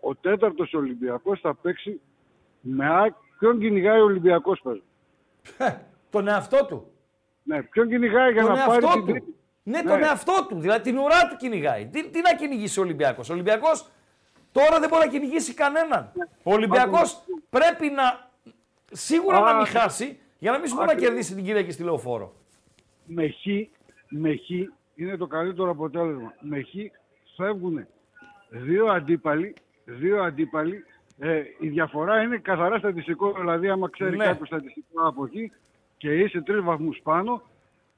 Ο 0.02 0.16
τέταρτος 0.16 0.74
Ολυμπιακός 0.74 1.40
θα 1.40 1.56
παίξει 1.56 2.02
με 2.62 2.86
ά... 2.88 3.16
Ποιον 3.40 3.60
κυνηγάει 3.60 4.00
ο 4.00 4.04
Ολυμπιακός, 4.04 4.60
πες. 4.64 4.82
μου; 5.60 5.76
Τον 6.10 6.28
εαυτό 6.28 6.66
του. 6.66 6.92
Ναι, 7.44 7.62
ποιον 7.64 7.88
κυνηγάει 7.90 8.32
για 8.32 8.42
τον 8.46 8.52
να 8.56 8.66
πάρει 8.66 8.84
εαυτό 8.84 8.98
την 8.98 9.06
του. 9.06 9.12
τρίτη. 9.12 9.36
Ναι, 9.64 9.82
τον 9.84 10.04
εαυτό 10.04 10.46
του. 10.50 10.60
Δηλαδή 10.60 10.82
την 10.82 10.98
ουρά 10.98 11.28
του 11.30 11.36
κυνηγάει. 11.38 11.86
Τι, 11.88 12.10
τι 12.10 12.22
να 12.22 12.34
κυνηγήσει 12.36 12.80
ο 12.80 12.84
Ολυμπιακός; 12.84 13.30
Ο 13.30 13.34
Ολυμπιακός 13.34 13.90
τώρα 14.52 14.80
δεν 14.80 14.90
μπορεί 14.90 15.06
να 15.06 15.12
κυνηγήσει 15.12 15.54
κανέναν. 15.54 16.12
Ο 16.44 16.54
Ολυμπιακός 16.54 17.24
πρέπει 17.50 17.90
να 17.90 18.30
σίγουρα 18.92 19.40
να 19.40 19.54
μην 19.54 19.62
Α, 19.64 19.66
χάσει 19.66 20.20
για 20.40 20.52
να 20.52 20.58
μην 20.58 20.68
σου 20.68 20.74
μπορεί 20.76 20.86
να 20.88 20.92
ακριβώς. 20.94 21.14
κερδίσει 21.14 21.36
την 21.36 21.44
Κυριακή 21.46 21.72
στη 21.72 21.84
λεωφόρο. 21.84 22.34
Με 23.12 23.28
χ, 23.28 23.46
με 24.10 24.36
χ 24.36 24.50
είναι 24.96 25.18
το 25.18 25.28
καλύτερο 25.28 25.70
αποτέλεσμα. 25.70 26.34
Με 26.42 26.62
χ 26.62 26.68
φεύγουν 27.36 27.86
δύο 28.50 28.86
αντίπαλοι, 28.86 29.54
δύο 29.86 30.24
αντίπαλοι. 30.24 30.84
Ε, 31.20 31.42
η 31.60 31.68
διαφορά 31.68 32.22
είναι 32.22 32.38
καθαρά 32.38 32.78
στατιστικό, 32.78 33.34
δηλαδή 33.40 33.70
άμα 33.70 33.90
ξέρει 33.90 34.18
Ναι. 34.18 34.26
κάποιος 34.26 34.48
στατιστικό 34.48 35.08
από 35.08 35.26
εκεί 35.26 35.52
και 35.98 36.14
είσαι 36.14 36.42
τρεις 36.42 36.62
βαθμούς 36.62 37.00
πάνω 37.04 37.42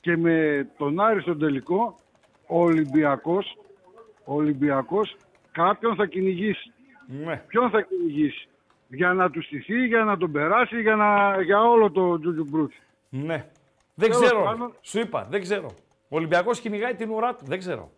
και 0.01 0.17
με 0.17 0.67
τον 0.77 0.99
Άρη 0.99 1.21
στον 1.21 1.39
τελικό, 1.39 1.99
ο 2.47 2.63
Ολυμπιακός, 2.63 3.57
ο 4.23 4.33
Ολυμπιακός 4.35 5.15
κάποιον 5.51 5.95
θα 5.95 6.05
κυνηγήσει. 6.05 6.71
Ναι. 7.25 7.43
Ποιον 7.47 7.69
θα 7.69 7.81
κυνηγήσει; 7.81 8.47
Για 8.88 9.13
να 9.13 9.29
τους 9.29 9.45
στηθεί, 9.45 9.85
για 9.85 10.03
να 10.03 10.17
τον 10.17 10.31
περάσει, 10.31 10.81
για, 10.81 10.95
να, 10.95 11.41
για 11.41 11.61
όλο 11.61 11.91
το 11.91 12.19
τζουτζουμπρούτσι. 12.19 12.79
Ναι. 13.09 13.45
Δεν 14.01 14.09
Τέλος 14.09 14.25
ξέρω. 14.25 14.43
πάντων- 14.43 14.75
Σου 14.81 14.99
είπα, 14.99 15.27
δεν 15.29 15.41
ξέρω. 15.41 15.67
Ο 16.09 16.15
Ολυμπιακός 16.15 16.59
κυνηγάει 16.59 16.95
την 16.95 17.09
ουρά 17.09 17.35
του. 17.35 17.45
Δεν 17.45 17.59
ξέρω. 17.59 17.91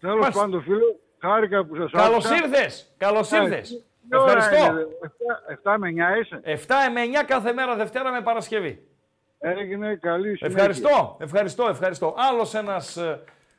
Τέλος 0.00 0.18
Μάλιστα. 0.18 0.40
πάντων, 0.42 0.62
φίλε, 0.62 0.80
χάρηκα 1.18 1.64
που 1.64 1.76
σας 1.76 1.90
Καλώς 1.90 2.24
άκουσα. 2.24 2.34
ήρθες. 2.44 2.94
Καλώς 2.96 3.32
Ε, 3.32 3.36
ήρθες. 3.42 3.68
τι 4.10 4.16
ώρα 4.16 4.36
Ευχαριστώ. 4.36 4.70
είναι, 4.70 4.86
7, 5.48 5.78
με 5.78 5.88
9 5.88 6.16
είσαι; 6.20 6.40
7 6.44 6.74
με 6.92 7.00
9 7.02 7.24
κάθε 7.24 7.52
μέρα 7.52 7.74
Δευτέρα 7.76 8.10
με 8.12 8.20
Παρασκευή. 8.22 8.84
Έγινε 9.38 9.94
καλή 9.96 10.36
συνέχεια. 10.36 10.46
Ευχαριστώ, 10.46 11.16
ευχαριστώ, 11.20 11.66
ευχαριστώ. 11.68 12.14
Άλλος 12.18 12.54
ένας 12.54 12.96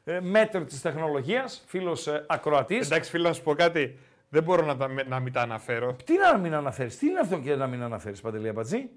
ε, 0.03 0.19
μέτρο 0.21 0.63
τη 0.63 0.81
τεχνολογίας, 0.81 1.63
φίλος 1.67 2.07
ε, 2.07 2.25
ακροατής. 2.27 2.85
Εντάξει, 2.85 3.09
φίλε, 3.09 3.27
να 3.27 3.33
σου 3.33 3.43
πω 3.43 3.53
κάτι. 3.55 3.99
Δεν 4.33 4.43
μπορώ 4.43 4.65
να, 4.65 4.77
τα, 4.77 4.87
να 5.07 5.19
μην 5.19 5.33
τα 5.33 5.41
αναφέρω. 5.41 5.95
Τι 6.05 6.13
να 6.17 6.37
μην 6.37 6.53
αναφέρεις, 6.53 6.97
τι 6.97 7.07
είναι 7.07 7.19
αυτό 7.19 7.37
και 7.37 7.55
να 7.55 7.67
μην 7.67 7.81
αναφέρεις, 7.83 8.21
Παντελή 8.21 8.47
Αμπατζή; 8.49 8.89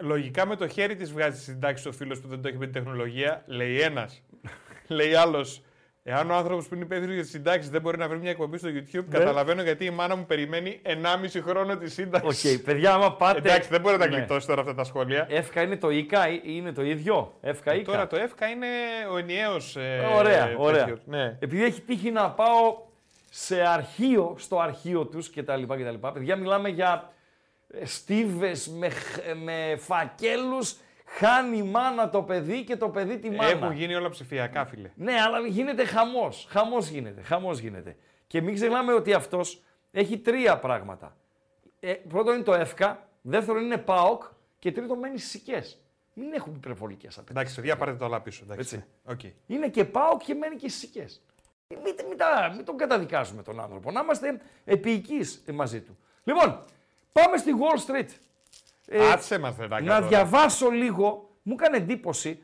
Λογικά 0.00 0.46
με 0.46 0.56
το 0.56 0.68
χέρι 0.68 0.96
της 0.96 1.12
βγάζει 1.12 1.40
συντάξεις 1.40 1.86
ο 1.86 1.92
φίλος 1.92 2.20
που 2.20 2.28
δεν 2.28 2.42
το 2.42 2.48
έχει 2.48 2.56
με 2.56 2.64
την 2.64 2.74
τεχνολογία. 2.74 3.42
Λέει 3.46 3.80
ένας. 3.80 4.22
λέει 4.88 5.14
άλλος. 5.14 5.62
Εάν 6.06 6.30
ο 6.30 6.34
άνθρωπος 6.34 6.68
που 6.68 6.74
είναι 6.74 6.84
υπεύθυνος 6.84 7.14
για 7.14 7.22
τις 7.22 7.32
συντάξεις 7.32 7.70
δεν 7.70 7.80
μπορεί 7.80 7.98
να 7.98 8.08
βρει 8.08 8.18
μια 8.18 8.30
εκπομπή 8.30 8.58
στο 8.58 8.68
YouTube, 8.68 9.04
Ναι. 9.08 9.18
καταλαβαίνω 9.18 9.62
γιατί 9.62 9.84
η 9.84 9.90
μάνα 9.90 10.16
μου 10.16 10.24
περιμένει 10.26 10.80
1,5 10.84 11.40
χρόνο 11.42 11.76
τη 11.76 11.84
Οκ, 11.84 11.90
σύνταξη. 11.90 12.62
παιδιά, 12.62 12.92
άμα 12.94 13.12
πάτε. 13.16 13.38
Εντάξει, 13.38 13.68
δεν 13.68 13.80
μπορεί 13.80 13.96
να 13.96 14.04
τα 14.04 14.08
Ναι. 14.10 14.16
γλιτώσει 14.16 14.46
τώρα 14.46 14.60
αυτά 14.60 14.74
τα 14.74 14.84
σχόλια. 14.84 15.26
ΕΦΚΑ 15.30 15.62
είναι 15.62 15.76
το 15.76 15.90
ΙΚΑ 15.90 16.28
ή 16.28 16.40
είναι 16.44 16.72
το 16.72 16.82
ίδιο; 16.82 17.34
ΕΦΚΑ 17.40 17.72
Ε, 17.72 17.76
ΙΚΑ. 17.76 17.92
τώρα 17.92 18.06
το 18.06 18.16
ΕΦΚΑ 18.16 18.46
είναι 18.46 18.66
ο 19.12 19.16
ενιαίος. 19.18 19.76
Ωραία, 20.16 20.54
ωραία. 20.56 20.96
Ναι. 21.04 21.36
Επειδή 21.40 21.64
έχει 21.64 21.80
τύχει 21.80 22.10
να 22.10 22.30
πάω 22.30 22.76
σε 23.36 23.60
αρχείο, 23.60 24.34
στο 24.38 24.58
αρχείο 24.60 25.06
τους 25.06 25.30
κτλ. 25.30 25.62
κτλ. 25.62 25.94
Παιδιά, 26.12 26.36
μιλάμε 26.36 26.68
για 26.68 27.12
ε, 27.68 27.86
στοίβες 27.86 28.68
με, 28.68 28.88
χ- 28.88 29.34
με 29.42 29.76
φακέλους, 29.78 30.76
χάνει 31.04 31.56
η 31.56 31.62
μάνα 31.62 32.10
το 32.10 32.22
παιδί 32.22 32.64
και 32.64 32.76
το 32.76 32.88
παιδί 32.88 33.18
τη 33.18 33.30
μάνα. 33.30 33.50
Έχουν 33.50 33.72
γίνει 33.72 33.94
όλα 33.94 34.08
ψηφιακά, 34.08 34.64
φίλε. 34.66 34.90
Ναι, 34.94 35.12
αλλά 35.20 35.38
γίνεται 35.46 35.84
χαμός. 35.84 36.46
Χαμός 36.50 36.88
γίνεται, 36.88 37.22
χαμός 37.22 37.58
γίνεται. 37.58 37.96
Και 38.26 38.40
μην 38.40 38.54
ξεχνάμε 38.54 38.92
ότι 38.92 39.12
αυτός 39.12 39.62
έχει 39.90 40.18
τρία 40.18 40.58
πράγματα. 40.58 41.16
Ε, 41.80 41.92
πρώτον 41.92 42.34
είναι 42.34 42.42
το 42.44 42.54
ΕΦΚΑ, 42.54 43.08
δεύτερον 43.22 43.62
είναι 43.62 43.78
ΠΑΟΚ 43.78 44.22
και 44.58 44.72
τρίτον 44.72 44.98
μένει 44.98 45.18
στις 45.18 45.30
Συκιές. 45.30 45.78
Μην 46.14 46.32
έχουμε 46.32 46.54
υπερβολικές 46.56 47.14
απαιτήσεις. 47.18 47.36
Εντάξει, 47.36 47.54
παιδιά, 47.54 47.76
πάρετε 47.76 47.96
το 47.98 48.04
όλα 48.04 48.20
πίσω. 48.20 48.44
Εντάξει. 48.50 48.74
Έτσι. 48.76 48.88
Οκ. 49.28 49.32
Είναι 49.46 49.68
και 49.68 49.84
ΠΑΟΚ 49.84 50.22
και 50.24 50.34
μένει 50.34 50.56
και 50.56 50.68
στις 50.68 50.80
Συκιές. 50.80 51.22
Μην, 51.68 51.78
μην, 52.08 52.16
τα- 52.18 52.52
μην 52.56 52.64
τον 52.64 52.76
καταδικάζουμε 52.76 53.42
τον 53.42 53.60
άνθρωπο. 53.60 53.90
Να 53.90 54.00
είμαστε 54.00 54.40
επιεικείς 54.64 55.44
μαζί 55.52 55.80
του. 55.80 55.98
Λοιπόν, 56.24 56.60
πάμε 57.12 57.36
στη 57.36 57.50
Wall 57.58 57.90
Street. 57.90 58.08
Ε, 58.86 59.10
Άτσε 59.12 59.38
μας, 59.38 59.56
ρε, 59.56 59.66
Ράγκα, 59.66 59.84
να 59.92 59.94
τώρα. 59.94 60.06
διαβάσω 60.08 60.68
λίγο. 60.70 61.30
Μου 61.42 61.52
έκανε 61.58 61.76
εντύπωση. 61.76 62.42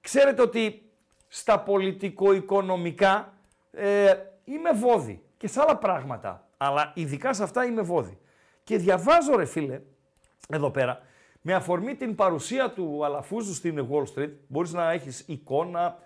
Ξέρετε 0.00 0.42
ότι 0.42 0.90
στα 1.28 1.60
πολιτικο-οικονομικά 1.60 3.32
ε, 3.72 4.14
είμαι 4.44 4.72
βόδι 4.72 5.22
και 5.36 5.48
σε 5.48 5.60
άλλα 5.60 5.76
πράγματα. 5.76 6.48
Αλλά 6.56 6.92
ειδικά 6.94 7.32
σε 7.32 7.42
αυτά 7.42 7.64
είμαι 7.64 7.82
βόδι. 7.82 8.18
Και 8.64 8.76
διαβάζω 8.76 9.36
ρε 9.36 9.44
φίλε, 9.44 9.80
εδώ 10.48 10.70
πέρα, 10.70 11.00
με 11.40 11.54
αφορμή 11.54 11.94
την 11.96 12.14
παρουσία 12.14 12.70
του 12.70 13.04
Αλαφούζου 13.04 13.54
στην 13.54 13.86
Wall 13.90 14.04
Street, 14.14 14.30
μπορείς 14.46 14.72
να 14.72 14.90
έχεις 14.90 15.24
εικόνα, 15.26 15.86
ε, 15.88 16.02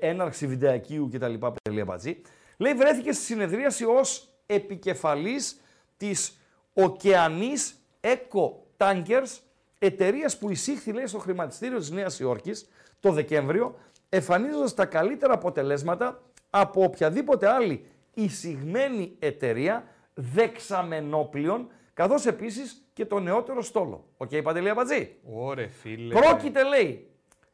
έναρξη 0.00 0.46
βιντεακίου 0.46 1.08
κτλ. 1.12 1.34
Παντελή 1.34 1.80
Αμπατζή, 1.80 2.20
λέει 2.56 2.74
βρέθηκε 2.74 3.12
στη 3.12 3.24
συνεδρίαση 3.24 3.84
ως 3.84 4.28
επικεφαλής 4.46 5.60
της 5.96 6.38
Okeanis 6.72 7.74
Eco 8.00 8.52
Tankers, 8.76 9.38
εταιρείας 9.78 10.38
που 10.38 10.50
εισήχθη 10.50 10.92
λέει, 10.92 11.06
στο 11.06 11.18
χρηματιστήριο 11.18 11.78
της 11.78 11.90
Νέας 11.90 12.20
Υόρκης 12.20 12.68
το 13.00 13.12
Δεκέμβριο, 13.12 13.78
εμφανίζοντας 14.08 14.74
τα 14.74 14.86
καλύτερα 14.86 15.34
αποτελέσματα 15.34 16.22
από 16.50 16.82
οποιαδήποτε 16.82 17.48
άλλη 17.48 17.84
εισηγμένη 18.14 19.16
εταιρεία 19.18 19.84
δεξαμενόπλων, 20.14 21.70
καθώς 21.94 22.26
επίσης 22.26 22.84
και 22.92 23.06
το 23.06 23.18
νεότερο 23.18 23.62
στόλο. 23.62 24.08
OK, 24.16 24.30
okay, 24.32 24.40
Παντελή 24.42 24.68
Αμπατζή. 24.68 25.16
Ωρε, 25.32 25.66
φίλε. 25.66 26.14
Πρόκειται, 26.14 26.64
λέει, 26.64 27.09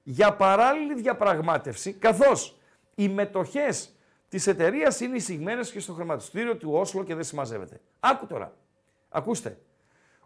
για 0.09 0.33
παράλληλη 0.33 0.95
διαπραγμάτευση, 0.95 1.93
καθώς 1.93 2.57
οι 2.95 3.09
μετοχές 3.09 3.91
της 4.28 4.47
εταιρείας 4.47 5.01
είναι 5.01 5.16
εισηγμένες 5.16 5.70
και 5.70 5.81
στο 5.81 5.93
χρηματιστήριο 5.93 6.57
του 6.57 6.73
Όσλο 6.73 7.05
και 7.05 7.15
δεν 7.15 7.24
συμμαζεύεται. 7.24 7.81
Άκου 8.01 8.27
τώρα. 8.27 8.53
Ακούστε. 9.09 9.59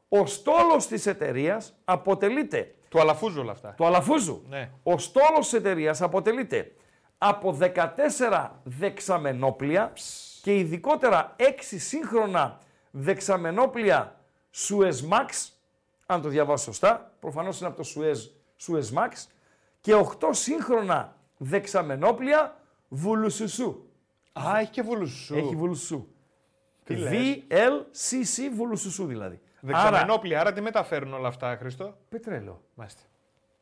Ο 0.09 0.27
στόλος 0.27 0.87
της 0.87 1.07
εταιρείας 1.07 1.75
αποτελείται 1.85 2.75
Του 2.89 3.01
αλαφούζου 3.01 3.41
όλα 3.41 3.53
αυτά. 3.53 3.75
του 3.77 3.87
Αλαφούζου. 3.87 4.43
Ναι. 4.49 4.71
Ο 4.83 4.99
στόλος 4.99 5.39
της 5.49 5.53
εταιρείας 5.53 6.03
αποτελείται 6.03 6.73
από 7.19 7.59
14 7.61 8.51
δεξαμενόπλια 8.63 9.93
και 10.43 10.57
ειδικότερα 10.57 11.37
6 11.39 11.43
σύγχρονα 11.79 12.59
δεξαμενόπλια 12.91 14.21
Suezmax, 14.55 15.49
αν 16.07 16.23
το 16.23 16.29
διαβάσω 16.29 16.65
σωστά, 16.65 17.13
προφανώς 17.21 17.61
είναι 17.61 17.69
από 17.69 17.83
το 17.83 17.89
Suez, 17.95 18.17
Suezmax, 18.67 19.11
και 19.81 19.95
8 20.21 20.29
σύγχρονα 20.31 21.17
δεξαμενόπλια 21.37 22.57
Βουλουσουσού. 22.89 23.85
Α, 24.33 24.59
έχει 24.59 24.71
και 24.71 24.83
βουλουσού. 24.83 25.37
Έχει 25.37 25.57
Βουλουσουσού. 25.57 26.09
Τι 26.85 26.97
λες; 26.97 27.13
VLCC 27.13 28.51
Βουλουσουσού 28.55 29.07
δηλαδή. 29.07 29.41
Δεξαμενόπλια, 29.61 30.41
άρα 30.41 30.53
τι 30.53 30.61
μεταφέρουν 30.61 31.13
όλα 31.13 31.29
αυτά, 31.29 31.57
Χριστό. 31.57 31.97
Πετρέλαιο. 32.09 32.63
Μάλιστα. 32.75 33.03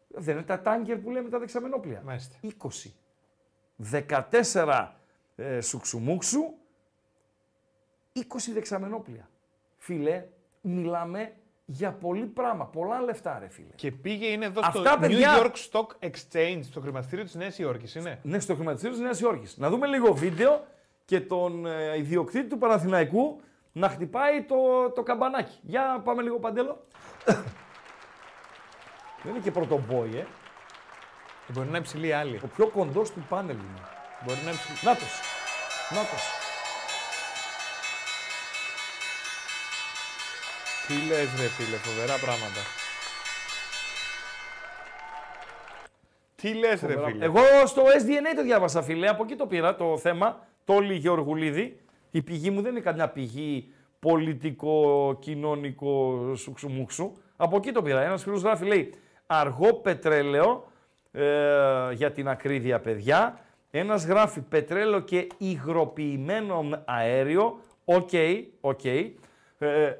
Δεν 0.08 0.34
είναι 0.34 0.44
τα 0.44 0.60
τάγκερ 0.60 0.98
που 0.98 1.10
λέμε 1.10 1.28
τα 1.28 1.38
δεξαμενόπλια. 1.38 2.02
Μάλιστα. 2.04 2.36
20. 2.42 2.92
14 4.52 4.88
ε, 5.36 5.60
σουξουμούξου, 5.60 6.40
20 8.14 8.22
δεξαμενόπλια. 8.52 9.28
Φίλε, 9.76 10.26
μιλάμε 10.60 11.32
για 11.70 11.92
πολύ 11.92 12.24
πράγμα. 12.24 12.64
Πολλά 12.66 13.00
λεφτά, 13.00 13.38
ρε 13.38 13.48
φίλε. 13.48 13.68
Και 13.74 13.90
πήγε, 13.92 14.26
είναι 14.26 14.44
εδώ 14.44 14.60
Αυτά, 14.64 14.80
στο 14.90 14.98
παιδιά- 15.00 15.34
New 15.34 15.42
York 15.44 15.52
Stock 15.70 15.86
Exchange, 16.08 16.60
στο 16.62 16.80
χρηματιστήριο 16.80 17.24
της 17.24 17.34
Νέας 17.34 17.58
Υόρκης, 17.58 17.94
είναι. 17.94 18.18
Ναι, 18.22 18.40
στο 18.40 18.54
χρηματιστήριο 18.54 18.94
της 18.96 19.04
Νέας 19.04 19.20
Υόρκης. 19.20 19.56
Να 19.56 19.68
δούμε 19.70 19.86
λίγο 19.86 20.12
βίντεο 20.14 20.64
και 21.04 21.20
τον 21.20 21.66
ε, 21.66 21.96
ιδιοκτήτη 21.96 22.48
του 22.48 22.58
Παναθηναϊκού 22.58 23.40
να 23.72 23.88
χτυπάει 23.88 24.42
το, 24.42 24.56
το 24.94 25.02
καμπανάκι. 25.02 25.58
Για 25.62 26.00
πάμε 26.04 26.22
λίγο 26.22 26.38
παντέλο. 26.38 26.84
Δεν 29.22 29.32
είναι 29.34 29.42
και 29.42 29.50
πρωτομπόι, 29.50 30.16
ε. 30.18 30.26
Μπορεί 31.48 31.64
να 31.64 31.68
είναι 31.68 31.78
υψηλή 31.78 32.12
άλλη. 32.12 32.40
Ο 32.44 32.46
πιο 32.46 32.66
κοντός 32.68 33.10
του 33.10 33.26
πάνελ 33.28 33.54
είναι. 33.56 33.80
Μπορεί 34.24 34.36
να 34.44 34.50
είναι 34.50 34.50
υψηλή. 34.50 34.78
Νάτος. 34.90 35.20
Νάτος. 35.90 36.37
Τι 40.88 40.94
λες 40.94 41.40
ρε 41.40 41.48
φίλες, 41.48 41.80
φοβερά 41.80 42.18
πράγματα. 42.18 42.60
Τι 46.34 46.54
λες 46.54 46.82
ρε 46.82 47.04
φίλε; 47.04 47.24
Εγώ 47.24 47.40
στο 47.66 47.82
SDNA 47.82 48.32
το 48.36 48.42
διάβασα, 48.42 48.82
φίλε. 48.82 49.08
Από 49.08 49.22
εκεί 49.22 49.36
το 49.36 49.46
πήρα 49.46 49.76
το 49.76 49.98
θέμα. 49.98 50.46
Τόλι 50.64 50.94
Γεωργουλίδη. 50.94 51.80
Η 52.10 52.22
πηγή 52.22 52.50
μου 52.50 52.62
δεν 52.62 52.70
είναι 52.70 52.80
καμιά 52.80 53.08
πηγή 53.08 53.72
πολιτικό-κοινωνικό 53.98 56.22
σουξουμούξου. 56.36 57.12
Από 57.36 57.56
εκεί 57.56 57.72
το 57.72 57.82
πήρα. 57.82 58.02
Ένας 58.02 58.22
φίλος 58.22 58.42
γράφει, 58.42 58.64
λέει, 58.64 58.94
αργό 59.26 59.74
πετρέλαιο 59.74 60.66
ε, 61.12 61.92
για 61.92 62.12
την 62.12 62.28
ακρίβεια, 62.28 62.80
παιδιά. 62.80 63.40
Ένας 63.70 64.06
γράφει 64.06 64.40
πετρέλαιο 64.40 65.00
και 65.00 65.26
υγροποιημένο 65.38 66.82
αέριο. 66.84 67.60
OK, 67.84 68.10
OK. 68.60 68.80
Ε, 69.58 69.92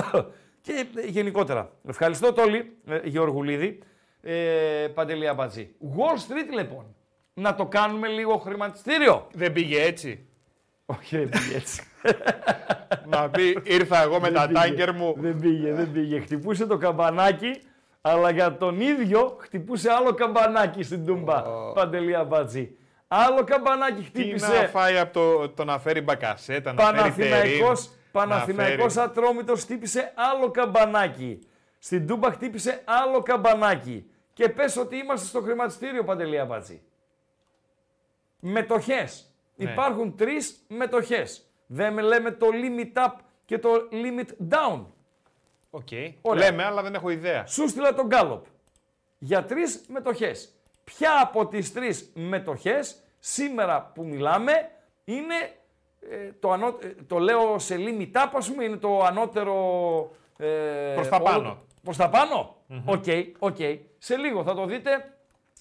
και 0.62 0.86
ε, 0.96 1.06
γενικότερα. 1.06 1.70
Ευχαριστώ 1.88 2.32
Τόλι 2.32 2.76
ε, 2.86 3.00
Γεωργουλίδη. 3.04 3.78
Ε, 4.22 4.86
Παντελή 4.94 5.28
Αμπατζή. 5.28 5.74
Wall 5.96 6.16
Street 6.16 6.54
λοιπόν. 6.56 6.94
Να 7.34 7.54
το 7.54 7.66
κάνουμε 7.66 8.08
λίγο 8.08 8.36
χρηματιστήριο. 8.36 9.26
Δεν 9.32 9.52
πήγε 9.52 9.82
έτσι. 9.82 10.26
Όχι, 10.86 11.16
δεν 11.16 11.28
πήγε 11.28 11.56
έτσι. 11.56 11.82
να 13.12 13.30
πει 13.30 13.58
ήρθα 13.64 14.02
εγώ 14.02 14.20
με 14.20 14.30
Δεν 14.30 14.32
τα 14.32 14.46
πήγε. 14.46 14.58
τάνκερ 14.58 14.92
μου. 14.94 15.14
Δεν 15.18 15.38
πήγε, 15.38 15.72
δεν 15.72 15.92
πήγε. 15.92 16.20
Χτυπούσε 16.20 16.66
το 16.66 16.76
καμπανάκι, 16.76 17.60
αλλά 18.00 18.30
για 18.30 18.56
τον 18.56 18.80
ίδιο 18.80 19.36
χτυπούσε 19.40 19.90
άλλο 19.90 20.14
καμπανάκι 20.14 20.82
στην 20.82 21.06
Τούμπα. 21.06 21.42
Παντελή 21.74 22.16
Αμπατζή. 22.16 22.76
Άλλο 23.08 23.44
καμπανάκι 23.44 24.00
Τι 24.00 24.04
χτύπησε. 24.04 24.60
να 24.60 24.68
φάει 24.68 24.98
από 24.98 25.12
το, 25.12 25.48
το 25.48 25.64
να 25.64 25.78
φέρει 25.78 26.00
μπακασέτα, 26.00 26.72
να 26.72 27.10
φέρει 27.10 27.60
Παναθηναϊκός, 28.12 28.46
τερίμ, 28.56 28.66
Παναθηναϊκός 28.66 28.94
να 28.94 29.02
φέρει- 29.02 29.16
Ατρόμητος 29.18 29.62
χτύπησε 29.62 30.12
άλλο 30.14 30.50
καμπανάκι. 30.50 31.38
Στην 31.78 32.06
Τούμπα 32.06 32.30
χτύπησε 32.32 32.82
άλλο 32.84 33.22
καμπανάκι. 33.22 34.10
Και 34.32 34.48
πες 34.48 34.76
ότι 34.76 34.96
είμαστε 34.96 35.26
στο 35.26 35.40
χρηματιστήριο, 35.40 36.04
Παντελή 36.04 36.38
Αμπατζή. 36.38 36.82
Μετοχές. 38.40 39.34
Ναι. 39.56 39.70
Υπάρχουν 39.70 40.16
τρεις 40.16 40.64
μετοχές. 40.68 41.44
Δεν 41.66 41.92
με 41.92 42.02
λέμε 42.02 42.30
το 42.30 42.46
limit 42.52 43.06
up 43.06 43.12
και 43.44 43.58
το 43.58 43.70
limit 43.92 44.54
down. 44.54 44.84
OK. 45.70 45.88
Ωραία. 46.20 46.50
Λέμε, 46.50 46.64
αλλά 46.64 46.82
δεν 46.82 46.94
έχω 46.94 47.10
ιδέα. 47.10 47.46
Σου 47.46 47.68
'στειλα 47.68 47.94
το 47.94 48.06
γκάλοπ. 48.06 48.44
Για 49.18 49.44
τρεις 49.44 49.84
μετοχές. 49.88 50.54
Ποια 50.84 51.20
από 51.22 51.46
τις 51.46 51.72
τρεις 51.72 52.10
μετοχές 52.14 53.02
σήμερα 53.18 53.90
που 53.94 54.04
μιλάμε 54.04 54.52
είναι 55.04 55.34
ε, 55.34 55.50
το, 56.40 56.50
ανώ, 56.50 56.66
ε, 56.66 56.88
το 57.06 57.18
λέω 57.18 57.58
σε 57.58 57.76
limit 57.78 58.12
up, 58.12 58.28
ας 58.34 58.50
πούμε, 58.50 58.64
είναι 58.64 58.76
το 58.76 59.02
ανώτερο... 59.04 60.10
Ε, 60.38 60.92
Προς 60.94 61.08
τα 61.08 61.16
όλο- 61.16 61.24
πάνω. 61.24 61.58
Προς 61.82 61.96
τα 61.96 62.08
πάνω; 62.08 62.56
OK, 62.84 63.04
OK. 63.38 63.56
Σε 63.98 64.16
λίγο 64.16 64.42
θα 64.44 64.54
το 64.54 64.66
δείτε 64.66 65.16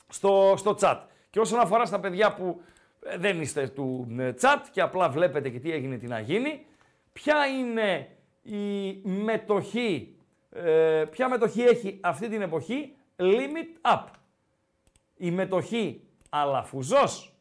στο, 0.09 0.53
στο 0.57 0.75
chat. 0.81 0.97
Και 1.29 1.39
όσον 1.39 1.59
αφορά 1.59 1.85
στα 1.85 1.99
παιδιά 1.99 2.33
που 2.33 2.61
ε, 3.05 3.17
δεν 3.17 3.41
είστε 3.41 3.67
του 3.67 4.15
ε, 4.19 4.33
chat 4.41 4.57
και 4.71 4.81
απλά 4.81 5.09
βλέπετε 5.09 5.49
και 5.49 5.59
τι 5.59 5.71
έγινε, 5.71 5.97
τι 5.97 6.07
να 6.07 6.19
γίνει, 6.19 6.65
ποια 7.13 7.45
είναι 7.45 8.09
η 8.41 9.01
μετοχή, 9.03 10.15
ε, 10.49 11.03
ποια 11.11 11.29
μετοχή 11.29 11.61
έχει 11.61 11.99
αυτή 12.01 12.29
την 12.29 12.41
εποχή; 12.41 12.93
Limit 13.17 13.93
up. 13.93 14.03
Η 15.17 15.31
μετοχή 15.31 16.01
Αλαφουζός, 16.29 17.33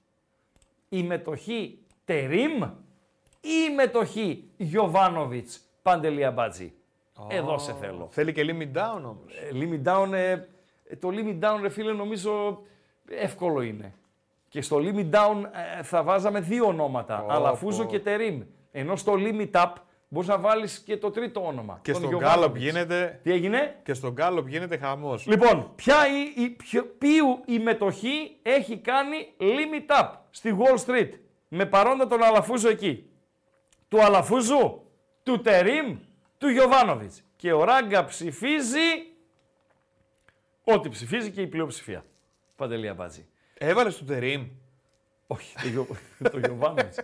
η 0.88 1.02
μετοχή 1.02 1.78
Τερίμ 2.04 2.62
ή 3.40 3.48
η 3.70 3.74
μετοχή 3.74 4.50
Γιωβάνοβιτς 4.56 5.60
Παντελή 5.82 6.24
Αμπάτζη. 6.24 6.72
Εδώ 7.28 7.58
σε 7.58 7.72
θέλω. 7.80 8.08
Θέλει 8.10 8.32
και 8.32 8.44
limit 8.44 8.78
down 8.78 8.96
όμως. 9.04 9.32
Ε, 9.34 9.50
limit 9.52 9.82
down, 9.92 10.12
ε, 10.12 10.30
ε, 10.30 10.96
το 11.00 11.08
limit 11.12 11.40
down, 11.40 11.58
ρε 11.60 11.68
φίλε, 11.68 11.92
νομίζω 11.92 12.62
εύκολο 13.08 13.60
είναι. 13.60 13.94
Και 14.48 14.62
στο 14.62 14.76
limit 14.80 15.10
down 15.10 15.42
ε, 15.78 15.82
θα 15.82 16.02
βάζαμε 16.02 16.40
δύο 16.40 16.66
ονόματα, 16.66 17.16
Πω, 17.18 17.32
Αλαφούζο 17.32 17.82
πω. 17.82 17.90
και 17.90 18.00
Τερίμ. 18.00 18.42
Ενώ 18.72 18.96
στο 18.96 19.14
limit 19.16 19.50
up 19.50 19.72
μπορείς 20.08 20.28
να 20.28 20.38
βάλεις 20.38 20.78
και 20.78 20.96
το 20.96 21.10
τρίτο 21.10 21.46
όνομα. 21.46 21.78
Και 21.82 21.92
τον 21.92 22.00
στον 22.00 22.12
Γιωβάνοβιτς. 22.12 22.42
Γκάλοπ 22.42 22.56
γίνεται, 22.56 23.20
Τι 23.22 23.32
έγινε; 23.32 23.76
και 23.82 23.94
στον 23.94 24.12
Γκάλοπ 24.12 24.48
γίνεται 24.48 24.76
χαμός. 24.76 25.26
Λοιπόν, 25.26 25.70
ποια 25.74 25.96
η, 26.06 26.42
η, 26.42 26.48
ποιο, 26.48 26.84
ποιου 26.98 27.40
η 27.46 27.58
μετοχή 27.58 28.36
έχει 28.42 28.76
κάνει 28.78 29.16
limit 29.40 30.00
up 30.00 30.08
στη 30.30 30.56
Wall 30.58 30.86
Street; 30.86 31.08
Με 31.48 31.66
παρόντα 31.66 32.06
τον 32.06 32.22
Αλαφούζο 32.22 32.68
εκεί. 32.68 33.10
Του 33.88 34.02
Αλαφούζου, 34.02 34.82
του 35.22 35.40
Τερίμ, 35.40 35.98
του 36.38 36.48
Γιωβάνοβιτς. 36.48 37.22
Και 37.36 37.52
ο 37.52 37.64
Ράγκα 37.64 38.04
ψηφίζει 38.04 39.12
ό,τι 40.64 40.88
ψηφίζει 40.88 41.30
και 41.30 41.40
η 41.40 41.46
πλειοψηφία. 41.46 42.04
Παντελία 42.56 42.94
Μπάτζη. 42.94 43.26
Έβαλες 43.54 43.96
του 43.96 44.04
Τερίμ. 44.04 44.48
Όχι, 45.26 45.54
το, 45.62 45.68
Γιο- 45.68 45.86
το 46.32 46.38
Γιωβάνοβιτς, 46.38 46.98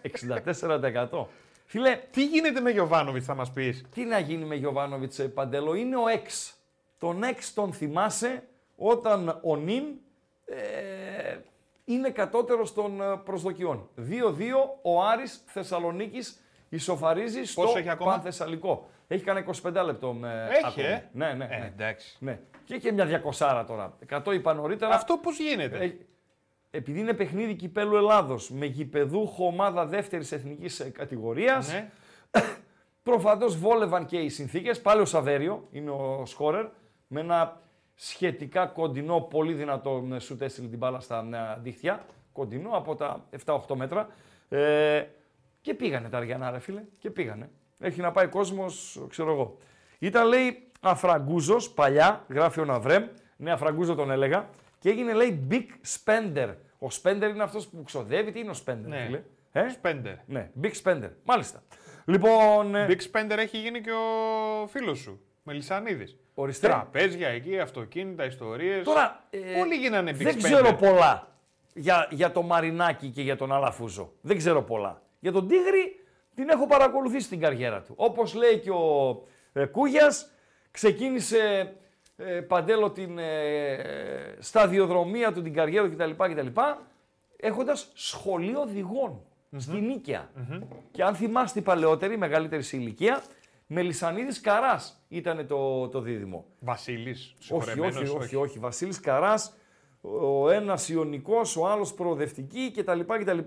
64%. 1.11 1.27
Φίλε, 1.66 1.97
Τι 2.11 2.27
γίνεται 2.27 2.61
με 2.61 2.70
Γιωβάνοβιτς, 2.70 3.24
θα 3.24 3.35
μας 3.35 3.52
πεις; 3.52 3.85
τι 3.94 4.05
να 4.05 4.19
γίνει 4.19 4.44
με 4.44 4.55
Γιωβάνοβιτς 4.55 5.19
ε, 5.19 5.28
Παντέλο, 5.28 5.74
είναι 5.74 5.97
ο 5.97 6.09
Εξ. 6.09 6.55
Τον 6.98 7.23
Εξ 7.23 7.55
τον 7.55 7.73
θυμάσαι 7.73 8.48
όταν 8.77 9.40
ο 9.43 9.56
Νιν 9.56 9.85
ε, 10.44 11.39
είναι 11.85 12.11
κατώτερος 12.11 12.74
των 12.74 13.01
ε, 13.01 13.16
προσδοκιών. 13.24 13.89
2-2 13.98 14.02
ο 14.82 15.02
Άρης 15.02 15.43
Θεσσαλονίκης 15.47 16.40
ισοφαρίζει 16.75 17.45
στο 17.45 17.63
Πόσο 17.63 17.79
έχει 17.79 17.89
ακόμα; 17.89 18.11
Πανθεσσαλικό. 18.11 18.89
Έχει 19.09 19.25
κάνει 19.25 19.45
25 19.63 19.83
λεπτό. 19.85 20.17
ε, 20.25 20.55
Έχει, 20.55 20.67
ακόμη. 20.67 20.87
ε. 20.87 21.09
Ναι, 21.13 21.33
ναι, 21.33 21.45
Ε, 21.45 21.59
ναι. 21.59 21.73
εντάξει. 21.75 22.17
ναι. 22.21 22.39
Και 22.65 22.75
έχει 22.75 22.93
μια 22.93 23.23
200 23.25 23.65
τώρα. 23.67 23.97
100 24.25 24.33
είπα 24.35 24.55
νωρίτερα. 24.55 24.95
Αυτό 24.95 25.17
πώς 25.17 25.39
γίνεται; 25.39 25.85
Ε, 25.85 25.93
επειδή 26.71 27.01
είναι 27.01 27.13
παιχνίδι 27.13 27.55
κυπέλου 27.55 27.97
Ελλάδος 27.97 28.51
με 28.51 28.67
γηπεδούχο 28.67 29.47
ομάδα 29.47 29.87
δεύτερης 29.87 30.33
εθνικής 30.33 30.81
ε, 30.81 30.91
κατηγορίας, 30.91 31.73
Ναι. 31.73 31.91
Προφανώς 33.03 33.59
βόλευαν 33.59 34.07
και 34.07 34.17
οι 34.19 34.29
συνθήκες. 34.29 34.81
Πάλι 34.81 35.01
ο 35.01 35.05
Σαβέριο 35.05 35.69
είναι 35.71 35.91
ο 35.91 36.23
σκόρερ 36.27 36.67
με 37.07 37.21
ένα 37.21 37.61
σχετικά 37.95 38.67
κοντινό, 38.67 39.21
πολύ 39.21 39.53
δυνατό 39.53 40.09
ε, 40.15 40.19
σουτ 40.19 40.43
έστειλε 40.43 40.69
την 40.69 40.79
μπάλα 40.79 41.01
στα 41.01 41.29
ε, 41.59 41.61
δίχτυα. 41.63 42.05
Κοντινό 42.33 42.71
από 42.73 42.95
τα 42.95 43.25
7-8 43.45 43.59
μέτρα. 43.75 44.09
Ε, 44.49 45.05
και 45.65 45.74
πήγανε 45.74 46.09
τα 46.09 46.16
Αργιανά, 46.16 46.51
ρε 46.51 46.59
φίλε. 46.59 46.82
Και 46.99 47.11
πήγανε. 47.11 47.51
Έχει 47.78 48.01
να 48.01 48.12
πάει 48.12 48.27
κόσμος, 48.27 49.03
ξέρω 49.09 49.32
εγώ. 49.32 49.57
Ήταν 49.99 50.27
λέει 50.27 50.70
Αφραγκούζος 50.81 51.70
παλιά, 51.70 52.24
γράφει 52.28 52.61
ο 52.61 52.65
Ναβρέμ. 52.65 53.05
Ναι, 53.36 53.53
Αφραγκούζο 53.53 53.95
τον 53.95 54.11
έλεγα. 54.11 54.49
Και 54.78 54.89
έγινε 54.91 55.12
λέει 55.12 55.47
big 55.51 55.65
spender. 55.97 56.55
Ο 56.78 56.86
spender 57.03 57.31
είναι 57.35 57.43
αυτός 57.43 57.66
που 57.69 57.82
ξοδεύει. 57.82 58.32
Τι 58.32 58.39
είναι 58.41 58.51
ο 58.51 58.55
spender, 58.66 58.86
Ναι. 58.86 59.05
φίλε; 59.05 59.23
Ε; 59.53 59.62
Spender. 59.82 60.15
Ναι, 60.27 60.51
big 60.62 60.73
spender. 60.82 61.11
Μάλιστα. 61.24 61.62
Λοιπόν. 62.05 62.74
ε, 62.74 62.86
Big 62.89 63.01
Spender 63.12 63.36
έχει 63.39 63.59
γίνει 63.59 63.81
και 63.81 63.91
ο 63.91 64.66
φίλος 64.66 64.99
σου, 64.99 65.20
Μελισανίδης. 65.43 66.16
Ορίστε. 66.35 66.66
Τραπέζια 66.66 67.28
εκεί, 67.28 67.59
αυτοκίνητα, 67.59 68.24
ιστορίες. 68.24 68.85
Τώρα, 68.85 69.24
ε, 69.31 69.61
Όλοι 69.61 69.74
γίνανε 69.74 70.11
Big 70.11 70.15
δεν 70.15 70.35
Spender. 70.35 70.43
ξέρω 70.43 70.73
πολλά 70.74 71.28
για, 71.74 72.09
για 72.11 72.32
το 72.32 72.43
Μαρινάκι 72.43 73.09
και 73.09 73.23
για 73.23 73.36
τον 73.36 73.53
Αλαφούζο. 73.53 74.12
Δεν 74.20 74.36
ξέρω 74.36 74.62
πολλά. 74.62 75.03
Για 75.25 75.33
τον 75.33 75.49
Τίγρη 75.49 76.01
την 76.35 76.49
έχω 76.49 76.67
παρακολουθήσει 76.67 77.29
την 77.29 77.41
καριέρα 77.41 77.83
του. 77.83 77.95
Όπως 77.97 78.35
λέει 78.35 78.59
και 78.59 78.71
ο 78.71 79.23
ε, 79.53 79.65
Κούγιας, 79.67 80.31
ξεκίνησε 80.71 81.73
ε, 82.17 82.41
παντέλο 82.41 82.91
την 82.91 83.19
ε, 83.19 84.37
σταδιοδρομία 84.39 85.33
του, 85.33 85.43
την 85.43 85.53
καριέρα 85.53 85.89
του 85.89 85.97
κτλ. 85.97 86.11
κτλ. 86.11 86.61
έχοντας 87.37 87.91
σχολείο 87.95 88.61
οδηγών 88.61 89.23
στη 89.57 89.81
νικαια 89.81 90.31
Και 90.91 91.05
αν 91.05 91.15
θυμάστε 91.15 91.59
οι 91.59 91.63
παλαιότεροι, 91.63 92.17
μεγαλύτερη 92.17 92.63
σε 92.63 92.77
ηλικία, 92.77 93.23
Μελισανίδης 93.67 94.41
Καράς 94.41 95.05
ήταν 95.09 95.47
το, 95.47 95.89
το 95.89 96.01
δίδυμο. 96.01 96.45
Βασίλης. 96.61 97.35
Όχι, 97.51 97.81
όχι, 97.81 98.09
όχι, 98.17 98.37
όχι. 98.37 98.59
Βασίλης 98.59 99.01
Καράς, 99.01 99.55
ο 100.01 100.51
ένας 100.51 100.89
Ιωνικός, 100.89 101.57
ο 101.57 101.67
άλλος 101.67 101.95
προοδευτική 101.95 102.73
κτλ. 102.77 103.01
κτλ. 103.01 103.39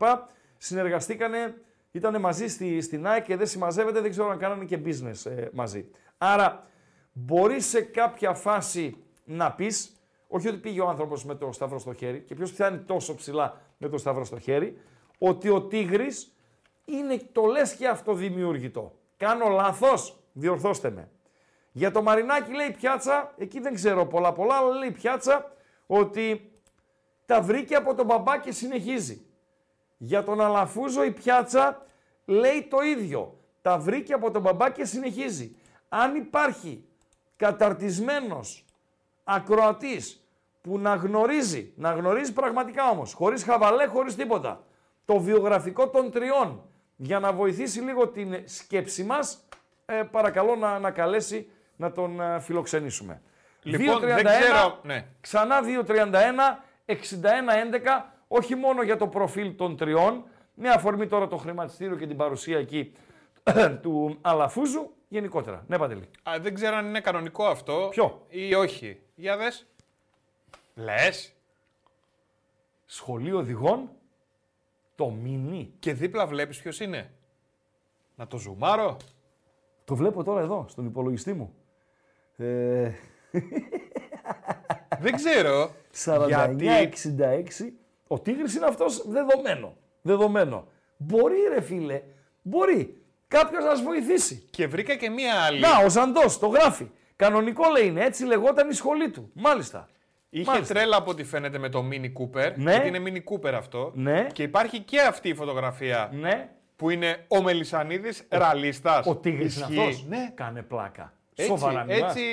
Συνεργαστήκανε, 0.57 1.55
ήταν 1.97 2.19
μαζί 2.21 2.47
στη, 2.47 2.81
στην 2.81 3.07
ΑΕΚ 3.07 3.23
και 3.23 3.35
δεν 3.35 3.47
συμμαζεύεται, 3.47 4.01
δεν 4.01 4.09
ξέρω 4.09 4.29
αν 4.29 4.37
κάνανε 4.37 4.65
και 4.65 4.79
business 4.85 5.31
ε, 5.31 5.47
μαζί. 5.53 5.89
Άρα, 6.17 6.67
μπορείς 7.11 7.65
σε 7.65 7.81
κάποια 7.81 8.33
φάση 8.33 9.03
να 9.25 9.51
πεις, 9.51 9.91
όχι 10.27 10.47
ότι 10.47 10.57
πήγε 10.57 10.81
ο 10.81 10.87
άνθρωπος 10.87 11.25
με 11.25 11.35
το 11.35 11.51
σταυρό 11.51 11.79
στο 11.79 11.93
χέρι 11.93 12.19
και 12.19 12.35
ποιος 12.35 12.51
φτάνει 12.51 12.77
τόσο 12.77 13.15
ψηλά 13.15 13.61
με 13.77 13.89
το 13.89 13.97
σταυρό 13.97 14.25
στο 14.25 14.39
χέρι, 14.39 14.81
ότι 15.17 15.49
ο 15.49 15.61
Τίγρης 15.61 16.35
είναι 16.85 17.21
το 17.31 17.45
λες 17.45 17.75
και 17.75 17.87
αυτοδημιουργητό. 17.87 18.95
Κάνω 19.17 19.49
λάθος, 19.49 20.19
διορθώστε 20.33 20.89
με. 20.89 21.09
Για 21.71 21.91
το 21.91 22.01
Μαρινάκι 22.01 22.53
λέει 22.53 22.71
πιάτσα, 22.71 23.33
εκεί 23.37 23.59
δεν 23.59 23.73
ξέρω 23.73 24.05
πολλά 24.05 24.33
πολλά, 24.33 24.55
αλλά 24.55 24.75
λέει 24.75 24.91
πιάτσα 24.91 25.51
ότι 25.87 26.51
τα 27.25 27.41
βρήκε 27.41 27.75
από 27.75 27.95
τον 27.95 28.05
μπαμπά 28.05 28.39
και 28.39 28.51
συνεχίζει. 28.51 29.25
Για 29.97 30.23
τον 30.23 30.41
Αλαφούζο 30.41 31.03
η 31.03 31.11
πιάτσα 31.11 31.85
λέει 32.27 32.67
το 32.69 32.81
ίδιο. 32.81 33.37
Τα 33.61 33.77
βρήκε 33.77 34.13
από 34.13 34.31
τον 34.31 34.41
μπαμπά 34.41 34.69
και 34.69 34.85
συνεχίζει. 34.85 35.55
Αν 35.89 36.15
υπάρχει 36.15 36.85
καταρτισμένος 37.35 38.65
ακροατής 39.23 40.21
που 40.61 40.79
να 40.79 40.95
γνωρίζει, 40.95 41.71
να 41.75 41.91
γνωρίζει 41.91 42.33
πραγματικά 42.33 42.89
όμως, 42.89 43.13
χωρίς 43.13 43.43
χαβαλέ, 43.43 43.85
χωρίς 43.85 44.15
τίποτα, 44.15 44.63
το 45.05 45.19
βιογραφικό 45.19 45.89
των 45.89 46.11
τριών, 46.11 46.61
για 46.95 47.19
να 47.19 47.33
βοηθήσει 47.33 47.79
λίγο 47.79 48.07
την 48.07 48.41
σκέψη 48.45 49.03
μας, 49.03 49.47
ε, 49.85 50.01
παρακαλώ 50.11 50.55
να 50.55 50.69
ανακαλέσει 50.71 51.49
να 51.75 51.91
τον 51.91 52.21
ε, 52.21 52.39
φιλοξενήσουμε. 52.39 53.21
Λοιπόν, 53.61 53.95
2.31, 53.95 53.99
δεν 53.99 54.25
ξέρω. 54.25 54.79
Ναι. 54.83 55.05
Ξανά 55.21 55.59
2.31, 55.85 55.93
61-11, 56.85 56.95
όχι 58.27 58.55
μόνο 58.55 58.83
για 58.83 58.97
το 58.97 59.07
προφίλ 59.07 59.55
των 59.55 59.77
τριών, 59.77 60.23
με 60.59 60.69
αφορμή 60.69 61.07
τώρα 61.07 61.27
το 61.27 61.37
χρηματιστήριο 61.37 61.95
και 61.95 62.07
την 62.07 62.17
παρουσία 62.17 62.57
εκεί 62.57 62.91
του 63.81 64.17
Αλαφούζου, 64.21 64.91
γενικότερα. 65.07 65.63
Ναι, 65.67 65.77
Παντελή. 65.77 66.09
Α, 66.29 66.39
δεν 66.41 66.53
ξέρω 66.53 66.75
αν 66.75 66.85
είναι 66.85 66.99
κανονικό 66.99 67.45
αυτό. 67.45 67.87
Ποιο; 67.91 68.25
Ή 68.29 68.53
όχι. 68.53 69.01
Για 69.15 69.37
δες. 69.37 69.67
Λες. 70.75 71.33
Σχολείο 72.85 73.37
οδηγών, 73.37 73.89
το 74.95 75.09
μινί. 75.09 75.73
Και 75.79 75.93
δίπλα 75.93 76.27
βλέπεις 76.27 76.61
ποιος 76.61 76.79
είναι. 76.79 77.11
Να 78.15 78.27
το 78.27 78.37
ζουμάρω. 78.37 78.97
Το 79.83 79.95
βλέπω 79.95 80.23
τώρα 80.23 80.41
εδώ, 80.41 80.65
στον 80.69 80.85
υπολογιστή 80.85 81.33
μου. 81.33 81.53
Ε, 82.37 82.91
δεν 84.99 85.15
ξέρω. 85.15 85.71
49-66. 86.05 87.73
Ο 88.07 88.19
Τίγρης 88.19 88.55
είναι 88.55 88.65
αυτός 88.65 89.07
δεδομένο. 89.07 89.75
Δεδομένο. 90.07 90.67
Μπορεί 90.97 91.35
ρε 91.53 91.61
φίλε, 91.61 92.01
μπορεί. 92.41 93.01
Κάποιος 93.27 93.63
να 93.63 93.69
σας 93.69 93.81
βοηθήσει. 93.81 94.47
Και 94.49 94.67
βρήκα 94.67 94.95
και 94.95 95.09
μία 95.09 95.33
άλλη. 95.47 95.59
Να, 95.59 95.69
ο 95.85 95.89
Ζαντός 95.89 96.39
το 96.39 96.47
γράφει. 96.47 96.89
Κανονικό 97.15 97.63
λέει 97.71 97.87
είναι, 97.87 98.03
έτσι 98.05 98.23
λεγόταν 98.25 98.69
η 98.69 98.73
σχολή 98.73 99.09
του. 99.09 99.29
Μάλιστα. 99.33 99.89
Είχε 100.29 100.51
Μάλιστα. 100.51 100.73
τρέλα 100.73 100.97
από 100.97 101.11
ό,τι 101.11 101.23
φαίνεται 101.23 101.57
με 101.57 101.69
το 101.69 101.85
Mini 101.91 102.05
Cooper. 102.05 102.51
Ναι. 102.55 102.71
Γιατί 102.71 102.87
είναι 102.87 103.01
Mini 103.05 103.33
Cooper 103.33 103.53
αυτό. 103.53 103.91
Ναι. 103.95 104.27
Και 104.33 104.43
υπάρχει 104.43 104.79
και 104.79 105.01
αυτή 105.01 105.29
η 105.29 105.33
φωτογραφία 105.33 106.09
Ναι. 106.13 106.49
που 106.75 106.89
είναι 106.89 107.25
ο 107.27 107.41
Μελισανίδης 107.41 108.23
ραλίστας. 108.29 109.05
Ο 109.07 109.15
Τίγρης 109.15 109.55
είναι 109.57 109.65
Ισχύει. 109.69 109.79
αυτός. 109.79 110.05
Ναι. 110.07 110.31
Κάνε 110.35 110.61
πλάκα. 110.61 111.13
Έτσι, 111.35 111.51
Σοβαρά 111.51 111.83
μιλάς. 111.83 112.01
έτσι 112.15 112.23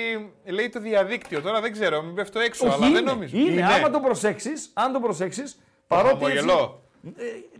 λέει 0.45 0.69
το 0.69 0.79
διαδίκτυο. 0.79 1.41
Τώρα 1.41 1.61
δεν 1.61 1.71
ξέρω, 1.71 2.01
μην 2.03 2.13
πέφτω 2.15 2.39
έξω, 2.39 2.65
Όχι, 2.67 2.75
αλλά 2.75 2.85
είναι, 2.85 2.95
δεν 2.95 3.03
νομίζω. 3.13 3.37
Είναι, 3.37 3.65
άμα 3.65 3.89
το 3.89 3.99
προσέξεις, 3.99 4.71
αν 4.73 4.91
το 4.93 4.99
προσέξεις, 4.99 5.53
Το 5.55 5.59
παρότι 5.87 6.25
έτσι, 6.25 6.37
χαμογελό. 6.37 6.81
Ε, 6.83 6.84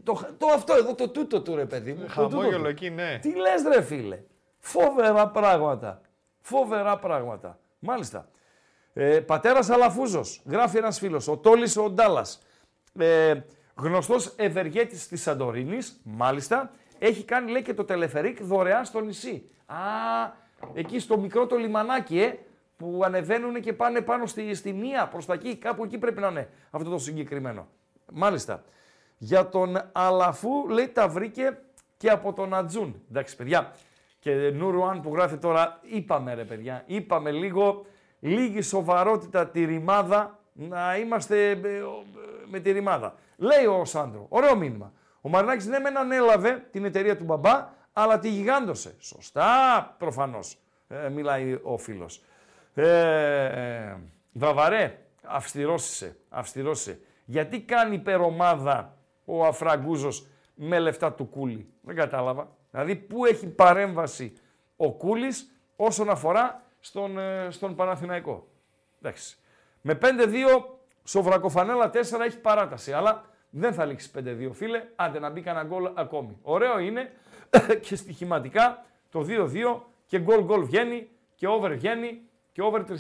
το, 0.03 0.27
το 0.38 0.47
αυτό 0.53 0.73
εδώ, 0.73 0.95
το 0.95 1.09
τούτο 1.09 1.41
του 1.41 1.55
ρε 1.55 1.65
παιδί 1.65 1.93
μου. 1.93 2.05
το 2.15 2.23
τούτο 2.23 2.38
Χαμόγελο 2.38 2.61
του. 2.63 2.67
εκεί, 2.69 2.89
ναι. 2.89 3.19
Τι 3.22 3.35
λες 3.35 3.63
ρε 3.76 3.81
φίλε; 3.81 4.19
Φοβερά 4.59 5.27
πράγματα. 5.27 6.01
Φοβερά 6.41 6.97
πράγματα. 6.97 7.59
Μάλιστα. 7.80 8.30
Ε, 8.93 9.19
πατέρας 9.19 9.69
Αλαφούζος, 9.69 10.41
γράφει 10.45 10.77
ένας 10.77 10.99
φίλος, 10.99 11.27
ο 11.27 11.38
Τόλης 11.38 11.77
ο 11.77 11.89
Ντάλλας. 11.89 12.41
Ε, 12.99 13.34
γνωστός 13.76 14.34
ευεργέτης 14.35 15.07
της 15.07 15.22
Σαντορίνης, 15.22 15.99
μάλιστα, 16.03 16.72
έχει 16.99 17.23
κάνει 17.23 17.51
λέει 17.51 17.61
και 17.61 17.73
το 17.73 17.84
τελεφερίκ 17.85 18.43
δωρεάν 18.43 18.85
στο 18.85 18.99
νησί. 18.99 19.49
Α, 19.65 19.76
εκεί 20.73 20.99
στο 20.99 21.17
μικρό 21.17 21.47
το 21.47 21.55
λιμανάκι, 21.55 22.19
ε, 22.19 22.39
που 22.77 23.01
ανεβαίνουν 23.05 23.61
και 23.61 23.73
πάνε 23.73 24.01
πάνω 24.01 24.26
στη, 24.26 24.53
στη 24.53 24.73
μία, 24.73 25.07
προς 25.07 25.26
τα 25.26 25.34
εκεί, 25.34 25.55
κάπου 25.55 25.84
εκεί 25.84 25.97
πρέπει 25.97 26.19
να 26.22 26.27
είναι 26.27 26.49
αυτό 26.72 26.89
το 26.89 26.97
συγκεκριμένο. 26.97 27.67
Μάλιστα. 28.13 28.63
Για 29.17 29.49
τον 29.49 29.81
Αλαφού 29.91 30.67
λέει 30.69 30.87
τα 30.87 31.07
βρήκε 31.07 31.57
και 31.97 32.09
από 32.09 32.33
τον 32.33 32.53
Ατζούν. 32.53 33.01
Εντάξει 33.09 33.35
παιδιά, 33.35 33.71
και 34.19 34.33
Νουρουάν 34.33 35.01
που 35.01 35.13
γράφει 35.13 35.37
τώρα, 35.37 35.79
είπαμε 35.81 36.33
ρε 36.33 36.43
παιδιά, 36.43 36.83
είπαμε 36.85 37.31
λίγο, 37.31 37.85
λίγη 38.19 38.61
σοβαρότητα 38.61 39.47
τη 39.47 39.65
ρημάδα, 39.65 40.39
να 40.53 40.97
είμαστε 40.97 41.49
ε, 41.49 41.79
ο- 41.81 42.03
με 42.45 42.59
τη 42.59 42.71
ρημάδα. 42.71 43.15
Λέει 43.37 43.65
ο 43.65 43.85
Σάντρο, 43.85 44.25
ωραίο 44.29 44.55
μήνυμα. 44.55 44.91
Ο 45.21 45.29
Μαρινάκης 45.29 45.65
ναι 45.65 45.79
μεν 45.79 45.97
ανέλαβε 45.97 46.67
την 46.71 46.85
εταιρεία 46.85 47.17
του 47.17 47.23
μπαμπά, 47.23 47.67
αλλά 47.93 48.19
τη 48.19 48.29
γιγάντωσε. 48.29 48.95
Σωστά, 48.99 49.95
προφανώς, 49.97 50.57
ε, 50.87 51.09
μιλάει 51.09 51.59
ο 51.63 51.77
φίλος. 51.77 52.21
Ε, 52.73 53.43
ε, 53.45 53.97
Βαβαρέ, 54.31 54.99
αυστηρός 55.23 55.89
είσαι, 55.91 56.15
αυστηρός 56.29 56.79
είσαι. 56.79 56.99
Γιατί 57.25 57.61
κάνει 57.61 57.95
υπερομάδα 57.95 58.97
ο 59.26 59.45
Αφραγκούζος 59.45 60.27
με 60.56 60.80
λεφτά 60.80 61.14
του 61.14 61.26
Κούλι. 61.26 61.69
Δεν 61.81 61.95
κατάλαβα. 61.95 62.56
Δηλαδή, 62.72 62.95
πού 62.95 63.26
έχει 63.26 63.47
παρέμβαση 63.47 64.34
ο 64.76 64.91
Κούλης 64.91 65.52
όσον 65.76 66.10
αφορά 66.10 66.64
στον, 66.80 67.19
ε, 67.19 67.47
στον 67.49 67.76
Παναθηναϊκό. 67.76 68.47
Εντάξει. 69.02 69.38
Με 69.81 69.95
5-2, 69.95 70.80
Σοβρακοφανέλα 71.03 71.89
4 71.89 72.26
έχει 72.26 72.39
παράταση. 72.39 72.91
Αλλά 72.93 73.26
δεν 73.49 73.73
θα 73.73 73.85
λήξει 73.85 74.11
5-2, 74.15 74.53
φίλε. 74.53 74.84
Άντε 74.95 75.19
να 75.19 75.30
μπει 75.30 75.41
κανένα 75.41 75.65
γκολ 75.65 75.89
ακόμη. 75.93 76.38
Ωραίο 76.41 76.80
είναι 76.80 77.11
και 77.85 77.95
στοιχηματικά 77.95 78.85
το 79.10 79.26
2-2 79.30 79.81
και 80.06 80.19
γκολ 80.19 80.43
γκολ 80.43 80.65
βγαίνει 80.65 81.10
και 81.35 81.47
over 81.47 81.73
βγαίνει 81.76 82.22
και 82.52 82.61
over 82.61 82.80
3,5 82.80 82.95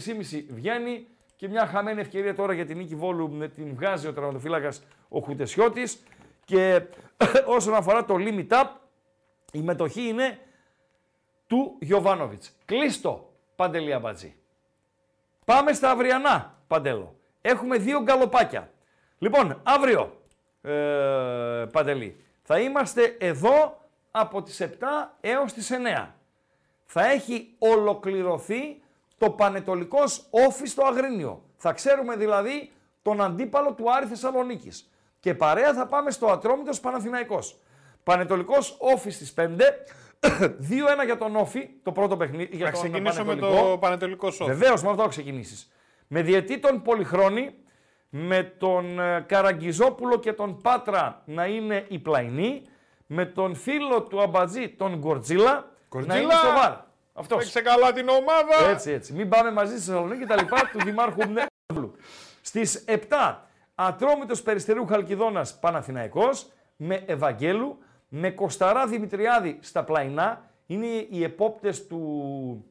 βγαίνει 0.49 1.07
και 1.35 1.47
μια 1.47 1.65
χαμένη 1.65 2.01
ευκαιρία 2.01 2.35
τώρα 2.35 2.53
για 2.53 2.65
την 2.65 2.77
νίκη 2.77 2.95
Βόλου 2.95 3.31
με 3.31 3.47
την 3.47 3.75
βγάζει 3.75 4.07
ο 4.07 4.13
τραυματοφύλακας 4.13 4.83
ο 5.09 5.19
Χουτεσιώτης 5.19 6.03
και 6.45 6.81
όσον 7.55 7.73
αφορά 7.73 8.05
το 8.05 8.15
limit 8.17 8.47
up 8.47 8.67
η 9.51 9.59
μετοχή 9.59 10.01
είναι 10.01 10.39
του 11.47 11.75
Γιωβάνοβιτς. 11.79 12.55
Κλείστο, 12.65 13.33
Παντελή 13.55 13.93
Αμπατζή. 13.93 14.35
Πάμε 15.45 15.73
στα 15.73 15.89
αυριανά, 15.89 16.57
Παντέλο. 16.67 17.15
Έχουμε 17.41 17.77
δύο 17.77 18.01
γκαλοπάκια. 18.01 18.71
Λοιπόν, 19.17 19.59
αύριο, 19.63 20.21
ε, 20.61 21.65
Παντελή, 21.71 22.23
θα 22.43 22.59
είμαστε 22.59 23.17
εδώ 23.19 23.81
από 24.11 24.41
τις 24.41 24.61
7 24.61 25.17
έως 25.21 25.53
τις 25.53 25.71
9. 25.71 26.15
Θα 26.85 27.05
έχει 27.05 27.55
ολοκληρωθεί 27.57 28.81
το 29.17 29.29
Πανετολικός 29.29 30.27
όφι 30.29 30.65
στο 30.65 30.85
Αγρίνιο. 30.85 31.43
Θα 31.55 31.73
ξέρουμε 31.73 32.15
δηλαδή 32.15 32.71
τον 33.01 33.21
αντίπαλο 33.21 33.73
του 33.73 33.91
Άρη 33.91 34.05
Θεσσαλονίκης. 34.05 34.89
Και 35.25 35.33
παρέα 35.33 35.73
θα 35.73 35.85
πάμε 35.85 36.11
στο 36.11 36.27
Ατρόμητος 36.27 36.79
Παναθηναϊκός. 36.79 37.59
Πανετολικός 38.03 38.77
όφι 38.79 39.09
στις 39.09 39.33
5. 39.37 39.41
2-1 39.41 39.49
για 41.05 41.17
τον 41.17 41.35
όφι, 41.35 41.69
το 41.83 41.91
πρώτο 41.91 42.17
παιχνίδι. 42.17 42.55
Για 42.55 42.65
Να 42.65 42.71
τον 42.71 42.81
ξεκινήσω 42.81 43.23
με 43.25 43.35
Πανετολικό. 43.35 43.69
το 43.69 43.77
Πανετολικό 43.77 44.31
σώμα. 44.31 44.53
Βεβαίως, 44.53 44.83
με 44.83 44.89
αυτό 44.89 45.01
θα 45.01 45.07
ξεκινήσεις. 45.07 45.71
Με 46.07 46.21
διαιτή 46.21 46.59
τον 46.59 46.81
Πολυχρόνη, 46.81 47.55
με 48.09 48.43
τον 48.57 48.99
ε, 48.99 49.25
Καραγκιζόπουλο 49.27 50.19
και 50.19 50.33
τον 50.33 50.61
Πάτρα 50.61 51.21
να 51.25 51.45
είναι 51.45 51.85
η 51.87 51.99
πλαϊνή, 51.99 52.61
με 53.05 53.25
τον 53.25 53.55
φίλο 53.55 54.01
του 54.01 54.21
Αμπατζή 54.21 54.69
τον 54.69 54.95
Γκορτζίλα, 54.97 55.53
να 55.53 55.67
Γκορτζίλα! 55.89 56.21
είναι 56.21 56.33
στο 56.33 56.47
βαρ. 56.47 56.73
Αυτός. 57.13 57.37
Παίξε 57.37 57.61
καλά 57.61 57.91
την 57.93 58.09
ομάδα. 58.09 58.69
Έτσι, 58.69 58.91
έτσι. 58.91 59.13
Μην 59.13 59.29
πάμε 59.29 59.51
μαζί 59.51 59.77
στη 59.77 59.85
Θεσσαλονίκη 59.85 60.19
και 60.19 60.25
τα 60.25 60.35
λοιπά 60.35 60.69
του 60.71 60.79
Δημάρχου 60.83 61.23
Νέου. 61.25 61.95
Στις 62.41 62.85
7, 62.87 63.44
Ατρόμητος 63.75 64.41
Περιστερίου 64.41 64.85
Χαλκιδόνας 64.85 65.59
Παναθηναϊκός, 65.59 66.51
με 66.75 67.03
Ευαγγέλου, 67.05 67.77
με 68.07 68.29
Κοσταρά 68.29 68.87
Δημητριάδη 68.87 69.59
στα 69.61 69.83
πλαϊνά, 69.83 70.49
είναι 70.65 70.85
οι 70.85 71.23
επόπτες 71.23 71.87
του 71.87 72.65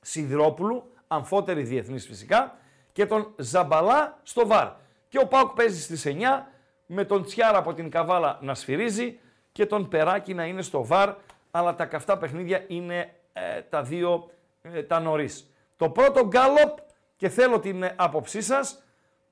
Σιδηρόπουλου, 0.00 0.92
αμφότεροι 1.06 1.62
διεθνείς 1.62 2.06
φυσικά, 2.06 2.58
και 2.92 3.06
τον 3.06 3.34
Ζαμπαλά 3.36 4.18
στο 4.22 4.46
ΒΑΡ. 4.46 4.68
Και 5.08 5.18
ο 5.18 5.26
Πάουκ 5.26 5.54
παίζει 5.54 5.80
στις 5.80 6.06
9 6.06 6.46
με 6.86 7.04
τον 7.04 7.24
Τσιάρα 7.24 7.58
από 7.58 7.74
την 7.74 7.90
Καβάλα 7.90 8.38
να 8.42 8.54
σφυρίζει 8.54 9.18
και 9.52 9.66
τον 9.66 9.88
Περάκη 9.88 10.34
να 10.34 10.44
είναι 10.44 10.62
στο 10.62 10.84
βαρ, 10.84 11.14
αλλά 11.50 11.74
τα 11.74 11.84
καυτά 11.84 12.18
παιχνίδια 12.18 12.64
είναι 12.66 13.14
ε, 13.32 13.60
τα 13.60 13.82
δύο 13.82 14.30
ε, 14.62 14.82
τα 14.82 15.00
νωρίς. 15.00 15.50
Το 15.76 15.90
πρώτο 15.90 16.26
γκάλοπ 16.26 16.78
και 17.16 17.28
θέλω 17.28 17.60
την 17.60 17.82
ε, 17.82 17.94
άποψή 17.96 18.40
σας, 18.40 18.83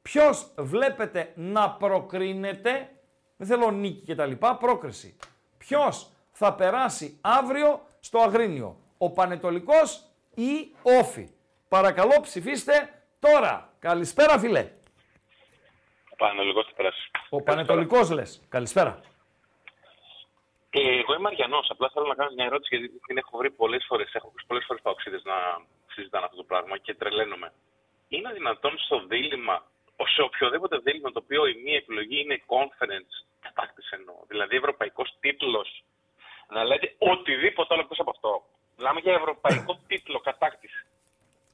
ποιος 0.03 0.55
βλέπετε 0.59 1.33
να 1.37 1.71
προκρίνεται, 1.71 2.91
δεν 3.37 3.47
θέλω 3.47 3.71
νίκη 3.71 4.05
και 4.05 4.15
τα 4.15 4.27
λοιπά, 4.27 4.57
πρόκριση. 4.57 5.17
Ποιος 5.59 6.11
θα 6.31 6.55
περάσει 6.55 7.19
αύριο 7.21 7.87
στο 8.01 8.19
Αγρίνιο, 8.19 8.77
ο 8.99 9.11
Πανετολικός 9.11 10.05
ή 10.35 10.75
Όφη. 10.83 11.31
Παρακαλώ 11.69 12.21
ψηφίστε 12.23 13.03
τώρα. 13.19 13.73
Καλησπέρα 13.79 14.39
φίλε. 14.39 14.71
Ο 16.11 16.17
Πανετολικός 16.17 16.67
θα 16.67 16.73
περάσει. 16.77 17.11
Ο 17.31 17.43
Πανετολικός 17.43 18.11
λες. 18.11 18.43
Καλησπέρα. 18.49 19.01
Ε, 20.71 20.99
εγώ 20.99 21.15
είμαι 21.15 21.29
Αριανός. 21.29 21.71
Απλά 21.71 21.91
θέλω 21.93 22.07
να 22.07 22.15
κάνω 22.15 22.31
μια 22.35 22.45
ερώτηση 22.45 22.77
γιατί 22.77 22.99
την 23.07 23.17
έχω 23.17 23.37
βρει 23.39 23.51
πολλές 23.51 23.85
φορές. 23.89 24.15
Έχω 24.15 24.33
βρει 24.35 24.45
πολλές 24.47 24.65
φορές 24.67 24.83
παοξίδε 24.83 25.21
να 25.25 25.37
συζητάνε 25.87 26.25
αυτό 26.25 26.37
το 26.37 26.45
πράγμα 26.45 26.79
και 26.79 26.95
τρελαίνομαι. 26.95 27.53
Είναι 28.09 28.33
δυνατόν 28.33 28.79
στο 28.79 29.07
δίλημα, 29.07 29.67
σε 30.15 30.23
οποιοδήποτε 30.23 30.77
δίλημα 30.79 31.11
το 31.11 31.21
οποίο 31.25 31.47
η 31.47 31.55
μία 31.65 31.77
επιλογή 31.77 32.21
είναι 32.21 32.43
conference, 32.55 33.15
κατάκτηση 33.41 33.91
εννοώ, 33.99 34.17
δηλαδή 34.29 34.57
ευρωπαϊκός 34.57 35.17
τίτλος, 35.21 35.85
να 36.49 36.65
λέτε 36.65 36.95
οτιδήποτε 36.99 37.75
άλλο 37.75 37.83
εκτός 37.83 37.99
από 37.99 38.11
αυτό. 38.11 38.45
Μιλάμε 38.77 39.01
για 39.01 39.13
ευρωπαϊκό 39.13 39.79
τίτλο 39.89 40.19
κατάκτησης. 40.21 40.87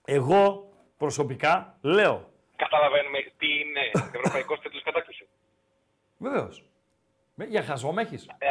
Εγώ 0.04 0.72
προσωπικά 0.98 1.78
λέω. 1.82 2.30
Καταλαβαίνουμε 2.56 3.18
τι 3.38 3.60
είναι 3.60 3.90
ευρωπαϊκός 4.14 4.60
τίτλος 4.60 4.82
κατάκτησης. 4.82 5.26
Βεβαίως. 6.24 6.62
Για 7.48 7.62
χαζό 7.62 7.92
με 7.92 8.02
έχεις. 8.02 8.26
Ε, 8.38 8.48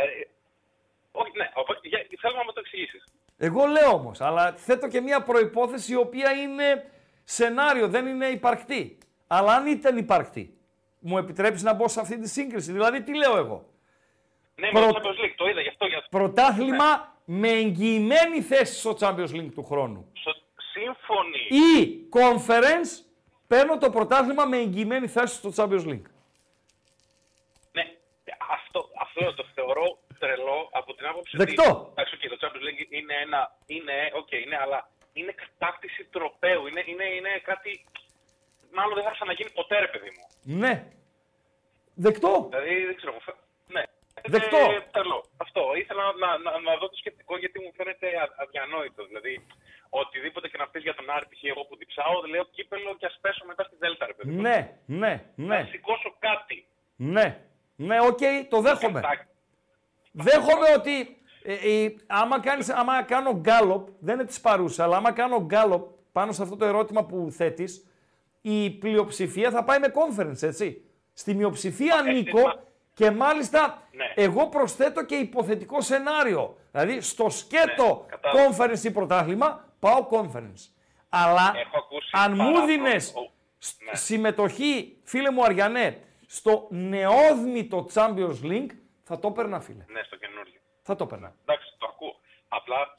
όχι, 1.12 1.32
ναι, 1.38 1.52
οπότε, 1.54 1.80
για, 1.84 2.08
θέλω 2.20 2.36
να 2.36 2.44
μου 2.44 2.52
το 2.52 2.60
εξηγήσεις. 2.60 3.04
Εγώ 3.38 3.66
λέω 3.66 3.92
όμως, 3.92 4.22
αλλά 4.22 4.54
θέτω 4.54 4.88
και 4.88 5.02
μια 5.02 5.22
προπόθεση 5.24 5.92
η 5.92 5.96
οποία 5.96 6.32
είναι 6.32 6.92
σενάριο, 7.24 7.88
δεν 7.88 8.08
είναι 8.08 8.26
υπαρκτή. 8.26 8.98
Αλλά 9.28 9.54
αν 9.54 9.66
ήταν 9.68 9.98
υπαρκτή, 9.98 10.58
μου 11.00 11.18
επιτρέπεις 11.18 11.64
να 11.64 11.74
μπω 11.74 11.88
σε 11.88 12.00
αυτή 12.00 12.20
τη 12.20 12.30
σύγκριση. 12.30 12.72
Δηλαδή, 12.72 13.04
τι 13.04 13.16
λέω 13.16 13.38
εγώ; 13.38 13.66
Ναι, 14.56 14.70
Προ... 14.70 14.86
με 14.86 14.92
το 14.92 15.00
Champions 15.00 15.26
League, 15.26 15.34
το 15.36 15.48
είδα 15.48 15.62
γι' 15.62 15.68
αυτό. 15.68 15.86
Για... 15.86 16.06
Πρωτάθλημα 16.10 17.16
ναι. 17.26 17.38
με 17.38 17.50
εγγυημένη 17.50 18.42
θέση 18.42 18.80
στο 18.80 18.98
Champions 19.00 19.32
League 19.38 19.52
του 19.54 19.64
χρόνου. 19.64 20.12
Στο... 20.14 20.36
Σύμφωνοι. 20.74 21.42
Ή 21.50 22.08
conference, 22.20 22.92
παίρνω 23.48 23.78
το 23.78 23.90
πρωτάθλημα 23.90 24.46
με 24.46 24.58
εγγυημένη 24.58 25.08
θέση 25.08 25.36
στο 25.36 25.50
Champions 25.56 25.86
League. 25.92 26.10
Ναι, 27.72 27.86
αυτό, 28.56 28.90
αυτό 29.02 29.34
το 29.34 29.46
θεωρώ 29.54 29.98
τρελό 30.20 30.70
από 30.72 30.94
την 30.94 31.06
άποψη 31.08 31.38
Δεκτό. 31.38 31.70
ότι. 31.70 31.90
Εντάξει, 31.92 32.18
okay, 32.18 32.30
το 32.30 32.38
Champions 32.42 32.66
League 32.68 32.86
είναι 32.90 33.14
ένα. 33.26 33.56
Είναι, 33.66 33.94
okay, 34.20 34.40
είναι, 34.46 34.58
αλλά 34.64 34.90
είναι 35.14 35.34
κατάκτηση 35.44 36.08
τροπέου. 36.12 36.68
Είναι, 36.68 36.84
είναι, 36.86 37.06
είναι 37.18 37.32
κάτι. 37.44 37.86
Μάλλον 38.78 38.94
δεν 38.98 39.06
θα 39.08 39.14
ξαναγίνει 39.18 39.52
ποτέ, 39.60 39.76
ρε 39.86 39.90
παιδί 39.94 40.12
μου. 40.16 40.24
Ναι. 40.64 40.74
Δεκτό. 41.94 42.34
Δηλαδή 42.50 42.76
δεν 42.90 42.96
ξέρω. 43.00 43.14
Ναι. 43.76 43.84
Δεκτό. 44.34 44.58
Ε, 44.58 44.80
τρελό. 44.96 45.20
Αυτό. 45.46 45.62
Ήθελα 45.82 46.04
να, 46.24 46.30
να, 46.46 46.52
να, 46.68 46.72
δω 46.80 46.86
το 46.94 46.98
σκεπτικό 47.02 47.34
γιατί 47.38 47.58
μου 47.64 47.72
φαίνεται 47.78 48.08
αδιανόητο. 48.44 49.02
Δηλαδή, 49.10 49.34
οτιδήποτε 49.90 50.48
και 50.52 50.58
να 50.58 50.68
πεις 50.72 50.82
για 50.88 50.96
τον 50.96 51.10
Άρη, 51.16 51.26
π.χ. 51.32 51.44
εγώ 51.44 51.64
που 51.68 51.76
διψάω, 51.82 52.16
λέω 52.34 52.46
κύπελο 52.56 52.96
και 53.00 53.06
ας 53.06 53.18
πέσω 53.22 53.44
μετά 53.46 53.64
στη 53.64 53.76
Δέλτα, 53.80 54.06
ρε 54.06 54.14
παιδί 54.14 54.32
μου. 54.32 54.42
Ναι, 54.42 54.58
ναι, 54.86 55.14
ναι. 55.36 55.58
Να 55.58 55.66
σηκώσω 55.72 56.10
κάτι. 56.20 56.58
Ναι. 56.96 57.28
Ναι, 57.76 57.98
OK, 58.02 58.18
okay, 58.18 58.46
το 58.50 58.62
δέχομαι. 58.62 59.02
Δέχομαι 60.12 60.70
ότι 60.78 61.18
ε, 61.44 61.54
ε, 61.54 61.96
άμα, 62.08 62.40
κάνεις, 62.40 62.70
άμα 62.70 63.04
κάνω 63.04 63.40
γκάλοπ, 63.40 63.88
δεν 64.00 64.16
είναι 64.16 64.26
της 64.26 64.42
παρούσας, 64.42 64.80
αλλά 64.86 64.98
άμα 64.98 65.12
κάνω 65.12 65.42
γκάλοπ 65.46 65.88
πάνω 66.12 66.32
σε 66.32 66.44
αυτό 66.44 66.56
το 66.56 66.66
ερώτημα 66.66 67.06
που 67.06 67.28
θέτεις, 67.32 67.87
η 68.50 68.70
πλειοψηφία 68.70 69.52
θα 69.52 69.64
πάει 69.64 69.80
με 69.80 69.94
conference, 69.96 70.42
έτσι. 70.42 70.82
Στη 71.14 71.34
μειοψηφία 71.34 72.02
νίκο 72.02 72.40
και 72.94 73.12
μάλιστα 73.12 73.82
ναι. 73.92 74.14
εγώ 74.16 74.48
προσθέτω 74.48 75.06
και 75.06 75.16
υποθετικό 75.16 75.82
σενάριο. 75.82 76.58
Δηλαδή 76.72 77.02
στο 77.02 77.30
σκέτο 77.30 78.06
ναι, 78.10 78.18
conference 78.34 78.84
ή 78.84 78.92
πρωτάθλημα 78.92 79.66
πάω 79.80 80.08
conference. 80.12 80.72
Αλλά 81.10 81.54
αν 82.12 82.36
μου 82.36 82.66
δίνει 82.66 82.82
ναι. 82.90 82.98
συμμετοχή, 83.92 84.98
φίλε 85.04 85.32
μου 85.32 85.44
Αριανέ, 85.44 86.02
στο 86.28 86.68
νεόδμητο 86.70 87.88
Champions 87.94 88.44
League, 88.44 88.72
θα 89.04 89.20
το 89.20 89.28
έπαιρνα, 89.28 89.60
φίλε. 89.60 89.86
Ναι, 89.88 90.02
στο 90.04 90.16
καινούργιο. 90.16 90.60
Θα 90.82 90.96
το 90.96 91.04
έπαιρνα. 91.04 91.36
Εντάξει, 91.46 91.74
το 91.78 91.88
ακούω. 91.90 92.20
Απλά 92.48 92.98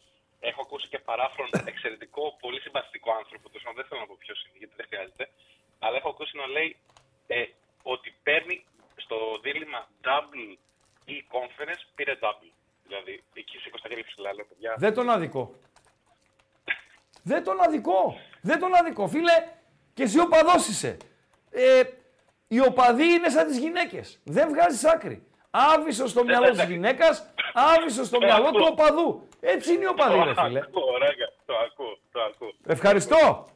έχω 0.50 0.60
ακούσει 0.66 0.86
και 0.92 0.98
παράφρον 0.98 1.48
εξαιρετικό, 1.72 2.22
πολύ 2.44 2.60
συμπαθητικό 2.60 3.10
άνθρωπο. 3.20 3.44
Τόσο 3.50 3.72
δεν 3.78 3.84
θέλω 3.88 4.00
να 4.00 4.06
πω 4.10 4.16
ποιος 4.24 4.38
είναι, 4.44 4.58
γιατί 4.62 4.74
δεν 4.76 4.86
χρειάζεται. 4.90 5.24
Αλλά 5.78 5.96
έχω 5.96 6.08
ακούσει 6.14 6.36
να 6.36 6.46
λέει 6.46 6.70
ε, 7.26 7.44
ότι 7.82 8.08
παίρνει 8.22 8.56
στο 8.96 9.16
δίλημα 9.42 9.80
double 10.06 10.56
ή 11.04 11.16
conference 11.36 11.82
πήρε 11.94 12.14
double. 12.24 12.50
Δηλαδή, 12.86 13.22
εκεί 13.32 13.56
σήκω 13.58 13.78
στα 13.78 13.88
χέρια 13.88 14.04
ψηλά, 14.04 14.34
λέω 14.34 14.44
παιδιά. 14.44 14.74
Δεν 14.78 14.94
τον 14.94 15.10
αδικό. 15.10 15.54
δεν 17.22 17.44
τον 17.44 17.60
αδικό. 17.60 18.20
Δεν 18.40 18.58
τον 18.58 18.74
αδικό. 18.74 19.08
Φίλε, 19.08 19.36
και 19.94 20.02
εσύ 20.02 20.18
οπαδός 20.20 20.68
είσαι. 20.68 20.96
Ε, 21.50 21.82
οι 22.48 22.60
οπαδοί 22.60 23.04
είναι 23.04 23.28
σαν 23.28 23.46
τις 23.46 23.58
γυναίκες. 23.58 24.20
Δεν 24.24 24.48
βγάζεις 24.48 24.84
άκρη. 24.84 25.26
Άβυσο 25.50 26.06
στο 26.06 26.24
μυαλό 26.24 26.50
της 26.50 26.64
γυναίκας, 26.64 27.32
άβυσο 27.54 28.04
στο 28.04 28.18
μυαλό 28.18 28.50
του 28.50 28.66
οπαδού. 28.70 29.27
Έτσι 29.40 29.72
είναι 29.72 29.82
οι 29.84 29.86
οπαδοί, 29.86 30.14
ρε 30.24 30.34
φίλε. 30.42 30.60
Το 30.60 31.54
ακούω, 31.66 31.98
το 32.12 32.20
ακούω. 32.22 32.54
Ευχαριστώ. 32.66 33.46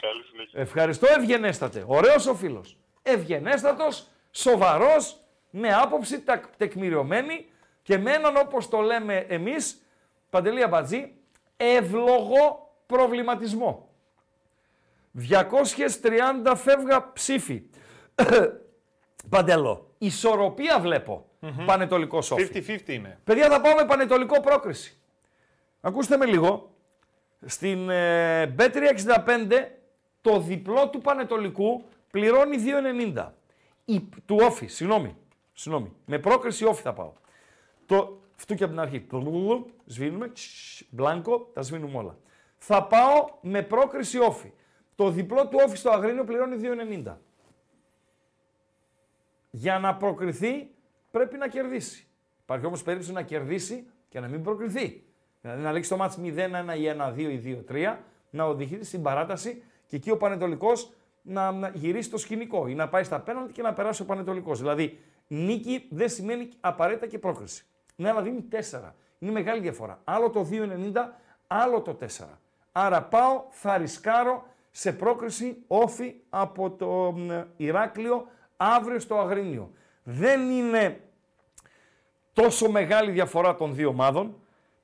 Καλή 0.00 0.22
συνέχεια. 0.30 0.60
Ευχαριστώ, 0.60 1.06
ευγενέστατε. 1.16 1.84
Ωραίος 1.86 2.26
ο 2.26 2.34
φίλος. 2.34 2.76
Ευγενέστατος, 3.02 4.06
σοβαρός, 4.30 5.16
με 5.50 5.74
άποψη 5.74 6.24
τεκμηριωμένη 6.56 7.46
και 7.82 7.98
με 7.98 8.12
έναν 8.12 8.36
όπως 8.36 8.68
το 8.68 8.80
λέμε 8.80 9.16
εμείς, 9.28 9.82
Παντελή 10.30 10.62
Αμπατζή, 10.62 11.14
εύλογο 11.56 12.72
προβληματισμό. 12.86 13.88
230 15.12 16.56
φεύγα 16.56 17.12
ψήφι. 17.12 17.62
Παντελό. 19.28 19.86
Ισορροπία 19.98 20.80
βλέπω. 20.80 21.26
Mm-hmm. 21.40 21.64
Πανετολικό 21.66 22.18
όφη. 22.18 22.64
50-50 22.86 22.88
είναι. 22.88 23.18
Παιδιά, 23.24 23.48
θα 23.48 23.60
πάω 23.60 23.74
με 23.74 23.84
πανετολικό 23.84 24.40
πρόκριση. 24.40 24.96
Ακούστε 25.80 26.16
με 26.16 26.26
λίγο. 26.26 26.70
Στην 27.46 27.90
ε, 27.90 28.54
B365 28.58 28.70
το 30.20 30.40
διπλό 30.40 30.88
του 30.88 31.00
πανετολικού 31.00 31.84
πληρώνει 32.10 32.56
2,90. 33.14 33.26
Η, 33.84 34.00
του 34.26 34.38
όφη, 34.40 34.66
συγγνώμη. 34.66 35.16
Συγγνώμη. 35.52 35.92
Με 36.04 36.18
πρόκριση 36.18 36.64
όφη 36.64 36.82
θα 36.82 36.92
πάω. 36.92 37.12
Το, 37.86 38.20
αυτού 38.36 38.54
και 38.54 38.64
από 38.64 38.72
την 38.72 38.82
αρχή. 38.82 39.06
Σβήνουμε. 39.86 40.32
Μπλάνκο, 40.90 41.50
τα 41.52 41.62
σβήνουμε 41.62 41.98
όλα. 41.98 42.18
Θα 42.58 42.82
πάω 42.82 43.28
με 43.40 43.62
πρόκριση 43.62 44.18
όφη. 44.18 44.52
Το 44.94 45.10
διπλό 45.10 45.48
του 45.48 45.58
όφη 45.66 45.76
στο 45.76 45.90
Αγρίνιο 45.90 46.24
πληρώνει 46.24 46.56
2,90 47.04 47.16
για 49.54 49.78
να 49.78 49.96
προκριθεί 49.96 50.70
πρέπει 51.10 51.36
να 51.36 51.48
κερδίσει. 51.48 52.06
Υπάρχει 52.42 52.66
όμως 52.66 52.82
περίπτωση 52.82 53.12
να 53.12 53.22
κερδίσει 53.22 53.86
και 54.08 54.20
να 54.20 54.28
μην 54.28 54.42
προκριθεί. 54.42 55.04
Δηλαδή 55.40 55.62
να 55.62 55.72
λήξει 55.72 55.90
το 55.90 55.96
μάτς 55.96 56.18
0-1 56.18 56.24
ή 56.78 56.88
1-2 57.16 57.18
ή 57.18 57.64
2-3, 57.68 57.96
να 58.30 58.44
οδηγήσει 58.44 58.84
στην 58.84 59.02
παράταση 59.02 59.62
και 59.86 59.96
εκεί 59.96 60.10
ο 60.10 60.16
Πανετολικός 60.16 60.92
να 61.22 61.70
γυρίσει 61.74 62.10
το 62.10 62.16
σκηνικό 62.18 62.66
ή 62.66 62.74
να 62.74 62.88
πάει 62.88 63.04
στα 63.04 63.20
πέναλτι 63.20 63.52
και 63.52 63.62
να 63.62 63.72
περάσει 63.72 64.02
ο 64.02 64.04
Πανετολικός. 64.04 64.58
Δηλαδή 64.58 64.98
νίκη 65.26 65.86
δεν 65.90 66.08
σημαίνει 66.08 66.48
απαραίτητα 66.60 67.06
και 67.06 67.18
πρόκριση. 67.18 67.64
Ναι, 67.96 68.10
αλλά 68.10 68.22
δίνει 68.22 68.44
4. 68.70 68.92
Είναι 69.18 69.30
μεγάλη 69.30 69.60
διαφορά. 69.60 70.00
Άλλο 70.04 70.30
το 70.30 70.48
2-90, 70.50 70.92
άλλο 71.46 71.80
το 71.80 71.98
4. 72.00 72.06
Άρα 72.72 73.02
πάω, 73.02 73.44
θα 73.50 73.76
ρισκάρω 73.76 74.46
σε 74.70 74.92
πρόκριση 74.92 75.62
όφη 75.66 76.14
από 76.30 76.70
το 76.70 77.14
Ηράκλειο 77.56 78.26
αύριο 78.62 78.98
στο 78.98 79.18
Αγρίνιο. 79.18 79.70
Δεν 80.02 80.50
είναι 80.50 81.00
τόσο 82.32 82.70
μεγάλη 82.70 83.10
διαφορά 83.10 83.54
των 83.54 83.74
δύο 83.74 83.88
ομάδων, 83.88 84.34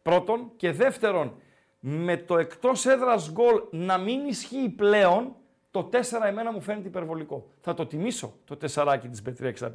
πρώτον, 0.03 0.51
και 0.57 0.73
δεύτερον, 0.73 1.35
με 1.81 2.17
το 2.17 2.39
εκτός 2.39 2.87
έδρας 2.87 3.31
γκολ 3.33 3.63
να 3.71 3.99
μην 3.99 4.27
ισχύει 4.27 4.69
πλέον, 4.69 5.35
το 5.71 5.89
4 5.93 6.27
εμένα 6.27 6.53
μου 6.53 6.61
φαίνεται 6.61 6.89
υπερβολικό. 6.89 7.51
Θα 7.61 7.75
το 7.75 7.87
τιμήσω 7.87 8.35
το 8.45 8.59
4 8.75 8.99
της 9.11 9.23
B365, 9.27 9.71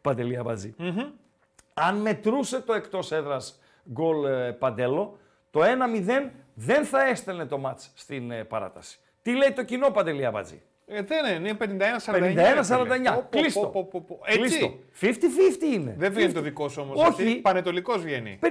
Παντελία 0.00 0.44
Αν 1.74 1.96
μετρούσε 1.96 2.60
το 2.60 2.72
εκτός 2.72 3.12
έδρας 3.12 3.60
γκολ 3.90 4.24
ε, 4.24 4.52
Παντέλο, 4.52 5.18
το 5.50 5.60
1-0 5.62 6.30
δεν 6.54 6.84
θα 6.84 7.06
έστελνε 7.06 7.46
το 7.46 7.58
μάτς 7.58 7.92
στην 7.94 8.30
ε, 8.30 8.44
παράταση. 8.44 8.98
Τι 9.22 9.36
λέει 9.36 9.52
το 9.52 9.64
κοινό 9.64 9.90
Παντελία 9.90 10.30
Μπατζή. 10.30 10.62
Ε, 10.88 11.02
δεν 11.02 11.40
είναι, 11.40 11.48
είναι 11.48 11.56
51-49. 12.04 13.18
51-49. 13.18 13.22
Κλείστο. 13.30 13.60
Πω, 13.60 13.70
πω, 13.70 13.84
πω, 13.84 14.00
πω. 14.06 14.20
Έτσι. 14.24 14.38
Κλείστο. 14.40 14.78
50-50 15.00 15.74
είναι. 15.74 15.94
Δεν 15.98 16.12
βγαίνει 16.12 16.30
50. 16.30 16.34
το 16.34 16.40
δικό 16.40 16.68
σου 16.68 16.80
όμως. 16.82 17.08
Όχι. 17.08 17.34
Πανετολικός 17.36 18.02
βγαίνει. 18.02 18.38
51-49 18.42 18.46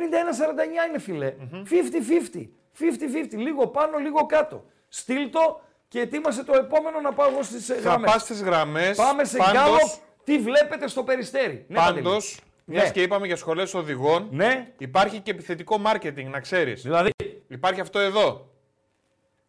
είναι 0.89 0.99
φιλε 0.99 1.33
50-50. 1.51 2.49
50-50. 2.79 3.37
Λίγο 3.37 3.67
πάνω, 3.67 3.97
λίγο 3.97 4.25
κάτω. 4.25 4.65
Στείλ 4.87 5.29
το 5.29 5.61
και 5.87 5.99
ετοίμασε 5.99 6.43
το 6.43 6.53
επόμενο 6.55 7.01
να 7.01 7.13
πάω 7.13 7.29
εγώ 7.29 7.43
στις 7.43 7.65
Θα 7.65 7.73
γραμμές. 7.75 8.11
πας 8.11 8.21
στις 8.21 8.41
γραμμές. 8.41 8.97
Πάμε 8.97 9.23
σε 9.23 9.37
γκάλο. 9.51 9.77
Τι 10.23 10.37
βλέπετε 10.37 10.87
στο 10.87 11.03
περιστέρι. 11.03 11.65
Ναι, 11.67 11.75
Πάντως, 11.77 11.95
Παντελή. 11.95 12.21
μιας 12.65 12.83
Ναι. 12.83 12.89
και 12.91 13.01
είπαμε 13.01 13.25
για 13.27 13.35
σχολές 13.35 13.73
οδηγών, 13.73 14.27
Ναι. 14.31 14.71
υπάρχει 14.77 15.19
και 15.19 15.31
επιθετικό 15.31 15.81
marketing, 15.85 16.25
να 16.31 16.39
ξέρεις. 16.39 16.81
Δηλαδή. 16.81 17.09
Υπάρχει 17.47 17.79
αυτό 17.81 17.99
εδώ. 17.99 18.49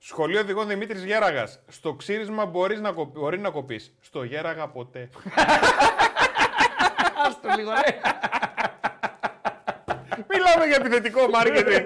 Σχολείο 0.08 0.40
οδηγών 0.40 0.68
Δημήτρης 0.68 1.04
Γέραγας. 1.04 1.60
Στο 1.68 1.94
ξύρισμα 1.94 2.46
μπορείς 2.46 2.80
να 2.80 2.92
κοπ... 2.92 3.18
μπορεί 3.18 3.38
να 3.38 3.50
κοπείς. 3.50 3.94
Στο 4.00 4.22
Γέραγα 4.22 4.68
ποτέ. 4.68 5.08
Άστο 7.26 7.48
λίγο, 7.56 7.70
ρε. 7.70 8.00
Μιλάμε 10.28 10.66
για 10.66 10.76
επιθετικό 10.76 11.20
marketing. 11.32 11.84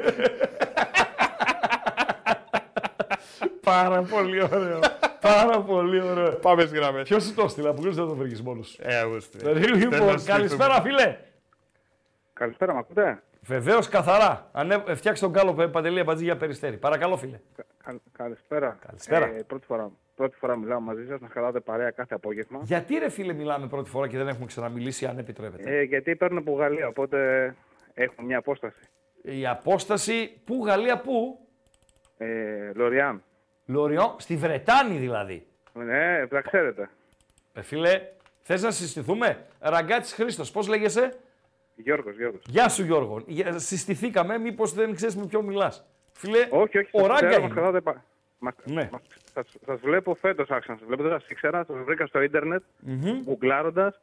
Πάρα 3.61 4.03
πολύ 4.03 4.43
ωραίο. 4.43 4.79
Πάρα 5.21 5.61
πολύ 5.61 6.01
ωραίο. 6.01 6.31
Πάμε 6.31 6.63
στις 6.63 6.79
γραμμές. 6.79 7.09
Ποιος 7.09 7.25
σου 7.25 7.35
το 7.35 7.43
έστειλε, 7.43 7.69
από 7.69 7.83
ποιο 7.83 7.93
δεν 7.93 8.07
το 8.07 8.15
βρήκες 8.15 8.41
μόνος 8.41 8.69
σου. 8.69 8.77
Ε, 8.83 8.99
εγώ 8.99 9.21
στείλω. 9.21 9.53
Λοιπόν, 9.53 10.25
καλησπέρα, 10.25 10.81
φίλε. 10.81 11.17
Καλησπέρα, 12.33 12.73
με 12.73 12.79
ακούτε; 12.79 13.23
Βεβαίως, 13.43 13.89
καθαρά. 13.89 14.49
Ανέ... 14.53 14.85
ε, 14.87 14.95
Φτιάξτε 14.95 15.27
τον 15.27 15.35
κάλο 15.35 15.69
παντελή 15.69 16.01
αμπατζή 16.01 16.25
για 16.25 16.37
περιστέρι. 16.37 16.77
Παρακαλώ, 16.77 17.17
φίλε. 17.17 17.41
Κα- 17.83 18.01
καλησπέρα. 18.13 18.79
Καλησπέρα. 18.87 19.27
Ε, 19.27 19.43
πρώτη, 19.47 19.67
φορά, 19.67 19.91
πρώτη 20.15 20.37
φορά 20.37 20.57
μιλάω 20.57 20.81
μαζί 20.81 21.07
σας, 21.07 21.21
να 21.21 21.29
χαλάτε 21.29 21.61
παρέα 21.61 21.91
κάθε 21.91 22.15
απόγευμα. 22.15 22.61
Γιατί 22.63 22.99
ρε 22.99 23.09
φίλε 23.09 23.33
μιλάμε 23.33 23.67
πρώτη 23.67 23.91
φορά 23.91 24.09
και 24.09 24.17
δεν 24.17 24.29
έχουμε 24.29 24.47
ξαναμιλήσει, 24.47 25.07
αν 25.07 25.19
επιτρέπετε; 25.19 25.79
Ε, 25.79 25.83
γιατί 25.83 26.17
παίρνουν 26.17 26.39
από 26.39 26.53
Γαλλία, 26.53 26.87
οπότε 26.89 27.19
έχουμε 27.95 28.27
μια 28.27 28.39
απόσταση. 28.39 28.81
Η 29.23 29.47
απόσταση, 29.47 30.41
πού 30.45 30.65
Γαλλία, 30.67 31.01
πού; 31.01 31.39
Ε, 32.19 32.27
Λοριάν. 32.75 33.23
Λοριό, 33.67 34.17
στη 34.19 34.37
Βρετάνη 34.37 34.97
δηλαδή. 34.99 35.47
Ναι, 35.73 36.27
τα 36.27 36.41
ξέρετε. 36.41 36.91
Ε, 37.53 37.63
φίλε, 37.63 38.01
θες 38.43 38.63
να 38.63 38.71
συστηθούμε. 38.71 39.47
Ραγκάτσι 39.61 40.15
Χρήστος, 40.15 40.51
πώς 40.51 40.69
λέγεσαι; 40.69 41.19
Γιώργος, 41.81 42.17
Γιώργος. 42.17 42.43
Γεια 42.47 42.69
σου 42.69 42.85
Γιώργο. 42.85 43.23
Για- 43.27 43.59
Συστηθήκαμε, 43.59 44.39
μήπως 44.39 44.73
δεν 44.73 44.95
ξέρεις 44.95 45.17
με 45.17 45.27
ποιον 45.27 45.45
μιλάς. 45.45 45.85
Φίλε, 46.13 46.47
Όχι, 46.51 46.79
όχι, 46.79 46.89
ο 46.93 46.99
σας 46.99 47.07
Ράγκα 47.09 47.27
ξέρω, 47.29 47.43
μας 47.43 47.51
είναι. 47.51 47.61
χαλάτε 47.61 47.81
πα... 47.81 48.05
Μας, 48.39 48.55
Ναι. 48.65 48.89
μας, 48.93 49.01
σας, 49.35 49.47
σας 49.67 49.81
βλέπω 49.81 50.15
φέτος 50.15 50.51
άρχισα 50.51 50.73
να 50.73 50.79
σας 50.79 50.87
βλέπω, 50.87 51.03
δεν 51.03 51.13
σας 51.21 51.29
ήξερα, 51.31 51.65
σας 51.65 51.77
βρήκα 51.85 52.07
στο 52.07 52.21
ίντερνετ, 52.23 52.63
γκουγκλάροντας. 53.25 54.01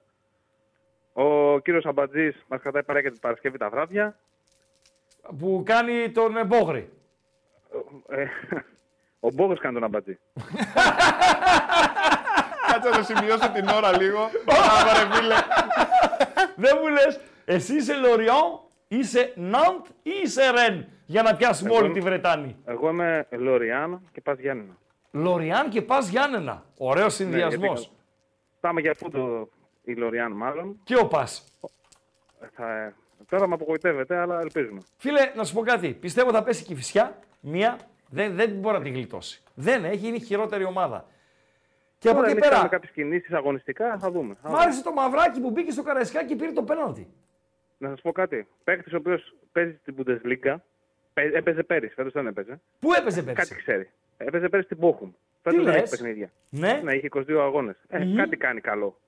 Ο 1.14 1.60
κύριος 1.60 1.86
Αμπατζής 1.86 2.44
μας 2.48 2.62
κρατάει 2.62 2.84
παρέα 2.84 3.02
και 3.02 3.12
την 3.12 3.20
Παρασκευή 3.20 3.58
τα 3.58 3.70
βράδια. 3.70 4.18
Που 5.40 5.64
κάνει 5.66 6.12
τον 6.12 6.38
ε, 6.38 6.44
Μπόγρη. 6.46 6.90
Ε, 8.10 8.26
ο 9.20 9.30
Μπόγος 9.32 9.60
κάνει 9.60 9.74
τον 9.74 9.84
Αμπατζή. 9.84 10.18
Κάτσε 12.72 12.90
να 12.90 13.04
σημειώσω 13.04 13.50
την 13.52 13.68
ώρα 13.68 13.98
λίγο. 13.98 14.30
Μπράβο, 14.46 14.90
ρε 15.00 15.16
φίλε. 15.16 15.36
δεν 16.56 16.78
μου 16.82 16.88
λες, 16.88 17.20
εσύ 17.50 17.76
είσαι 17.76 17.94
Λοριόν, 17.96 18.60
είσαι 18.88 19.34
Ναντ 19.36 19.86
ή 20.04 20.12
είσαι 20.24 20.50
Ρεν 20.52 20.88
για 21.06 21.22
να 21.22 21.36
πιάσουμε 21.36 21.70
Εγώ 21.70 21.78
όλη 21.78 21.86
είμαι- 21.86 22.00
τη 22.00 22.06
Βρετάνη. 22.06 22.56
Εγώ 22.66 22.90
είμαι 22.90 23.28
Λοριάν 23.32 24.02
και 24.12 24.22
πας 24.22 24.40
Γιάννενα. 24.40 24.78
Λοριάν 25.12 25.70
και 25.70 25.82
πας 25.82 26.08
Γιάννενα. 26.10 26.64
Ωραίος 26.78 27.14
συνδυασμός. 27.14 27.80
γιατί 27.80 27.96
Πάμε 28.60 28.82
για 28.82 28.94
φούτο 28.94 29.50
η 29.84 29.94
Λοριάν 29.96 30.32
μάλλον. 30.32 30.80
Και 30.84 30.96
ο 30.98 31.08
πας. 31.08 31.44
Θα, 32.54 32.94
τώρα 33.30 33.48
με 33.48 33.54
απογοητεύεται, 33.54 34.18
αλλά 34.18 34.40
ελπίζουμε. 34.40 34.82
Φίλε, 34.98 35.32
να 35.36 35.44
σου 35.44 35.54
πω 35.54 35.62
κάτι. 35.62 35.94
Πιστεύω 35.94 36.32
θα 36.32 36.44
πέσει 36.44 36.64
και 36.64 36.74
η 36.74 36.76
φυσιά. 36.76 37.20
Μία 37.40 37.78
δεν, 38.10 38.36
δεν 38.36 38.50
μπορεί 38.52 38.78
να 38.78 38.84
τη 38.84 38.90
γλιτώσει. 38.90 39.42
Δεν 39.54 39.86
έχει, 39.86 40.08
είναι 40.08 40.16
η 40.16 40.20
χειρότερη 40.20 40.64
ομάδα. 40.64 41.06
Και 42.00 42.08
από 42.10 42.18
Τώρα 42.18 42.30
εκεί 42.30 42.38
εμείς 42.38 42.44
πέρα, 42.44 42.56
κάνουμε 42.56 42.70
κάποιες 42.76 42.92
κινήσεις 42.92 43.34
αγωνιστικά, 43.34 43.98
θα 44.00 44.12
δούμε. 44.12 44.34
Θα 44.42 44.48
μ' 44.50 44.52
δούμε. 44.52 44.64
άρεσε 44.64 44.84
το 44.84 44.92
μαυράκι 44.92 45.40
που 45.42 45.50
μπήκε 45.52 45.72
στο 45.72 45.84
Καραϊσκάκι 45.84 46.26
και 46.26 46.36
πήρε 46.36 46.52
το 46.52 46.64
πέναλτι. 46.64 47.08
Να 47.78 47.90
σας 47.90 48.02
πω 48.02 48.12
κάτι. 48.12 48.48
Παίκτης 48.64 48.94
ο 48.94 48.98
οποίος 48.98 49.36
παίζει 49.52 49.78
στην 49.82 49.96
Bundesliga, 49.98 50.56
παι- 51.14 51.36
έπαιζε 51.36 51.64
πέρυσι, 51.64 51.94
φέτος 51.94 52.12
δεν 52.14 52.28
έπαιζε. 52.28 52.62
Πού 52.80 52.94
έπαιζε 52.94 53.24
πέρσι. 53.24 53.48
Κάτι 53.50 53.62
ξέρει. 53.62 53.90
Έπαιζε 54.18 54.50
πέρυσι 54.50 54.74
στην 54.74 54.88
Bochum. 54.88 55.10
Φέτος 55.42 55.64
δεν 55.64 55.74
λες; 55.74 55.76
έχει 55.76 55.90
παιχνίδια. 55.90 56.32
Ναι. 56.50 56.80
Ναι, 56.84 56.94
είχε 56.94 57.08
22 57.16 57.42
αγώνες. 57.42 57.76
Ε, 57.88 58.06
Κάτι 58.16 58.38
κάνει 58.38 58.62
καλό. 58.62 59.00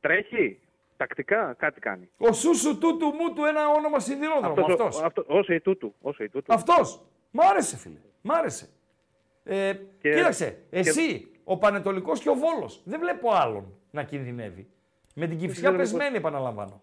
Τρέχει, 0.00 0.60
τακτικά, 0.96 1.54
κάτι 1.58 1.80
κάνει. 1.80 2.08
Ο 2.18 2.32
Σούσου 2.32 2.78
τούτου 2.78 3.06
μου 3.06 3.32
του 3.34 3.44
ένα 3.44 3.68
όνομα 3.68 3.98
σιδηρόδρομο. 4.00 4.50
Αυτός 4.60 4.68
ο- 4.68 4.72
Αυτός. 4.72 5.02
αυτό, 5.02 5.24
όσο 5.26 5.52
η 5.54 5.60
τούτου. 5.60 5.94
Όσο 6.00 6.24
η 6.24 6.28
τούτου. 6.28 6.54
Αυτός. 6.54 7.02
Μ' 7.30 7.40
άρεσε 7.40 7.76
φίλε. 7.76 7.98
Μ' 8.22 8.30
άρεσε. 8.32 8.68
Ε, 9.44 9.72
Και- 10.00 10.14
κοίταξε, 10.14 10.50
και- 10.70 10.78
εσύ, 10.78 11.30
ο 11.44 11.58
Πανετολικός 11.58 12.20
και 12.20 12.28
ο 12.28 12.34
Βόλος. 12.34 12.82
Δεν 12.84 13.00
βλέπω 13.00 13.30
άλλον 13.32 13.74
να 13.90 14.02
κινδυνεύει. 14.02 14.68
Με 15.14 15.26
την 15.26 15.38
κυφσιά 15.38 15.60
ξέρω 15.62 15.76
πώς- 15.76 15.90
πεσμένη 15.90 16.16
επαναλαμβάνω. 16.16 16.82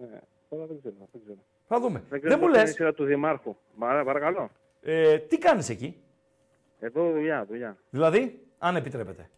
Ναι, 0.00 0.20
τώρα 0.52 0.66
δεν 0.66 0.78
ξέρω. 0.78 0.94
Δεν, 1.12 1.20
ξέρω. 1.24 1.38
Θα 1.68 1.80
δούμε. 1.80 1.98
δεν, 1.98 2.06
Δεν, 2.08 2.20
ξέρω 2.20 2.34
μου 2.36 2.40
πώς 2.40 2.48
είναι 2.54 2.58
η 2.62 2.64
λες, 2.66 2.74
σειρά 2.74 2.92
του 2.94 3.04
Δημάρχου. 3.04 3.56
Παρα- 3.78 4.04
παρακαλώ. 4.04 4.50
ε, 4.82 5.18
τι 5.18 5.38
κάνεις 5.38 5.68
εκεί; 5.68 5.96
Εδώ 6.80 7.10
δουλειά, 7.12 7.44
δουλειά. 7.48 7.76
Δηλαδή, 7.90 8.40
αν 8.58 8.76
επιτρέπετε. 8.76 9.30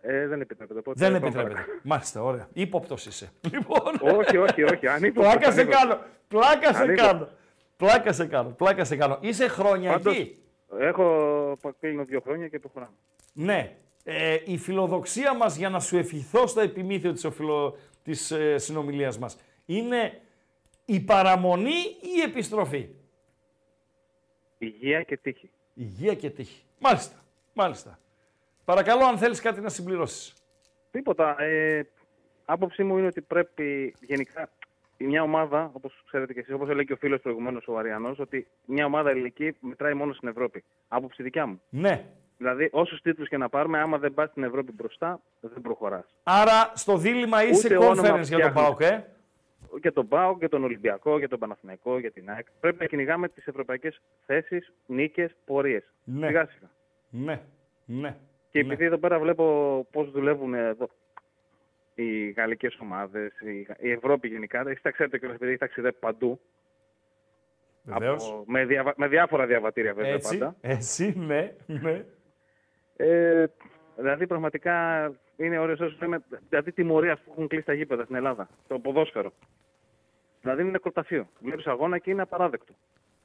Ε, 0.00 0.26
δεν 0.26 0.40
επιτρέπεται. 0.40 0.78
Οπότε 0.80 0.98
Δεν 0.98 1.12
πάμε 1.12 1.26
επιτρέπεται. 1.26 1.54
παρακάτω. 1.54 1.78
Μάλιστα, 1.84 2.22
ωραία. 2.22 2.48
Ύποπτος 2.52 3.06
είσαι. 3.06 3.32
Λοιπόν. 3.52 4.16
όχι, 4.18 4.36
όχι, 4.36 4.62
όχι. 4.62 4.86
Ανύποπτος, 4.86 5.32
Πλάκα 5.32 5.52
σε 5.52 5.60
ανύποπτος. 5.60 5.82
κάνω. 5.82 6.00
Πλάκα 6.28 6.72
σε 6.74 6.82
Ανύποπτος. 6.82 7.06
κάνω. 7.06 7.28
Πλάκα 7.76 8.12
σε 8.12 8.26
κάνω. 8.26 8.48
Πλάκα 8.50 8.84
σε 8.84 8.96
κάνω. 8.96 9.18
Είσαι 9.20 9.48
χρόνια 9.48 9.90
Πάντως, 9.92 10.14
εκεί. 10.18 10.38
έχω 10.78 11.56
κλείνω 11.80 12.04
δύο 12.04 12.20
χρόνια 12.20 12.48
και 12.48 12.58
προχωράμε. 12.58 12.92
Ναι. 13.32 13.76
Ε, 14.04 14.36
η 14.44 14.56
φιλοδοξία 14.58 15.34
μας 15.34 15.56
για 15.56 15.68
να 15.68 15.80
σου 15.80 15.96
ευχηθώ 15.98 16.46
στο 16.46 16.60
επιμήθειο 16.60 17.12
της, 17.12 17.24
οφειλο... 17.24 17.76
της 18.02 18.30
ε, 18.30 18.58
συνομιλίας 18.58 19.18
μας 19.18 19.36
είναι 19.66 20.20
η 20.90 21.00
παραμονή 21.00 21.78
ή 22.00 22.08
η 22.16 22.20
επιστροφή; 22.20 22.88
Υγεία 24.58 25.02
και 25.02 25.16
τύχη. 25.16 25.50
Υγεία 25.74 26.14
και 26.14 26.30
τύχη. 26.30 26.62
Μάλιστα. 26.78 27.16
Μάλιστα. 27.52 27.98
Παρακαλώ 28.64 29.04
αν 29.04 29.18
θέλεις 29.18 29.40
κάτι 29.40 29.60
να 29.60 29.68
συμπληρώσεις. 29.68 30.34
Τίποτα. 30.90 31.42
Ε, 31.42 31.86
άποψή 32.44 32.84
μου 32.84 32.98
είναι 32.98 33.06
ότι 33.06 33.20
πρέπει 33.20 33.94
γενικά 34.00 34.50
μια 34.98 35.22
ομάδα, 35.22 35.70
όπως 35.72 36.02
ξέρετε 36.06 36.32
και 36.32 36.40
εσείς, 36.40 36.54
όπως 36.54 36.68
έλεγε 36.68 36.84
και 36.84 36.92
ο 36.92 36.96
φίλος 36.96 37.20
προηγουμένως 37.20 37.68
ο 37.68 37.76
Αριανός, 37.76 38.18
ότι 38.18 38.46
μια 38.64 38.84
ομάδα 38.84 39.10
ελληνική 39.10 39.56
μετράει 39.60 39.94
μόνο 39.94 40.12
στην 40.12 40.28
Ευρώπη. 40.28 40.64
Άποψη 40.88 41.22
δικιά 41.22 41.46
μου. 41.46 41.60
Ναι. 41.68 42.04
Δηλαδή, 42.38 42.68
όσους 42.72 43.00
τίτλους 43.00 43.28
και 43.28 43.36
να 43.36 43.48
πάρουμε, 43.48 43.78
άμα 43.78 43.98
δεν 43.98 44.14
πας 44.14 44.30
στην 44.30 44.42
Ευρώπη 44.42 44.72
μπροστά, 44.72 45.20
δεν 45.40 45.60
προχωράς. 45.62 46.16
Άρα 46.22 46.72
στο 46.74 46.96
δίλημα 46.96 47.44
είσαι 47.44 47.74
Ούτε 47.74 47.86
όνομα 47.86 47.92
conference 47.92 48.02
για 48.02 48.12
τον 48.12 48.24
φτιάχνεις. 48.24 48.52
ΠΑΟΚ, 48.52 48.80
ε; 48.80 49.04
Και 49.80 49.90
τον 49.90 50.08
ΠΑΟ 50.08 50.38
και 50.38 50.48
τον 50.48 50.64
Ολυμπιακό 50.64 51.18
και 51.20 51.28
τον 51.28 51.38
Παναθηναϊκό 51.38 52.00
και 52.00 52.10
την 52.10 52.30
ΑΕΚ. 52.30 52.46
Πρέπει 52.60 52.76
να 52.80 52.86
κυνηγάμε 52.86 53.28
τις 53.28 53.46
ευρωπαϊκές 53.46 54.00
θέσεις, 54.26 54.72
νίκες, 54.86 55.34
πορείες. 55.44 55.92
Ναι. 56.04 56.26
Σιγά 56.26 56.46
σιγά. 56.46 56.70
Ναι. 57.10 57.40
Ναι. 57.84 58.16
Και 58.50 58.58
Ναι. 58.62 58.66
επειδή 58.72 58.84
εδώ 58.84 58.98
πέρα 58.98 59.18
βλέπω 59.18 59.86
πώς 59.92 60.10
δουλεύουν 60.10 60.54
εδώ 60.54 60.88
οι 61.94 62.30
γαλλικές 62.30 62.78
ομάδες, 62.80 63.32
η, 63.40 63.66
η 63.78 63.90
Ευρώπη 63.90 64.28
γενικά, 64.28 64.60
εσείς 64.68 64.82
τα 64.82 64.90
ξέρετε 64.90 65.18
και 65.18 65.26
επειδή 65.26 65.48
έχει 65.50 65.58
ταξιδέψει 65.58 65.98
παντού. 66.00 66.40
Βεβαίως. 67.82 68.28
Από- 68.30 68.44
με, 68.46 68.64
διαβα- 68.64 68.94
με 68.96 69.08
διάφορα 69.08 69.46
διαβατήρια 69.46 69.94
βέβαια 69.94 70.12
Έτσι, 70.12 70.38
πάντα. 70.38 70.56
έτσι, 70.60 71.14
ναι, 71.18 71.54
ναι. 71.66 72.04
Ε, 72.96 73.46
δηλαδή 73.96 74.26
πραγματικά 74.26 75.06
είναι 75.36 75.58
ωραίος 75.58 75.80
όσος 75.80 76.00
λέμε, 76.00 76.22
δηλαδή 76.48 76.72
τιμωρία 76.72 77.16
που 77.16 77.30
έχουν 77.30 77.48
κλείσει 77.48 77.66
τα 77.66 77.72
γήπεδα 77.72 78.02
στην 78.04 78.16
Ελλάδα, 78.16 78.48
το 78.68 78.78
ποδόσφαιρο. 78.78 79.32
Δηλαδή 80.40 80.62
είναι 80.62 80.70
νεκροταφείο. 80.70 81.28
Βλέπεις 81.40 81.66
αγώνα 81.66 81.98
και 81.98 82.10
είναι 82.10 82.22
απαράδεκτο. 82.22 82.74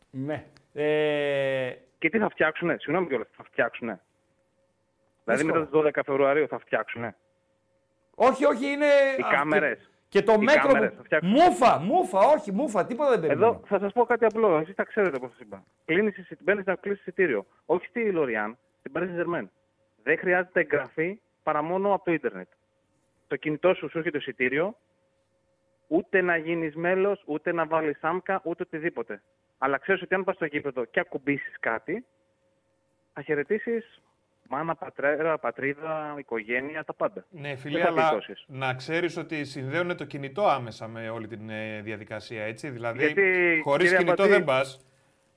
ναι. 0.10 0.46
Ε, 0.74 1.72
Και 1.98 2.10
τι 2.10 2.18
θα 2.20 2.30
φτιάξουνε, 2.30 2.76
συγγνώμη 2.80 3.08
κιόλας, 3.08 3.28
θα 3.36 3.44
φτιάξουνε; 3.44 4.02
Δηλαδή 5.24 5.44
Δύσκολο. 5.44 5.68
μετά 5.72 5.92
τις 5.92 6.02
12 6.02 6.04
Φεβρουαρίου 6.06 6.48
θα 6.48 6.60
φτιάξουνε; 6.60 7.16
όχι, 8.16 8.46
όχι, 8.46 8.66
είναι... 8.68 8.86
Οι 9.18 9.22
α, 9.22 9.28
κάμερες. 9.38 9.90
Και, 10.10 10.20
και 10.20 10.26
το 10.26 10.34
Οι 10.34 10.44
μέτρο 10.44 10.68
κάμερες 10.68 10.90
που... 10.90 10.96
θα 10.96 11.04
φτιάξουν. 11.04 11.30
Μούφα, 11.32 11.80
μούφα, 11.80 12.20
όχι, 12.20 12.52
μούφα, 12.52 12.86
τίποτα 12.86 13.10
δεν 13.10 13.20
περιμένω. 13.20 13.46
Εδώ 13.48 13.62
θα 13.66 13.80
σας 13.80 13.94
πω 13.94 14.06
κάτι 14.06 14.26
απλό. 14.26 14.58
Εσείς 14.58 14.76
τα 14.76 14.84
ξέρετε 14.84 15.20
πώ 15.20 15.28
σας 15.28 15.40
είπα. 15.40 15.64
Κλείνεις, 15.86 16.18
εισι- 16.18 16.44
μπαίνεις 16.44 16.66
να 16.66 16.76
κλείσεις 16.76 17.00
εισιτήριο. 17.02 17.46
Όχι 17.66 17.86
στη 17.86 18.12
Λοριάν, 18.12 18.58
στην 18.80 18.92
Paris 18.96 19.02
Saint-Germain. 19.02 19.48
Δεν 20.04 20.18
χρειάζεται 20.18 20.60
εγγραφή 20.60 21.20
παρά 21.44 21.62
μόνο 21.62 21.94
από 21.94 22.04
το 22.06 22.12
ίντερνετ. 22.12 22.48
Το 23.28 23.36
κινητό 23.36 23.74
σου 23.74 23.90
σου 23.90 23.98
έρχεται 23.98 24.18
το 24.18 24.24
εισιτήριο, 24.28 24.78
ούτε 25.88 26.22
να 26.22 26.38
γίνεις 26.38 26.76
μέλος, 26.76 27.24
ούτε 27.26 27.52
να 27.52 27.66
βάλεις 27.66 27.98
άμκα, 28.02 28.42
ούτε 28.44 28.64
οτιδήποτε. 28.64 29.22
Αλλά 29.58 29.78
ξέρεις 29.78 30.02
ότι 30.02 30.16
αν 30.16 30.24
πας 30.24 30.36
στο 30.36 30.46
γήπεδο 30.46 30.86
και 30.86 31.00
ακουμπήσεις 31.00 31.60
κάτι, 31.60 32.06
θα 33.14 33.22
χαιρετήσεις 33.22 34.02
Μάνα, 34.50 34.76
πατρέρα, 34.76 35.38
πατρίδα, 35.38 36.16
οικογένεια, 36.18 36.84
τα 36.84 36.94
πάντα. 36.94 37.26
Ναι, 37.30 37.48
Δεν 37.48 37.58
φίλε, 37.58 37.80
θα 37.80 37.88
αλλά 37.88 38.02
γλιτώσεις. 38.02 38.44
να 38.48 38.74
ξέρεις 38.74 39.18
ότι 39.18 39.46
συνδέουν 39.46 39.98
το 39.98 40.06
κινητό 40.06 40.48
άμεσα 40.48 40.88
με 40.88 41.10
όλη 41.10 41.28
την 41.28 41.50
ε, 41.50 41.82
διαδικασία, 41.82 42.44
έτσι; 42.44 42.70
Δηλαδή, 42.70 42.98
Γιατί, 43.06 43.60
χωρίς 43.64 43.90
κύριε 43.90 44.04
κινητό 44.04 44.24
Αμπατζή, 44.24 44.38
δεν 44.38 44.44
πας. 44.44 44.86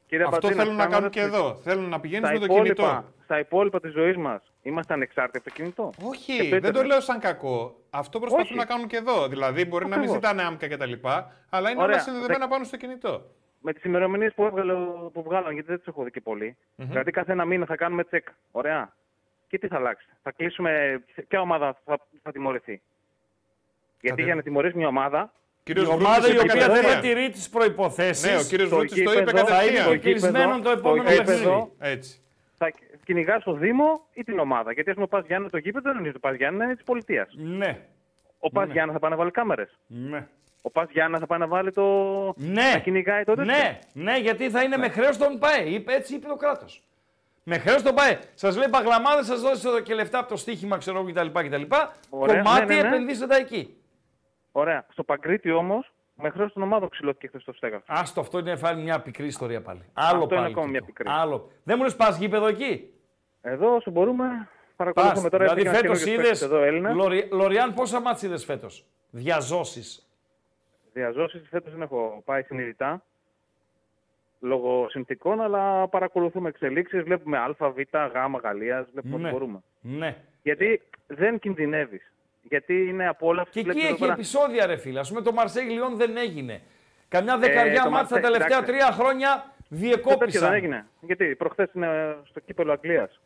Κύριε 0.09 0.25
Αυτό 0.25 0.37
Αμπατζή, 0.37 0.59
θέλουν 0.59 0.77
να 0.77 0.83
σας 0.83 0.93
κάνουν 0.93 1.11
κάνω 1.11 1.29
και 1.31 1.37
ένα 1.37 1.37
εδώ. 1.37 1.55
Θέλουν 1.55 1.89
να 1.89 2.01
πηγαίνει 2.01 2.25
Στα 2.25 2.33
με 2.33 2.39
το 2.39 2.45
υπόλοιπα, 2.45 2.75
κινητό. 2.75 3.05
στα 3.25 3.39
υπόλοιπα 3.39 3.81
της 3.81 3.93
ζωής 3.93 4.17
μας 4.17 4.43
είμαστε 4.63 4.95
ανεξάρτητοι 4.95 5.39
από 5.39 5.49
το 5.49 5.55
κινητό. 5.55 5.91
Και 5.97 6.05
Όχι, 6.07 6.37
το 6.39 6.43
δεν 6.43 6.51
το 6.51 6.57
ίντερνετ. 6.69 6.87
λέω 6.87 7.01
σαν 7.01 7.19
κακό. 7.19 7.77
Αυτό 7.91 8.19
προσπαθούν 8.19 8.47
Όχι. 8.47 8.55
να 8.55 8.65
κάνουν 8.65 8.87
και 8.87 8.97
εδώ. 8.97 9.29
Δηλαδή, 9.29 9.65
μπορεί 9.65 9.85
να 9.85 9.97
μην 9.99 10.09
Ακριβώς. 10.09 10.15
ζητάνε 10.17 10.43
άμκα 10.43 10.69
κτλ. 10.69 10.93
Αλλά 11.51 11.71
είναι 11.71 11.83
Ωραία. 11.83 11.95
όλα 11.95 11.99
συνδεδεμένα 12.05 12.45
Δε- 12.47 12.51
πάνω 12.53 12.65
στο 12.65 12.77
κινητό. 12.77 13.23
Με 13.61 13.73
τις 13.73 13.83
ημερομηνίες 13.85 14.33
που, 14.35 14.45
έβγαλε, 14.45 14.73
ο- 14.73 15.11
που 15.13 15.23
βγάλαν, 15.23 15.53
γιατί 15.53 15.69
δεν 15.69 15.79
τις 15.79 15.87
έχω 15.87 16.03
δει 16.03 16.11
και 16.11 16.21
πολύ. 16.21 16.57
Μμμ. 16.75 16.89
Δηλαδή, 16.89 17.11
κάθε 17.11 17.33
ένα 17.33 17.45
μήνα 17.45 17.67
θα 17.67 17.77
κάνουμε 17.77 18.05
τσεκ. 18.05 18.27
Ωραία. 18.51 18.93
Και 19.49 19.59
τι 19.59 19.67
θα 19.69 19.77
αλλάξει. 19.77 20.07
Θα 20.23 20.31
κλείσουμε. 20.33 21.03
Ποια 21.29 21.41
ομάδα 21.41 21.77
θα, 21.85 21.99
θα 22.23 22.33
τιμωρηθεί; 22.33 22.81
Γιατί 24.01 24.17
δε- 24.21 24.27
για 24.27 24.35
να 24.35 24.43
τιμωρήσει 24.43 24.77
μια 24.77 24.87
ομάδα. 24.89 25.33
Κύριος 25.67 25.85
η 25.85 25.89
Βρούτης 25.89 26.07
ομάδα 26.07 26.29
η 26.29 26.31
είπε 26.31 26.41
οποία 26.41 26.53
δεν 26.55 26.63
κατευθείαν. 26.69 26.95
θα 26.95 27.01
τηρεί 27.01 27.31
τις 27.31 27.49
προποθέσει. 27.49 28.31
Ναι, 28.31 28.37
ο 28.39 28.43
κύριος 28.43 28.69
το 28.69 28.77
Βρούτης 28.77 29.03
το 29.05 29.11
είπε 29.13 29.19
γήπεδο 29.19 29.47
θα 29.47 29.63
είναι 29.65 29.71
κατευθείαν. 29.73 30.01
και 30.01 30.11
κλεισμένο 30.11 30.61
το 30.61 30.71
επόμενο 30.71 31.11
γήπεδο- 31.11 31.25
παιχνίδι. 31.25 31.71
Έτσι. 31.79 32.21
θα 32.59 32.73
κυνηγά 33.05 33.39
στο 33.41 33.53
Δήμο 33.53 34.07
ή 34.15 34.25
την 34.25 34.39
ομάδα. 34.39 34.73
Γιατί 34.73 34.89
ας 34.91 34.95
πούμε 34.95 35.07
ο 35.13 35.17
Πας 35.17 35.27
Γιάννη 35.27 35.49
το 35.51 35.57
γήπεδο 35.59 35.93
δεν 35.93 36.05
είναι 36.05 36.13
του 36.13 36.21
Πας 36.21 36.35
Γιάννη, 36.37 36.65
είναι 36.65 36.75
της 36.75 36.85
πολιτείας. 36.85 37.29
Ναι. 37.37 37.79
Ο 38.39 38.51
Πας 38.51 38.71
Γιάννη 38.71 38.93
θα 38.93 38.99
πάει 38.99 39.11
να 39.11 39.17
βάλει 39.17 39.31
κάμερες. 39.31 39.79
Ναι. 39.87 40.27
Ο 40.63 40.71
Πας 40.71 40.89
Γιάννη 40.91 41.19
θα 41.19 41.27
πάει 41.27 41.39
να 41.39 41.47
βάλει 41.47 41.73
το. 41.73 41.85
Ναι. 42.37 42.71
Να 42.73 42.79
κυνηγάει 42.79 43.25
το 43.25 43.35
τέτοιο. 43.35 43.53
Ναι, 43.53 43.79
ναι, 43.93 44.19
γιατί 44.19 44.51
θα 44.51 44.63
είναι 44.63 44.77
με 44.77 44.89
χρέος 44.89 45.17
τον 45.19 45.39
ΠΑΕ. 45.39 45.63
Είπε, 45.69 45.93
έτσι 45.95 46.15
είπε 46.15 46.27
το 46.27 46.37
κράτος. 46.37 46.83
Με 47.43 47.59
χρέος 47.59 47.83
τον 47.83 47.95
ΠΑΕ. 47.95 48.19
Σας 48.35 48.57
λέει 48.57 48.69
παγλαμάδες, 48.71 49.27
σας 49.27 49.41
δώσει 49.41 49.69
εδώ 49.69 49.81
και 49.81 49.95
λεφτά 49.95 50.19
από 50.19 50.29
το 50.29 50.37
στοίχημα, 50.37 50.79
ξέρω 50.79 50.99
εγώ 50.99 51.11
κτλ. 51.13 51.27
κτλ. 51.47 51.63
Ωραία, 52.11 52.43
Κομμάτι 52.43 52.67
ναι, 52.67 52.75
ναι, 52.75 52.81
ναι. 52.83 52.89
επενδύστε 52.89 53.27
τα 53.27 53.37
εκεί. 53.37 53.76
Ωραία. 54.59 54.87
Στο 54.93 55.03
Παγκρίτη 55.03 55.51
όμως, 55.51 55.93
με 56.15 56.31
χρέος 56.31 56.53
των 56.53 56.63
ομάδων 56.63 56.89
ξυλώθηκε 56.89 57.27
χθες 57.29 57.45
το 57.45 57.53
στέγαστο. 57.53 57.93
Άστο, 57.93 58.21
αυτό 58.21 58.39
είναι 58.39 58.59
πάλι 58.59 58.83
μια 58.83 59.01
πικρή 59.01 59.27
ιστορία 59.27 59.63
πάλι. 59.63 59.81
Άλλο 59.93 60.23
Αυτό 60.23 60.35
είναι 60.35 60.35
πάλι. 60.35 60.47
ακόμα 60.47 60.55
τούτο. 60.67 60.67
μια 60.71 60.83
πικρή. 60.83 61.09
Άλλο. 61.11 61.51
Δεν 61.65 61.75
μου 61.79 61.85
λες 61.85 61.97
πας 61.97 62.19
γήπεδο 62.19 62.47
εκεί; 62.47 62.93
Εδώ 63.43 63.75
όσο 63.75 63.91
μπορούμε, 63.91 64.25
Πας. 64.27 64.77
παρακολουθούμε 64.77 65.29
τώρα. 65.29 65.45
Δηλαδή 65.45 65.61
έρχεται 65.61 65.77
φέτος 65.77 65.91
ένας 66.03 66.05
καινούργιος 66.05 66.29
παίκτης 66.29 66.41
είδε. 66.41 66.55
Εδώ 66.55 66.65
Έλληνα. 66.65 67.37
Λοριάν, 67.37 67.75
πόσα 67.75 68.01
μάτς 68.01 68.23
είδες 68.23 68.45
φέτος; 68.45 68.85
Διαζώσεις. 69.11 70.09
Διαζώσεις 70.93 71.49
φέτος 71.49 71.73
δεν 71.73 71.83
έχω 71.83 72.23
πάει 72.25 72.43
συνειδητά. 72.43 73.03
Λόγω 74.41 74.87
συνθηκών, 74.91 75.41
αλλά 75.41 75.89
παρακολουθούμε 75.89 76.49
εξελίξεις. 76.49 77.03
Βλέπουμε 77.03 77.39
Α, 77.39 77.55
Β, 77.59 77.79
Γ, 77.79 78.41
Γαλλία. 78.43 78.87
Βλέπουμε 78.93 79.17
Ναι. 79.17 79.23
ό,τι 79.23 79.33
μπορούμε. 79.33 79.63
Ναι. 79.81 80.17
Γιατί 80.43 80.83
δεν 81.07 81.39
κινδυνεύεις. 81.39 82.11
Γιατί 82.49 82.75
είναι 82.89 83.09
απόλαυση. 83.09 83.51
Και 83.51 83.61
εκεί 83.61 83.69
Βλέπεις 83.69 83.85
εδώ 83.85 83.93
έχει 83.95 84.01
πέρα- 84.01 84.13
επεισόδια, 84.13 84.67
ρε 84.67 84.77
φίλε. 84.77 84.99
Α 85.01 85.05
πούμε 85.09 85.21
το 85.23 85.33
Μαρσέγ 85.33 85.69
Λιόν 85.71 85.97
δεν 85.97 86.17
έγινε. 86.17 86.61
Καμιά 87.09 87.39
δεκαριά 87.39 87.83
το 87.83 87.91
μάτς 87.91 88.09
τα 88.09 88.17
Marseille, 88.17 88.23
τελευταία 88.23 88.59
εντάξει. 88.59 88.73
τρία 88.73 88.91
χρόνια 88.93 89.29
Το 89.29 89.43
τέτοιο 89.69 89.89
διεκόπησαν. 89.89 90.43
δεν 90.43 90.53
έγινε. 90.53 90.87
Γιατί 91.01 91.37
προχθές 91.37 91.69
είναι 91.73 92.17
στο 92.25 92.41
κύπελο 92.41 92.73
Αγγλίας. 92.73 93.21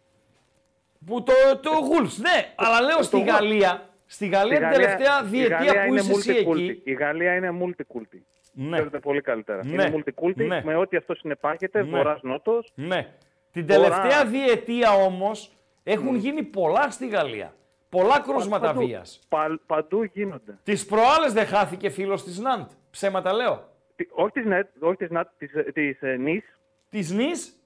Που 1.06 1.22
το, 1.22 1.32
το 1.62 1.70
Γουλς, 1.70 2.18
ναι, 2.18 2.52
αλλά 2.56 2.80
λέω 2.80 2.96
το 2.96 3.02
στη 3.02 3.22
Wolves. 3.22 3.26
Γαλλία, 3.26 3.88
στη 4.06 4.26
Γαλλία 4.26 4.58
την 4.58 4.68
τελευταία 4.68 5.22
διετία 5.22 5.84
που 5.86 5.94
είσαι 5.94 6.12
εσύ 6.12 6.30
εκεί. 6.30 6.80
Η 6.84 6.92
Γαλλία 6.92 7.34
είναι 7.34 7.50
multi-culti. 7.62 8.18
Ναι. 8.52 8.72
Ξέρετε 8.76 8.98
πολύ 8.98 9.20
καλύτερα. 9.20 9.64
Ναι. 9.64 9.72
Είναι 9.72 9.92
multi-culti 9.96 10.46
Ναι. 10.46 10.62
με 10.64 10.74
ό,τι 10.76 10.96
αυτός 10.96 11.18
συνεπάγεται, 11.18 11.82
Ναι. 11.82 11.88
βορρά-νότο. 11.96 12.64
Ναι. 12.74 13.06
Την 13.52 13.66
Τώρα- 13.66 13.80
τελευταία 13.82 14.24
διετία 14.24 14.90
όμως 14.92 15.52
έχουν 15.82 16.14
γίνει 16.14 16.42
πολλά 16.42 16.90
στη 16.90 17.08
Γαλλία. 17.08 17.54
Πολλά 17.90 18.20
κρούσματα 18.20 18.66
Παντού. 18.66 18.86
βίας. 18.86 19.20
Πα- 19.28 19.60
παντού 19.66 20.02
γίνονται. 20.02 20.58
Τις 20.62 20.86
προάλλες 20.86 21.32
δεν 21.32 21.46
χάθηκε 21.46 21.90
φίλος 21.90 22.24
της 22.24 22.38
Ναντ. 22.38 22.70
Ψέματα 22.90 23.32
λέω. 23.32 23.68
Τι- 23.96 24.06
Όχι 24.10 24.30
της, 24.32 24.44
Νετ, 24.44 24.68
όχι 24.82 24.96
της, 24.96 25.10
Νατ, 25.10 25.28
της, 25.38 25.54
ε, 25.54 25.62
της 25.62 26.02
ε, 26.02 26.16
Νης, 26.16 26.58
Της 26.90 27.10
Νης, 27.10 27.60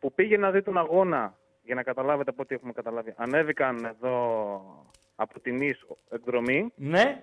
που 0.00 0.12
πήγε 0.12 0.36
να 0.36 0.50
δει 0.50 0.62
τον 0.62 0.78
αγώνα, 0.78 1.38
για 1.62 1.74
να 1.74 1.82
καταλάβετε 1.82 2.30
από 2.30 2.42
ό,τι 2.42 2.54
έχουμε 2.54 2.72
καταλάβει. 2.72 3.14
Ανέβηκαν 3.16 3.84
εδώ 3.84 4.60
από 5.16 5.40
την 5.40 5.56
Νης 5.56 5.84
εκδρομή, 6.10 6.72
ναι, 6.76 7.22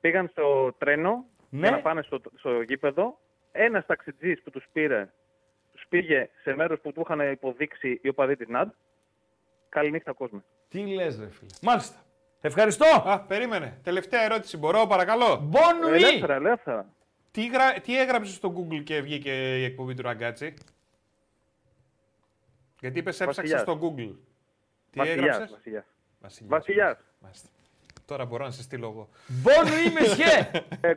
πήγαν 0.00 0.28
στο 0.28 0.72
τρένο 0.78 1.24
Ναι. 1.50 1.60
για 1.60 1.70
να 1.76 1.82
πάνε 1.82 2.02
στο, 2.02 2.20
στο 2.38 2.60
γήπεδο. 2.62 3.18
Ένας 3.52 3.86
ταξιτζής 3.86 4.42
που 4.42 4.50
τους 4.50 4.66
πήρε, 4.72 5.12
τους 5.72 5.86
πήγε 5.88 6.28
σε 6.42 6.54
μέρος 6.54 6.80
που 6.80 6.92
του 6.92 7.00
είχαν 7.00 7.30
υποδείξει 7.32 8.00
οι 8.02 8.08
οπαδοί 8.08 8.36
της 8.36 8.48
ΝΑΔ. 8.48 8.68
Καληνύχτα 9.68 10.12
κόσμο. 10.12 10.42
Τι 10.72 10.86
λες 10.86 11.18
ρε 11.18 11.28
φίλε. 11.30 11.50
Μάλιστα. 11.62 11.96
Ευχαριστώ. 12.40 12.86
Α, 12.86 13.20
περίμενε. 13.20 13.80
Τελευταία 13.82 14.22
ερώτηση. 14.22 14.56
Μπορώ, 14.56 14.86
παρακαλώ. 14.86 15.36
Μπονουί. 15.42 15.94
Ελεύθερα, 16.02 16.34
ελεύθερα. 16.34 16.86
Τι, 17.30 17.46
γρα... 17.46 17.72
τι 17.72 17.98
έγραψες 18.00 18.34
στο 18.34 18.54
Google 18.56 18.82
και 18.84 19.00
βγήκε 19.00 19.58
η 19.58 19.64
εκπομπή 19.64 19.94
του 19.94 20.02
Ραγκάτσι; 20.02 20.54
Γιατί 22.80 22.98
είπες 22.98 23.20
έψαξες 23.20 23.52
Βασιλιάς. 23.52 23.60
στο 23.60 23.78
Google. 23.82 24.14
Τι 24.90 24.98
Βασιλιάς, 24.98 25.24
έγραψες; 25.24 25.50
βασιλιάς. 25.50 25.84
Βασιλιάς. 26.20 26.50
Βασιλιάς. 26.50 26.96
Μάλιστα. 27.20 27.48
Τώρα 28.06 28.24
μπορώ 28.24 28.44
να 28.44 28.50
σε 28.50 28.62
στείλω 28.62 28.86
εγώ. 28.88 29.08
Μπονουί 29.26 29.90
μεσχέ. 29.92 30.50
Ε, 30.80 30.94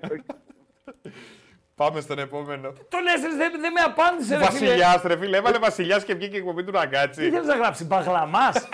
Πάμε 1.76 2.02
στον 2.02 2.19
επόμενο. 2.19 2.73
Τον 2.89 3.07
έστρες, 3.15 3.35
δεν, 3.35 3.52
δεν 3.61 3.72
με 3.72 3.80
απάντησε 3.81 4.38
ρε 4.38 4.45
φίλε. 4.45 4.68
Βασιλιάς, 4.68 5.02
ρε 5.02 5.18
φίλε. 5.18 5.38
Έβαλε 5.38 5.57
Βασιλιάς 5.57 6.03
και 6.03 6.15
βγήκε 6.15 6.35
η 6.35 6.39
εκπομπή 6.39 6.64
του 6.64 6.72
Τι 6.72 6.77
Ραγκάτσι. 6.77 7.30
θέλεις 7.30 7.47
να 7.47 7.56
γράψει, 7.56 7.85
μπαγλαμάς; 7.85 8.68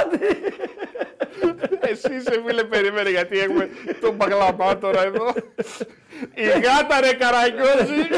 Άντε. 0.00 0.26
Εσύ 1.80 2.14
είσαι 2.14 2.42
φίλε, 2.46 2.64
περίμενε 2.64 3.10
γιατί 3.10 3.38
έχουμε 3.38 3.68
τον 4.00 4.16
παγλαμά 4.16 4.78
τώρα 4.78 5.02
εδώ. 5.02 5.34
Η 6.34 6.42
γάτα 6.48 7.00
ρε 7.00 7.12
καραγκιόζη. 7.14 8.08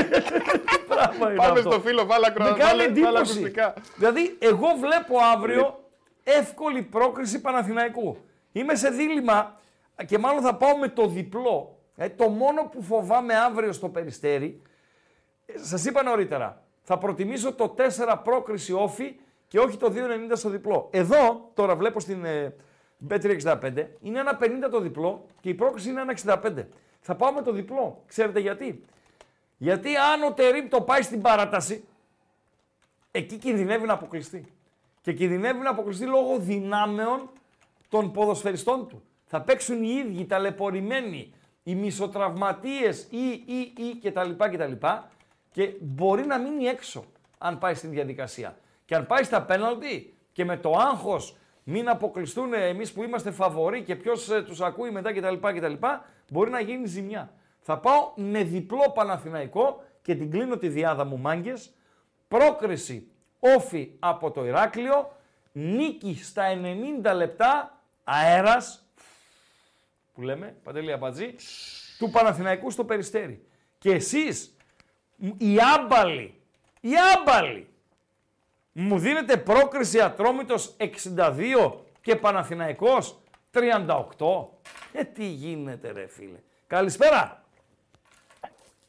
Πράγμα 0.88 1.26
είναι 1.26 1.36
Πάμε 1.36 1.59
αυτό. 1.59 1.70
στο 1.70 1.80
φίλο, 1.80 2.06
βάλα 2.06 2.28
Με 2.28 2.34
κρο- 2.34 2.47
κάνει 2.47 2.60
βάλε- 2.60 2.70
βάλε 2.70 2.84
εντύπωση. 2.84 3.16
ακουστικά. 3.16 3.74
Δηλαδή, 3.97 4.36
εγώ 4.38 4.66
βλέπω 4.80 5.18
αύριο 5.34 5.84
εύκολη 6.24 6.82
πρόκριση 6.82 7.40
Παναθηναϊκού. 7.40 8.16
Είμαι 8.52 8.74
σε 8.74 8.88
δίλημα 8.90 9.60
και 10.06 10.18
μάλλον 10.18 10.42
θα 10.42 10.55
πάω 10.55 10.76
με 10.76 10.88
το 10.88 11.06
διπλό. 11.06 11.78
Ε, 11.97 12.09
το 12.09 12.28
μόνο 12.28 12.62
που 12.62 12.82
φοβάμαι 12.82 13.34
αύριο 13.34 13.72
στο 13.72 13.88
Περιστέρι, 13.88 14.62
ε, 15.47 15.52
σας 15.62 15.84
είπα 15.84 16.02
νωρίτερα, 16.02 16.62
θα 16.82 16.98
προτιμήσω 16.98 17.52
το 17.52 17.68
4 17.68 18.16
πρόκριση 18.24 18.72
όφη 18.72 19.14
και 19.51 19.59
όχι 19.59 19.77
το 19.77 19.93
2,90 19.94 20.32
στο 20.32 20.48
διπλό. 20.48 20.89
Εδώ, 20.93 21.51
τώρα 21.55 21.77
βλέπω 21.77 22.01
στην 22.01 22.24
ε, 22.24 22.55
Bet365, 23.09 23.86
είναι 24.01 24.18
ένα 24.18 24.39
50 24.40 24.47
το 24.70 24.81
διπλό 24.81 25.27
και 25.40 25.48
η 25.48 25.55
πρόκριση 25.55 25.89
είναι 25.89 26.01
ένα 26.01 26.40
65. 26.43 26.64
Θα 27.01 27.16
πάω 27.16 27.32
με 27.32 27.43
το 27.43 27.52
διπλό. 27.52 28.02
Ξέρετε 28.06 28.40
γιατί; 28.40 28.85
Γιατί 29.56 29.97
αν 29.97 30.22
ο 30.22 30.32
Τερίμ 30.32 30.68
το 30.68 30.81
πάει 30.81 31.02
στην 31.02 31.20
παράταση, 31.20 31.85
εκεί 33.10 33.36
κινδυνεύει 33.36 33.86
να 33.86 33.93
αποκλειστεί. 33.93 34.52
Και 35.01 35.12
κινδυνεύει 35.12 35.59
να 35.59 35.70
αποκλειστεί 35.70 36.06
λόγω 36.06 36.39
δυνάμεων 36.39 37.31
των 37.89 38.12
ποδοσφαιριστών 38.12 38.89
του. 38.89 39.02
Θα 39.24 39.40
παίξουν 39.40 39.82
οι 39.82 40.05
ίδιοι, 40.06 40.27
ταλαιπωρημένοι, 40.27 41.35
οι 41.62 41.74
μισοτραυματίες 41.74 43.06
ή, 43.10 43.28
ή, 43.28 43.72
ή 43.77 43.98
κτλ. 44.02 44.31
κτλ. 44.31 44.86
Και 45.52 45.72
μπορεί 45.81 46.27
να 46.27 46.39
μείνει 46.39 46.64
έξω 46.64 47.05
αν 47.39 47.59
πάει 47.59 47.74
στην 47.74 47.90
διαδικασία. 47.90 48.56
Και 48.91 48.97
αν 48.97 49.07
πάει 49.07 49.23
στα 49.23 49.43
πέναλτι 49.43 50.15
και 50.33 50.45
με 50.45 50.57
το 50.57 50.73
άγχος 50.73 51.37
μην 51.62 51.89
αποκλειστούν 51.89 52.53
εμείς 52.53 52.93
που 52.93 53.03
είμαστε 53.03 53.31
φαβοροί 53.31 53.83
και 53.83 53.97
ποιος 53.97 54.31
ε, 54.31 54.43
τους 54.43 54.61
ακούει 54.61 54.91
μετά 54.91 55.12
κτλ. 55.12 55.35
κτλ. 55.35 55.73
Μπορεί 56.31 56.51
να 56.51 56.61
γίνει 56.61 56.87
ζημιά. 56.87 57.33
Θα 57.61 57.79
πάω 57.79 58.12
με 58.17 58.43
διπλό 58.43 58.91
Παναθηναϊκό 58.95 59.83
και 60.03 60.15
την 60.15 60.31
κλείνω 60.31 60.57
τη 60.57 60.69
διάδα 60.69 61.05
μου 61.05 61.19
μάγκες. 61.19 61.71
Πρόκριση 62.29 63.11
όφη 63.39 63.91
από 63.99 64.31
το 64.31 64.45
Ηράκλειο, 64.45 65.17
νίκη 65.53 66.21
στα 66.23 66.45
90 67.03 67.15
λεπτά, 67.15 67.81
αέρας, 68.05 68.87
που 70.15 70.23
λέμε, 70.23 70.57
Παντελή 70.62 70.93
Αμπατζή, 70.93 71.35
του 71.99 72.11
Παναθηναϊκού 72.11 72.71
στο 72.71 72.85
Περιστέρι. 72.85 73.47
Και 73.79 73.91
εσείς, 73.91 74.57
μ, 75.17 75.29
οι 75.39 75.57
άμπαλοι, 75.77 76.41
οι 76.81 76.91
άμπαλοι, 77.17 77.69
μου 78.72 78.98
δίνετε 78.98 79.36
πρόκριση 79.36 80.01
Ατρόμητος 80.01 80.76
62 81.16 81.72
και 82.01 82.16
Παναθηναϊκός 82.16 83.18
38. 83.52 84.47
Ε, 84.92 85.05
τι 85.05 85.24
γίνεται 85.24 85.90
ρε 85.92 86.06
φίλε. 86.06 86.38
Καλησπέρα. 86.66 87.42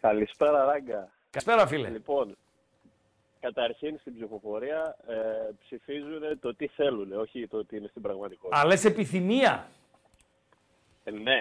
Καλησπέρα, 0.02 0.66
Ράγκα. 0.66 1.10
Καλησπέρα 1.30 1.68
φίλε. 1.68 1.90
Λοιπόν, 1.90 2.38
καταρχήν 3.40 3.98
στην 4.00 4.14
ψηφοφορία 4.16 4.96
ε, 5.08 5.14
ψηφίζουν 5.64 6.40
το 6.40 6.56
τι 6.56 6.68
θέλουν, 6.68 7.14
όχι 7.14 7.48
το 7.48 7.66
τι 7.66 7.78
είναι 7.78 7.88
στην 7.88 8.02
πραγματικότητα. 8.02 8.60
Αλλά 8.60 8.70
λες 8.70 8.86
επιθυμία; 8.86 9.68
Ε, 11.04 11.12
ναι, 11.12 11.22
ναι. 11.22 11.40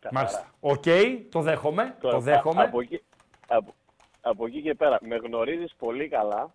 καθαρά. 0.00 0.10
Μάλιστα. 0.12 0.50
Οκ, 0.60 0.84
το 1.30 1.40
δέχομαι. 1.40 1.96
Τώρα, 2.00 2.14
το 2.14 2.20
δέχομαι. 2.20 2.60
α- 2.62 2.64
Από 2.64 2.80
εκεί, 2.80 3.02
από, 3.48 3.74
Από 4.20 4.46
εκεί 4.46 4.62
και 4.62 4.74
πέρα, 4.74 4.98
με 5.02 5.16
γνωρίζεις 5.16 5.74
πολύ 5.78 6.08
καλά. 6.08 6.50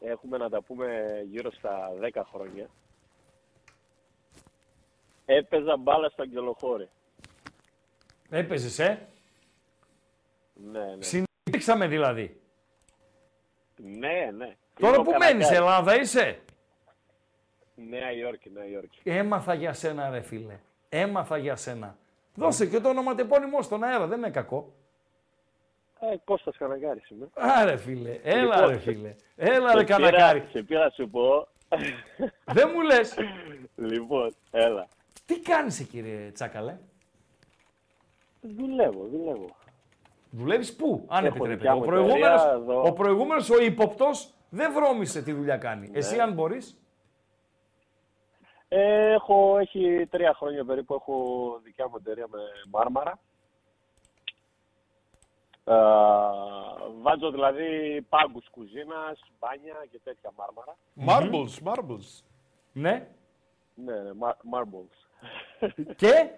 Έχουμε 0.00 0.36
να 0.36 0.48
τα 0.48 0.62
πούμε 0.62 1.20
γύρω 1.30 1.50
στα 1.52 1.92
10 2.14 2.22
χρόνια. 2.32 2.68
Έπαιζα 5.26 5.76
μπάλα 5.76 6.08
στο 6.08 6.22
αγγελοχώρι. 6.22 6.88
Έπαιζες, 8.30 8.78
ε; 8.78 9.08
Ναι, 10.54 10.84
ναι. 10.94 11.02
Συνήθιξαμε 11.02 11.86
δηλαδή. 11.86 12.40
Ναι, 13.76 14.30
ναι. 14.36 14.56
Τώρα 14.80 14.94
Είμαι 14.94 15.04
που 15.04 15.10
ο 15.14 15.18
μένεις, 15.18 15.48
Κανακάρης. 15.48 15.50
Ελλάδα 15.58 16.00
είσαι; 16.00 16.40
Νέα 17.74 18.12
Υόρκη, 18.12 18.50
Νέα 18.50 18.66
Υόρκη. 18.66 19.00
Έμαθα 19.04 19.54
για 19.54 19.72
σένα, 19.72 20.10
ρε 20.10 20.20
φίλε. 20.20 20.58
Έμαθα 20.88 21.36
για 21.36 21.56
σένα. 21.56 21.96
Δώσε 22.34 22.66
και 22.66 22.80
το 22.80 22.88
ονοματεπώνυμό 22.88 23.62
στον 23.62 23.82
αέρα, 23.84 24.06
δεν 24.06 24.18
είναι 24.18 24.30
κακό. 24.30 24.72
Ε, 26.12 26.16
Κώστας 26.24 26.56
Κανακάρης 26.56 27.08
είμαι. 27.10 27.28
Άρε 27.34 27.76
φίλε, 27.76 28.18
έλα 28.22 28.42
Λοιπόν, 28.56 28.68
ρε 28.68 28.78
φίλε. 28.78 29.14
Έλα 29.36 29.72
ρε 29.72 29.78
σε 29.78 29.84
πήρα- 29.84 29.98
κανακάρι. 30.10 30.44
Σε 30.52 30.62
πήρα 30.62 30.84
να 30.84 30.90
σου 30.90 31.08
πω. 31.10 31.48
Δεν 32.44 32.70
μου 32.74 32.80
λες. 32.80 33.14
Λοιπόν, 33.76 34.34
έλα. 34.50 34.88
Τι 35.26 35.40
κάνεις 35.40 35.80
εκεί 35.80 36.00
ρε 36.00 36.30
Τσάκαλε; 36.32 36.78
Δουλεύω, 38.40 39.04
δουλεύω. 39.12 39.56
Δουλεύεις 40.30 40.76
πού, 40.76 41.04
αν 41.08 41.24
Έχω 41.24 41.34
επιτρέπετε. 41.34 41.54
δικιά 41.54 41.74
Ο 41.74 41.78
μου 41.78 41.84
προηγούμενος, 41.84 42.40
εταιρεία 42.42 42.52
εδώ. 42.62 42.82
ο 42.82 42.92
προηγούμενος, 42.92 43.50
ο 43.50 43.62
ύποπτος, 43.62 44.34
δεν 44.48 44.72
βρώμησε 44.72 45.22
τι 45.22 45.32
δουλειά 45.32 45.56
κάνει. 45.56 45.88
Ναι. 45.88 45.98
Εσύ 45.98 46.18
αν 46.20 46.32
μπορείς. 46.32 46.80
Ε, 48.68 49.12
έχω, 49.12 49.58
έχει 49.58 50.06
τρία 50.10 50.34
χρόνια 50.34 50.64
περίπου, 50.64 50.94
έχω 50.94 51.14
δικιά 51.64 51.88
μου 51.88 51.94
εταιρεία 51.98 52.26
με 52.30 52.38
μάρμαρα. 52.70 53.18
Ε, 55.68 55.74
βάζω 57.02 57.30
δηλαδή 57.30 58.00
πάγκους 58.08 58.48
κουζίνας, 58.50 59.20
μπάνια 59.40 59.86
και 59.90 60.00
τέτοια 60.04 60.30
μάρμαρα. 60.36 60.76
Marbles, 61.06 61.68
marbles. 61.72 62.22
Ναι. 62.72 63.08
Ναι, 63.74 63.94
ναι, 63.94 64.10
mar- 64.20 64.36
marbles. 64.58 64.96
Και; 65.96 66.30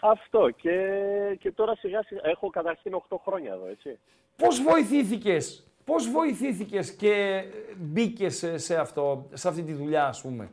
Αυτό 0.00 0.50
και, 0.50 1.36
και 1.40 1.52
τώρα 1.52 1.74
σιγά 1.76 2.02
σιγά 2.02 2.20
έχω 2.24 2.50
καταρχήν 2.50 2.94
8 3.08 3.16
χρόνια 3.24 3.52
εδώ, 3.52 3.66
έτσι. 3.66 3.98
Πώς 4.36 4.62
βοηθήθηκες, 4.62 5.66
πώς 5.84 6.10
βοηθήθηκες 6.10 6.92
και 6.96 7.44
μπήκες 7.76 8.36
σε, 8.36 8.58
σε, 8.58 8.76
αυτό, 8.76 9.28
σε 9.32 9.48
αυτή 9.48 9.62
τη 9.62 9.72
δουλειά, 9.72 10.06
ας 10.06 10.20
πούμε; 10.22 10.50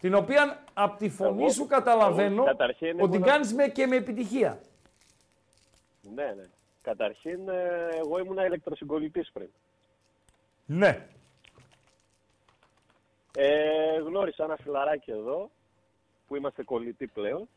Την 0.00 0.14
οποία 0.14 0.62
από 0.74 0.96
τη 0.96 1.08
φωνή 1.08 1.42
Εγώ- 1.42 1.50
σου 1.52 1.66
καταλαβαίνω 1.66 2.34
εγώ 2.34 2.44
καταρχήν 2.44 3.00
ότι 3.00 3.16
ήμουνα- 3.16 3.32
κάνεις 3.32 3.54
με, 3.54 3.68
και 3.68 3.86
με 3.86 3.96
επιτυχία. 3.96 4.60
Ναι, 6.14 6.24
ναι. 6.36 6.44
Καταρχήν 6.82 7.48
ε, 7.48 7.88
εγώ 7.98 8.18
ήμουν 8.18 8.38
ηλεκτροσυγκολητής 8.38 9.30
πριν. 9.32 9.48
Ναι. 10.66 11.06
Ε, 13.36 13.98
γνώρισα 13.98 14.44
ένα 14.44 14.56
φιλαράκι 14.56 15.10
εδώ, 15.10 15.50
που 16.26 16.36
είμαστε 16.36 16.64
κολλητοί 16.64 17.06
πλέον, 17.06 17.48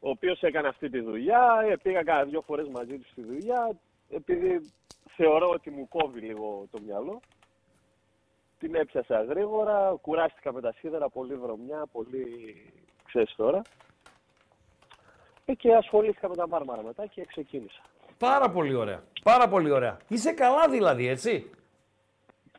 ο 0.00 0.08
οποίος 0.08 0.42
έκανε 0.42 0.68
αυτή 0.68 0.90
τη 0.90 1.00
δουλειά, 1.00 1.66
ε, 1.70 1.76
πήγα 1.76 2.02
κάνα 2.02 2.24
δύο 2.24 2.40
φορές 2.40 2.68
μαζί 2.68 2.98
του 2.98 3.08
στη 3.10 3.22
δουλειά, 3.22 3.76
επειδή 4.10 4.72
θεωρώ 5.16 5.48
ότι 5.48 5.70
μου 5.70 5.88
κόβει 5.88 6.20
λίγο 6.20 6.66
το 6.70 6.80
μυαλό. 6.80 7.20
Την 8.58 8.74
έπιασα 8.74 9.22
γρήγορα, 9.22 9.98
κουράστηκα 10.00 10.52
με 10.52 10.60
τα 10.60 10.72
σίδερα, 10.72 11.08
πολύ 11.08 11.34
βρωμιά, 11.34 11.86
πολύ 11.92 12.26
ξέρεις 13.04 13.34
τώρα. 13.34 13.62
Ε, 15.44 15.54
και 15.54 15.74
ασχολήθηκα 15.74 16.28
με 16.28 16.36
τα 16.36 16.48
μάρμαρα 16.48 16.82
μετά 16.82 17.06
και 17.06 17.24
ξεκίνησα. 17.24 17.82
Πάρα 18.28 18.50
πολύ 18.50 18.74
ωραία. 18.74 19.02
Πάρα 19.22 19.48
πολύ 19.48 19.70
ωραία. 19.70 19.96
Είσαι 20.08 20.32
καλά 20.32 20.68
δηλαδή, 20.68 21.08
έτσι; 21.08 21.50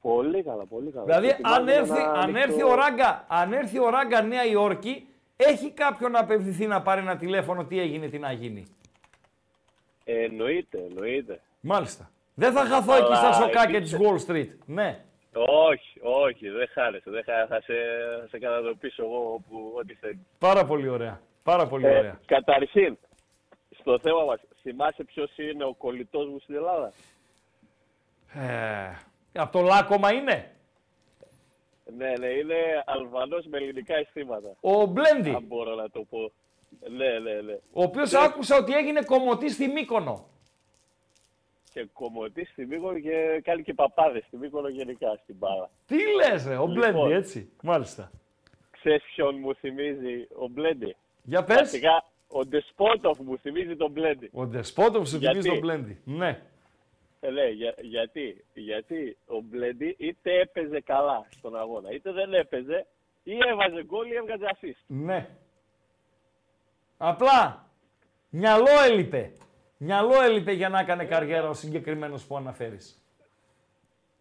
Πολύ 0.01 0.43
καλά, 0.43 0.65
πολύ 0.65 0.91
καλά. 0.91 1.05
Δηλαδή, 1.05 1.27
Και 1.27 1.35
αν 1.43 1.67
ετοιμάζομαι 1.67 1.73
έρθει, 1.73 1.91
να 1.91 2.11
αν, 2.11 2.15
ανοίξω- 2.19 2.43
έρθει 2.49 2.63
ο 2.63 2.75
Ράγκα, 2.75 3.25
αν 3.27 3.53
έρθει 3.53 3.79
ο 3.79 3.89
Ράγκα 3.89 4.21
Νέα 4.21 4.45
Υόρκη, 4.45 5.07
έχει 5.35 5.71
κάποιον 5.71 6.11
να 6.11 6.19
απευθυνθεί 6.19 6.67
να 6.67 6.81
πάρει 6.81 7.01
ένα 7.01 7.17
τηλέφωνο, 7.17 7.65
τι 7.65 7.79
έγινε, 7.79 8.07
τι 8.07 8.19
να 8.19 8.31
γίνει; 8.31 8.63
Ε, 10.03 10.23
εννοείται, 10.23 10.77
εννοείται. 10.89 11.39
Μάλιστα. 11.61 12.09
Δεν 12.33 12.51
θα 12.53 12.65
χαθώ 12.65 12.93
εκεί 12.93 13.03
Αλλά 13.05 13.15
στα 13.15 13.31
σοκάκια 13.33 13.77
επίσης- 13.77 13.97
της 13.97 14.07
Wall 14.07 14.31
Street. 14.31 14.49
Ναι. 14.65 14.99
Όχι, 15.69 15.99
όχι, 16.01 16.49
δεν 16.49 16.67
χάρεσαι. 16.73 17.09
Δεν 17.09 17.23
χάρεσαι. 17.25 17.47
Θα 17.49 17.61
σε, 17.61 17.73
θα 18.21 18.27
σε 18.27 18.39
καταδοπίσω 18.39 19.03
εγώ 19.03 19.33
όπου, 19.33 19.73
ό,τι 19.75 19.93
θέλεις. 19.93 20.17
Πάρα 20.39 20.65
πολύ 20.65 20.87
ωραία. 20.89 21.21
Πάρα 21.43 21.67
πολύ 21.67 21.85
Ε, 21.85 21.97
ωραία. 21.97 22.19
καταρχήν, 22.25 22.97
στο 23.79 23.99
θέμα 23.99 24.23
μας, 24.23 24.39
θυμάσαι 24.63 25.03
ποιος 25.03 25.37
είναι 25.37 25.63
ο 25.63 25.73
κολλητός 25.73 26.27
μου 26.29 26.39
στην 26.39 26.55
Ελλάδα; 26.55 26.91
Ε, 28.33 29.39
από 29.39 29.51
το 29.51 29.61
λάκωμα 29.61 30.13
είναι; 30.13 30.55
Ναι, 31.97 32.13
ναι, 32.19 32.27
είναι 32.27 32.83
Αλβανός 32.85 33.45
με 33.45 33.57
ελληνικά 33.57 33.95
αισθήματα. 33.95 34.55
Ο 34.61 34.85
Μπλέντι. 34.85 35.29
Αν 35.29 35.43
μπορώ 35.43 35.75
να 35.75 35.89
το 35.89 36.03
πω. 36.09 36.31
Ναι, 36.89 37.19
ναι, 37.19 37.41
ναι. 37.41 37.53
Ο 37.73 37.83
οποίος 37.83 38.09
Και- 38.09 38.17
άκουσα 38.17 38.57
ότι 38.57 38.73
έγινε 38.73 39.01
κομμωτής 39.03 39.53
στη 39.53 39.67
Μύκονο. 39.67 40.27
Και 41.73 41.87
κομμωτής 41.93 42.49
στη 42.49 42.65
Μύκονο 42.65 42.99
και 42.99 43.41
κάνει 43.43 43.63
και 43.63 43.73
παπάδες 43.73 44.23
στη 44.27 44.37
Μύκονο 44.37 44.67
γενικά 44.67 45.19
στην 45.23 45.35
μπάλα. 45.35 45.69
Τι 45.87 45.95
λες 46.15 46.45
ρε, 46.47 46.55
ο 46.57 46.67
Λοιπόν. 46.67 46.91
Μπλέντι, 46.93 47.13
έτσι. 47.13 47.51
Μάλιστα. 47.61 48.11
Ξέρεις 48.71 49.03
ποιον 49.15 49.35
μου 49.39 49.55
θυμίζει 49.55 50.27
ο 50.35 50.47
Μπλέντι; 50.47 50.95
Για 51.23 51.43
πες. 51.43 51.57
Βασικά, 51.57 52.03
ο 52.35 52.45
Ντεσπότοφ 52.45 53.19
μου 53.19 53.37
θυμίζει 53.37 53.75
τον 53.75 53.91
Μπλέντι. 53.91 54.29
Ο 54.33 54.45
Ντεσπότοφ 54.45 55.07
σου 55.07 55.17
Γιατί; 55.17 55.39
θυμίζει 55.39 55.49
τον 55.49 55.59
Μπλέντι. 55.59 56.01
Ναι. 56.03 56.41
Ε, 57.19 57.29
ναι, 57.29 57.47
για, 57.49 57.75
γιατί, 57.81 58.45
γιατί 58.53 59.17
ο 59.25 59.39
Μπλέντι 59.41 59.95
είτε 59.99 60.39
έπαιζε 60.39 60.79
καλά 60.81 61.25
στον 61.29 61.57
αγώνα, 61.57 61.91
είτε 61.91 62.11
δεν 62.11 62.33
έπαιζε, 62.33 62.85
ή 63.23 63.31
έβαζε 63.51 63.83
γκολ 63.83 64.11
ή 64.11 64.15
έβγαζε 64.15 64.45
assist. 64.53 64.83
Ναι. 64.87 65.29
Απλά 66.97 67.69
μυαλό 68.29 68.81
έλειπε. 68.89 69.31
Μυαλό 69.77 70.21
έλειπε 70.21 70.51
για 70.51 70.69
να 70.69 70.79
έκανε 70.79 71.05
καριέρα 71.05 71.49
ο 71.49 71.53
συγκεκριμένος 71.53 72.25
που 72.25 72.37
αναφέρεις. 72.37 73.03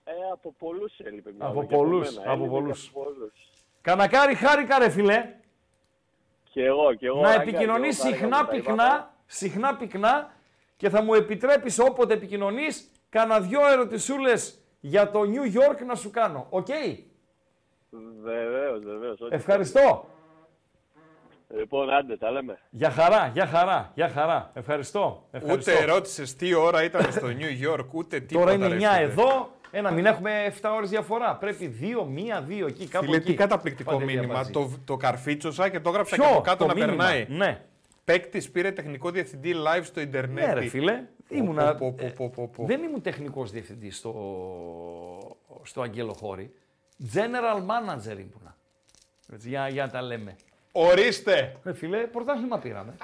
Ε, 0.05 0.13
από 0.33 0.55
πολλούς 0.59 0.99
έλειπε 0.99 1.33
μια 1.33 1.47
Από 1.47 1.65
και 1.65 1.75
από 1.75 1.85
πολλούς, 1.85 2.17
μένα. 2.17 2.31
από 2.33 2.43
Έλειπε 2.43 2.45
και 2.55 2.61
πολλούς. 2.61 2.89
από 2.95 3.03
πολλούς. 3.03 3.33
Κανακάρι 3.81 4.35
χάρηκα 4.35 4.79
ρε 4.79 4.91
φιλέ. 4.91 5.35
Και 6.53 6.65
εγώ, 6.65 6.95
και 6.95 7.07
εγώ. 7.07 7.21
να 7.21 7.29
Ράγκα, 7.29 7.43
επικοινωνείς 7.43 8.01
και 8.01 8.07
εγώ 8.07 8.17
συχνά 8.17 8.37
χάρηκα 8.37 8.57
που 8.57 8.63
τα 8.63 8.73
πυκνά, 8.73 9.15
συχνά 9.27 9.77
πυκνά 9.77 10.33
και 10.77 10.89
θα 10.89 11.03
μου 11.03 11.15
επιτρέπεις 11.15 11.79
όποτε 11.79 12.15
επικοινωνείς 12.15 12.91
κάνα 13.09 13.41
δυο 13.41 13.69
ερωτησούλες 13.69 14.59
για 14.81 15.11
το 15.11 15.21
New 15.21 15.59
York 15.59 15.87
να 15.87 15.95
σου 15.95 16.11
κάνω. 16.11 16.47
Οκ; 16.51 16.67
Βεβαίως, 18.23 18.85
βεβαίως. 18.85 19.19
Ευχαριστώ. 19.31 20.07
Λοιπόν, 21.57 21.91
άντε, 21.91 22.17
τα 22.17 22.31
λέμε. 22.31 22.59
Για 22.71 22.91
χαρά, 22.91 23.31
για 23.33 23.47
χαρά, 23.47 23.91
για 23.95 24.09
χαρά. 24.09 24.51
Ευχαριστώ. 24.55 25.29
Ευχαριστώ. 25.31 25.73
Ούτε 25.73 25.85
ρώτησε 25.85 26.37
τι 26.37 26.55
ώρα 26.55 26.83
ήταν 26.85 27.13
στο 27.13 27.27
New 27.27 27.69
York, 27.69 27.87
ούτε 27.93 28.21
τίποτα. 28.21 28.45
Τώρα 28.45 28.53
είναι 28.53 28.69
ρε 28.69 28.75
9 28.75 28.79
φίλε. 28.79 29.03
εδώ, 29.03 29.51
ένα 29.73 29.91
μην 29.91 30.07
έχουμε 30.07 30.55
7 30.63 30.71
ώρες 30.77 30.89
διαφορά. 30.91 31.37
Πρέπει 31.37 31.77
2, 31.81 31.85
1, 32.59 32.65
2 32.65 32.67
εκεί, 32.69 32.87
κάπου 32.89 33.05
Φίλε, 33.05 33.17
εκεί. 33.17 33.27
τι 33.27 33.35
καταπληκτικό 33.35 33.91
Παντελία 33.93 34.15
μήνυμα. 34.15 34.33
μαζί. 34.39 34.51
Το, 34.53 34.71
το 34.85 34.97
καρφίτσωσα 34.97 35.69
και 35.69 35.81
το 35.81 35.89
έγραψα 35.91 36.17
Ποιο; 36.17 36.25
και 36.25 36.31
από 36.33 36.41
κάτω 36.41 36.57
Το 36.57 36.67
να 36.67 36.75
μήνυμα, 36.75 37.05
περνάει. 37.05 37.27
ναι. 37.29 37.61
Παίκτης 38.05 38.51
πήρε 38.51 38.73
τεχνικό 38.73 39.11
διευθυντή 39.11 39.55
live 39.67 39.83
στο 39.85 40.01
Ιντερνετ. 40.01 40.47
Ναι, 40.47 40.53
ρε 40.53 40.67
φίλε. 40.67 40.93
Πω, 41.29 41.37
Ήμουνα, 41.37 41.75
πω, 41.75 41.93
πω, 41.93 42.13
πω, 42.17 42.29
πω, 42.31 42.49
πω. 42.57 42.65
Δεν 42.67 42.83
ήμουν 42.83 43.03
τεχνικός 43.03 43.51
διευθυντής 43.51 43.97
στο, 43.97 45.37
στο 45.63 45.83
Αγγέλο 45.83 46.13
Χώρη. 46.13 46.53
General 47.15 47.57
manager 47.59 48.19
ήμουνα. 48.19 48.57
Έτσι, 49.33 49.49
για, 49.49 49.69
για 49.69 49.85
να 49.85 49.91
τα 49.91 50.03
λέμε. 50.03 50.37
Ορίστε! 50.73 51.57
Ρε 51.65 51.73
φίλε, 51.75 51.99
πρωτάθλημα 51.99 52.59
πήραμε. 52.59 52.95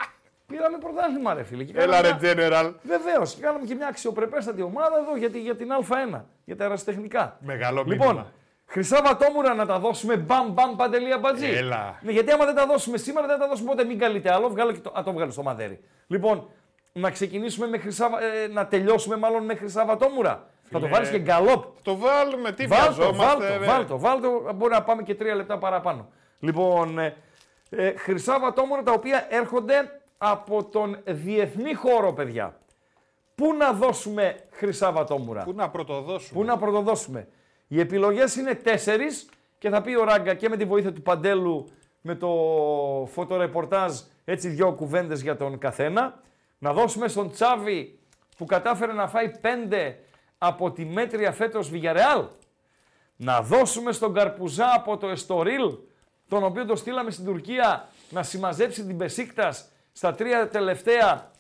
Πήραμε 0.49 0.79
πρωτάθλημα, 0.79 1.35
ρε 1.35 1.43
φίλε. 1.43 1.65
Και 1.65 1.73
Έλα 1.79 2.01
ρε 2.01 2.09
κάναμε 2.09 2.35
μια- 2.35 2.49
General. 2.63 2.73
Βεβαίως, 2.83 3.35
και 3.35 3.41
κάναμε 3.41 3.67
και 3.67 3.75
μια 3.75 3.87
αξιοπρεπέστατη 3.87 4.63
ομάδα 4.63 4.99
εδώ 4.99 5.17
για, 5.17 5.31
τη- 5.31 5.39
για 5.41 5.57
την 5.57 5.69
Α1, 5.73 6.25
για 6.45 6.57
τα 6.57 6.63
αεραστεχνικά. 6.65 7.37
Μεγάλο 7.41 7.83
Λοιπόν, 7.87 8.07
μήνυμα. 8.09 8.33
Χρυσά 8.67 9.03
Βατόμουρα 9.05 9.55
να 9.55 9.67
τα 9.67 9.79
δώσουμε 9.79 10.17
μπαμ 10.17 10.53
μπαμ 10.53 10.77
παντελία 10.77 11.19
μπατζή. 11.19 11.47
Έλα. 11.51 11.99
Ναι, 12.03 12.13
γιατί 12.13 12.31
άμα 12.33 12.45
δεν 12.45 12.55
τα 12.55 12.67
δώσουμε 12.67 12.97
σήμερα 12.97 13.27
δεν 13.27 13.37
θα 13.37 13.43
τα 13.43 13.49
δώσουμε 13.49 13.69
ποτέ. 13.71 13.85
Μην 13.85 13.99
καλείτε 13.99 14.33
άλλο, 14.33 14.49
βγάλω 14.49 14.73
και 14.73 14.79
το, 14.79 14.93
α, 14.99 15.03
το 15.03 15.13
βγάλω 15.13 15.31
στο 15.31 15.43
μαδέρι. 15.43 15.81
Λοιπόν, 16.07 16.49
να 16.93 17.11
ξεκινήσουμε 17.11 17.67
με 17.67 17.79
χρυσά, 17.79 18.09
Βα- 18.11 18.23
ε, 18.23 18.47
να 18.49 18.67
τελειώσουμε 18.67 19.17
μάλλον 19.17 19.45
με 19.45 19.55
Χρυσά 19.55 19.85
Βατόμουρα. 19.85 20.47
Θα 20.71 20.79
το 20.79 20.85
Φίλε, 20.85 20.91
βάλεις 20.91 21.11
και 21.11 21.19
γκαλόπ. 21.19 21.65
Το 21.83 21.97
βάλουμε, 21.97 22.53
τι 22.53 22.67
Βάλτο, 22.67 22.93
βιαζόμαστε. 22.93 23.25
βάλτο, 23.47 23.59
ρε. 23.59 23.67
βάλτο, 23.67 23.99
βάλτο. 23.99 24.53
Μπορεί 24.55 24.73
να 24.73 24.83
πάμε 24.83 25.03
και 25.03 25.15
τρία 25.15 25.35
λεπτά 25.35 25.59
παραπάνω. 25.59 26.09
Λοιπόν, 26.41 26.99
ε, 26.99 27.15
ε, 27.71 27.93
χρυσά 27.97 28.39
βατόμουρα 28.41 28.83
τα 28.83 28.93
οποία 28.93 29.27
έρχονται 29.29 30.01
από 30.19 30.65
τον 30.65 30.99
διεθνή 31.05 31.75
χώρο, 31.75 32.13
παιδιά. 32.13 32.59
Πού 33.35 33.55
να 33.55 33.73
δώσουμε 33.73 34.37
χρυσά 34.51 34.93
βατόμουρα. 34.93 35.43
Πού 35.43 35.53
να 35.53 35.71
πρωτοδώσουμε; 35.71 36.41
Πού 36.41 36.45
να 36.45 36.59
πρωτοδώσουμε; 36.59 37.29
Οι 37.69 37.81
επιλογές 37.81 38.37
είναι 38.37 38.55
τέσσερις 38.55 39.29
και 39.59 39.69
θα 39.69 39.83
πει 39.83 39.95
ο 39.95 40.05
Ράγκα 40.05 40.35
και 40.35 40.49
με 40.49 40.57
τη 40.57 40.65
βοήθεια 40.65 40.93
του 40.93 41.03
Παντέλου 41.03 41.69
με 42.01 42.15
το 42.15 42.29
φωτορεπορτάζ 43.11 44.01
έτσι 44.25 44.49
δυο 44.49 44.73
κουβέντες 44.73 45.23
για 45.23 45.37
τον 45.37 45.59
καθένα. 45.59 46.21
Να 46.59 46.73
δώσουμε 46.73 47.09
στον 47.09 47.31
Τσάβη 47.31 47.99
που 48.37 48.45
κατάφερε 48.45 48.93
να 48.93 49.09
φάει 49.09 49.39
πέντε 49.39 49.99
από 50.39 50.71
τη 50.71 50.85
μέτρια 50.85 51.33
φέτος 51.33 51.71
Βιγιαρεάλ. 51.71 52.25
Να 53.17 53.43
δώσουμε 53.43 53.93
στον 53.93 54.15
Καρπουζά 54.15 54.73
από 54.75 54.97
το 54.97 55.09
Εστορίλ, 55.09 55.77
τον 56.29 56.45
οποίο 56.45 56.65
το 56.65 56.77
στείλαμε 56.77 57.11
στην 57.11 57.25
Τουρκία 57.25 57.89
να 58.11 58.23
συμμαζέψει 58.23 58.85
την 58.85 58.97
Πεσίκτας 58.97 59.69
στα 59.99 60.15
τρία 60.15 60.49
τελευταία. 60.49 61.31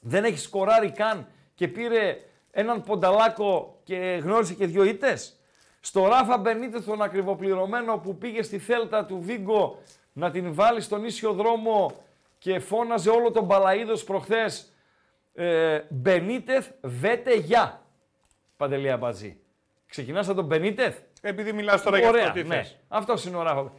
Δεν 0.00 0.24
έχει 0.24 0.38
σκοράρει 0.38 0.90
καν 0.90 1.26
και 1.54 1.68
πήρε 1.68 2.18
έναν 2.50 2.82
πονταλάκο 2.82 3.80
και 3.84 4.20
γνώρισε 4.22 4.54
και 4.54 4.66
δύο 4.66 4.84
ήττες. 4.84 5.40
Στο 5.80 6.06
Ράφα 6.06 6.38
Μπενίτες 6.38 6.84
τον 6.84 7.02
ακριβοπληρωμένο 7.02 7.98
που 7.98 8.18
πήγε 8.18 8.42
στη 8.42 8.58
Θέλτα 8.58 9.04
του 9.04 9.20
Βίγκο 9.20 9.82
να 10.12 10.30
την 10.30 10.54
βάλει 10.54 10.80
στον 10.80 11.04
ίσιο 11.04 11.32
δρόμο 11.32 11.92
και 12.38 12.58
φώναζε 12.58 13.10
όλο 13.10 13.30
τον 13.30 13.46
Παλαίδος 13.46 14.04
προχθές 14.04 14.72
ε, 15.34 15.80
Μπενίτεθ 15.88 16.68
βέτε 16.80 17.34
γεια. 17.34 17.82
Παντελή 18.56 18.90
Αμπατζή. 18.90 19.36
Ξεκινάς 19.86 20.26
από 20.26 20.36
τον 20.36 20.44
Μπενίτεθ; 20.44 20.98
Επειδή 21.20 21.52
μιλάς 21.52 21.82
τώρα 21.82 21.98
για 21.98 22.08
Ωραία, 22.08 22.26
αυτό, 22.26 22.40
τι 22.40 22.48
ναι. 22.48 22.54
θες. 22.54 22.78
Αυτός 22.88 23.24
είναι 23.24 23.36
ο 23.36 23.42
Ράφα. 23.42 23.72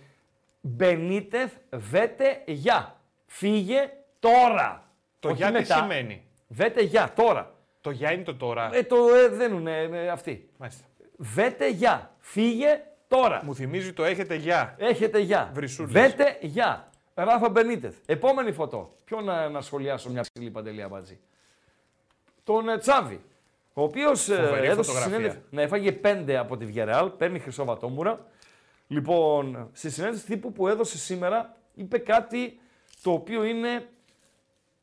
Μπενίτεθ 0.61 1.53
βέτε 1.69 2.41
γεια. 2.45 2.99
Φύγε 3.25 3.91
τώρα. 4.29 4.83
Το 5.19 5.27
Όχι 5.27 5.37
για 5.37 5.47
τι 5.47 5.53
μετά. 5.53 5.75
σημαίνει. 5.75 6.23
Βέτε 6.47 6.81
γεια 6.81 7.11
τώρα. 7.15 7.53
Το 7.81 7.91
για 7.91 8.11
είναι 8.11 8.23
το 8.23 8.35
τώρα. 8.35 8.69
Ε, 8.73 8.83
το 8.83 8.95
ε, 9.13 9.27
δένουνε 9.27 9.81
ε, 9.81 10.09
αυτοί. 10.09 10.49
Μάλιστα. 10.57 10.85
Βέτε 11.17 11.69
γεια. 11.69 12.11
Φύγε 12.19 12.81
τώρα. 13.07 13.41
Μου 13.43 13.55
θυμίζει 13.55 13.93
το 13.93 14.03
έχετε 14.03 14.35
γεια. 14.35 14.75
Έχετε 14.77 15.19
γεια. 15.19 15.51
Βρυσούλες. 15.53 15.91
Βέτε 15.91 16.37
γεια. 16.41 16.89
Ράφα 17.13 17.49
Μπενίτεθ. 17.49 17.95
Επόμενη 18.05 18.51
φωτό. 18.51 18.95
Ποιο 19.05 19.21
να, 19.21 19.49
να 19.49 19.61
σχολιάσω 19.61 20.09
μια 20.09 20.21
ψηλή 20.21 20.51
παντελή 20.51 20.81
αμπατζή. 20.81 21.19
Τον 22.43 22.69
ε, 22.69 22.77
Τσάβη. 22.77 23.21
Ο 23.73 23.83
οποίος 23.83 24.23
Φοβερή 24.23 24.67
έδωσε 24.67 24.91
φωτογραφία. 24.91 25.15
συνέντευξη. 25.15 25.39
Να 25.49 25.61
έφαγε 25.61 25.91
πέντε 25.91 26.37
από 26.37 26.57
τη 26.57 26.65
Βιαρεάλ, 26.65 27.09
παίρνει 27.09 27.39
χρυσό 27.39 27.65
βατόμουρα. 27.65 28.25
Λοιπόν, 28.87 29.69
στη 29.73 29.89
συνέντευξη 29.89 30.25
τύπου 30.25 30.51
που 30.51 30.67
έδωσε 30.67 30.97
σήμερα, 30.97 31.57
είπε 31.73 31.97
κάτι 31.97 32.59
το 33.01 33.11
οποίο 33.11 33.43
είναι 33.43 33.89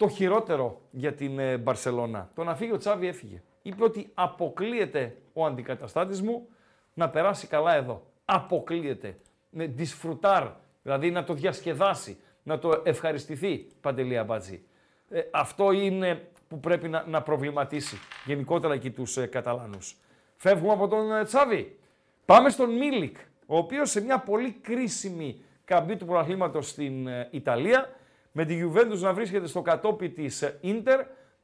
το 0.02 0.08
χειρότερο 0.08 0.80
για 0.90 1.12
την 1.14 1.38
ε, 1.38 1.56
Μπαρσελώνα. 1.56 2.30
Το 2.34 2.44
να 2.44 2.54
φύγει 2.54 2.72
ο 2.72 2.76
Τσάβη 2.76 3.06
έφυγε. 3.06 3.42
Είπε 3.62 3.84
ότι 3.84 4.10
αποκλείεται 4.14 5.16
ο 5.32 5.44
αντικαταστάτης 5.46 6.22
μου 6.22 6.48
να 6.94 7.08
περάσει 7.08 7.46
καλά 7.46 7.74
εδώ. 7.74 8.02
Αποκλείεται. 8.24 9.14
Με 9.50 9.66
δυσφρουτάρ, 9.66 10.48
δηλαδή 10.82 11.10
να 11.10 11.24
το 11.24 11.34
διασκεδάσει, 11.34 12.18
να 12.42 12.58
το 12.58 12.82
ευχαριστηθεί, 12.84 13.66
Παντελή 13.80 14.18
Αμπάτζη. 14.18 14.62
Ε, 15.10 15.20
αυτό 15.30 15.72
είναι 15.72 16.28
που 16.48 16.60
πρέπει 16.60 16.88
να, 16.88 17.04
να 17.06 17.22
προβληματίσει 17.22 17.96
γενικότερα 18.24 18.76
και 18.76 18.90
τους 18.90 19.16
ε, 19.16 19.26
Καταλάνους. 19.26 19.96
Φεύγουμε 20.36 20.72
από 20.72 20.88
τον 20.88 21.12
ε, 21.12 21.24
Τσάβη. 21.24 21.78
Πάμε 22.24 22.50
στον 22.50 22.70
Μίλικ, 22.70 23.16
ο 23.46 23.56
οποίος 23.56 23.90
σε 23.90 24.00
μια 24.00 24.18
πολύ 24.18 24.52
κρίσιμη 24.52 25.42
καμπή 25.64 25.96
του 25.96 26.06
πρωταθλήματος 26.06 26.68
στην 26.68 27.06
ε, 27.06 27.28
Ιταλία, 27.30 27.88
με 28.32 28.44
τη 28.44 28.60
Juventus 28.64 28.98
να 28.98 29.12
βρίσκεται 29.12 29.46
στο 29.46 29.62
κατόπι 29.62 30.10
της 30.10 30.42
ε, 30.42 30.58
Ίντερ, 30.60 31.00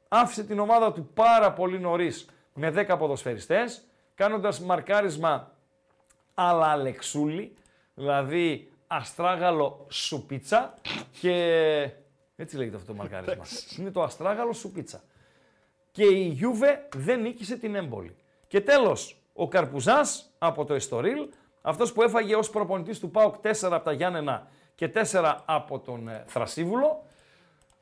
άφησε 0.08 0.44
την 0.44 0.58
ομάδα 0.58 0.92
του 0.92 1.10
πάρα 1.14 1.52
πολύ 1.52 1.78
νωρίς 1.78 2.28
με 2.54 2.86
10 2.88 2.96
ποδοσφαιριστές, 2.98 3.82
κάνοντας 4.14 4.60
μαρκάρισμα 4.60 5.52
αλλά 6.34 6.66
Αλεξούλη, 6.66 7.54
δηλαδή 7.94 8.70
αστράγαλο 8.86 9.86
σουπίτσα 9.88 10.74
και... 11.20 11.32
Έτσι 12.36 12.56
λέγεται 12.56 12.76
αυτό 12.76 12.92
το 12.92 12.98
μαρκάρισμα. 12.98 13.44
Είναι 13.78 13.90
το 13.90 14.02
αστράγαλο 14.02 14.52
σουπίτσα. 14.52 15.02
Και 15.90 16.04
η 16.04 16.28
Γιούβε 16.28 16.88
δεν 16.96 17.20
νίκησε 17.20 17.56
την 17.56 17.74
έμπολη. 17.74 18.16
Και 18.46 18.60
τέλος, 18.60 19.20
ο 19.32 19.48
Καρπουζάς 19.48 20.30
από 20.38 20.64
το 20.64 20.74
Εστορίλ, 20.74 21.28
αυτός 21.62 21.92
που 21.92 22.02
έφαγε 22.02 22.36
ως 22.36 22.50
προπονητής 22.50 22.98
του 22.98 23.10
ΠΑΟΚ 23.10 23.34
4 23.42 23.50
από 23.62 23.84
τα 23.84 23.92
Γιάννενα 23.92 24.46
και 24.78 24.90
4 25.12 25.36
από 25.44 25.78
τον 25.78 26.08
ε, 26.08 26.24
Θρασίβουλο, 26.26 27.04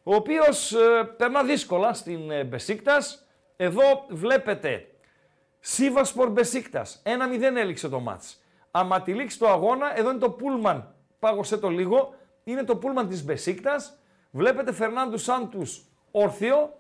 ο 0.03 0.15
οποίος 0.15 0.73
ε, 0.73 1.05
περνά 1.17 1.45
δύσκολα 1.45 1.93
στην 1.93 2.31
ε, 2.31 2.45
Μπεσίκτας. 2.45 3.27
Εδώ 3.57 4.05
βλέπετε 4.09 4.89
Σίβασπορ 5.61 6.31
Μπεσίκτας. 6.31 7.03
1-0 7.05 7.43
έληξε 7.57 7.89
το 7.89 8.01
μάτς. 8.01 8.43
Άμα 8.71 9.03
τη 9.03 9.15
λήξει 9.15 9.39
του 9.39 9.49
αγώνα, 9.49 9.99
εδώ 9.99 10.11
είναι 10.11 10.19
το 10.19 10.31
πούλμαν. 10.31 10.95
Πάγωσε 11.19 11.57
το 11.57 11.69
λίγο. 11.69 12.15
Είναι 12.45 12.65
το 12.65 12.77
πούλμαν 12.77 13.09
της 13.09 13.25
Μπεσίκτας. 13.25 13.99
Βλέπετε 14.31 14.73
Φερνάντου 14.73 15.19
Σάντους 15.19 15.85
όρθιο. 16.11 16.73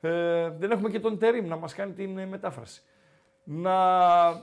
Ε, 0.00 0.48
δεν 0.48 0.70
έχουμε 0.70 0.90
και 0.90 1.00
τον 1.00 1.18
Τερίμ 1.18 1.46
να 1.46 1.56
μας 1.56 1.74
κάνει 1.74 1.92
την 1.92 2.18
ε, 2.18 2.26
μετάφραση. 2.26 2.82
Να 3.44 4.28
ε, 4.28 4.34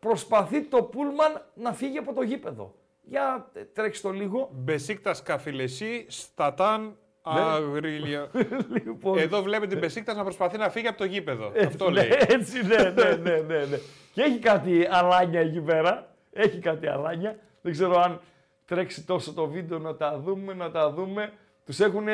προσπαθεί 0.00 0.62
το 0.62 0.82
πούλμαν 0.82 1.44
να 1.54 1.72
φύγει 1.72 1.98
από 1.98 2.12
το 2.12 2.22
γήπεδο. 2.22 2.74
Για 3.08 3.50
ε, 3.52 3.64
τρέξει 3.64 4.02
το 4.02 4.10
λίγο. 4.10 4.50
Beşiktaş 4.52 5.14
kafilesi, 5.24 6.04
stattan, 6.08 6.82
Ναι. 6.82 7.40
ayrılıyor. 7.40 8.30
Λοιπόν, 8.84 9.18
Εδώ 9.18 9.42
βλέπετε 9.42 9.66
την 9.66 9.78
Μπεσίκτα 9.78 10.14
να 10.14 10.22
προσπαθεί 10.22 10.58
να 10.58 10.68
φύγει 10.70 10.86
από 10.86 10.98
το 10.98 11.04
γήπεδο. 11.04 11.50
Έτσι, 11.54 11.66
Αυτό 11.66 11.90
ναι, 11.90 12.00
λέει. 12.00 12.08
Έτσι, 12.28 12.66
ναι, 12.66 12.76
ναι, 12.76 13.10
ναι, 13.10 13.36
ναι, 13.36 13.64
ναι. 13.64 13.78
Και 14.12 14.22
έχει 14.22 14.38
κάτι 14.38 14.86
αλάνια 14.90 15.40
εκεί 15.40 15.60
πέρα. 15.60 16.14
Έχει 16.32 16.58
κάτι 16.58 16.86
αλάνια. 16.86 17.38
Δεν 17.62 17.72
ξέρω 17.72 18.00
αν 18.00 18.20
τρέξει 18.64 19.06
τόσο 19.06 19.32
το 19.32 19.46
βίντεο 19.46 19.78
να 19.78 19.96
τα 19.96 20.18
δούμε, 20.18 20.54
να 20.54 20.70
τα 20.70 20.90
δούμε. 20.90 21.32
Τους 21.68 21.80
έχουν 21.80 22.04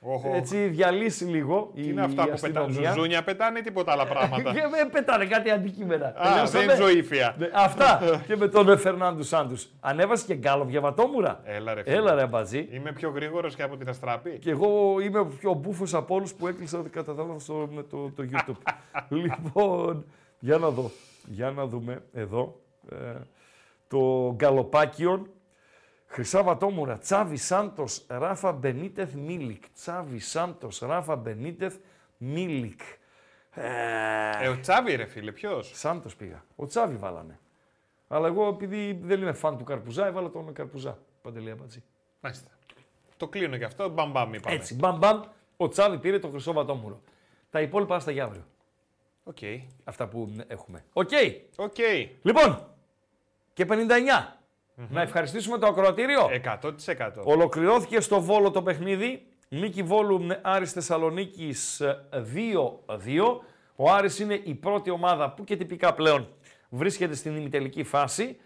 Οχο. 0.00 0.34
έτσι 0.34 0.66
διαλύσει 0.66 1.24
λίγο 1.24 1.70
Τι 1.74 1.88
είναι 1.88 2.02
αυτά 2.02 2.28
που 2.28 2.38
πετάνε, 2.40 2.72
ζουζούνια 2.72 3.24
πετάνε 3.24 3.58
ή 3.58 3.62
τίποτα 3.62 3.92
άλλα 3.92 4.06
πράγματα; 4.06 4.52
Και 4.52 4.60
με 4.72 4.88
πετάνε 4.92 5.24
κάτι 5.26 5.50
αντικείμενα. 5.50 6.06
Α, 6.06 6.12
Τελειώσαμε. 6.12 6.48
δεν 6.48 6.62
είναι 6.62 6.74
ζωήφια. 6.74 7.34
Ναι, 7.38 7.48
Αυτά 7.52 8.00
και 8.26 8.36
με 8.36 8.48
τον 8.48 8.78
Φερνάντου 8.78 9.22
Σάντους. 9.22 9.68
Ανέβασε 9.80 10.24
και 10.26 10.34
γκάλο 10.34 10.66
για 10.68 10.80
βατόμουρα. 10.80 11.40
Έλα 11.44 11.74
ρε 11.74 11.82
φίλε. 11.82 11.96
Έλα 11.96 12.14
ρε 12.14 12.26
μπατζή. 12.26 12.68
Είμαι 12.70 12.92
πιο 12.92 13.10
γρήγορος 13.10 13.54
και 13.54 13.62
από 13.62 13.76
την 13.76 13.88
Αστράπη. 13.88 14.30
Και 14.38 14.50
εγώ 14.50 15.00
είμαι 15.00 15.18
ο 15.18 15.26
πιο 15.26 15.52
μπούφος 15.52 15.94
από 15.94 16.14
όλους 16.14 16.34
που 16.34 16.46
έκλεισα 16.46 16.84
κατά 16.90 17.14
τα 17.14 17.22
λάθος 17.22 17.42
στο, 17.42 17.68
με 17.72 17.82
το, 17.82 18.10
το 18.16 18.24
YouTube. 18.32 18.72
λοιπόν, 19.22 20.04
για 20.38 20.58
να 20.58 20.68
δω. 20.70 20.90
Για 21.26 21.50
να 21.50 21.66
δούμε 21.66 22.02
εδώ. 22.12 22.60
Ε, 22.90 22.96
το 23.88 24.32
γκαλοπάκιον. 24.36 25.28
Χρυσά 26.10 26.42
Βατόμουρα, 26.42 26.98
Τσάβι 26.98 27.36
Σάντος, 27.36 28.04
Ράφα 28.08 28.52
Μπενίτεθ 28.52 29.12
Μίλικ. 29.14 29.64
Τσάβι 29.74 30.18
Σάντος, 30.18 30.78
Ράφα 30.78 31.16
Μπενίτεθ 31.16 31.76
Μίλικ. 32.16 32.80
Ε, 33.54 34.30
Ε, 34.40 34.48
ο 34.48 34.60
Τσάβη 34.60 34.94
ρε 34.94 35.06
φίλε, 35.06 35.32
ποιος; 35.32 35.70
Σάντος 35.74 36.16
πήγα. 36.16 36.44
Ο 36.56 36.66
Τσάβι 36.66 36.96
βάλανε. 36.96 37.38
Αλλά 38.08 38.26
εγώ 38.26 38.46
επειδή 38.48 39.00
δεν 39.02 39.20
είμαι 39.22 39.32
φαν 39.32 39.58
του 39.58 39.64
Καρπουζά, 39.64 40.06
έβαλα 40.06 40.30
τον 40.30 40.52
Καρπουζά. 40.52 40.98
Παντελία 41.22 41.54
Μπατζή. 41.54 41.82
Μάλιστα. 42.20 42.50
Το 43.16 43.28
κλείνω 43.28 43.56
και 43.56 43.64
αυτό, 43.64 43.88
μπαμ 43.88 44.10
μπαμ 44.10 44.34
είπαμε. 44.34 44.54
Έτσι, 44.54 44.74
μπαμ 44.74 44.98
μπαμ, 44.98 45.20
ο 45.56 45.68
Τσάβη 45.68 45.98
πήρε 45.98 46.18
το 46.18 46.28
χρυσό 46.28 46.52
βατόμουρο. 46.52 47.00
Τα 47.50 47.60
υπόλοιπα 47.60 48.00
στα 48.00 48.10
για 48.10 48.24
αύριο. 48.24 48.44
Οκ. 49.24 49.38
Αυτά 49.84 50.08
που 50.08 50.36
έχουμε. 50.46 50.84
OK. 50.92 51.10
OK. 51.56 51.76
Λοιπόν, 52.22 52.66
και 53.52 53.64
59. 53.68 54.37
Να 54.90 55.00
ευχαριστήσουμε 55.00 55.58
το 55.58 55.66
ακροατήριο. 55.66 56.28
100%. 56.60 56.70
Ολοκληρώθηκε 57.22 58.00
στο 58.00 58.20
Βόλο 58.20 58.50
το 58.50 58.62
παιχνίδι. 58.62 59.26
Νίκη 59.48 59.82
Βόλου 59.82 60.22
με 60.22 60.40
Άρης 60.42 60.72
Θεσσαλονίκης 60.72 61.80
ε, 61.80 62.08
2-2. 62.12 63.40
Ο 63.76 63.90
Άρης 63.90 64.18
είναι 64.18 64.40
η 64.44 64.54
πρώτη 64.54 64.90
ομάδα 64.90 65.30
που 65.30 65.44
και 65.44 65.56
τυπικά 65.56 65.94
πλέον 65.94 66.28
βρίσκεται 66.68 67.14
στην 67.14 67.36
ημιτελική 67.36 67.82
φάση. 67.82 68.36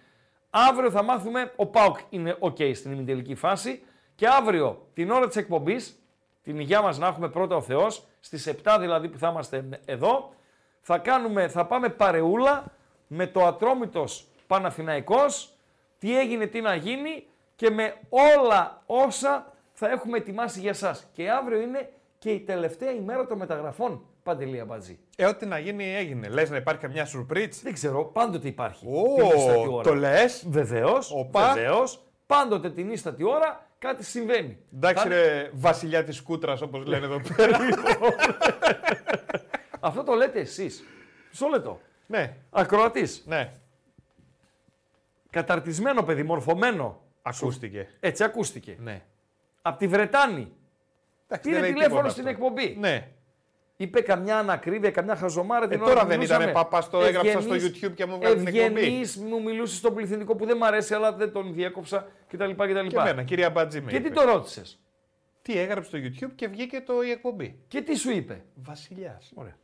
Αύριο 0.50 0.90
θα 0.90 1.02
μάθουμε, 1.02 1.52
ο 1.56 1.66
ΠΑΟΚ 1.66 1.98
είναι 2.08 2.36
ok 2.40 2.74
στην 2.74 2.92
ημιτελική 2.92 3.34
φάση. 3.34 3.82
Και 4.14 4.26
αύριο, 4.26 4.86
την 4.94 5.10
ώρα 5.10 5.26
της 5.26 5.36
εκπομπής, 5.36 6.02
την 6.42 6.58
υγειά 6.58 6.82
μας 6.82 6.98
να 6.98 7.06
έχουμε 7.06 7.28
πρώτα 7.28 7.56
ο 7.56 7.60
Θεός, 7.60 8.06
στις 8.20 8.46
7 8.46 8.76
δηλαδή 8.80 9.08
που 9.08 9.18
θα 9.18 9.28
είμαστε 9.28 9.68
εδώ, 9.84 10.34
θα, 10.80 10.98
κάνουμε, 10.98 11.48
θα 11.48 11.66
πάμε 11.66 11.88
παρεούλα 11.88 12.64
με 13.06 13.26
το 13.26 13.46
Ατρόμητος 13.46 14.26
Παναθηναϊκός, 14.46 15.51
τι 16.02 16.18
έγινε, 16.18 16.46
τι 16.46 16.60
να 16.60 16.74
γίνει 16.74 17.26
και 17.56 17.70
με 17.70 17.94
όλα 18.08 18.82
όσα 18.86 19.52
θα 19.72 19.90
έχουμε 19.90 20.16
ετοιμάσει 20.18 20.60
για 20.60 20.74
σας. 20.74 21.06
Και 21.12 21.30
αύριο 21.30 21.60
είναι 21.60 21.90
και 22.18 22.30
η 22.30 22.40
τελευταία 22.40 22.90
ημέρα 22.90 23.26
των 23.26 23.38
μεταγραφών, 23.38 24.04
Παντελή 24.22 24.60
Αμπατζή. 24.60 24.98
Ε, 25.16 25.26
ό,τι 25.26 25.46
να 25.46 25.58
γίνει 25.58 25.94
έγινε. 25.94 26.28
Λες 26.28 26.50
να 26.50 26.56
υπάρχει 26.56 26.80
καμιά 26.80 27.04
σουρπρίτς. 27.04 27.62
Δεν 27.62 27.72
ξέρω, 27.72 28.04
πάντοτε 28.04 28.48
υπάρχει. 28.48 28.86
Ω, 28.86 29.14
την 29.16 29.38
ίστατη 29.38 29.68
ώρα. 29.72 29.82
το 29.82 29.94
λες; 29.94 30.44
Βεβαίως, 30.48 31.12
Οπα. 31.14 31.52
βεβαίως. 31.52 32.02
Πάντοτε 32.26 32.70
την 32.70 32.90
ίστατη 32.90 33.24
ώρα 33.24 33.66
κάτι 33.78 34.04
συμβαίνει. 34.04 34.58
Εντάξει 34.74 35.02
Θα- 35.02 35.08
ρε 35.14 35.50
βασιλιά 35.52 36.04
της 36.04 36.22
κούτρας 36.22 36.60
όπως 36.62 36.86
λένε 36.86 37.04
εδώ 37.04 37.20
πέρα. 37.36 37.58
Αυτό 39.80 40.02
το 40.04 40.12
λέτε 40.14 40.40
εσείς. 40.40 40.84
Μισό 41.30 41.48
λεπτό. 41.48 41.80
ναι, 42.06 42.36
Ακροατής. 42.50 43.22
ναι. 43.26 43.52
Καταρτισμένο 45.32 46.02
παιδί, 46.02 46.22
μορφωμένο. 46.22 47.00
Ακούστηκε. 47.22 47.88
Έτσι 48.00 48.24
ακούστηκε. 48.24 48.76
Ναι. 48.80 49.02
Από 49.62 49.78
τη 49.78 49.86
Βρετάνη. 49.86 50.52
Εντάξει, 51.28 51.48
Πήρε 51.48 51.54
δεν 51.54 51.62
λέει 51.62 51.72
τηλέφωνο 51.72 51.96
τίποτα 52.00 52.08
στην 52.08 52.28
αυτό. 52.28 52.44
εκπομπή. 52.44 52.76
Ναι. 52.80 53.08
Είπε 53.76 54.00
καμιά 54.00 54.38
ανακρίβεια, 54.38 54.90
καμιά 54.90 55.16
χαζομάρα. 55.16 55.68
την 55.68 55.78
Ε, 55.78 55.82
ώρα 55.82 55.88
τώρα 55.90 56.02
που 56.02 56.08
δεν 56.08 56.16
μιλούσαμε. 56.18 56.42
ήταν 56.42 56.54
παπάς, 56.54 56.90
το 56.90 57.00
έγραψα 57.02 57.40
στο 57.40 57.54
Ευγενής- 57.54 57.84
YouTube 57.84 57.92
και 57.94 58.06
μου 58.06 58.14
έβγαλε 58.14 58.34
την 58.34 58.46
εκπομπή. 58.46 58.80
ευγενής, 58.80 59.16
μου 59.16 59.42
μιλούσε 59.42 59.76
στον 59.76 59.94
πληθυντικό 59.94 60.36
που 60.36 60.46
δεν 60.46 60.56
μ' 60.56 60.64
αρέσει, 60.64 60.94
αλλά 60.94 61.12
δεν 61.12 61.32
τον 61.32 61.52
διέκοψα 61.54 62.06
κτλ. 62.28 62.50
κτλ. 62.50 62.86
Και 62.86 62.96
εμένα, 62.96 63.22
κυρία 63.22 63.50
Μπατζή 63.50 63.80
με 63.80 63.90
Και 63.90 64.00
τι 64.00 64.06
είπε. 64.06 64.14
το 64.14 64.24
ρώτησες; 64.24 64.80
Τι 65.42 65.58
έγραψε 65.58 65.88
στο 65.88 65.98
YouTube 65.98 66.32
και 66.34 66.48
βγήκε 66.48 66.80
το, 66.80 67.02
η 67.02 67.10
εκπομπή. 67.10 67.58
Και 67.68 67.80
τι 67.82 67.94
σου 67.96 68.10
είπε; 68.10 68.44
Βασιλιάς. 68.54 69.32
Ωραία. 69.34 69.56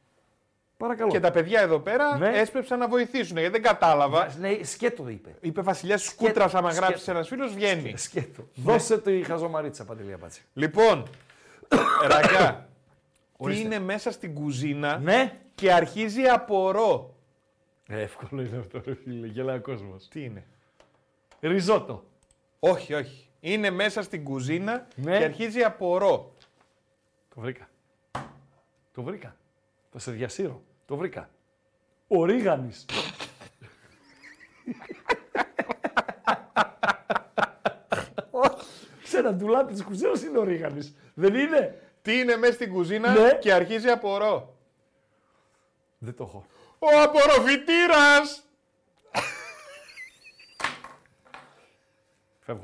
Παρακαλώ. 0.79 1.11
Και 1.11 1.21
τα 1.21 1.31
παιδιά 1.31 1.61
εδώ 1.61 1.79
πέρα 1.81 2.19
Ναι. 2.19 2.29
έσπεψαν 2.39 2.79
να 2.79 2.89
βοηθήσουν 2.89 3.37
γιατί 3.37 3.53
δεν 3.53 3.63
κατάλαβα. 3.63 4.35
Ναι, 4.39 4.63
σκέτο 4.63 5.09
είπε. 5.09 5.35
Είπε 5.41 5.61
Βασιλιάς 5.61 6.03
τη 6.03 6.15
Κούτρα, 6.15 6.45
άμα 6.53 6.71
σκέτο. 6.71 6.87
γράψει 6.87 7.11
ένας 7.11 7.29
φίλος, 7.29 7.55
βγαίνει. 7.55 7.97
Σκέτο. 7.97 8.49
Δώσε 8.55 8.99
το 8.99 9.11
η 9.11 9.23
χαζομαρίτσα, 9.23 9.85
Παντελή 9.85 10.13
Απάτση. 10.13 10.43
Λοιπόν, 10.53 11.03
Ραγκά, 12.11 12.53
τι 12.55 13.35
Ορίστε. 13.37 13.65
είναι 13.65 13.79
μέσα 13.79 14.11
στην 14.13 14.35
κουζίνα 14.35 14.99
Ναι. 14.99 15.39
και 15.55 15.73
αρχίζει 15.73 16.23
απορώ. 16.23 17.15
Ε, 17.89 18.01
εύκολο 18.01 18.43
είναι 18.43 18.57
αυτό, 18.59 18.81
ρε 18.85 18.95
φίλε. 18.95 19.27
Γελάει 19.27 19.57
ο 19.57 19.61
κόσμος. 19.61 20.09
Τι 20.09 20.25
είναι; 20.25 20.47
Ριζότο. 21.41 22.05
Όχι, 22.59 22.95
όχι. 22.95 23.29
Είναι 23.41 23.71
μέσα 23.71 24.03
στην 24.03 24.25
κουζίνα 24.25 24.87
Ναι. 24.95 25.19
και 25.19 25.25
αρχίζει 25.25 25.61
απορώ. 25.63 26.35
Το 27.35 27.41
βρήκα. 27.41 27.69
Το 28.93 29.03
βρήκα. 29.03 29.37
Θα 29.93 29.99
σε 29.99 30.11
διασύρω. 30.11 30.63
Το 30.89 30.97
βρήκα. 30.97 31.28
Ο 32.09 32.24
Ρίγανης. 32.24 32.85
Σε 39.02 39.19
ένα 39.19 39.32
ντουλάπι 39.32 39.73
της 39.73 39.82
κουζίνας 39.82 40.23
είναι 40.23 40.39
ο 40.39 40.44
Ρίγανης. 40.44 40.94
Δεν 41.15 41.35
είναι; 41.35 41.78
Τι 42.02 42.19
είναι 42.19 42.36
μέσα 42.36 42.52
στην 42.52 42.73
κουζίνα 42.73 43.12
Ναι. 43.12 43.39
και 43.40 43.52
αρχίζει 43.52 43.89
απορώ. 43.89 44.55
Δεν 45.98 46.15
το 46.15 46.24
έχω. 46.24 46.47
Ο 46.78 46.86
απορροφητήρας! 47.02 48.43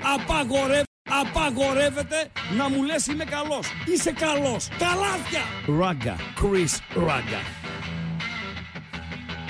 Απαγορεύεται, 0.03 0.85
απαγορεύεται 1.11 2.31
να 2.57 2.69
μου 2.69 2.83
λες 2.83 3.07
είμαι 3.07 3.25
καλός. 3.25 3.69
Είσαι 3.87 4.13
καλός. 4.13 4.69
Καλάθια. 4.79 5.41
Ράγκα. 5.79 6.17
Chris 6.17 7.03
Ράγκα. 7.07 7.64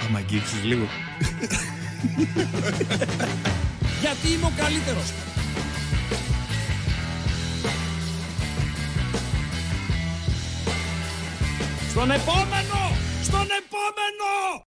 Άμα 0.06 0.18
αγγίξεις 0.18 0.64
λίγο. 0.64 0.86
Γιατί 4.00 4.28
είμαι 4.28 4.46
ο 4.46 4.52
καλύτερος. 4.56 5.12
Στον 11.90 12.10
επόμενο! 12.10 12.96
Στον 13.22 13.46
επόμενο! 13.60 14.64